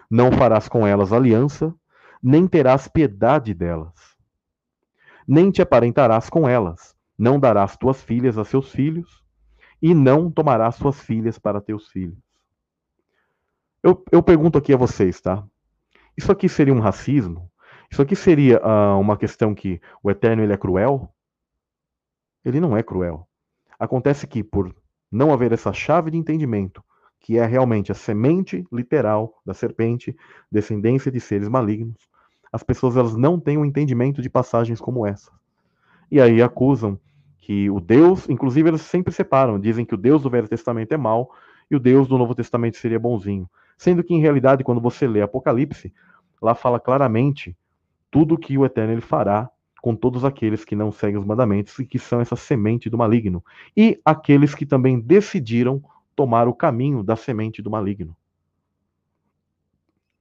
Não 0.09 0.31
farás 0.31 0.67
com 0.67 0.85
elas 0.85 1.11
aliança, 1.11 1.73
nem 2.21 2.47
terás 2.47 2.87
piedade 2.87 3.53
delas, 3.53 3.93
nem 5.27 5.51
te 5.51 5.61
aparentarás 5.61 6.29
com 6.29 6.47
elas, 6.47 6.95
não 7.17 7.39
darás 7.39 7.75
tuas 7.75 8.01
filhas 8.01 8.37
a 8.37 8.45
seus 8.45 8.71
filhos, 8.71 9.23
e 9.81 9.93
não 9.93 10.31
tomarás 10.31 10.75
suas 10.75 10.99
filhas 11.01 11.37
para 11.37 11.59
teus 11.59 11.89
filhos. 11.89 12.17
Eu, 13.83 14.01
eu 14.13 14.23
pergunto 14.23 14.57
aqui 14.57 14.73
a 14.73 14.77
vocês, 14.77 15.19
tá? 15.19 15.43
Isso 16.15 16.31
aqui 16.31 16.47
seria 16.47 16.73
um 16.73 16.79
racismo? 16.79 17.51
Isso 17.91 18.01
aqui 18.01 18.15
seria 18.15 18.61
uh, 18.65 18.97
uma 18.97 19.17
questão 19.17 19.53
que 19.53 19.81
o 20.01 20.09
Eterno 20.09 20.41
ele 20.41 20.53
é 20.53 20.57
cruel? 20.57 21.13
Ele 22.43 22.59
não 22.59 22.75
é 22.75 22.83
cruel. 22.83 23.27
Acontece 23.79 24.27
que, 24.27 24.43
por 24.43 24.73
não 25.11 25.31
haver 25.31 25.51
essa 25.51 25.71
chave 25.71 26.11
de 26.11 26.17
entendimento, 26.17 26.83
que 27.19 27.37
é 27.37 27.45
realmente 27.45 27.91
a 27.91 27.95
semente 27.95 28.65
literal 28.71 29.41
da 29.45 29.53
serpente, 29.53 30.15
descendência 30.51 31.11
de 31.11 31.19
seres 31.19 31.47
malignos, 31.47 31.97
as 32.51 32.63
pessoas 32.63 32.97
elas 32.97 33.15
não 33.15 33.39
têm 33.39 33.57
um 33.57 33.65
entendimento 33.65 34.21
de 34.21 34.29
passagens 34.29 34.79
como 34.79 35.07
essa. 35.07 35.31
E 36.11 36.21
aí 36.21 36.41
acusam 36.41 36.99
que 37.39 37.69
o 37.69 37.79
Deus, 37.79 38.29
inclusive 38.29 38.69
eles 38.69 38.81
sempre 38.81 39.13
separam, 39.13 39.59
dizem 39.59 39.85
que 39.85 39.95
o 39.95 39.97
Deus 39.97 40.21
do 40.21 40.29
Velho 40.29 40.47
Testamento 40.47 40.93
é 40.93 40.97
mau 40.97 41.31
e 41.69 41.75
o 41.75 41.79
Deus 41.79 42.07
do 42.07 42.17
Novo 42.17 42.35
Testamento 42.35 42.77
seria 42.77 42.99
bonzinho. 42.99 43.49
Sendo 43.77 44.03
que, 44.03 44.13
em 44.13 44.21
realidade, 44.21 44.63
quando 44.63 44.79
você 44.79 45.07
lê 45.07 45.21
Apocalipse, 45.21 45.93
lá 46.41 46.53
fala 46.53 46.79
claramente 46.79 47.57
tudo 48.11 48.37
que 48.37 48.57
o 48.57 48.65
Eterno 48.65 48.93
ele 48.93 49.01
fará 49.01 49.49
com 49.83 49.97
todos 49.97 50.23
aqueles 50.23 50.63
que 50.63 50.77
não 50.77 50.93
seguem 50.93 51.19
os 51.19 51.25
mandamentos 51.25 51.77
e 51.77 51.85
que 51.85 51.99
são 51.99 52.21
essa 52.21 52.37
semente 52.37 52.89
do 52.89 52.97
maligno, 52.97 53.43
e 53.75 53.99
aqueles 54.05 54.55
que 54.55 54.65
também 54.65 54.97
decidiram 54.97 55.83
tomar 56.15 56.47
o 56.47 56.53
caminho 56.53 57.03
da 57.03 57.17
semente 57.17 57.61
do 57.61 57.69
maligno. 57.69 58.15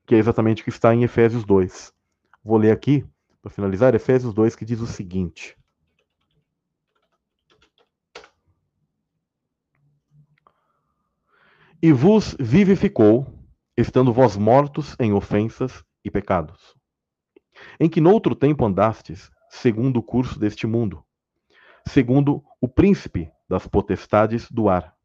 Que 0.05 0.17
é 0.17 0.19
exatamente 0.19 0.63
o 0.63 0.65
que 0.65 0.71
está 0.71 0.93
em 0.93 1.05
Efésios 1.05 1.45
2. 1.45 1.95
Vou 2.45 2.59
ler 2.59 2.73
aqui, 2.73 3.07
para 3.41 3.53
finalizar, 3.53 3.95
Efésios 3.95 4.35
2, 4.35 4.57
que 4.57 4.65
diz 4.65 4.81
o 4.81 4.87
seguinte: 4.89 5.57
E 11.81 11.93
vos 11.93 12.37
vivificou, 12.41 13.33
estando 13.77 14.13
vós 14.13 14.37
mortos 14.37 14.97
em 14.99 15.13
ofensas 15.13 15.85
e 16.05 16.11
pecados, 16.11 16.75
em 17.79 17.89
que 17.89 18.01
noutro 18.01 18.35
tempo 18.35 18.67
andastes, 18.67 19.31
segundo 19.53 19.99
o 19.99 20.03
curso 20.03 20.39
deste 20.39 20.67
mundo, 20.67 21.05
segundo 21.87 22.43
o 22.59 22.67
príncipe 22.67 23.31
das 23.47 23.67
potestades 23.67 24.51
do 24.51 24.67
ar, 24.71 24.97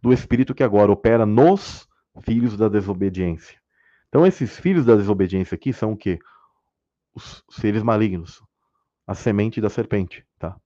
do 0.00 0.12
espírito 0.12 0.54
que 0.54 0.62
agora 0.62 0.92
opera 0.92 1.26
nos 1.26 1.88
filhos 2.22 2.56
da 2.56 2.68
desobediência. 2.68 3.60
Então, 4.08 4.24
esses 4.24 4.56
filhos 4.56 4.86
da 4.86 4.94
desobediência 4.94 5.56
aqui 5.56 5.72
são 5.72 5.92
o 5.92 5.96
quê? 5.96 6.20
Os 7.12 7.42
seres 7.50 7.82
malignos, 7.82 8.40
a 9.04 9.14
semente 9.16 9.60
da 9.60 9.68
serpente, 9.68 10.24
tá? 10.38 10.56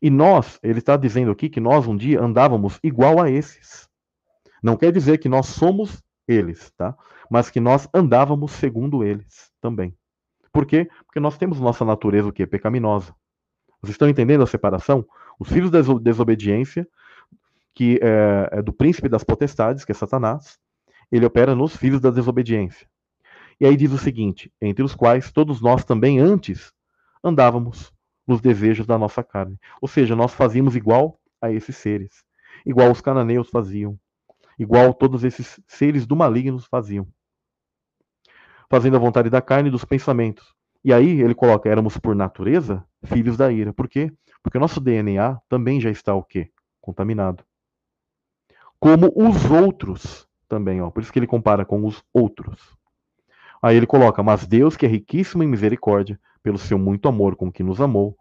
E 0.00 0.08
nós, 0.08 0.60
ele 0.62 0.78
está 0.78 0.96
dizendo 0.96 1.32
aqui 1.32 1.50
que 1.50 1.60
nós 1.60 1.88
um 1.88 1.96
dia 1.96 2.22
andávamos 2.22 2.78
igual 2.80 3.20
a 3.20 3.28
esses. 3.28 3.88
Não 4.62 4.76
quer 4.76 4.92
dizer 4.92 5.18
que 5.18 5.28
nós 5.28 5.46
somos 5.46 6.00
eles, 6.28 6.70
tá? 6.76 6.96
Mas 7.28 7.50
que 7.50 7.58
nós 7.58 7.88
andávamos 7.92 8.52
segundo 8.52 9.02
eles 9.02 9.50
também. 9.60 9.96
Por 10.52 10.66
quê? 10.66 10.88
Porque 11.06 11.18
nós 11.18 11.38
temos 11.38 11.58
nossa 11.58 11.84
natureza 11.84 12.28
o 12.28 12.32
quê? 12.32 12.46
Pecaminosa. 12.46 13.14
Vocês 13.80 13.94
estão 13.94 14.08
entendendo 14.08 14.42
a 14.42 14.46
separação? 14.46 15.04
Os 15.38 15.48
filhos 15.48 15.70
da 15.70 15.80
desobediência, 15.80 16.86
que 17.74 17.98
é, 18.02 18.58
é 18.58 18.62
do 18.62 18.72
príncipe 18.72 19.08
das 19.08 19.24
potestades, 19.24 19.84
que 19.84 19.92
é 19.92 19.94
Satanás, 19.94 20.58
ele 21.10 21.24
opera 21.24 21.54
nos 21.54 21.74
filhos 21.74 22.00
da 22.00 22.10
desobediência. 22.10 22.86
E 23.58 23.66
aí 23.66 23.76
diz 23.76 23.92
o 23.92 23.98
seguinte: 23.98 24.52
entre 24.60 24.84
os 24.84 24.94
quais 24.94 25.32
todos 25.32 25.60
nós 25.60 25.84
também 25.84 26.18
antes 26.18 26.72
andávamos 27.24 27.92
nos 28.26 28.40
desejos 28.40 28.86
da 28.86 28.98
nossa 28.98 29.22
carne. 29.22 29.58
Ou 29.80 29.88
seja, 29.88 30.14
nós 30.14 30.32
fazíamos 30.32 30.76
igual 30.76 31.18
a 31.40 31.50
esses 31.50 31.76
seres, 31.76 32.24
igual 32.64 32.90
os 32.90 33.00
cananeus 33.00 33.48
faziam, 33.48 33.98
igual 34.58 34.94
todos 34.94 35.24
esses 35.24 35.58
seres 35.66 36.06
do 36.06 36.14
maligno 36.14 36.58
faziam 36.60 37.06
fazendo 38.72 38.96
a 38.96 38.98
vontade 38.98 39.28
da 39.28 39.42
carne 39.42 39.68
e 39.68 39.70
dos 39.70 39.84
pensamentos. 39.84 40.54
E 40.82 40.94
aí 40.94 41.20
ele 41.20 41.34
coloca, 41.34 41.68
éramos 41.68 41.98
por 41.98 42.16
natureza 42.16 42.82
filhos 43.04 43.36
da 43.36 43.52
ira. 43.52 43.70
Por 43.70 43.86
quê? 43.86 44.10
Porque 44.42 44.56
o 44.56 44.60
nosso 44.62 44.80
DNA 44.80 45.38
também 45.46 45.78
já 45.78 45.90
está 45.90 46.14
o 46.14 46.22
quê? 46.22 46.50
Contaminado. 46.80 47.44
Como 48.80 49.12
os 49.14 49.50
outros 49.50 50.26
também, 50.48 50.80
ó. 50.80 50.90
Por 50.90 51.02
isso 51.02 51.12
que 51.12 51.18
ele 51.18 51.26
compara 51.26 51.66
com 51.66 51.84
os 51.84 52.02
outros. 52.14 52.74
Aí 53.60 53.76
ele 53.76 53.86
coloca, 53.86 54.22
mas 54.22 54.46
Deus, 54.46 54.74
que 54.74 54.86
é 54.86 54.88
riquíssimo 54.88 55.42
em 55.42 55.48
misericórdia, 55.48 56.18
pelo 56.42 56.56
seu 56.56 56.78
muito 56.78 57.06
amor 57.06 57.36
com 57.36 57.52
que 57.52 57.62
nos 57.62 57.78
amou, 57.78 58.16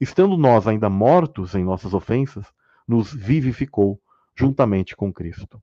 estando 0.00 0.34
nós 0.38 0.66
ainda 0.66 0.88
mortos 0.88 1.54
em 1.54 1.62
nossas 1.62 1.92
ofensas, 1.92 2.46
nos 2.88 3.12
vivificou 3.12 4.00
juntamente 4.34 4.96
com 4.96 5.12
Cristo. 5.12 5.62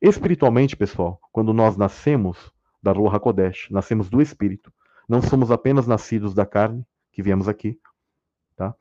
Espiritualmente, 0.00 0.76
pessoal, 0.76 1.18
quando 1.32 1.52
nós 1.52 1.76
nascemos, 1.76 2.54
da 2.86 2.92
Ruach 2.92 3.16
HaKodesh. 3.16 3.68
Nascemos 3.70 4.08
do 4.08 4.22
Espírito. 4.22 4.72
Não 5.08 5.20
somos 5.20 5.50
apenas 5.50 5.86
nascidos 5.86 6.32
da 6.32 6.46
carne, 6.46 6.84
que 7.12 7.22
viemos 7.22 7.48
aqui, 7.48 7.78
tá? 8.56 8.74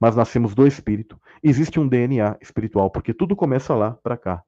mas 0.00 0.16
nascemos 0.16 0.54
do 0.54 0.66
Espírito. 0.66 1.20
Existe 1.42 1.78
um 1.78 1.86
DNA 1.86 2.36
espiritual, 2.40 2.90
porque 2.90 3.14
tudo 3.14 3.36
começa 3.36 3.74
lá 3.74 3.92
para 4.02 4.16
cá. 4.16 4.42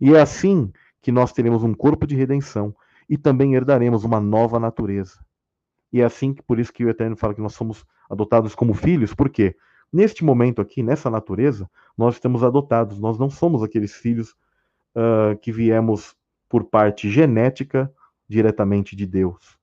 E 0.00 0.14
é 0.14 0.20
assim 0.20 0.72
que 1.02 1.12
nós 1.12 1.32
teremos 1.32 1.62
um 1.62 1.74
corpo 1.74 2.06
de 2.06 2.16
redenção 2.16 2.74
e 3.08 3.18
também 3.18 3.54
herdaremos 3.54 4.04
uma 4.04 4.20
nova 4.20 4.58
natureza. 4.58 5.24
E 5.92 6.00
é 6.00 6.04
assim 6.04 6.32
que, 6.32 6.42
por 6.42 6.58
isso 6.58 6.72
que 6.72 6.84
o 6.84 6.88
Eterno 6.88 7.16
fala 7.16 7.34
que 7.34 7.42
nós 7.42 7.54
somos 7.54 7.84
adotados 8.08 8.54
como 8.54 8.72
filhos, 8.72 9.14
porque 9.14 9.54
neste 9.92 10.24
momento 10.24 10.60
aqui, 10.60 10.82
nessa 10.82 11.10
natureza, 11.10 11.68
nós 11.96 12.14
estamos 12.14 12.42
adotados, 12.42 12.98
nós 12.98 13.18
não 13.18 13.28
somos 13.28 13.62
aqueles 13.62 13.94
filhos 13.94 14.30
uh, 14.94 15.36
que 15.40 15.52
viemos 15.52 16.16
por 16.48 16.64
parte 16.64 17.10
genética 17.10 17.92
diretamente 18.28 18.96
de 18.96 19.06
Deus. 19.06 19.58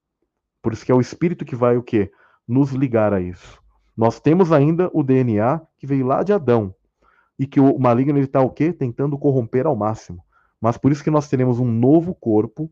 Por 0.61 0.73
isso 0.73 0.85
que 0.85 0.91
é 0.91 0.95
o 0.95 1.01
Espírito 1.01 1.45
que 1.45 1.55
vai 1.55 1.77
o 1.77 1.83
quê? 1.83 2.11
Nos 2.47 2.71
ligar 2.71 3.13
a 3.13 3.21
isso. 3.21 3.61
Nós 3.95 4.19
temos 4.19 4.51
ainda 4.51 4.89
o 4.93 5.03
DNA 5.03 5.61
que 5.77 5.87
veio 5.87 6.05
lá 6.05 6.23
de 6.23 6.33
Adão 6.33 6.73
e 7.37 7.47
que 7.47 7.59
o 7.59 7.77
maligno 7.79 8.19
está 8.19 8.41
o 8.41 8.49
quê? 8.49 8.71
Tentando 8.71 9.17
corromper 9.17 9.65
ao 9.65 9.75
máximo. 9.75 10.23
Mas 10.59 10.77
por 10.77 10.91
isso 10.91 11.03
que 11.03 11.09
nós 11.09 11.27
teremos 11.27 11.59
um 11.59 11.65
novo 11.65 12.13
corpo 12.13 12.71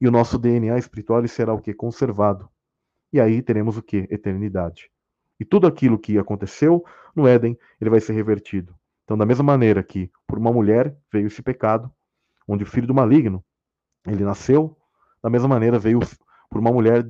e 0.00 0.08
o 0.08 0.10
nosso 0.10 0.38
DNA 0.38 0.76
espiritual 0.78 1.26
será 1.28 1.54
o 1.54 1.60
quê? 1.60 1.72
Conservado. 1.72 2.48
E 3.12 3.20
aí 3.20 3.40
teremos 3.40 3.76
o 3.76 3.82
quê? 3.82 4.06
Eternidade. 4.10 4.90
E 5.38 5.44
tudo 5.44 5.66
aquilo 5.66 5.98
que 5.98 6.18
aconteceu 6.18 6.84
no 7.14 7.26
Éden, 7.26 7.56
ele 7.80 7.90
vai 7.90 8.00
ser 8.00 8.12
revertido. 8.12 8.74
Então, 9.04 9.16
da 9.16 9.24
mesma 9.24 9.44
maneira 9.44 9.82
que 9.82 10.10
por 10.26 10.38
uma 10.38 10.52
mulher 10.52 10.96
veio 11.12 11.28
esse 11.28 11.40
pecado, 11.42 11.90
onde 12.46 12.64
o 12.64 12.66
filho 12.66 12.86
do 12.86 12.94
maligno, 12.94 13.44
ele 14.06 14.24
nasceu, 14.24 14.76
da 15.26 15.30
mesma 15.30 15.48
maneira, 15.48 15.76
veio 15.76 15.98
por 16.48 16.60
uma 16.60 16.70
mulher, 16.70 17.04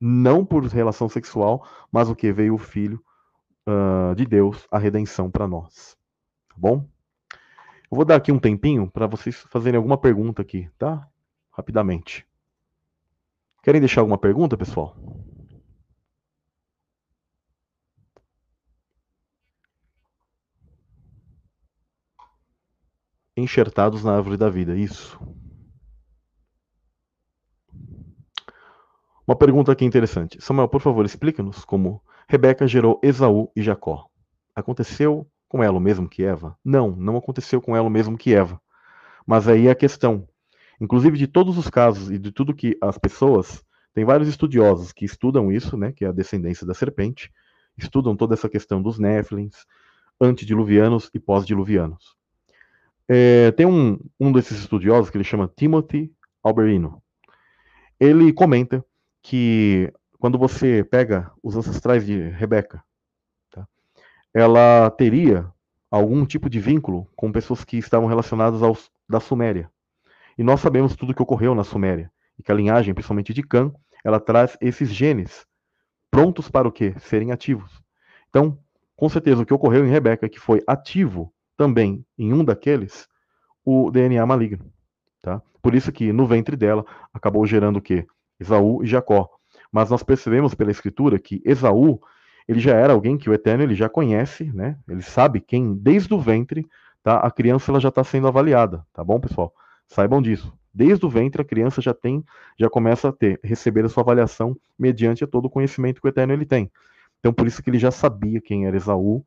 não 0.00 0.46
por 0.46 0.64
relação 0.66 1.08
sexual, 1.08 1.66
mas 1.90 2.08
o 2.08 2.14
que? 2.14 2.30
Veio 2.32 2.54
o 2.54 2.58
Filho 2.58 3.02
uh, 3.66 4.14
de 4.14 4.24
Deus, 4.24 4.68
a 4.70 4.78
redenção 4.78 5.28
para 5.28 5.48
nós. 5.48 5.96
Tá 6.48 6.54
bom? 6.56 6.88
Eu 7.90 7.96
vou 7.96 8.04
dar 8.04 8.14
aqui 8.14 8.30
um 8.30 8.38
tempinho 8.38 8.88
para 8.88 9.08
vocês 9.08 9.44
fazerem 9.50 9.78
alguma 9.78 9.98
pergunta 9.98 10.42
aqui, 10.42 10.70
tá? 10.78 11.08
Rapidamente. 11.50 12.24
Querem 13.64 13.80
deixar 13.80 14.02
alguma 14.02 14.16
pergunta, 14.16 14.56
pessoal? 14.56 14.96
Enxertados 23.36 24.04
na 24.04 24.14
árvore 24.14 24.36
da 24.36 24.48
vida, 24.48 24.76
isso. 24.76 25.18
Uma 29.26 29.34
pergunta 29.34 29.72
aqui 29.72 29.84
interessante. 29.84 30.40
Samuel, 30.40 30.68
por 30.68 30.80
favor, 30.80 31.04
explica-nos 31.04 31.64
como 31.64 32.00
Rebeca 32.28 32.68
gerou 32.68 33.00
Esaú 33.02 33.50
e 33.56 33.62
Jacó. 33.62 34.06
Aconteceu 34.54 35.26
com 35.48 35.64
ela 35.64 35.78
o 35.78 35.80
mesmo 35.80 36.08
que 36.08 36.24
Eva? 36.24 36.56
Não, 36.64 36.92
não 36.92 37.16
aconteceu 37.16 37.60
com 37.60 37.74
ela 37.76 37.88
o 37.88 37.90
mesmo 37.90 38.16
que 38.16 38.32
Eva. 38.32 38.60
Mas 39.26 39.48
aí 39.48 39.66
é 39.66 39.70
a 39.72 39.74
questão. 39.74 40.28
Inclusive, 40.80 41.18
de 41.18 41.26
todos 41.26 41.58
os 41.58 41.68
casos 41.68 42.08
e 42.08 42.18
de 42.18 42.30
tudo 42.30 42.54
que 42.54 42.78
as 42.80 42.96
pessoas. 42.98 43.64
Tem 43.92 44.04
vários 44.04 44.28
estudiosos 44.28 44.92
que 44.92 45.04
estudam 45.04 45.50
isso, 45.50 45.76
né, 45.76 45.90
que 45.90 46.04
é 46.04 46.08
a 46.08 46.12
descendência 46.12 46.66
da 46.66 46.74
serpente, 46.74 47.32
estudam 47.76 48.14
toda 48.14 48.34
essa 48.34 48.48
questão 48.48 48.80
dos 48.80 48.98
Néflins, 48.98 49.64
antediluvianos 50.20 51.10
e 51.12 51.18
pós-diluvianos. 51.18 52.14
É, 53.08 53.50
tem 53.52 53.66
um, 53.66 53.98
um 54.20 54.30
desses 54.30 54.58
estudiosos 54.58 55.10
que 55.10 55.16
ele 55.16 55.24
chama 55.24 55.50
Timothy 55.56 56.12
Alberino. 56.44 57.02
Ele 57.98 58.32
comenta 58.32 58.84
que 59.26 59.92
quando 60.20 60.38
você 60.38 60.84
pega 60.84 61.32
os 61.42 61.56
ancestrais 61.56 62.06
de 62.06 62.28
Rebeca, 62.30 62.80
tá, 63.50 63.66
ela 64.32 64.88
teria 64.90 65.52
algum 65.90 66.24
tipo 66.24 66.48
de 66.48 66.60
vínculo 66.60 67.08
com 67.16 67.32
pessoas 67.32 67.64
que 67.64 67.76
estavam 67.76 68.06
relacionadas 68.06 68.62
aos 68.62 68.88
da 69.08 69.18
Suméria. 69.18 69.68
E 70.38 70.44
nós 70.44 70.60
sabemos 70.60 70.94
tudo 70.94 71.10
o 71.10 71.14
que 71.14 71.22
ocorreu 71.22 71.56
na 71.56 71.64
Suméria, 71.64 72.08
e 72.38 72.42
que 72.44 72.52
a 72.52 72.54
linhagem, 72.54 72.94
principalmente 72.94 73.34
de 73.34 73.42
Cã, 73.42 73.72
ela 74.04 74.20
traz 74.20 74.56
esses 74.60 74.90
genes 74.90 75.44
prontos 76.08 76.48
para 76.48 76.68
o 76.68 76.72
quê? 76.72 76.94
Serem 77.00 77.32
ativos. 77.32 77.82
Então, 78.28 78.56
com 78.94 79.08
certeza, 79.08 79.42
o 79.42 79.46
que 79.46 79.54
ocorreu 79.54 79.84
em 79.84 79.90
Rebeca, 79.90 80.28
que 80.28 80.38
foi 80.38 80.62
ativo 80.68 81.34
também 81.56 82.06
em 82.16 82.32
um 82.32 82.44
daqueles, 82.44 83.08
o 83.64 83.90
DNA 83.90 84.24
maligno. 84.24 84.72
Tá? 85.20 85.42
Por 85.60 85.74
isso 85.74 85.90
que 85.90 86.12
no 86.12 86.28
ventre 86.28 86.56
dela 86.56 86.86
acabou 87.12 87.44
gerando 87.44 87.78
o 87.78 87.82
quê? 87.82 88.06
Esaú 88.38 88.82
e 88.82 88.86
Jacó. 88.86 89.28
Mas 89.70 89.90
nós 89.90 90.02
percebemos 90.02 90.54
pela 90.54 90.70
escritura 90.70 91.18
que 91.18 91.42
Esaú, 91.44 92.00
ele 92.46 92.60
já 92.60 92.74
era 92.74 92.92
alguém 92.92 93.18
que 93.18 93.28
o 93.28 93.34
Eterno 93.34 93.64
ele 93.64 93.74
já 93.74 93.88
conhece, 93.88 94.44
né? 94.52 94.78
Ele 94.88 95.02
sabe 95.02 95.40
quem 95.40 95.74
desde 95.74 96.12
o 96.14 96.20
ventre, 96.20 96.66
tá? 97.02 97.18
A 97.18 97.30
criança 97.30 97.70
ela 97.70 97.80
já 97.80 97.88
está 97.88 98.04
sendo 98.04 98.28
avaliada, 98.28 98.86
tá 98.92 99.02
bom, 99.02 99.18
pessoal? 99.18 99.52
Saibam 99.88 100.22
disso. 100.22 100.52
Desde 100.72 101.06
o 101.06 101.08
ventre 101.08 101.40
a 101.40 101.44
criança 101.44 101.80
já 101.80 101.94
tem, 101.94 102.24
já 102.58 102.68
começa 102.68 103.08
a 103.08 103.12
ter, 103.12 103.40
receber 103.42 103.84
a 103.84 103.88
sua 103.88 104.02
avaliação 104.02 104.56
mediante 104.78 105.26
todo 105.26 105.46
o 105.46 105.50
conhecimento 105.50 106.00
que 106.00 106.06
o 106.06 106.10
Eterno 106.10 106.32
ele 106.32 106.44
tem. 106.44 106.70
Então 107.18 107.32
por 107.32 107.46
isso 107.46 107.62
que 107.62 107.70
ele 107.70 107.78
já 107.78 107.90
sabia 107.90 108.40
quem 108.40 108.66
era 108.66 108.76
Esaú 108.76 109.24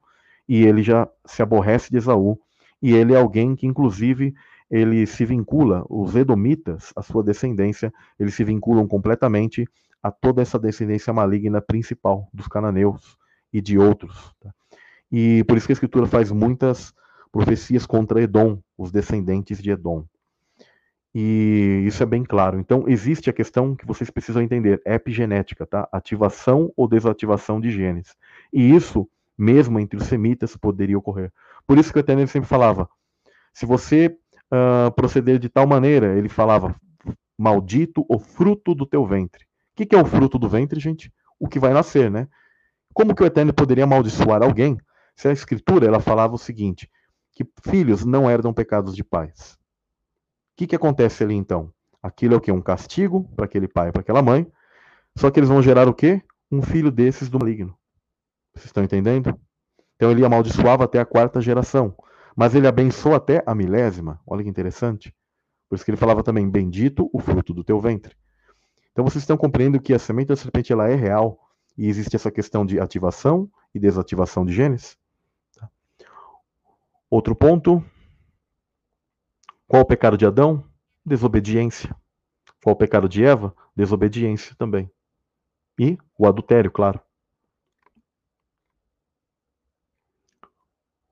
e 0.48 0.64
ele 0.64 0.84
já 0.84 1.08
se 1.26 1.42
aborrece 1.42 1.90
de 1.90 1.98
Esaú 1.98 2.40
e 2.82 2.94
ele 2.94 3.14
é 3.14 3.18
alguém 3.18 3.56
que 3.56 3.68
inclusive 3.68 4.34
ele 4.70 5.06
se 5.06 5.26
vincula, 5.26 5.84
os 5.90 6.16
edomitas, 6.16 6.94
a 6.96 7.02
sua 7.02 7.24
descendência, 7.24 7.92
eles 8.20 8.36
se 8.36 8.44
vinculam 8.44 8.88
completamente 8.88 9.68
a 10.02 10.12
toda 10.12 10.42
essa 10.42 10.60
descendência 10.60 11.12
maligna 11.12 11.62
principal 11.62 12.30
dos 12.34 12.48
cananeus 12.48 13.18
e 13.52 13.62
de 13.62 13.78
outros. 13.78 14.34
Tá? 14.40 14.54
E 15.12 15.44
por 15.46 15.58
isso 15.58 15.66
que 15.66 15.72
a 15.72 15.74
escritura 15.74 16.06
faz 16.06 16.32
muitas 16.32 16.94
profecias 17.32 17.86
contra 17.86 18.22
Edom, 18.22 18.60
os 18.78 18.92
descendentes 18.92 19.62
de 19.62 19.72
Edom. 19.72 20.06
E 21.14 21.84
isso 21.88 22.04
é 22.04 22.06
bem 22.06 22.24
claro. 22.24 22.60
Então, 22.60 22.86
existe 22.88 23.30
a 23.30 23.34
questão 23.34 23.76
que 23.76 23.86
vocês 23.86 24.12
precisam 24.12 24.44
entender: 24.44 24.80
epigenética, 24.86 25.66
tá? 25.66 25.90
Ativação 25.92 26.72
ou 26.78 26.88
desativação 26.88 27.60
de 27.60 27.72
genes. 27.72 28.16
E 28.54 28.76
isso, 28.76 29.10
mesmo 29.36 29.80
entre 29.80 29.98
os 29.98 30.06
semitas, 30.06 30.56
poderia 30.56 30.98
ocorrer. 30.98 31.32
Por 31.66 31.80
isso 31.80 31.92
que 31.92 31.98
o 31.98 32.02
Eterno 32.02 32.28
sempre 32.28 32.48
falava: 32.48 32.88
se 33.52 33.66
você 33.66 34.16
uh, 34.52 34.92
proceder 34.92 35.40
de 35.40 35.50
tal 35.50 35.68
maneira, 35.68 36.18
ele 36.18 36.30
falava: 36.30 36.76
maldito 37.38 38.06
o 38.10 38.20
fruto 38.20 38.76
do 38.76 38.86
teu 38.86 39.06
ventre. 39.06 39.44
O 39.44 39.76
que, 39.76 39.86
que 39.86 39.96
é 39.96 40.02
o 40.02 40.06
fruto 40.06 40.38
do 40.38 40.50
ventre, 40.50 40.80
gente? 40.80 41.12
O 41.40 41.48
que 41.48 41.60
vai 41.60 41.74
nascer, 41.74 42.12
né? 42.12 42.28
Como 42.94 43.16
que 43.16 43.24
o 43.24 43.26
Eterno 43.26 43.54
poderia 43.54 43.86
amaldiçoar 43.86 44.44
alguém 44.44 44.78
se 45.16 45.28
a 45.28 45.32
Escritura 45.32 45.86
ela 45.86 46.00
falava 46.00 46.36
o 46.36 46.40
seguinte: 46.40 46.90
que 47.32 47.46
filhos 47.70 48.04
não 48.06 48.30
herdam 48.30 48.54
pecados 48.54 48.96
de 48.96 49.04
pais? 49.04 49.60
que, 50.60 50.68
que 50.68 50.76
acontece 50.76 51.24
ali 51.24 51.36
então? 51.36 51.72
Aquilo 52.04 52.34
é 52.34 52.38
o 52.38 52.42
que? 52.42 52.52
Um 52.52 52.62
castigo 52.62 53.24
para 53.34 53.46
aquele 53.46 53.66
pai, 53.66 53.94
para 53.94 54.02
aquela 54.02 54.22
mãe. 54.22 54.46
Só 55.16 55.32
que 55.32 55.40
eles 55.40 55.48
vão 55.48 55.62
gerar 55.62 55.88
o 55.88 55.94
quê? 55.94 56.22
Um 56.52 56.62
filho 56.62 56.92
desses 56.92 57.30
do 57.30 57.40
maligno. 57.40 57.74
Vocês 58.54 58.66
estão 58.66 58.84
entendendo? 58.84 59.40
Então 59.96 60.12
ele 60.12 60.26
amaldiçoava 60.26 60.84
até 60.84 61.00
a 61.00 61.06
quarta 61.06 61.40
geração. 61.40 61.96
Mas 62.40 62.56
ele 62.56 62.70
abençoou 62.70 63.16
até 63.16 63.44
a 63.46 63.54
milésima. 63.54 64.22
Olha 64.26 64.42
que 64.42 64.50
interessante. 64.50 65.14
Por 65.68 65.76
isso 65.76 65.84
que 65.84 65.92
ele 65.92 65.98
falava 65.98 66.24
também: 66.24 66.50
Bendito 66.50 67.10
o 67.12 67.20
fruto 67.20 67.54
do 67.54 67.66
teu 67.66 67.82
ventre. 67.82 68.16
Então 68.94 69.04
vocês 69.04 69.24
estão 69.24 69.36
compreendendo 69.36 69.84
que 69.84 69.94
a 69.94 70.00
semente 70.00 70.30
da 70.30 70.38
serpente 70.38 70.72
ela 70.72 70.88
é 70.88 70.96
real 70.96 71.38
e 71.78 71.86
existe 71.90 72.16
essa 72.16 72.32
questão 72.32 72.66
de 72.66 72.80
ativação 72.80 73.52
e 73.76 73.80
desativação 73.80 74.46
de 74.46 74.54
genes. 74.54 74.98
Tá? 75.54 75.70
Outro 77.10 77.36
ponto, 77.36 77.84
qual 79.68 79.82
o 79.82 79.86
pecado 79.86 80.18
de 80.18 80.26
Adão? 80.26 80.64
Desobediência. 81.06 81.94
Qual 82.64 82.74
o 82.74 82.78
pecado 82.78 83.10
de 83.10 83.22
Eva? 83.22 83.54
Desobediência 83.76 84.56
também. 84.58 84.90
E 85.78 85.98
o 86.18 86.26
adultério, 86.26 86.72
claro. 86.72 87.02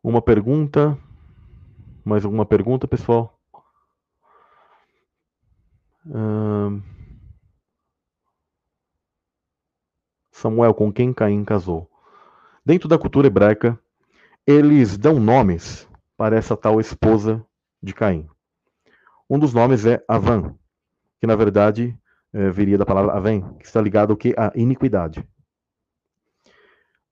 Uma 0.01 0.21
pergunta. 0.21 0.97
Mais 2.07 2.23
alguma 2.23 2.45
pergunta, 2.45 2.87
pessoal? 2.87 3.37
Samuel, 10.31 10.73
com 10.73 10.89
quem 10.89 11.13
Caim 11.13 11.43
casou? 11.43 11.91
Dentro 12.65 12.87
da 12.87 12.97
cultura 12.97 13.27
hebraica, 13.27 13.77
eles 14.45 14.97
dão 14.97 15.19
nomes 15.19 15.85
para 16.15 16.37
essa 16.37 16.55
tal 16.55 16.79
esposa 16.79 17.45
de 17.83 17.93
Caim. 17.93 18.25
Um 19.29 19.37
dos 19.37 19.53
nomes 19.53 19.85
é 19.85 20.01
Avan, 20.07 20.55
que 21.19 21.27
na 21.27 21.35
verdade 21.35 21.93
é, 22.31 22.49
viria 22.49 22.77
da 22.77 22.85
palavra 22.85 23.17
Aven, 23.17 23.41
que 23.59 23.65
está 23.65 23.81
ligado 23.81 24.11
ao 24.11 24.17
que? 24.17 24.33
A 24.37 24.53
iniquidade. 24.55 25.19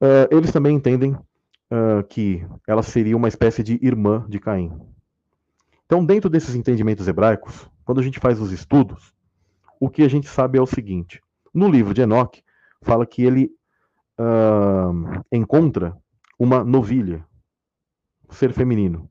Uh, 0.01 0.31
eles 0.31 0.53
também 0.53 0.73
entendem 0.73 1.17
uh, 1.75 2.03
que 2.07 2.45
ela 2.67 2.81
seria 2.81 3.17
uma 3.17 3.27
espécie 3.27 3.61
de 3.61 3.77
irmã 3.81 4.25
de 4.29 4.39
Caim. 4.39 4.71
Então, 5.85 6.05
dentro 6.05 6.29
desses 6.29 6.55
entendimentos 6.55 7.07
hebraicos, 7.07 7.69
quando 7.83 7.99
a 7.99 8.03
gente 8.03 8.19
faz 8.19 8.39
os 8.39 8.51
estudos, 8.51 9.13
o 9.79 9.89
que 9.89 10.03
a 10.03 10.07
gente 10.07 10.27
sabe 10.27 10.57
é 10.57 10.61
o 10.61 10.65
seguinte: 10.65 11.21
no 11.53 11.69
livro 11.69 11.93
de 11.93 12.01
Enoque, 12.01 12.43
fala 12.81 13.05
que 13.05 13.23
ele 13.23 13.51
uh, 14.19 15.23
encontra 15.31 15.95
uma 16.39 16.63
novilha, 16.63 17.25
um 18.29 18.33
ser 18.33 18.53
feminino. 18.53 19.09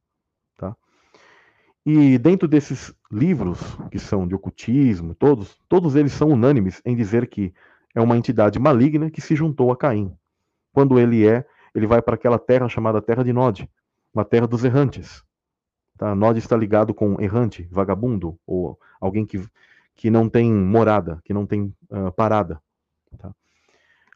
E 1.87 2.17
dentro 2.17 2.49
desses 2.49 2.95
livros, 3.13 3.61
que 3.91 3.99
são 3.99 4.27
de 4.27 4.35
ocultismo, 4.35 5.15
todos, 5.15 5.59
todos 5.69 5.95
eles 5.95 6.13
são 6.13 6.31
unânimes 6.31 6.81
em 6.83 6.97
dizer 6.97 7.27
que 7.29 7.53
é 7.95 8.01
uma 8.01 8.17
entidade 8.17 8.59
maligna 8.59 9.11
que 9.11 9.21
se 9.21 9.37
juntou 9.37 9.71
a 9.71 9.77
Caim. 9.77 10.11
Quando 10.73 10.99
ele 10.99 11.27
é, 11.27 11.47
ele 11.75 11.87
vai 11.87 12.01
para 12.01 12.15
aquela 12.15 12.39
terra 12.39 12.69
chamada 12.69 13.03
Terra 13.03 13.25
de 13.25 13.33
Nod, 13.33 13.69
uma 14.13 14.25
terra 14.25 14.47
dos 14.47 14.65
errantes. 14.65 15.23
Tá? 15.99 16.15
Nod 16.15 16.39
está 16.39 16.57
ligado 16.57 16.95
com 16.95 17.21
errante, 17.21 17.69
vagabundo, 17.71 18.39
ou 18.47 18.79
alguém 19.01 19.27
que, 19.27 19.43
que 19.95 20.11
não 20.11 20.29
tem 20.29 20.53
morada, 20.53 21.21
que 21.25 21.33
não 21.35 21.47
tem 21.47 21.75
uh, 21.91 22.13
parada. 22.13 22.61
Tá? 23.19 23.29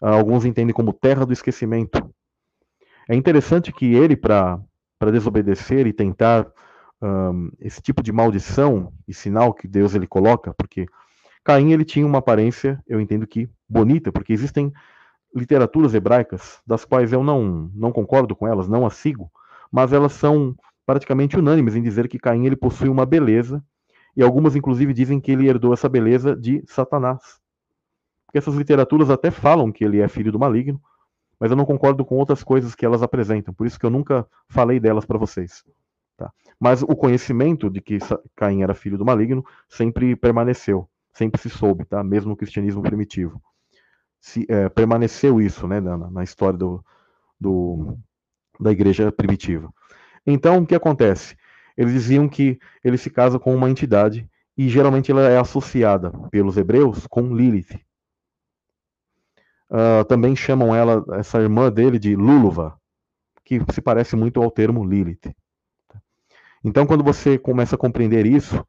Uh, 0.00 0.06
alguns 0.06 0.44
entendem 0.44 0.74
como 0.74 0.92
terra 0.92 1.26
do 1.26 1.32
esquecimento. 1.32 2.14
É 3.08 3.14
interessante 3.14 3.72
que 3.72 3.94
ele, 3.94 4.16
para 4.16 4.60
desobedecer 5.10 5.86
e 5.86 5.92
tentar 5.92 6.46
um, 7.00 7.50
esse 7.60 7.80
tipo 7.80 8.02
de 8.02 8.12
maldição 8.12 8.92
e 9.06 9.14
sinal 9.14 9.54
que 9.54 9.66
Deus 9.66 9.94
ele 9.94 10.06
coloca, 10.06 10.52
porque 10.54 10.86
Caim 11.44 11.72
ele 11.72 11.84
tinha 11.84 12.06
uma 12.06 12.18
aparência, 12.18 12.82
eu 12.86 13.00
entendo 13.00 13.26
que 13.26 13.48
bonita, 13.68 14.12
porque 14.12 14.32
existem 14.32 14.72
literaturas 15.34 15.94
hebraicas 15.94 16.60
das 16.66 16.84
quais 16.84 17.12
eu 17.12 17.22
não 17.22 17.70
não 17.74 17.92
concordo 17.92 18.34
com 18.34 18.46
elas, 18.46 18.68
não 18.68 18.86
as 18.86 18.94
sigo, 18.94 19.30
mas 19.70 19.92
elas 19.92 20.12
são 20.12 20.56
praticamente 20.86 21.38
unânimes 21.38 21.76
em 21.76 21.82
dizer 21.82 22.08
que 22.08 22.18
Caim 22.18 22.46
ele 22.46 22.56
possui 22.56 22.88
uma 22.88 23.04
beleza 23.04 23.62
e 24.16 24.22
algumas 24.22 24.56
inclusive 24.56 24.92
dizem 24.94 25.20
que 25.20 25.30
ele 25.30 25.48
herdou 25.48 25.72
essa 25.72 25.88
beleza 25.88 26.34
de 26.34 26.64
Satanás. 26.66 27.40
Porque 28.26 28.38
essas 28.38 28.54
literaturas 28.54 29.10
até 29.10 29.30
falam 29.30 29.72
que 29.72 29.84
ele 29.84 30.00
é 30.00 30.08
filho 30.08 30.32
do 30.32 30.38
maligno, 30.38 30.80
mas 31.38 31.50
eu 31.50 31.56
não 31.56 31.64
concordo 31.64 32.04
com 32.04 32.16
outras 32.16 32.42
coisas 32.42 32.74
que 32.74 32.84
elas 32.84 33.02
apresentam, 33.02 33.54
por 33.54 33.66
isso 33.66 33.78
que 33.78 33.86
eu 33.86 33.90
nunca 33.90 34.26
falei 34.48 34.80
delas 34.80 35.04
para 35.04 35.18
vocês. 35.18 35.64
Tá? 36.16 36.32
Mas 36.58 36.82
o 36.82 36.96
conhecimento 36.96 37.70
de 37.70 37.80
que 37.80 37.98
Caim 38.34 38.62
era 38.62 38.74
filho 38.74 38.98
do 38.98 39.04
maligno 39.04 39.44
sempre 39.68 40.16
permaneceu, 40.16 40.88
sempre 41.12 41.40
se 41.40 41.48
soube, 41.48 41.84
tá? 41.84 42.02
mesmo 42.02 42.30
no 42.30 42.36
cristianismo 42.36 42.82
primitivo. 42.82 43.40
Se, 44.20 44.46
é, 44.48 44.68
permaneceu 44.68 45.40
isso 45.40 45.66
né, 45.66 45.80
na, 45.80 45.96
na 45.96 46.24
história 46.24 46.58
do, 46.58 46.84
do, 47.40 47.96
da 48.58 48.72
igreja 48.72 49.10
primitiva. 49.12 49.72
Então, 50.26 50.58
o 50.58 50.66
que 50.66 50.74
acontece? 50.74 51.36
Eles 51.76 51.92
diziam 51.92 52.28
que 52.28 52.58
ele 52.82 52.98
se 52.98 53.08
casa 53.08 53.38
com 53.38 53.54
uma 53.54 53.70
entidade 53.70 54.28
e 54.56 54.68
geralmente 54.68 55.10
ela 55.10 55.22
é 55.22 55.38
associada 55.38 56.10
pelos 56.30 56.56
hebreus 56.56 57.06
com 57.06 57.34
Lilith. 57.34 57.80
Uh, 59.70 60.04
também 60.08 60.34
chamam 60.34 60.74
ela, 60.74 61.04
essa 61.12 61.40
irmã 61.40 61.70
dele, 61.70 61.98
de 61.98 62.16
Luluva, 62.16 62.76
que 63.44 63.60
se 63.72 63.80
parece 63.80 64.16
muito 64.16 64.42
ao 64.42 64.50
termo 64.50 64.84
Lilith. 64.84 65.32
Então, 66.64 66.86
quando 66.86 67.04
você 67.04 67.38
começa 67.38 67.76
a 67.76 67.78
compreender 67.78 68.26
isso, 68.26 68.66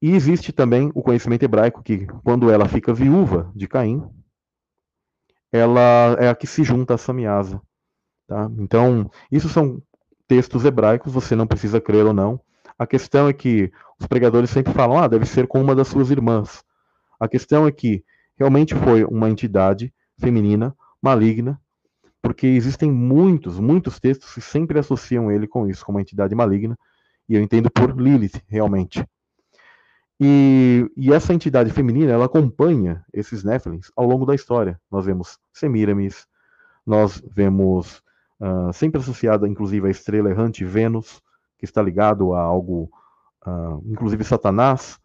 e 0.00 0.12
existe 0.12 0.52
também 0.52 0.90
o 0.94 1.02
conhecimento 1.02 1.42
hebraico 1.42 1.82
que, 1.82 2.06
quando 2.24 2.50
ela 2.50 2.68
fica 2.68 2.94
viúva 2.94 3.50
de 3.54 3.66
Caim, 3.66 4.08
ela 5.52 6.16
é 6.18 6.28
a 6.28 6.34
que 6.34 6.46
se 6.46 6.64
junta 6.64 6.94
a 6.94 6.98
Samiasa. 6.98 7.60
Tá? 8.26 8.50
Então, 8.58 9.10
isso 9.30 9.48
são 9.48 9.82
textos 10.26 10.64
hebraicos, 10.64 11.12
você 11.12 11.36
não 11.36 11.46
precisa 11.46 11.80
crer 11.80 12.06
ou 12.06 12.14
não. 12.14 12.40
A 12.78 12.86
questão 12.86 13.28
é 13.28 13.32
que 13.32 13.70
os 14.00 14.06
pregadores 14.06 14.50
sempre 14.50 14.72
falam, 14.72 14.98
ah, 14.98 15.06
deve 15.06 15.26
ser 15.26 15.46
com 15.46 15.60
uma 15.60 15.74
das 15.74 15.88
suas 15.88 16.10
irmãs. 16.10 16.64
A 17.20 17.28
questão 17.28 17.66
é 17.66 17.70
que 17.70 18.02
realmente 18.36 18.74
foi 18.74 19.04
uma 19.04 19.28
entidade 19.28 19.92
feminina, 20.18 20.74
maligna, 21.00 21.60
porque 22.22 22.46
existem 22.46 22.90
muitos, 22.90 23.60
muitos 23.60 24.00
textos 24.00 24.32
que 24.32 24.40
sempre 24.40 24.78
associam 24.78 25.30
ele 25.30 25.46
com 25.46 25.68
isso, 25.68 25.84
com 25.84 25.92
uma 25.92 26.00
entidade 26.00 26.34
maligna, 26.34 26.78
e 27.28 27.34
eu 27.34 27.42
entendo 27.42 27.70
por 27.70 28.00
Lilith, 28.00 28.40
realmente. 28.48 29.04
E, 30.24 30.88
e, 30.96 31.12
essa 31.12 31.34
entidade 31.34 31.72
feminina, 31.72 32.12
ela 32.12 32.26
acompanha 32.26 33.04
esses 33.12 33.42
Néfilins 33.42 33.90
ao 33.96 34.06
longo 34.06 34.24
da 34.24 34.36
história. 34.36 34.80
Nós 34.88 35.04
vemos 35.04 35.36
Semiramis, 35.52 36.28
nós 36.86 37.20
vemos 37.34 38.00
uh, 38.38 38.72
sempre 38.72 39.00
associada, 39.00 39.48
inclusive, 39.48 39.88
à 39.88 39.90
estrela 39.90 40.30
errante 40.30 40.64
Vênus, 40.64 41.20
que 41.58 41.64
está 41.64 41.82
ligado 41.82 42.34
a 42.34 42.40
algo, 42.40 42.88
uh, 43.44 43.82
inclusive 43.84 44.22
Satanás, 44.22 44.96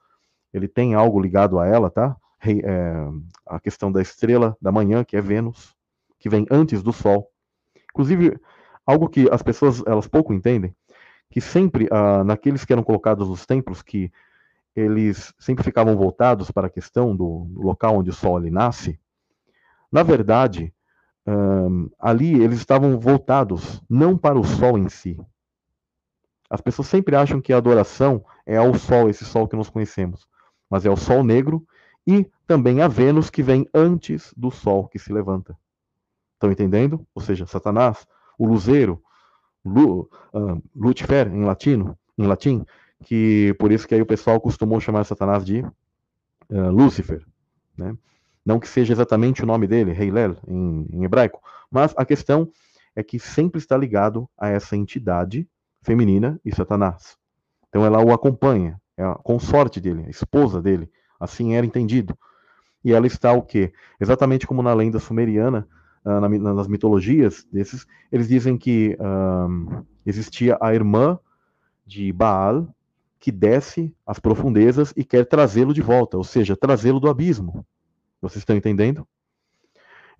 ele 0.53 0.67
tem 0.67 0.93
algo 0.93 1.19
ligado 1.19 1.57
a 1.57 1.65
ela, 1.65 1.89
tá? 1.89 2.15
É, 2.45 3.09
a 3.47 3.59
questão 3.59 3.91
da 3.91 3.99
estrela 3.99 4.55
da 4.61 4.71
manhã, 4.71 5.03
que 5.03 5.17
é 5.17 5.21
Vênus, 5.21 5.75
que 6.19 6.29
vem 6.29 6.45
antes 6.51 6.83
do 6.83 6.93
Sol. 6.93 7.31
Inclusive, 7.89 8.39
algo 8.85 9.09
que 9.09 9.27
as 9.31 9.41
pessoas 9.41 9.81
elas 9.87 10.07
pouco 10.07 10.31
entendem, 10.31 10.75
que 11.31 11.41
sempre 11.41 11.85
uh, 11.85 12.23
naqueles 12.23 12.63
que 12.63 12.71
eram 12.71 12.83
colocados 12.83 13.27
nos 13.27 13.47
templos, 13.47 13.81
que 13.81 14.11
eles 14.77 15.33
sempre 15.39 15.63
ficavam 15.63 15.97
voltados 15.97 16.51
para 16.51 16.67
a 16.67 16.69
questão 16.69 17.15
do, 17.15 17.49
local 17.55 17.97
onde 17.97 18.11
o 18.11 18.13
Sol 18.13 18.37
ali 18.37 18.51
nasce, 18.51 18.99
na 19.91 20.03
verdade, 20.03 20.71
um, 21.25 21.89
ali 21.99 22.41
eles 22.41 22.59
estavam 22.59 22.99
voltados 22.99 23.81
não 23.89 24.15
para 24.15 24.37
o 24.37 24.43
Sol 24.43 24.77
em 24.77 24.87
si. 24.87 25.19
As 26.47 26.61
pessoas 26.61 26.87
sempre 26.87 27.15
acham 27.15 27.41
que 27.41 27.51
a 27.51 27.57
adoração 27.57 28.23
é 28.45 28.55
ao 28.55 28.73
Sol, 28.75 29.09
esse 29.09 29.25
Sol 29.25 29.47
que 29.47 29.55
nós 29.55 29.67
conhecemos, 29.67 30.27
mas 30.69 30.85
é 30.85 30.89
o 30.91 30.95
Sol 30.95 31.23
negro 31.23 31.65
e 32.05 32.29
também 32.45 32.81
a 32.81 32.87
Vênus 32.87 33.31
que 33.31 33.41
vem 33.41 33.67
antes 33.73 34.31
do 34.37 34.51
Sol 34.51 34.87
que 34.87 34.99
se 34.99 35.11
levanta. 35.11 35.57
Estão 36.35 36.51
entendendo? 36.51 37.05
Ou 37.15 37.21
seja, 37.21 37.47
Satanás, 37.47 38.05
o 38.37 38.45
luzeiro, 38.45 39.01
Lu, 39.65 40.09
uh, 40.33 40.61
Lucifer 40.75 41.27
em 41.33 41.43
latino, 41.43 41.97
em 42.15 42.27
latim, 42.27 42.63
que 43.03 43.55
por 43.59 43.71
isso 43.71 43.87
que 43.87 43.95
aí 43.95 44.01
o 44.01 44.05
pessoal 44.05 44.39
costumou 44.39 44.79
chamar 44.79 45.03
Satanás 45.03 45.45
de 45.45 45.61
uh, 45.61 46.69
Lúcifer, 46.71 47.25
né? 47.77 47.95
Não 48.45 48.59
que 48.59 48.67
seja 48.67 48.93
exatamente 48.93 49.43
o 49.43 49.45
nome 49.45 49.67
dele, 49.67 49.91
Heilel, 49.91 50.37
em, 50.47 50.87
em 50.91 51.03
hebraico, 51.03 51.41
mas 51.69 51.93
a 51.97 52.05
questão 52.05 52.49
é 52.95 53.03
que 53.03 53.19
sempre 53.19 53.59
está 53.59 53.75
ligado 53.77 54.29
a 54.37 54.47
essa 54.47 54.75
entidade 54.75 55.47
feminina 55.81 56.39
e 56.45 56.55
Satanás. 56.55 57.17
Então 57.67 57.85
ela 57.85 58.03
o 58.03 58.13
acompanha, 58.13 58.79
é 58.95 59.03
a 59.03 59.15
consorte 59.15 59.81
dele, 59.81 60.05
a 60.07 60.09
esposa 60.09 60.61
dele, 60.61 60.89
assim 61.19 61.55
era 61.55 61.65
entendido. 61.65 62.17
E 62.83 62.93
ela 62.93 63.05
está 63.05 63.33
o 63.33 63.41
quê? 63.41 63.73
Exatamente 63.99 64.47
como 64.47 64.63
na 64.63 64.73
lenda 64.73 64.97
sumeriana, 64.97 65.67
na, 66.05 66.53
nas 66.53 66.67
mitologias 66.67 67.45
desses, 67.51 67.85
eles 68.11 68.29
dizem 68.29 68.57
que 68.57 68.97
uh, 68.99 69.85
existia 70.05 70.57
a 70.61 70.73
irmã 70.73 71.19
de 71.85 72.13
Baal 72.13 72.73
que 73.19 73.31
desce 73.31 73.93
às 74.05 74.19
profundezas 74.19 74.93
e 74.95 75.03
quer 75.03 75.25
trazê-lo 75.25 75.73
de 75.73 75.81
volta, 75.81 76.17
ou 76.17 76.23
seja, 76.23 76.55
trazê-lo 76.55 76.99
do 76.99 77.09
abismo. 77.09 77.65
Vocês 78.21 78.41
estão 78.41 78.55
entendendo? 78.55 79.07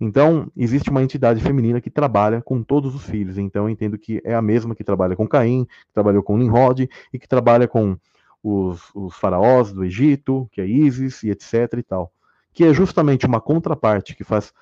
Então, 0.00 0.50
existe 0.56 0.90
uma 0.90 1.02
entidade 1.02 1.40
feminina 1.40 1.80
que 1.80 1.90
trabalha 1.90 2.40
com 2.40 2.62
todos 2.62 2.94
os 2.94 3.02
filhos. 3.02 3.36
Então, 3.36 3.64
eu 3.64 3.70
entendo 3.70 3.98
que 3.98 4.20
é 4.24 4.34
a 4.34 4.42
mesma 4.42 4.74
que 4.74 4.84
trabalha 4.84 5.16
com 5.16 5.26
Caim, 5.26 5.64
que 5.64 5.92
trabalhou 5.92 6.22
com 6.22 6.38
Nimrod 6.38 6.88
e 7.12 7.18
que 7.18 7.26
trabalha 7.26 7.66
com 7.66 7.96
os, 8.42 8.80
os 8.94 9.16
faraós 9.16 9.72
do 9.72 9.84
Egito, 9.84 10.48
que 10.52 10.60
é 10.60 10.66
Isis 10.66 11.24
e 11.24 11.30
etc 11.30 11.74
e 11.78 11.82
tal. 11.82 12.12
Que 12.52 12.64
é 12.64 12.72
justamente 12.72 13.26
uma 13.26 13.40
contraparte 13.40 14.14
que 14.14 14.22
faz 14.22 14.52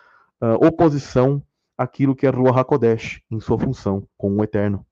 uh, 0.41 0.67
oposição 0.67 1.43
àquilo 1.77 2.17
que 2.17 2.27
é 2.27 2.31
Ruach 2.31 2.59
HaKodesh 2.59 3.21
em 3.31 3.39
sua 3.39 3.59
função 3.59 4.05
com 4.17 4.35
o 4.37 4.43
Eterno. 4.43 4.85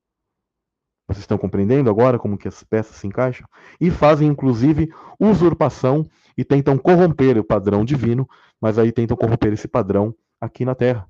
Vocês 1.07 1.21
estão 1.21 1.37
compreendendo 1.37 1.91
agora 1.91 2.19
como 2.19 2.39
que 2.39 2.49
as 2.49 2.63
peças 2.65 2.97
se 2.97 3.07
encaixam? 3.07 3.47
E 3.81 3.91
fazem, 3.91 4.29
inclusive, 4.29 4.89
usurpação 5.21 6.09
e 6.37 6.45
tentam 6.45 6.79
corromper 6.79 7.39
o 7.39 7.45
padrão 7.45 7.85
divino, 7.85 8.29
mas 8.61 8.79
aí 8.79 8.91
tentam 8.91 9.17
corromper 9.17 9.53
esse 9.53 9.69
padrão 9.69 10.15
aqui 10.41 10.65
na 10.65 10.75
Terra. 10.75 11.09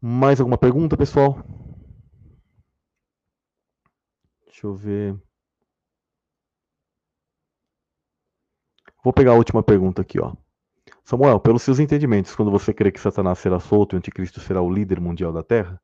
Mais 0.00 0.40
alguma 0.40 0.58
pergunta, 0.58 0.96
pessoal? 0.96 1.42
Deixa 4.44 4.66
eu 4.66 4.74
ver. 4.74 5.16
Vou 9.02 9.12
pegar 9.12 9.32
a 9.32 9.36
última 9.36 9.62
pergunta 9.62 10.02
aqui, 10.02 10.20
ó. 10.20 10.34
Samuel, 11.04 11.40
pelos 11.40 11.62
seus 11.62 11.78
entendimentos, 11.78 12.34
quando 12.34 12.50
você 12.50 12.74
crê 12.74 12.92
que 12.92 13.00
Satanás 13.00 13.38
será 13.38 13.58
solto 13.58 13.94
e 13.94 13.96
o 13.96 13.98
anticristo 13.98 14.40
será 14.40 14.60
o 14.60 14.70
líder 14.70 15.00
mundial 15.00 15.32
da 15.32 15.42
Terra, 15.42 15.80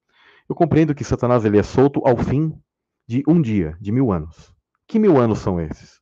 eu 0.48 0.54
compreendo 0.54 0.94
que 0.94 1.04
Satanás 1.04 1.44
ele 1.44 1.58
é 1.58 1.62
solto 1.62 2.00
ao 2.06 2.16
fim 2.16 2.52
de 3.06 3.22
um 3.26 3.40
dia, 3.40 3.76
de 3.80 3.90
mil 3.92 4.12
anos. 4.12 4.54
Que 4.86 4.98
mil 4.98 5.18
anos 5.18 5.38
são 5.38 5.60
esses? 5.60 6.00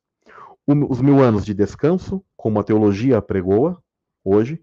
Os 0.65 1.01
mil 1.01 1.21
anos 1.21 1.45
de 1.45 1.53
descanso, 1.53 2.23
como 2.35 2.59
a 2.59 2.63
teologia 2.63 3.21
pregoa 3.21 3.81
hoje, 4.23 4.61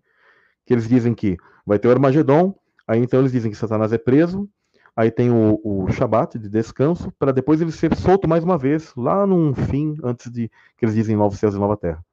que 0.65 0.73
eles 0.73 0.89
dizem 0.89 1.15
que 1.15 1.37
vai 1.67 1.79
ter 1.79 1.89
o 1.89 1.91
Armagedon, 1.91 2.55
aí 2.87 3.01
então 3.01 3.21
eles 3.21 3.33
dizem 3.33 3.51
que 3.51 3.57
Satanás 3.57 3.93
é 3.93 3.99
preso, 3.99 4.49
aí 4.97 5.11
tem 5.11 5.31
o, 5.31 5.61
o 5.63 5.91
Shabat 5.91 6.39
de 6.39 6.49
descanso, 6.49 7.13
para 7.19 7.33
depois 7.33 7.61
ele 7.61 7.73
ser 7.73 7.95
solto 7.97 8.29
mais 8.29 8.45
uma 8.45 8.57
vez, 8.57 8.95
lá 8.97 9.27
num 9.27 9.55
fim, 9.55 9.97
antes 10.03 10.31
de 10.31 10.49
que 10.77 10.85
eles 10.85 10.95
dizem 10.95 11.17
novos 11.17 11.39
céus 11.39 11.55
e 11.55 11.59
nova 11.59 11.77
terra. 11.77 12.05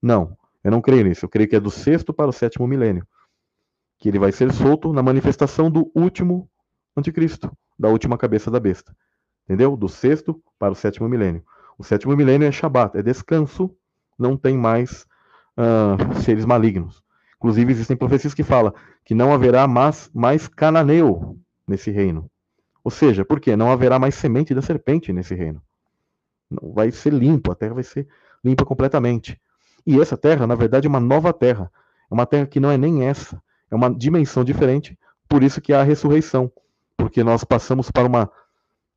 Não, 0.00 0.36
eu 0.62 0.70
não 0.70 0.80
creio 0.80 1.04
nisso. 1.04 1.24
Eu 1.24 1.28
creio 1.28 1.48
que 1.48 1.54
é 1.54 1.60
do 1.60 1.70
sexto 1.70 2.12
para 2.12 2.28
o 2.28 2.32
sétimo 2.32 2.66
milênio. 2.66 3.06
Que 3.98 4.08
ele 4.08 4.18
vai 4.18 4.32
ser 4.32 4.52
solto 4.52 4.92
na 4.92 5.02
manifestação 5.02 5.70
do 5.70 5.90
último 5.94 6.50
anticristo, 6.96 7.50
da 7.78 7.88
última 7.88 8.16
cabeça 8.16 8.50
da 8.50 8.58
besta. 8.58 8.94
Entendeu? 9.44 9.76
Do 9.76 9.88
sexto 9.88 10.42
para 10.58 10.72
o 10.72 10.76
sétimo 10.76 11.08
milênio. 11.08 11.44
O 11.78 11.84
sétimo 11.84 12.16
milênio 12.16 12.48
é 12.48 12.52
Shabat, 12.52 12.96
é 12.96 13.02
descanso, 13.02 13.70
não 14.18 14.36
tem 14.36 14.56
mais 14.56 15.06
uh, 15.56 16.14
seres 16.22 16.44
malignos. 16.44 17.02
Inclusive, 17.36 17.70
existem 17.70 17.96
profecias 17.96 18.34
que 18.34 18.42
falam 18.42 18.72
que 19.04 19.14
não 19.14 19.32
haverá 19.32 19.68
mais, 19.68 20.10
mais 20.14 20.48
cananeu 20.48 21.38
nesse 21.66 21.90
reino. 21.90 22.30
Ou 22.82 22.90
seja, 22.90 23.24
por 23.24 23.40
quê? 23.40 23.56
Não 23.56 23.70
haverá 23.70 23.98
mais 23.98 24.14
semente 24.14 24.54
da 24.54 24.62
serpente 24.62 25.12
nesse 25.12 25.34
reino. 25.34 25.62
Não 26.50 26.72
vai 26.72 26.90
ser 26.90 27.12
limpo, 27.12 27.52
a 27.52 27.54
terra 27.54 27.74
vai 27.74 27.82
ser 27.82 28.08
limpa 28.42 28.64
completamente. 28.64 29.40
E 29.86 30.00
essa 30.00 30.16
terra, 30.16 30.46
na 30.46 30.54
verdade, 30.54 30.86
é 30.86 30.90
uma 30.90 31.00
nova 31.00 31.32
terra. 31.32 31.70
É 32.10 32.14
uma 32.14 32.26
terra 32.26 32.46
que 32.46 32.60
não 32.60 32.70
é 32.70 32.78
nem 32.78 33.04
essa. 33.04 33.40
É 33.70 33.74
uma 33.74 33.92
dimensão 33.92 34.44
diferente, 34.44 34.98
por 35.28 35.42
isso 35.42 35.60
que 35.60 35.72
há 35.72 35.80
a 35.80 35.84
ressurreição 35.84 36.50
porque 37.06 37.22
nós 37.22 37.44
passamos 37.44 37.88
para 37.88 38.08
uma 38.08 38.28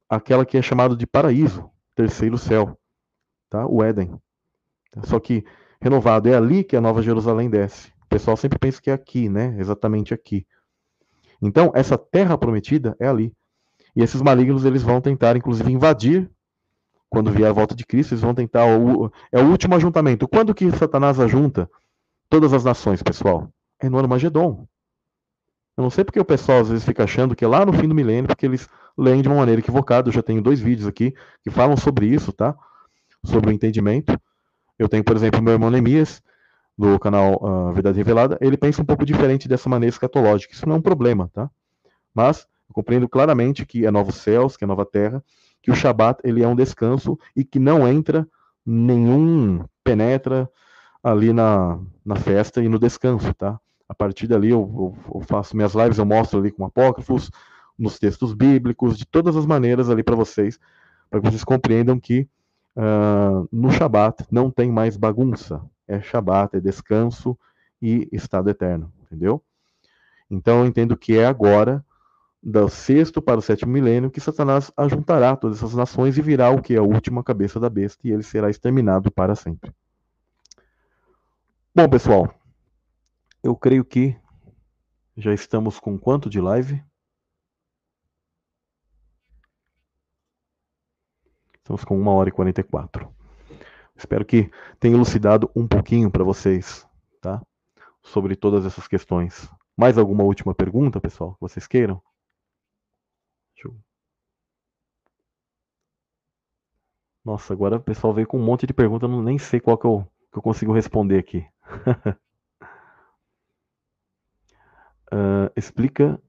aquela 0.09 0.43
que 0.43 0.57
é 0.57 0.63
chamada 0.63 0.95
de 0.95 1.05
paraíso, 1.05 1.69
terceiro 1.93 2.39
céu, 2.39 2.75
tá? 3.51 3.67
O 3.67 3.83
Éden. 3.83 4.19
Só 5.03 5.19
que 5.19 5.45
renovado 5.79 6.27
é 6.27 6.35
ali 6.35 6.63
que 6.63 6.75
a 6.75 6.81
Nova 6.81 7.03
Jerusalém 7.03 7.51
desce. 7.51 7.89
O 8.05 8.07
pessoal 8.09 8.35
sempre 8.35 8.57
pensa 8.57 8.81
que 8.81 8.89
é 8.89 8.93
aqui, 8.93 9.29
né? 9.29 9.55
Exatamente 9.59 10.11
aqui. 10.11 10.43
Então, 11.39 11.71
essa 11.75 11.99
terra 11.99 12.35
prometida 12.35 12.97
é 12.99 13.07
ali. 13.07 13.31
E 13.95 14.01
esses 14.01 14.23
malignos 14.23 14.65
eles 14.65 14.81
vão 14.81 14.99
tentar 14.99 15.37
inclusive 15.37 15.71
invadir 15.71 16.27
quando 17.11 17.31
vier 17.31 17.49
a 17.49 17.53
volta 17.53 17.75
de 17.75 17.85
Cristo, 17.85 18.13
eles 18.13 18.23
vão 18.23 18.33
tentar 18.33 18.65
o, 18.65 19.11
é 19.31 19.39
o 19.39 19.51
último 19.51 19.75
ajuntamento. 19.75 20.27
Quando 20.27 20.55
que 20.55 20.71
Satanás 20.71 21.19
ajunta 21.19 21.69
todas 22.27 22.53
as 22.53 22.63
nações, 22.63 23.03
pessoal? 23.03 23.53
É 23.79 23.87
no 23.87 23.99
Armagedon. 23.99 24.67
Eu 25.79 25.83
não 25.83 25.89
sei 25.89 26.03
porque 26.03 26.19
o 26.19 26.25
pessoal 26.25 26.59
às 26.59 26.67
vezes 26.67 26.83
fica 26.83 27.05
achando 27.05 27.33
que 27.33 27.45
é 27.45 27.47
lá 27.47 27.65
no 27.65 27.71
fim 27.71 27.87
do 27.87 27.95
milênio, 27.95 28.27
porque 28.27 28.45
eles 28.45 28.67
leem 28.97 29.21
de 29.21 29.29
uma 29.29 29.37
maneira 29.37 29.61
equivocada. 29.61 30.09
Eu 30.09 30.11
já 30.11 30.21
tenho 30.21 30.41
dois 30.41 30.59
vídeos 30.59 30.85
aqui 30.85 31.15
que 31.41 31.49
falam 31.49 31.77
sobre 31.77 32.05
isso, 32.05 32.33
tá? 32.33 32.53
Sobre 33.23 33.49
o 33.49 33.53
entendimento. 33.53 34.19
Eu 34.77 34.89
tenho, 34.89 35.05
por 35.05 35.15
exemplo, 35.15 35.41
meu 35.41 35.53
irmão 35.53 35.71
Neemias, 35.71 36.21
do 36.77 36.99
canal 36.99 37.41
uh, 37.41 37.71
Verdade 37.71 37.97
Revelada, 37.97 38.37
ele 38.41 38.57
pensa 38.57 38.81
um 38.81 38.85
pouco 38.85 39.05
diferente 39.05 39.47
dessa 39.47 39.69
maneira 39.69 39.93
escatológica. 39.93 40.53
Isso 40.53 40.67
não 40.67 40.75
é 40.75 40.79
um 40.79 40.81
problema, 40.81 41.31
tá? 41.33 41.49
Mas 42.13 42.45
eu 42.67 42.75
compreendo 42.75 43.07
claramente 43.07 43.65
que 43.65 43.85
é 43.85 43.91
novos 43.91 44.15
céus, 44.15 44.57
que 44.57 44.65
é 44.65 44.67
nova 44.67 44.85
terra, 44.85 45.23
que 45.61 45.71
o 45.71 45.75
Shabat 45.75 46.19
ele 46.25 46.43
é 46.43 46.47
um 46.47 46.57
descanso 46.57 47.17
e 47.33 47.45
que 47.45 47.57
não 47.57 47.87
entra 47.87 48.27
nenhum 48.65 49.63
penetra 49.81 50.51
ali 51.01 51.31
na, 51.31 51.79
na 52.05 52.17
festa 52.17 52.61
e 52.61 52.67
no 52.67 52.77
descanso, 52.77 53.33
tá? 53.33 53.57
A 53.89 53.95
partir 53.95 54.27
dali 54.27 54.51
eu, 54.51 54.61
eu, 54.61 55.15
eu 55.15 55.21
faço 55.21 55.57
minhas 55.57 55.73
lives, 55.73 55.97
eu 55.97 56.05
mostro 56.05 56.39
ali 56.39 56.51
com 56.51 56.63
apócrifos, 56.63 57.31
nos 57.77 57.97
textos 57.97 58.33
bíblicos, 58.33 58.97
de 58.97 59.05
todas 59.05 59.35
as 59.35 59.45
maneiras 59.45 59.89
ali 59.89 60.03
para 60.03 60.15
vocês, 60.15 60.59
para 61.09 61.19
que 61.19 61.27
vocês 61.27 61.43
compreendam 61.43 61.99
que 61.99 62.27
uh, 62.75 63.47
no 63.51 63.71
Shabat 63.71 64.25
não 64.29 64.51
tem 64.51 64.71
mais 64.71 64.95
bagunça. 64.95 65.61
É 65.87 65.99
Shabat, 65.99 66.57
é 66.57 66.59
descanso 66.59 67.37
e 67.81 68.07
estado 68.11 68.49
eterno, 68.49 68.93
entendeu? 69.01 69.41
Então 70.29 70.59
eu 70.59 70.65
entendo 70.67 70.95
que 70.95 71.17
é 71.17 71.25
agora, 71.25 71.83
do 72.43 72.69
sexto 72.69 73.21
para 73.21 73.39
o 73.39 73.41
sétimo 73.41 73.71
milênio, 73.71 74.11
que 74.11 74.21
Satanás 74.21 74.71
ajuntará 74.77 75.35
todas 75.35 75.57
essas 75.57 75.73
nações 75.73 76.17
e 76.17 76.21
virá 76.21 76.51
o 76.51 76.61
que? 76.61 76.75
A 76.75 76.83
última 76.83 77.23
cabeça 77.23 77.59
da 77.59 77.69
besta, 77.69 78.07
e 78.07 78.11
ele 78.11 78.23
será 78.23 78.49
exterminado 78.49 79.09
para 79.09 79.35
sempre. 79.35 79.71
Bom, 81.73 81.87
pessoal, 81.89 82.33
eu 83.41 83.55
creio 83.55 83.85
que 83.85 84.19
já 85.15 85.33
estamos 85.33 85.79
com 85.79 85.97
quanto 85.97 86.29
de 86.29 86.39
live? 86.39 86.83
Estamos 91.57 91.83
com 91.83 91.97
1 91.99 92.07
hora 92.07 92.29
e 92.29 92.31
44. 92.31 93.13
Espero 93.95 94.25
que 94.25 94.49
tenha 94.79 94.95
elucidado 94.95 95.51
um 95.55 95.67
pouquinho 95.67 96.09
para 96.09 96.23
vocês, 96.23 96.87
tá? 97.21 97.41
Sobre 98.01 98.35
todas 98.35 98.65
essas 98.65 98.87
questões. 98.87 99.49
Mais 99.77 99.97
alguma 99.97 100.23
última 100.23 100.55
pergunta, 100.55 100.99
pessoal, 100.99 101.33
que 101.33 101.41
vocês 101.41 101.67
queiram? 101.67 102.01
Eu... 103.63 103.77
Nossa, 107.23 107.53
agora 107.53 107.77
o 107.77 107.83
pessoal 107.83 108.13
veio 108.13 108.27
com 108.27 108.39
um 108.39 108.43
monte 108.43 108.65
de 108.65 108.73
perguntas, 108.73 109.09
eu 109.09 109.21
nem 109.21 109.37
sei 109.37 109.59
qual 109.59 109.77
que 109.77 109.85
eu, 109.85 110.07
que 110.31 110.37
eu 110.37 110.41
consigo 110.41 110.73
responder 110.73 111.19
aqui. 111.19 111.45
uh, 115.13 115.51
explica 115.55 116.19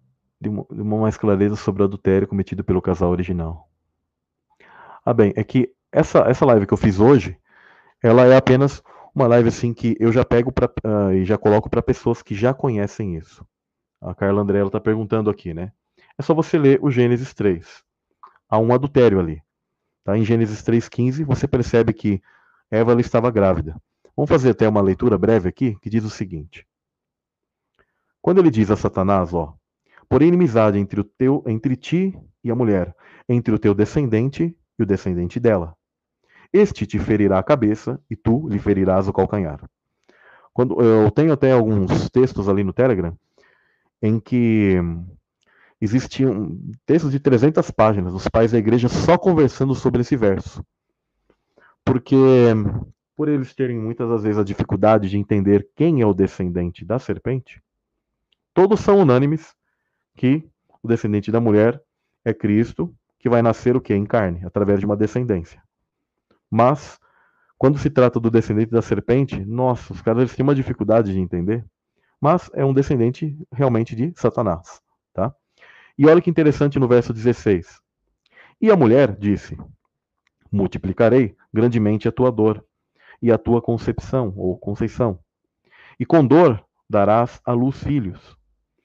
de 0.40 0.48
uma, 0.48 0.66
de 0.70 0.81
uma 0.81 0.98
mais 0.98 1.16
clareza 1.16 1.57
sobre 1.57 1.82
o 1.82 1.85
adultério 1.85 2.27
cometido 2.27 2.65
pelo 2.65 2.82
casal 2.82 3.11
original. 3.11 3.69
Ah, 5.05 5.15
bem, 5.15 5.32
é 5.36 5.44
que 5.44 5.73
essa, 5.93 6.20
essa 6.20 6.44
live 6.47 6.66
que 6.66 6.73
eu 6.73 6.78
fiz 6.78 7.01
hoje, 7.01 7.36
ela 8.02 8.24
é 8.24 8.36
apenas 8.36 8.82
uma 9.15 9.27
live 9.27 9.48
assim 9.48 9.74
que 9.74 9.97
eu 9.98 10.12
já 10.12 10.24
pego 10.24 10.52
pra, 10.52 10.66
uh, 10.85 11.12
e 11.12 11.24
já 11.24 11.36
coloco 11.36 11.69
para 11.69 11.82
pessoas 11.82 12.23
que 12.23 12.35
já 12.35 12.55
conhecem 12.55 13.16
isso. 13.16 13.44
A 14.01 14.15
Carla 14.15 14.40
André 14.40 14.65
está 14.65 14.81
perguntando 14.81 15.28
aqui, 15.28 15.52
né? 15.52 15.73
É 16.19 16.23
só 16.23 16.35
você 16.35 16.59
ler 16.59 16.78
o 16.82 16.90
Gênesis 16.90 17.35
3. 17.35 17.82
Há 18.48 18.59
um 18.59 18.73
adultério 18.73 19.19
ali. 19.19 19.43
Tá? 20.05 20.16
Em 20.16 20.24
Gênesis 20.24 20.62
3,15, 20.62 21.24
você 21.24 21.47
percebe 21.47 21.93
que 21.93 22.23
Eva 22.70 22.98
estava 23.01 23.31
grávida. 23.31 23.77
Vamos 24.16 24.28
fazer 24.28 24.51
até 24.51 24.69
uma 24.69 24.81
leitura 24.81 25.16
breve 25.19 25.48
aqui, 25.48 25.77
que 25.81 25.90
diz 25.90 26.05
o 26.05 26.11
seguinte. 26.11 26.66
Quando 28.22 28.38
ele 28.38 28.51
diz 28.51 28.70
a 28.70 28.76
Satanás, 28.76 29.32
ó, 29.32 29.55
por 30.09 30.22
inimizade 30.22 30.78
entre, 30.78 31.01
o 31.01 31.05
teu, 31.05 31.42
entre 31.47 31.76
ti 31.76 32.18
e 32.42 32.51
a 32.51 32.55
mulher, 32.55 32.94
entre 33.28 33.55
o 33.55 33.59
teu 33.59 33.74
descendente 33.74 34.56
e 34.78 34.82
o 34.82 34.86
descendente 34.86 35.38
dela. 35.38 35.74
Este 36.52 36.86
te 36.86 36.98
ferirá 36.98 37.38
a 37.38 37.44
cabeça 37.44 38.01
e 38.10 38.16
tu 38.16 38.48
lhe 38.48 38.59
ferirás 38.59 39.06
o 39.06 39.12
calcanhar. 39.12 39.60
Quando 40.52 40.82
eu 40.82 41.10
tenho 41.10 41.32
até 41.32 41.52
alguns 41.52 42.10
textos 42.10 42.48
ali 42.48 42.64
no 42.64 42.72
Telegram 42.72 43.16
em 44.02 44.18
que 44.18 44.76
existiam 45.80 46.59
textos 46.84 47.12
de 47.12 47.20
300 47.20 47.70
páginas, 47.70 48.12
os 48.12 48.26
pais 48.28 48.52
da 48.52 48.59
igreja 48.59 48.88
só 48.88 49.16
conversando 49.16 49.74
sobre 49.74 50.01
esse 50.01 50.16
verso. 50.16 50.64
Porque 51.84 52.16
por 53.16 53.28
eles 53.28 53.55
terem 53.55 53.78
muitas 53.78 54.09
das 54.09 54.22
vezes 54.22 54.38
a 54.38 54.44
dificuldade 54.44 55.09
de 55.09 55.18
entender 55.18 55.68
quem 55.76 56.01
é 56.01 56.06
o 56.06 56.14
descendente 56.14 56.84
da 56.84 56.98
serpente, 56.98 57.62
todos 58.52 58.81
são 58.81 58.98
unânimes 58.98 59.55
que 60.16 60.48
o 60.82 60.89
descendente 60.89 61.31
da 61.31 61.40
mulher 61.40 61.81
é 62.24 62.35
Cristo, 62.35 62.94
que 63.18 63.28
vai 63.28 63.43
nascer 63.43 63.77
o 63.77 63.81
que? 63.81 63.94
Em 63.94 64.05
carne, 64.05 64.44
através 64.44 64.81
de 64.81 64.86
uma 64.86 64.97
descendência. 64.97 65.62
Mas, 66.51 66.98
quando 67.59 67.78
se 67.78 67.90
trata 67.90 68.18
do 68.18 68.31
descendente 68.31 68.70
da 68.70 68.82
serpente, 68.82 69.44
nossa, 69.44 69.93
os 69.93 70.02
caras 70.02 70.35
têm 70.35 70.43
uma 70.43 70.55
dificuldade 70.55 71.12
de 71.12 71.20
entender. 71.20 71.64
Mas 72.20 72.51
é 72.55 72.64
um 72.64 72.74
descendente 72.74 73.36
realmente 73.52 73.94
de 73.94 74.12
Satanás. 74.16 74.82
Tá? 75.12 75.35
E 75.97 76.06
olha 76.06 76.20
que 76.20 76.31
interessante 76.31 76.78
no 76.78 76.89
verso 76.89 77.12
16. 77.12 77.81
E 78.60 78.70
a 78.70 78.77
mulher 78.77 79.16
disse: 79.16 79.56
Multiplicarei 80.51 81.36
grandemente 81.52 82.09
a 82.09 82.12
tua 82.12 82.31
dor 82.31 82.64
e 83.22 83.31
a 83.31 83.39
tua 83.39 83.62
concepção 83.62 84.32
ou 84.36 84.59
conceição. 84.59 85.18
E 85.98 86.05
com 86.05 86.27
dor 86.27 86.62
darás 86.89 87.40
à 87.44 87.52
luz 87.52 87.82
filhos 87.82 88.39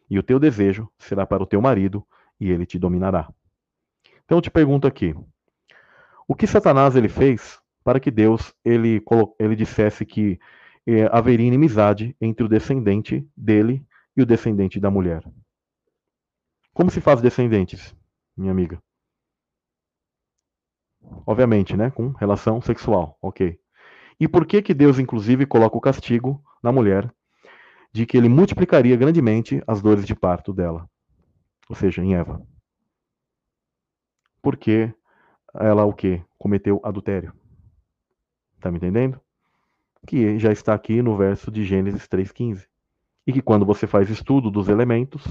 e 0.10 0.19
o 0.19 0.23
teu 0.23 0.40
desejo 0.40 0.90
será 0.98 1.26
para 1.26 1.44
o 1.44 1.45
teu 1.45 1.61
marido, 1.61 2.06
e 2.40 2.52
ele 2.52 2.65
te 2.65 2.77
dominará. 2.77 3.32
Então 4.23 4.38
eu 4.38 4.41
te 4.41 4.52
pergunto 4.52 4.88
aqui, 4.88 5.15
o 6.27 6.36
que 6.36 6.48
Satanás 6.48 6.95
ele 6.95 7.10
fez 7.10 7.60
para 7.84 7.99
que 7.99 8.10
Deus 8.10 8.53
ele, 8.64 9.02
ele 9.40 9.56
dissesse 9.56 10.06
que 10.06 10.40
eh, 10.88 11.07
haveria 11.11 11.48
inimizade 11.48 12.15
entre 12.19 12.44
o 12.44 12.49
descendente 12.49 13.27
dele 13.38 13.86
e 14.18 14.22
o 14.22 14.26
descendente 14.26 14.80
da 14.80 14.90
mulher? 14.90 15.23
Como 16.73 16.90
se 16.90 16.99
faz 16.99 17.22
descendentes, 17.22 17.95
minha 18.36 18.52
amiga? 18.52 18.82
Obviamente, 21.26 21.77
né, 21.77 21.91
com 21.91 22.10
relação 22.10 22.60
sexual, 22.60 23.18
ok. 23.22 23.60
E 24.19 24.27
por 24.27 24.45
que 24.45 24.61
que 24.61 24.73
Deus 24.73 24.98
inclusive 24.98 25.45
coloca 25.45 25.77
o 25.77 25.82
castigo 25.82 26.44
na 26.64 26.72
mulher 26.72 27.14
de 27.96 28.06
que 28.06 28.18
ele 28.18 28.28
multiplicaria 28.28 28.98
grandemente 28.98 29.64
as 29.66 29.82
dores 29.82 30.06
de 30.06 30.14
parto 30.14 30.52
dela, 30.52 30.86
ou 31.70 31.78
seja, 31.78 32.04
em 32.04 32.14
Eva. 32.14 32.46
Porque 34.42 34.94
ela 35.54 35.86
o 35.86 35.94
que? 35.94 36.22
Cometeu 36.38 36.82
adultério. 36.84 37.32
Tá 38.60 38.70
me 38.70 38.76
entendendo? 38.76 39.18
Que 40.06 40.38
já 40.38 40.52
está 40.52 40.74
aqui 40.74 41.02
no 41.02 41.16
verso 41.16 41.50
de 41.50 41.64
Gênesis 41.64 42.06
3,15. 42.06 42.68
E 43.26 43.32
que 43.32 43.42
quando 43.42 43.66
você 43.66 43.88
faz 43.88 44.10
estudo 44.10 44.52
dos 44.52 44.68
elementos, 44.68 45.24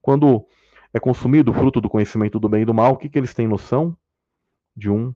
quando 0.00 0.46
é 0.94 0.98
consumido 0.98 1.50
o 1.50 1.54
fruto 1.54 1.78
do 1.78 1.90
conhecimento 1.90 2.40
do 2.40 2.48
bem 2.48 2.62
e 2.62 2.64
do 2.64 2.72
mal, 2.72 2.94
o 2.94 2.96
que, 2.96 3.10
que 3.10 3.18
eles 3.18 3.34
têm 3.34 3.46
noção? 3.46 3.94
De 4.74 4.88
um 4.88 5.14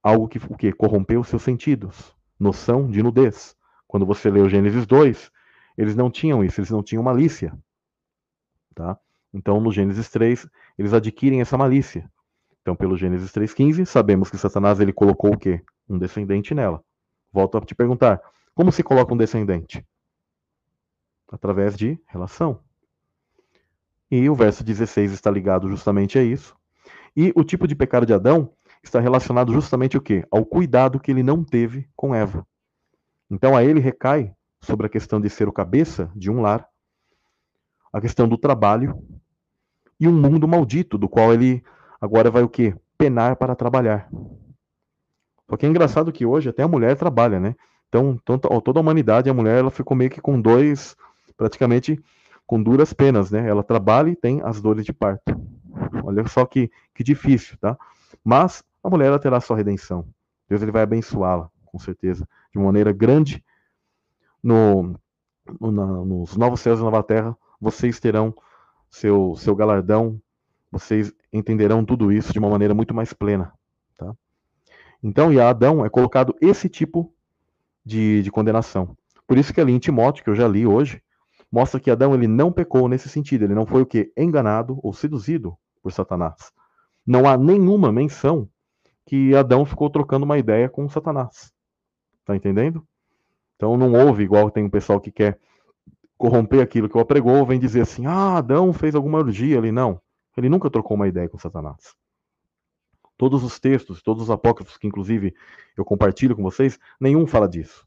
algo 0.00 0.28
que, 0.28 0.38
o 0.38 0.56
que 0.56 0.70
corrompeu 0.70 1.24
seus 1.24 1.42
sentidos. 1.42 2.14
Noção 2.38 2.88
de 2.88 3.02
nudez. 3.02 3.56
Quando 3.88 4.06
você 4.06 4.30
lê 4.30 4.40
o 4.40 4.48
Gênesis 4.48 4.86
2, 4.86 5.34
eles 5.76 5.94
não 5.94 6.10
tinham 6.10 6.44
isso, 6.44 6.60
eles 6.60 6.70
não 6.70 6.82
tinham 6.82 7.02
malícia. 7.02 7.56
Tá? 8.74 8.98
Então, 9.32 9.60
no 9.60 9.72
Gênesis 9.72 10.08
3, 10.10 10.46
eles 10.78 10.92
adquirem 10.92 11.40
essa 11.40 11.56
malícia. 11.56 12.10
Então, 12.62 12.74
pelo 12.74 12.96
Gênesis 12.96 13.30
3,15, 13.32 13.84
sabemos 13.84 14.30
que 14.30 14.38
Satanás 14.38 14.80
ele 14.80 14.92
colocou 14.92 15.34
o 15.34 15.38
quê? 15.38 15.62
Um 15.88 15.98
descendente 15.98 16.54
nela. 16.54 16.82
Volto 17.32 17.58
a 17.58 17.60
te 17.60 17.74
perguntar: 17.74 18.20
como 18.54 18.72
se 18.72 18.82
coloca 18.82 19.14
um 19.14 19.16
descendente? 19.16 19.86
Através 21.30 21.76
de 21.76 22.00
relação. 22.06 22.60
E 24.10 24.28
o 24.28 24.34
verso 24.34 24.62
16 24.62 25.12
está 25.12 25.30
ligado 25.30 25.68
justamente 25.68 26.18
a 26.18 26.22
isso. 26.22 26.56
E 27.16 27.32
o 27.34 27.42
tipo 27.42 27.66
de 27.66 27.74
pecado 27.74 28.06
de 28.06 28.12
Adão 28.12 28.52
está 28.82 29.00
relacionado 29.00 29.52
justamente 29.52 29.96
o 29.96 30.00
quê? 30.00 30.24
Ao 30.30 30.44
cuidado 30.44 31.00
que 31.00 31.10
ele 31.10 31.22
não 31.22 31.42
teve 31.42 31.88
com 31.96 32.14
Eva. 32.14 32.46
Então 33.30 33.56
a 33.56 33.64
ele 33.64 33.80
recai 33.80 34.35
sobre 34.66 34.86
a 34.86 34.90
questão 34.90 35.20
de 35.20 35.30
ser 35.30 35.48
o 35.48 35.52
cabeça 35.52 36.10
de 36.14 36.30
um 36.30 36.42
lar, 36.42 36.68
a 37.92 38.00
questão 38.00 38.28
do 38.28 38.36
trabalho 38.36 39.00
e 39.98 40.06
um 40.06 40.12
mundo 40.12 40.46
maldito, 40.46 40.98
do 40.98 41.08
qual 41.08 41.32
ele 41.32 41.62
agora 42.00 42.30
vai 42.30 42.42
o 42.42 42.48
quê? 42.48 42.74
Penar 42.98 43.36
para 43.36 43.54
trabalhar. 43.54 44.08
Só 45.48 45.56
que 45.56 45.64
é 45.64 45.68
engraçado 45.68 46.12
que 46.12 46.26
hoje 46.26 46.48
até 46.48 46.62
a 46.62 46.68
mulher 46.68 46.96
trabalha, 46.96 47.38
né? 47.38 47.54
Então, 47.88 48.18
toda 48.24 48.78
a 48.78 48.82
humanidade, 48.82 49.30
a 49.30 49.34
mulher, 49.34 49.58
ela 49.58 49.70
ficou 49.70 49.96
meio 49.96 50.10
que 50.10 50.20
com 50.20 50.40
dois, 50.40 50.96
praticamente 51.36 52.02
com 52.44 52.60
duras 52.60 52.92
penas, 52.92 53.30
né? 53.30 53.48
Ela 53.48 53.62
trabalha 53.62 54.10
e 54.10 54.16
tem 54.16 54.42
as 54.42 54.60
dores 54.60 54.84
de 54.84 54.92
parto. 54.92 55.22
Olha 56.04 56.26
só 56.26 56.44
que, 56.44 56.70
que 56.92 57.04
difícil, 57.04 57.56
tá? 57.58 57.78
Mas 58.24 58.64
a 58.82 58.90
mulher 58.90 59.06
ela 59.06 59.18
terá 59.18 59.40
sua 59.40 59.56
redenção. 59.56 60.06
Deus 60.48 60.60
ele 60.60 60.72
vai 60.72 60.82
abençoá-la, 60.82 61.48
com 61.64 61.78
certeza, 61.78 62.28
de 62.52 62.58
maneira 62.58 62.92
grande 62.92 63.42
no, 64.46 64.94
no, 65.60 65.72
na, 65.72 65.86
nos 65.86 66.36
novos 66.36 66.60
céus 66.60 66.78
e 66.78 66.82
nova 66.82 67.02
terra, 67.02 67.36
vocês 67.60 67.98
terão 67.98 68.32
seu, 68.88 69.34
seu 69.36 69.56
galardão, 69.56 70.20
vocês 70.70 71.12
entenderão 71.32 71.84
tudo 71.84 72.12
isso 72.12 72.32
de 72.32 72.38
uma 72.38 72.48
maneira 72.48 72.72
muito 72.72 72.94
mais 72.94 73.12
plena. 73.12 73.52
Tá? 73.96 74.14
Então, 75.02 75.32
e 75.32 75.40
a 75.40 75.48
Adão 75.48 75.84
é 75.84 75.90
colocado 75.90 76.32
esse 76.40 76.68
tipo 76.68 77.12
de, 77.84 78.22
de 78.22 78.30
condenação. 78.30 78.96
Por 79.26 79.36
isso 79.36 79.52
que 79.52 79.60
ali 79.60 79.72
em 79.72 79.80
Timóteo, 79.80 80.22
que 80.22 80.30
eu 80.30 80.36
já 80.36 80.46
li 80.46 80.64
hoje, 80.64 81.02
mostra 81.50 81.80
que 81.80 81.90
Adão 81.90 82.14
ele 82.14 82.28
não 82.28 82.52
pecou 82.52 82.88
nesse 82.88 83.08
sentido, 83.08 83.44
ele 83.44 83.54
não 83.54 83.66
foi 83.66 83.82
o 83.82 83.86
que? 83.86 84.12
Enganado 84.16 84.78
ou 84.80 84.92
seduzido 84.92 85.56
por 85.82 85.90
Satanás. 85.90 86.52
Não 87.04 87.28
há 87.28 87.36
nenhuma 87.36 87.90
menção 87.90 88.48
que 89.04 89.34
Adão 89.34 89.64
ficou 89.64 89.90
trocando 89.90 90.24
uma 90.24 90.38
ideia 90.38 90.68
com 90.68 90.88
Satanás. 90.88 91.52
Tá 92.24 92.36
entendendo? 92.36 92.86
Então 93.56 93.76
não 93.76 93.92
houve, 93.92 94.22
igual 94.22 94.50
tem 94.50 94.64
um 94.64 94.70
pessoal 94.70 95.00
que 95.00 95.10
quer 95.10 95.38
corromper 96.16 96.60
aquilo 96.60 96.88
que 96.88 96.96
o 96.96 97.00
apregou, 97.00 97.44
vem 97.44 97.58
dizer 97.58 97.82
assim: 97.82 98.06
ah, 98.06 98.36
Adão 98.36 98.72
fez 98.72 98.94
alguma 98.94 99.18
orgia 99.18 99.58
ali. 99.58 99.72
Não, 99.72 100.00
ele 100.36 100.48
nunca 100.48 100.70
trocou 100.70 100.94
uma 100.94 101.08
ideia 101.08 101.28
com 101.28 101.38
Satanás. 101.38 101.94
Todos 103.16 103.42
os 103.42 103.58
textos, 103.58 104.02
todos 104.02 104.24
os 104.24 104.30
apócrifos 104.30 104.76
que 104.76 104.86
inclusive 104.86 105.34
eu 105.76 105.84
compartilho 105.84 106.36
com 106.36 106.42
vocês, 106.42 106.78
nenhum 107.00 107.26
fala 107.26 107.48
disso. 107.48 107.86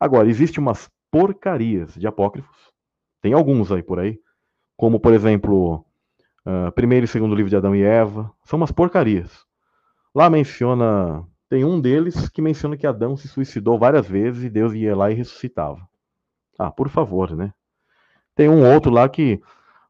Agora, 0.00 0.28
existem 0.28 0.62
umas 0.62 0.90
porcarias 1.10 1.94
de 1.94 2.06
apócrifos, 2.06 2.56
tem 3.20 3.32
alguns 3.32 3.70
aí 3.70 3.82
por 3.82 3.98
aí, 3.98 4.18
como 4.76 4.98
por 4.98 5.12
exemplo, 5.12 5.84
uh, 6.46 6.72
primeiro 6.74 7.04
e 7.04 7.08
segundo 7.08 7.34
livro 7.34 7.50
de 7.50 7.56
Adão 7.56 7.74
e 7.74 7.82
Eva, 7.82 8.32
são 8.44 8.58
umas 8.58 8.72
porcarias. 8.72 9.44
Lá 10.14 10.30
menciona 10.30 11.26
tem 11.48 11.64
um 11.64 11.80
deles 11.80 12.28
que 12.28 12.42
menciona 12.42 12.76
que 12.76 12.86
Adão 12.86 13.16
se 13.16 13.28
suicidou 13.28 13.78
várias 13.78 14.06
vezes 14.06 14.44
e 14.44 14.50
Deus 14.50 14.74
ia 14.74 14.96
lá 14.96 15.10
e 15.10 15.14
ressuscitava. 15.14 15.86
Ah, 16.58 16.70
por 16.70 16.88
favor, 16.88 17.36
né? 17.36 17.52
Tem 18.34 18.48
um 18.48 18.70
outro 18.72 18.90
lá 18.90 19.08
que 19.08 19.40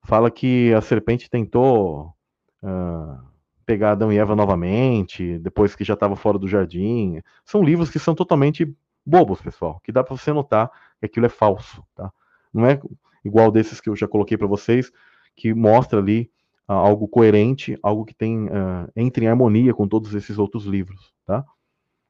fala 0.04 0.30
que 0.30 0.72
a 0.74 0.80
serpente 0.80 1.30
tentou 1.30 2.14
uh, 2.62 3.18
pegar 3.64 3.92
Adão 3.92 4.12
e 4.12 4.18
Eva 4.18 4.36
novamente, 4.36 5.38
depois 5.38 5.74
que 5.74 5.84
já 5.84 5.94
estava 5.94 6.14
fora 6.14 6.38
do 6.38 6.46
jardim. 6.46 7.20
São 7.44 7.62
livros 7.62 7.90
que 7.90 7.98
são 7.98 8.14
totalmente 8.14 8.72
bobos, 9.04 9.40
pessoal, 9.40 9.80
que 9.82 9.92
dá 9.92 10.04
para 10.04 10.16
você 10.16 10.32
notar 10.32 10.70
que 11.00 11.06
aquilo 11.06 11.26
é 11.26 11.30
falso, 11.30 11.82
tá? 11.94 12.12
Não 12.52 12.66
é 12.66 12.80
igual 13.24 13.50
desses 13.50 13.80
que 13.80 13.88
eu 13.88 13.96
já 13.96 14.06
coloquei 14.06 14.36
para 14.36 14.46
vocês, 14.46 14.92
que 15.34 15.52
mostra 15.52 15.98
ali 15.98 16.30
algo 16.66 17.06
coerente, 17.06 17.78
algo 17.82 18.04
que 18.04 18.14
tem 18.14 18.46
uh, 18.46 18.90
entre 18.96 19.24
em 19.24 19.28
harmonia 19.28 19.72
com 19.72 19.86
todos 19.86 20.14
esses 20.14 20.38
outros 20.38 20.64
livros, 20.64 21.12
tá? 21.24 21.44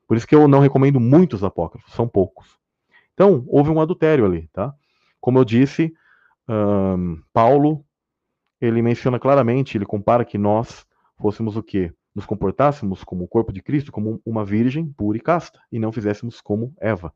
Por 0.06 0.16
isso 0.16 0.26
que 0.26 0.34
eu 0.34 0.46
não 0.46 0.60
recomendo 0.60 1.00
muitos 1.00 1.42
apócrifos, 1.42 1.92
são 1.92 2.06
poucos. 2.06 2.56
Então, 3.14 3.44
houve 3.48 3.70
um 3.70 3.80
adultério 3.80 4.24
ali, 4.24 4.48
tá? 4.52 4.72
Como 5.20 5.38
eu 5.38 5.44
disse, 5.44 5.92
Paulo, 7.32 7.84
ele 8.60 8.82
menciona 8.82 9.18
claramente, 9.18 9.76
ele 9.76 9.84
compara 9.84 10.24
que 10.24 10.38
nós 10.38 10.86
fôssemos 11.18 11.56
o 11.56 11.62
quê? 11.62 11.92
Nos 12.14 12.24
comportássemos 12.24 13.02
como 13.02 13.24
o 13.24 13.28
corpo 13.28 13.52
de 13.52 13.60
Cristo, 13.60 13.90
como 13.90 14.20
uma 14.24 14.44
virgem 14.44 14.86
pura 14.92 15.18
e 15.18 15.20
casta, 15.20 15.60
e 15.72 15.78
não 15.78 15.90
fizéssemos 15.90 16.40
como 16.40 16.72
Eva. 16.80 17.12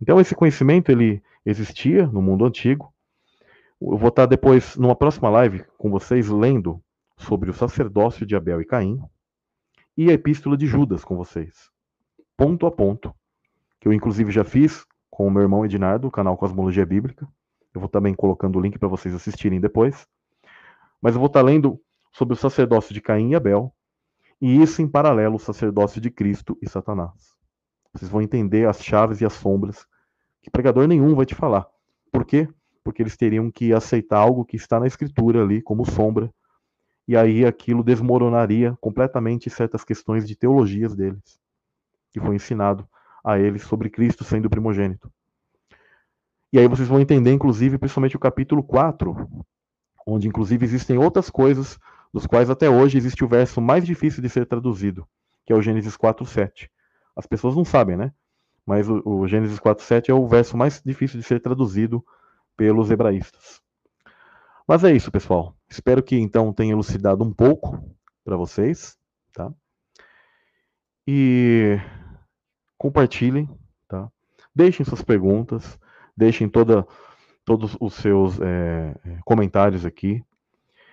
Então 0.00 0.20
esse 0.20 0.34
conhecimento 0.34 0.90
ele 0.90 1.22
existia 1.46 2.06
no 2.06 2.20
mundo 2.20 2.44
antigo. 2.44 2.92
Eu 3.84 3.98
vou 3.98 4.10
estar 4.10 4.26
depois 4.26 4.76
numa 4.76 4.94
próxima 4.94 5.28
live 5.28 5.64
com 5.76 5.90
vocês 5.90 6.28
lendo 6.28 6.80
sobre 7.16 7.50
o 7.50 7.52
sacerdócio 7.52 8.24
de 8.24 8.36
Abel 8.36 8.60
e 8.60 8.64
Caim 8.64 9.02
e 9.96 10.08
a 10.08 10.12
epístola 10.12 10.56
de 10.56 10.66
Judas 10.66 11.04
com 11.04 11.16
vocês, 11.16 11.68
ponto 12.36 12.64
a 12.64 12.70
ponto, 12.70 13.12
que 13.80 13.88
eu 13.88 13.92
inclusive 13.92 14.30
já 14.30 14.44
fiz 14.44 14.86
com 15.10 15.26
o 15.26 15.30
meu 15.30 15.42
irmão 15.42 15.64
Ednardo, 15.64 16.06
o 16.06 16.12
canal 16.12 16.36
Cosmologia 16.36 16.86
Bíblica. 16.86 17.26
Eu 17.74 17.80
vou 17.80 17.88
também 17.88 18.14
colocando 18.14 18.56
o 18.56 18.60
link 18.60 18.78
para 18.78 18.88
vocês 18.88 19.12
assistirem 19.14 19.60
depois. 19.60 20.06
Mas 21.00 21.14
eu 21.14 21.20
vou 21.20 21.26
estar 21.26 21.42
lendo 21.42 21.80
sobre 22.12 22.34
o 22.34 22.36
sacerdócio 22.36 22.94
de 22.94 23.00
Caim 23.00 23.30
e 23.30 23.34
Abel, 23.34 23.74
e 24.40 24.62
isso 24.62 24.80
em 24.80 24.88
paralelo 24.88 25.34
o 25.36 25.40
sacerdócio 25.40 26.00
de 26.00 26.10
Cristo 26.10 26.56
e 26.62 26.68
Satanás. 26.68 27.36
Vocês 27.92 28.08
vão 28.08 28.22
entender 28.22 28.68
as 28.68 28.80
chaves 28.80 29.20
e 29.20 29.26
as 29.26 29.32
sombras 29.32 29.86
que 30.40 30.50
pregador 30.50 30.86
nenhum 30.86 31.16
vai 31.16 31.26
te 31.26 31.34
falar. 31.34 31.66
Por 32.12 32.24
quê? 32.24 32.48
Porque 32.84 33.02
eles 33.02 33.16
teriam 33.16 33.50
que 33.50 33.72
aceitar 33.72 34.18
algo 34.18 34.44
que 34.44 34.56
está 34.56 34.80
na 34.80 34.86
escritura 34.86 35.42
ali 35.42 35.62
como 35.62 35.84
sombra, 35.84 36.32
e 37.06 37.16
aí 37.16 37.44
aquilo 37.44 37.82
desmoronaria 37.82 38.76
completamente 38.80 39.50
certas 39.50 39.84
questões 39.84 40.26
de 40.26 40.36
teologias 40.36 40.94
deles, 40.94 41.40
que 42.12 42.20
foi 42.20 42.36
ensinado 42.36 42.88
a 43.24 43.38
eles 43.38 43.62
sobre 43.62 43.90
Cristo 43.90 44.24
sendo 44.24 44.50
primogênito. 44.50 45.12
E 46.52 46.58
aí 46.58 46.68
vocês 46.68 46.88
vão 46.88 47.00
entender, 47.00 47.32
inclusive, 47.32 47.78
principalmente 47.78 48.16
o 48.16 48.20
capítulo 48.20 48.62
4, 48.62 49.28
onde 50.06 50.28
inclusive 50.28 50.64
existem 50.64 50.98
outras 50.98 51.30
coisas 51.30 51.78
dos 52.12 52.26
quais 52.26 52.50
até 52.50 52.68
hoje 52.68 52.98
existe 52.98 53.24
o 53.24 53.28
verso 53.28 53.60
mais 53.60 53.86
difícil 53.86 54.22
de 54.22 54.28
ser 54.28 54.46
traduzido, 54.46 55.06
que 55.46 55.52
é 55.52 55.56
o 55.56 55.62
Gênesis 55.62 55.96
4:7. 55.96 56.68
As 57.16 57.26
pessoas 57.26 57.56
não 57.56 57.64
sabem, 57.64 57.96
né? 57.96 58.12
Mas 58.66 58.88
o, 58.88 59.02
o 59.04 59.26
Gênesis 59.26 59.58
4:7 59.58 60.10
é 60.10 60.14
o 60.14 60.26
verso 60.26 60.56
mais 60.56 60.82
difícil 60.84 61.18
de 61.18 61.26
ser 61.26 61.40
traduzido 61.40 62.04
pelos 62.56 62.90
hebraístas. 62.90 63.60
Mas 64.66 64.84
é 64.84 64.92
isso, 64.92 65.10
pessoal. 65.10 65.54
Espero 65.68 66.02
que 66.02 66.16
então 66.16 66.52
tenha 66.52 66.72
elucidado 66.72 67.24
um 67.24 67.32
pouco 67.32 67.82
para 68.24 68.36
vocês, 68.36 68.96
tá? 69.32 69.52
E 71.06 71.78
compartilhem, 72.78 73.48
tá? 73.88 74.10
Deixem 74.54 74.84
suas 74.84 75.02
perguntas, 75.02 75.78
deixem 76.16 76.48
toda 76.48 76.86
todos 77.44 77.76
os 77.80 77.94
seus 77.94 78.40
é, 78.40 78.94
comentários 79.24 79.84
aqui. 79.84 80.24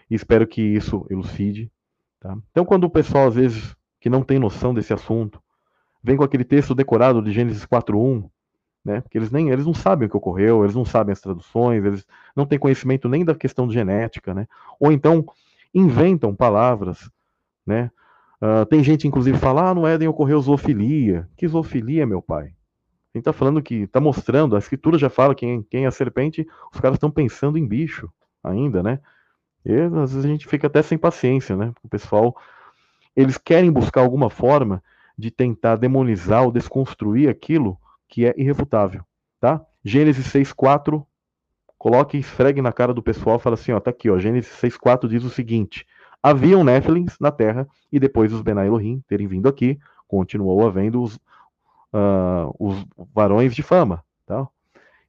E 0.09 0.15
espero 0.15 0.47
que 0.47 0.61
isso 0.61 1.05
elucide. 1.09 1.71
Tá? 2.19 2.37
Então, 2.51 2.65
quando 2.65 2.85
o 2.85 2.89
pessoal, 2.89 3.27
às 3.27 3.35
vezes, 3.35 3.75
que 3.99 4.09
não 4.09 4.23
tem 4.23 4.39
noção 4.39 4.73
desse 4.73 4.91
assunto, 4.93 5.41
vem 6.03 6.17
com 6.17 6.23
aquele 6.23 6.43
texto 6.43 6.73
decorado 6.73 7.21
de 7.21 7.31
Gênesis 7.31 7.65
4.1, 7.65 8.29
né? 8.83 9.01
Porque 9.01 9.17
eles 9.17 9.31
nem 9.31 9.49
eles 9.49 9.65
não 9.65 9.73
sabem 9.73 10.07
o 10.07 10.09
que 10.09 10.17
ocorreu, 10.17 10.63
eles 10.63 10.75
não 10.75 10.85
sabem 10.85 11.13
as 11.13 11.21
traduções, 11.21 11.83
eles 11.83 12.05
não 12.35 12.45
têm 12.45 12.59
conhecimento 12.59 13.09
nem 13.09 13.25
da 13.25 13.35
questão 13.35 13.67
de 13.67 13.73
genética, 13.73 14.33
né? 14.33 14.47
Ou 14.79 14.91
então 14.91 15.25
inventam 15.73 16.35
palavras, 16.35 17.09
né? 17.65 17.91
Uh, 18.41 18.65
tem 18.65 18.81
gente, 18.83 19.05
inclusive, 19.07 19.37
fala, 19.37 19.69
ah, 19.69 19.73
no 19.73 19.85
Éden 19.85 20.07
ocorreu 20.07 20.39
zoofilia. 20.41 21.27
Que 21.35 21.47
zoofilia, 21.47 22.05
meu 22.05 22.21
pai? 22.21 22.53
Gente 23.13 23.21
está 23.21 23.33
falando 23.33 23.61
que, 23.61 23.81
está 23.81 23.99
mostrando, 23.99 24.55
a 24.55 24.59
escritura 24.59 24.97
já 24.97 25.09
fala 25.09 25.35
que 25.35 25.61
quem 25.69 25.83
é 25.83 25.87
a 25.87 25.91
serpente, 25.91 26.47
os 26.73 26.79
caras 26.79 26.95
estão 26.95 27.11
pensando 27.11 27.57
em 27.57 27.67
bicho 27.67 28.09
ainda, 28.43 28.81
né? 28.81 28.99
E 29.65 29.73
às 29.73 30.13
vezes 30.13 30.23
a 30.23 30.27
gente 30.27 30.47
fica 30.47 30.67
até 30.67 30.81
sem 30.81 30.97
paciência, 30.97 31.55
né? 31.55 31.73
O 31.83 31.89
pessoal, 31.89 32.35
eles 33.15 33.37
querem 33.37 33.71
buscar 33.71 34.01
alguma 34.01 34.29
forma 34.29 34.81
de 35.17 35.29
tentar 35.29 35.75
demonizar 35.75 36.43
ou 36.43 36.51
desconstruir 36.51 37.27
aquilo 37.27 37.77
que 38.09 38.25
é 38.25 38.33
irrefutável, 38.37 39.03
tá? 39.39 39.65
Gênesis 39.85 40.25
6:4, 40.27 41.05
coloque 41.77 42.17
e 42.17 42.19
esfregue 42.19 42.61
na 42.61 42.73
cara 42.73 42.93
do 42.93 43.01
pessoal, 43.01 43.39
fala 43.39 43.53
assim, 43.53 43.71
ó, 43.71 43.79
tá 43.79 43.91
aqui, 43.91 44.09
ó, 44.09 44.19
Gênesis 44.19 44.51
6:4 44.51 45.07
diz 45.07 45.23
o 45.23 45.29
seguinte: 45.29 45.85
Haviam 46.21 46.63
Néfilins 46.63 47.15
na 47.19 47.31
terra 47.31 47.65
e 47.89 47.99
depois 47.99 48.33
os 48.33 48.41
Ben 48.41 48.57
Elohim 48.57 49.01
terem 49.07 49.27
vindo 49.27 49.47
aqui, 49.47 49.79
continuou 50.07 50.67
havendo 50.67 51.01
os 51.01 51.17
uh, 51.93 52.53
os 52.59 52.85
varões 53.13 53.55
de 53.55 53.63
fama. 53.63 54.03
Tá? 54.25 54.47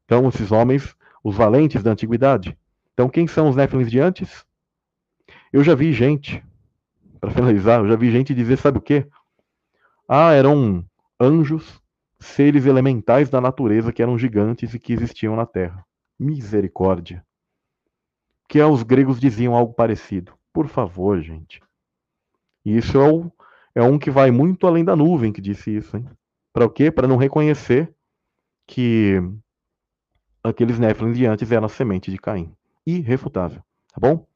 Então, 0.05 0.28
esses 0.28 0.52
homens, 0.52 0.94
os 1.22 1.36
valentes 1.36 1.82
da 1.82 1.90
antiguidade. 1.90 2.56
Então, 2.94 3.09
quem 3.09 3.27
são 3.27 3.48
os 3.48 3.56
Néfilins 3.56 3.90
de 3.90 4.01
antes? 4.01 4.44
Eu 5.52 5.62
já 5.62 5.74
vi 5.74 5.93
gente, 5.93 6.43
para 7.20 7.31
finalizar, 7.31 7.81
eu 7.81 7.89
já 7.89 7.97
vi 7.97 8.10
gente 8.10 8.35
dizer, 8.35 8.56
sabe 8.56 8.78
o 8.78 8.82
quê? 8.82 9.06
Ah, 10.09 10.32
eram 10.32 10.85
anjos, 11.20 11.80
seres 12.21 12.67
elementais 12.67 13.31
da 13.31 13.41
natureza 13.41 13.93
que 13.93 14.03
eram 14.03 14.19
gigantes 14.19 14.75
e 14.75 14.79
que 14.79 14.93
existiam 14.93 15.35
na 15.35 15.47
Terra. 15.47 15.85
Misericórdia. 16.19 17.25
Que 18.47 18.61
os 18.63 18.83
gregos 18.83 19.19
diziam 19.19 19.55
algo 19.55 19.73
parecido. 19.73 20.35
Por 20.53 20.69
favor, 20.69 21.21
gente. 21.21 21.63
E 22.65 22.77
isso 22.77 23.01
é, 23.01 23.11
o, 23.11 23.33
é 23.75 23.83
um 23.83 23.99
que 23.99 24.11
vai 24.11 24.31
muito 24.31 24.67
além 24.67 24.85
da 24.85 24.95
nuvem 24.95 25.33
que 25.33 25.41
disse 25.41 25.75
isso, 25.75 25.97
hein? 25.97 26.07
Para 26.53 26.67
o 26.67 26.71
quê? 26.71 26.91
Para 26.91 27.09
não 27.09 27.17
reconhecer 27.17 27.93
que 28.67 29.21
aqueles 30.43 30.79
Nephilim 30.79 31.13
de 31.13 31.27
antes 31.27 31.51
eram 31.51 31.67
a 31.67 31.69
semente 31.69 32.11
de 32.11 32.19
Caim. 32.19 32.53
Irrefutável. 32.87 33.63
Tá 33.93 34.01
bom? 34.01 34.27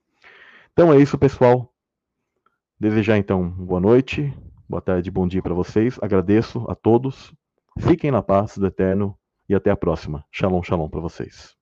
Então 0.73 0.93
é 0.93 0.98
isso, 0.98 1.19
pessoal. 1.19 1.73
Desejar 2.78 3.19
então 3.19 3.48
boa 3.51 3.81
noite, 3.81 4.32
boa 4.69 4.81
tarde, 4.81 5.11
bom 5.11 5.27
dia 5.27 5.43
para 5.43 5.55
vocês. 5.55 5.98
Agradeço 6.02 6.65
a 6.69 6.74
todos. 6.74 7.32
Fiquem 7.78 8.10
na 8.10 8.22
paz 8.22 8.56
do 8.56 8.66
Eterno 8.66 9.18
e 9.48 9.55
até 9.55 9.70
a 9.70 9.76
próxima. 9.76 10.24
Shalom, 10.30 10.62
shalom 10.62 10.88
para 10.88 11.01
vocês. 11.01 11.56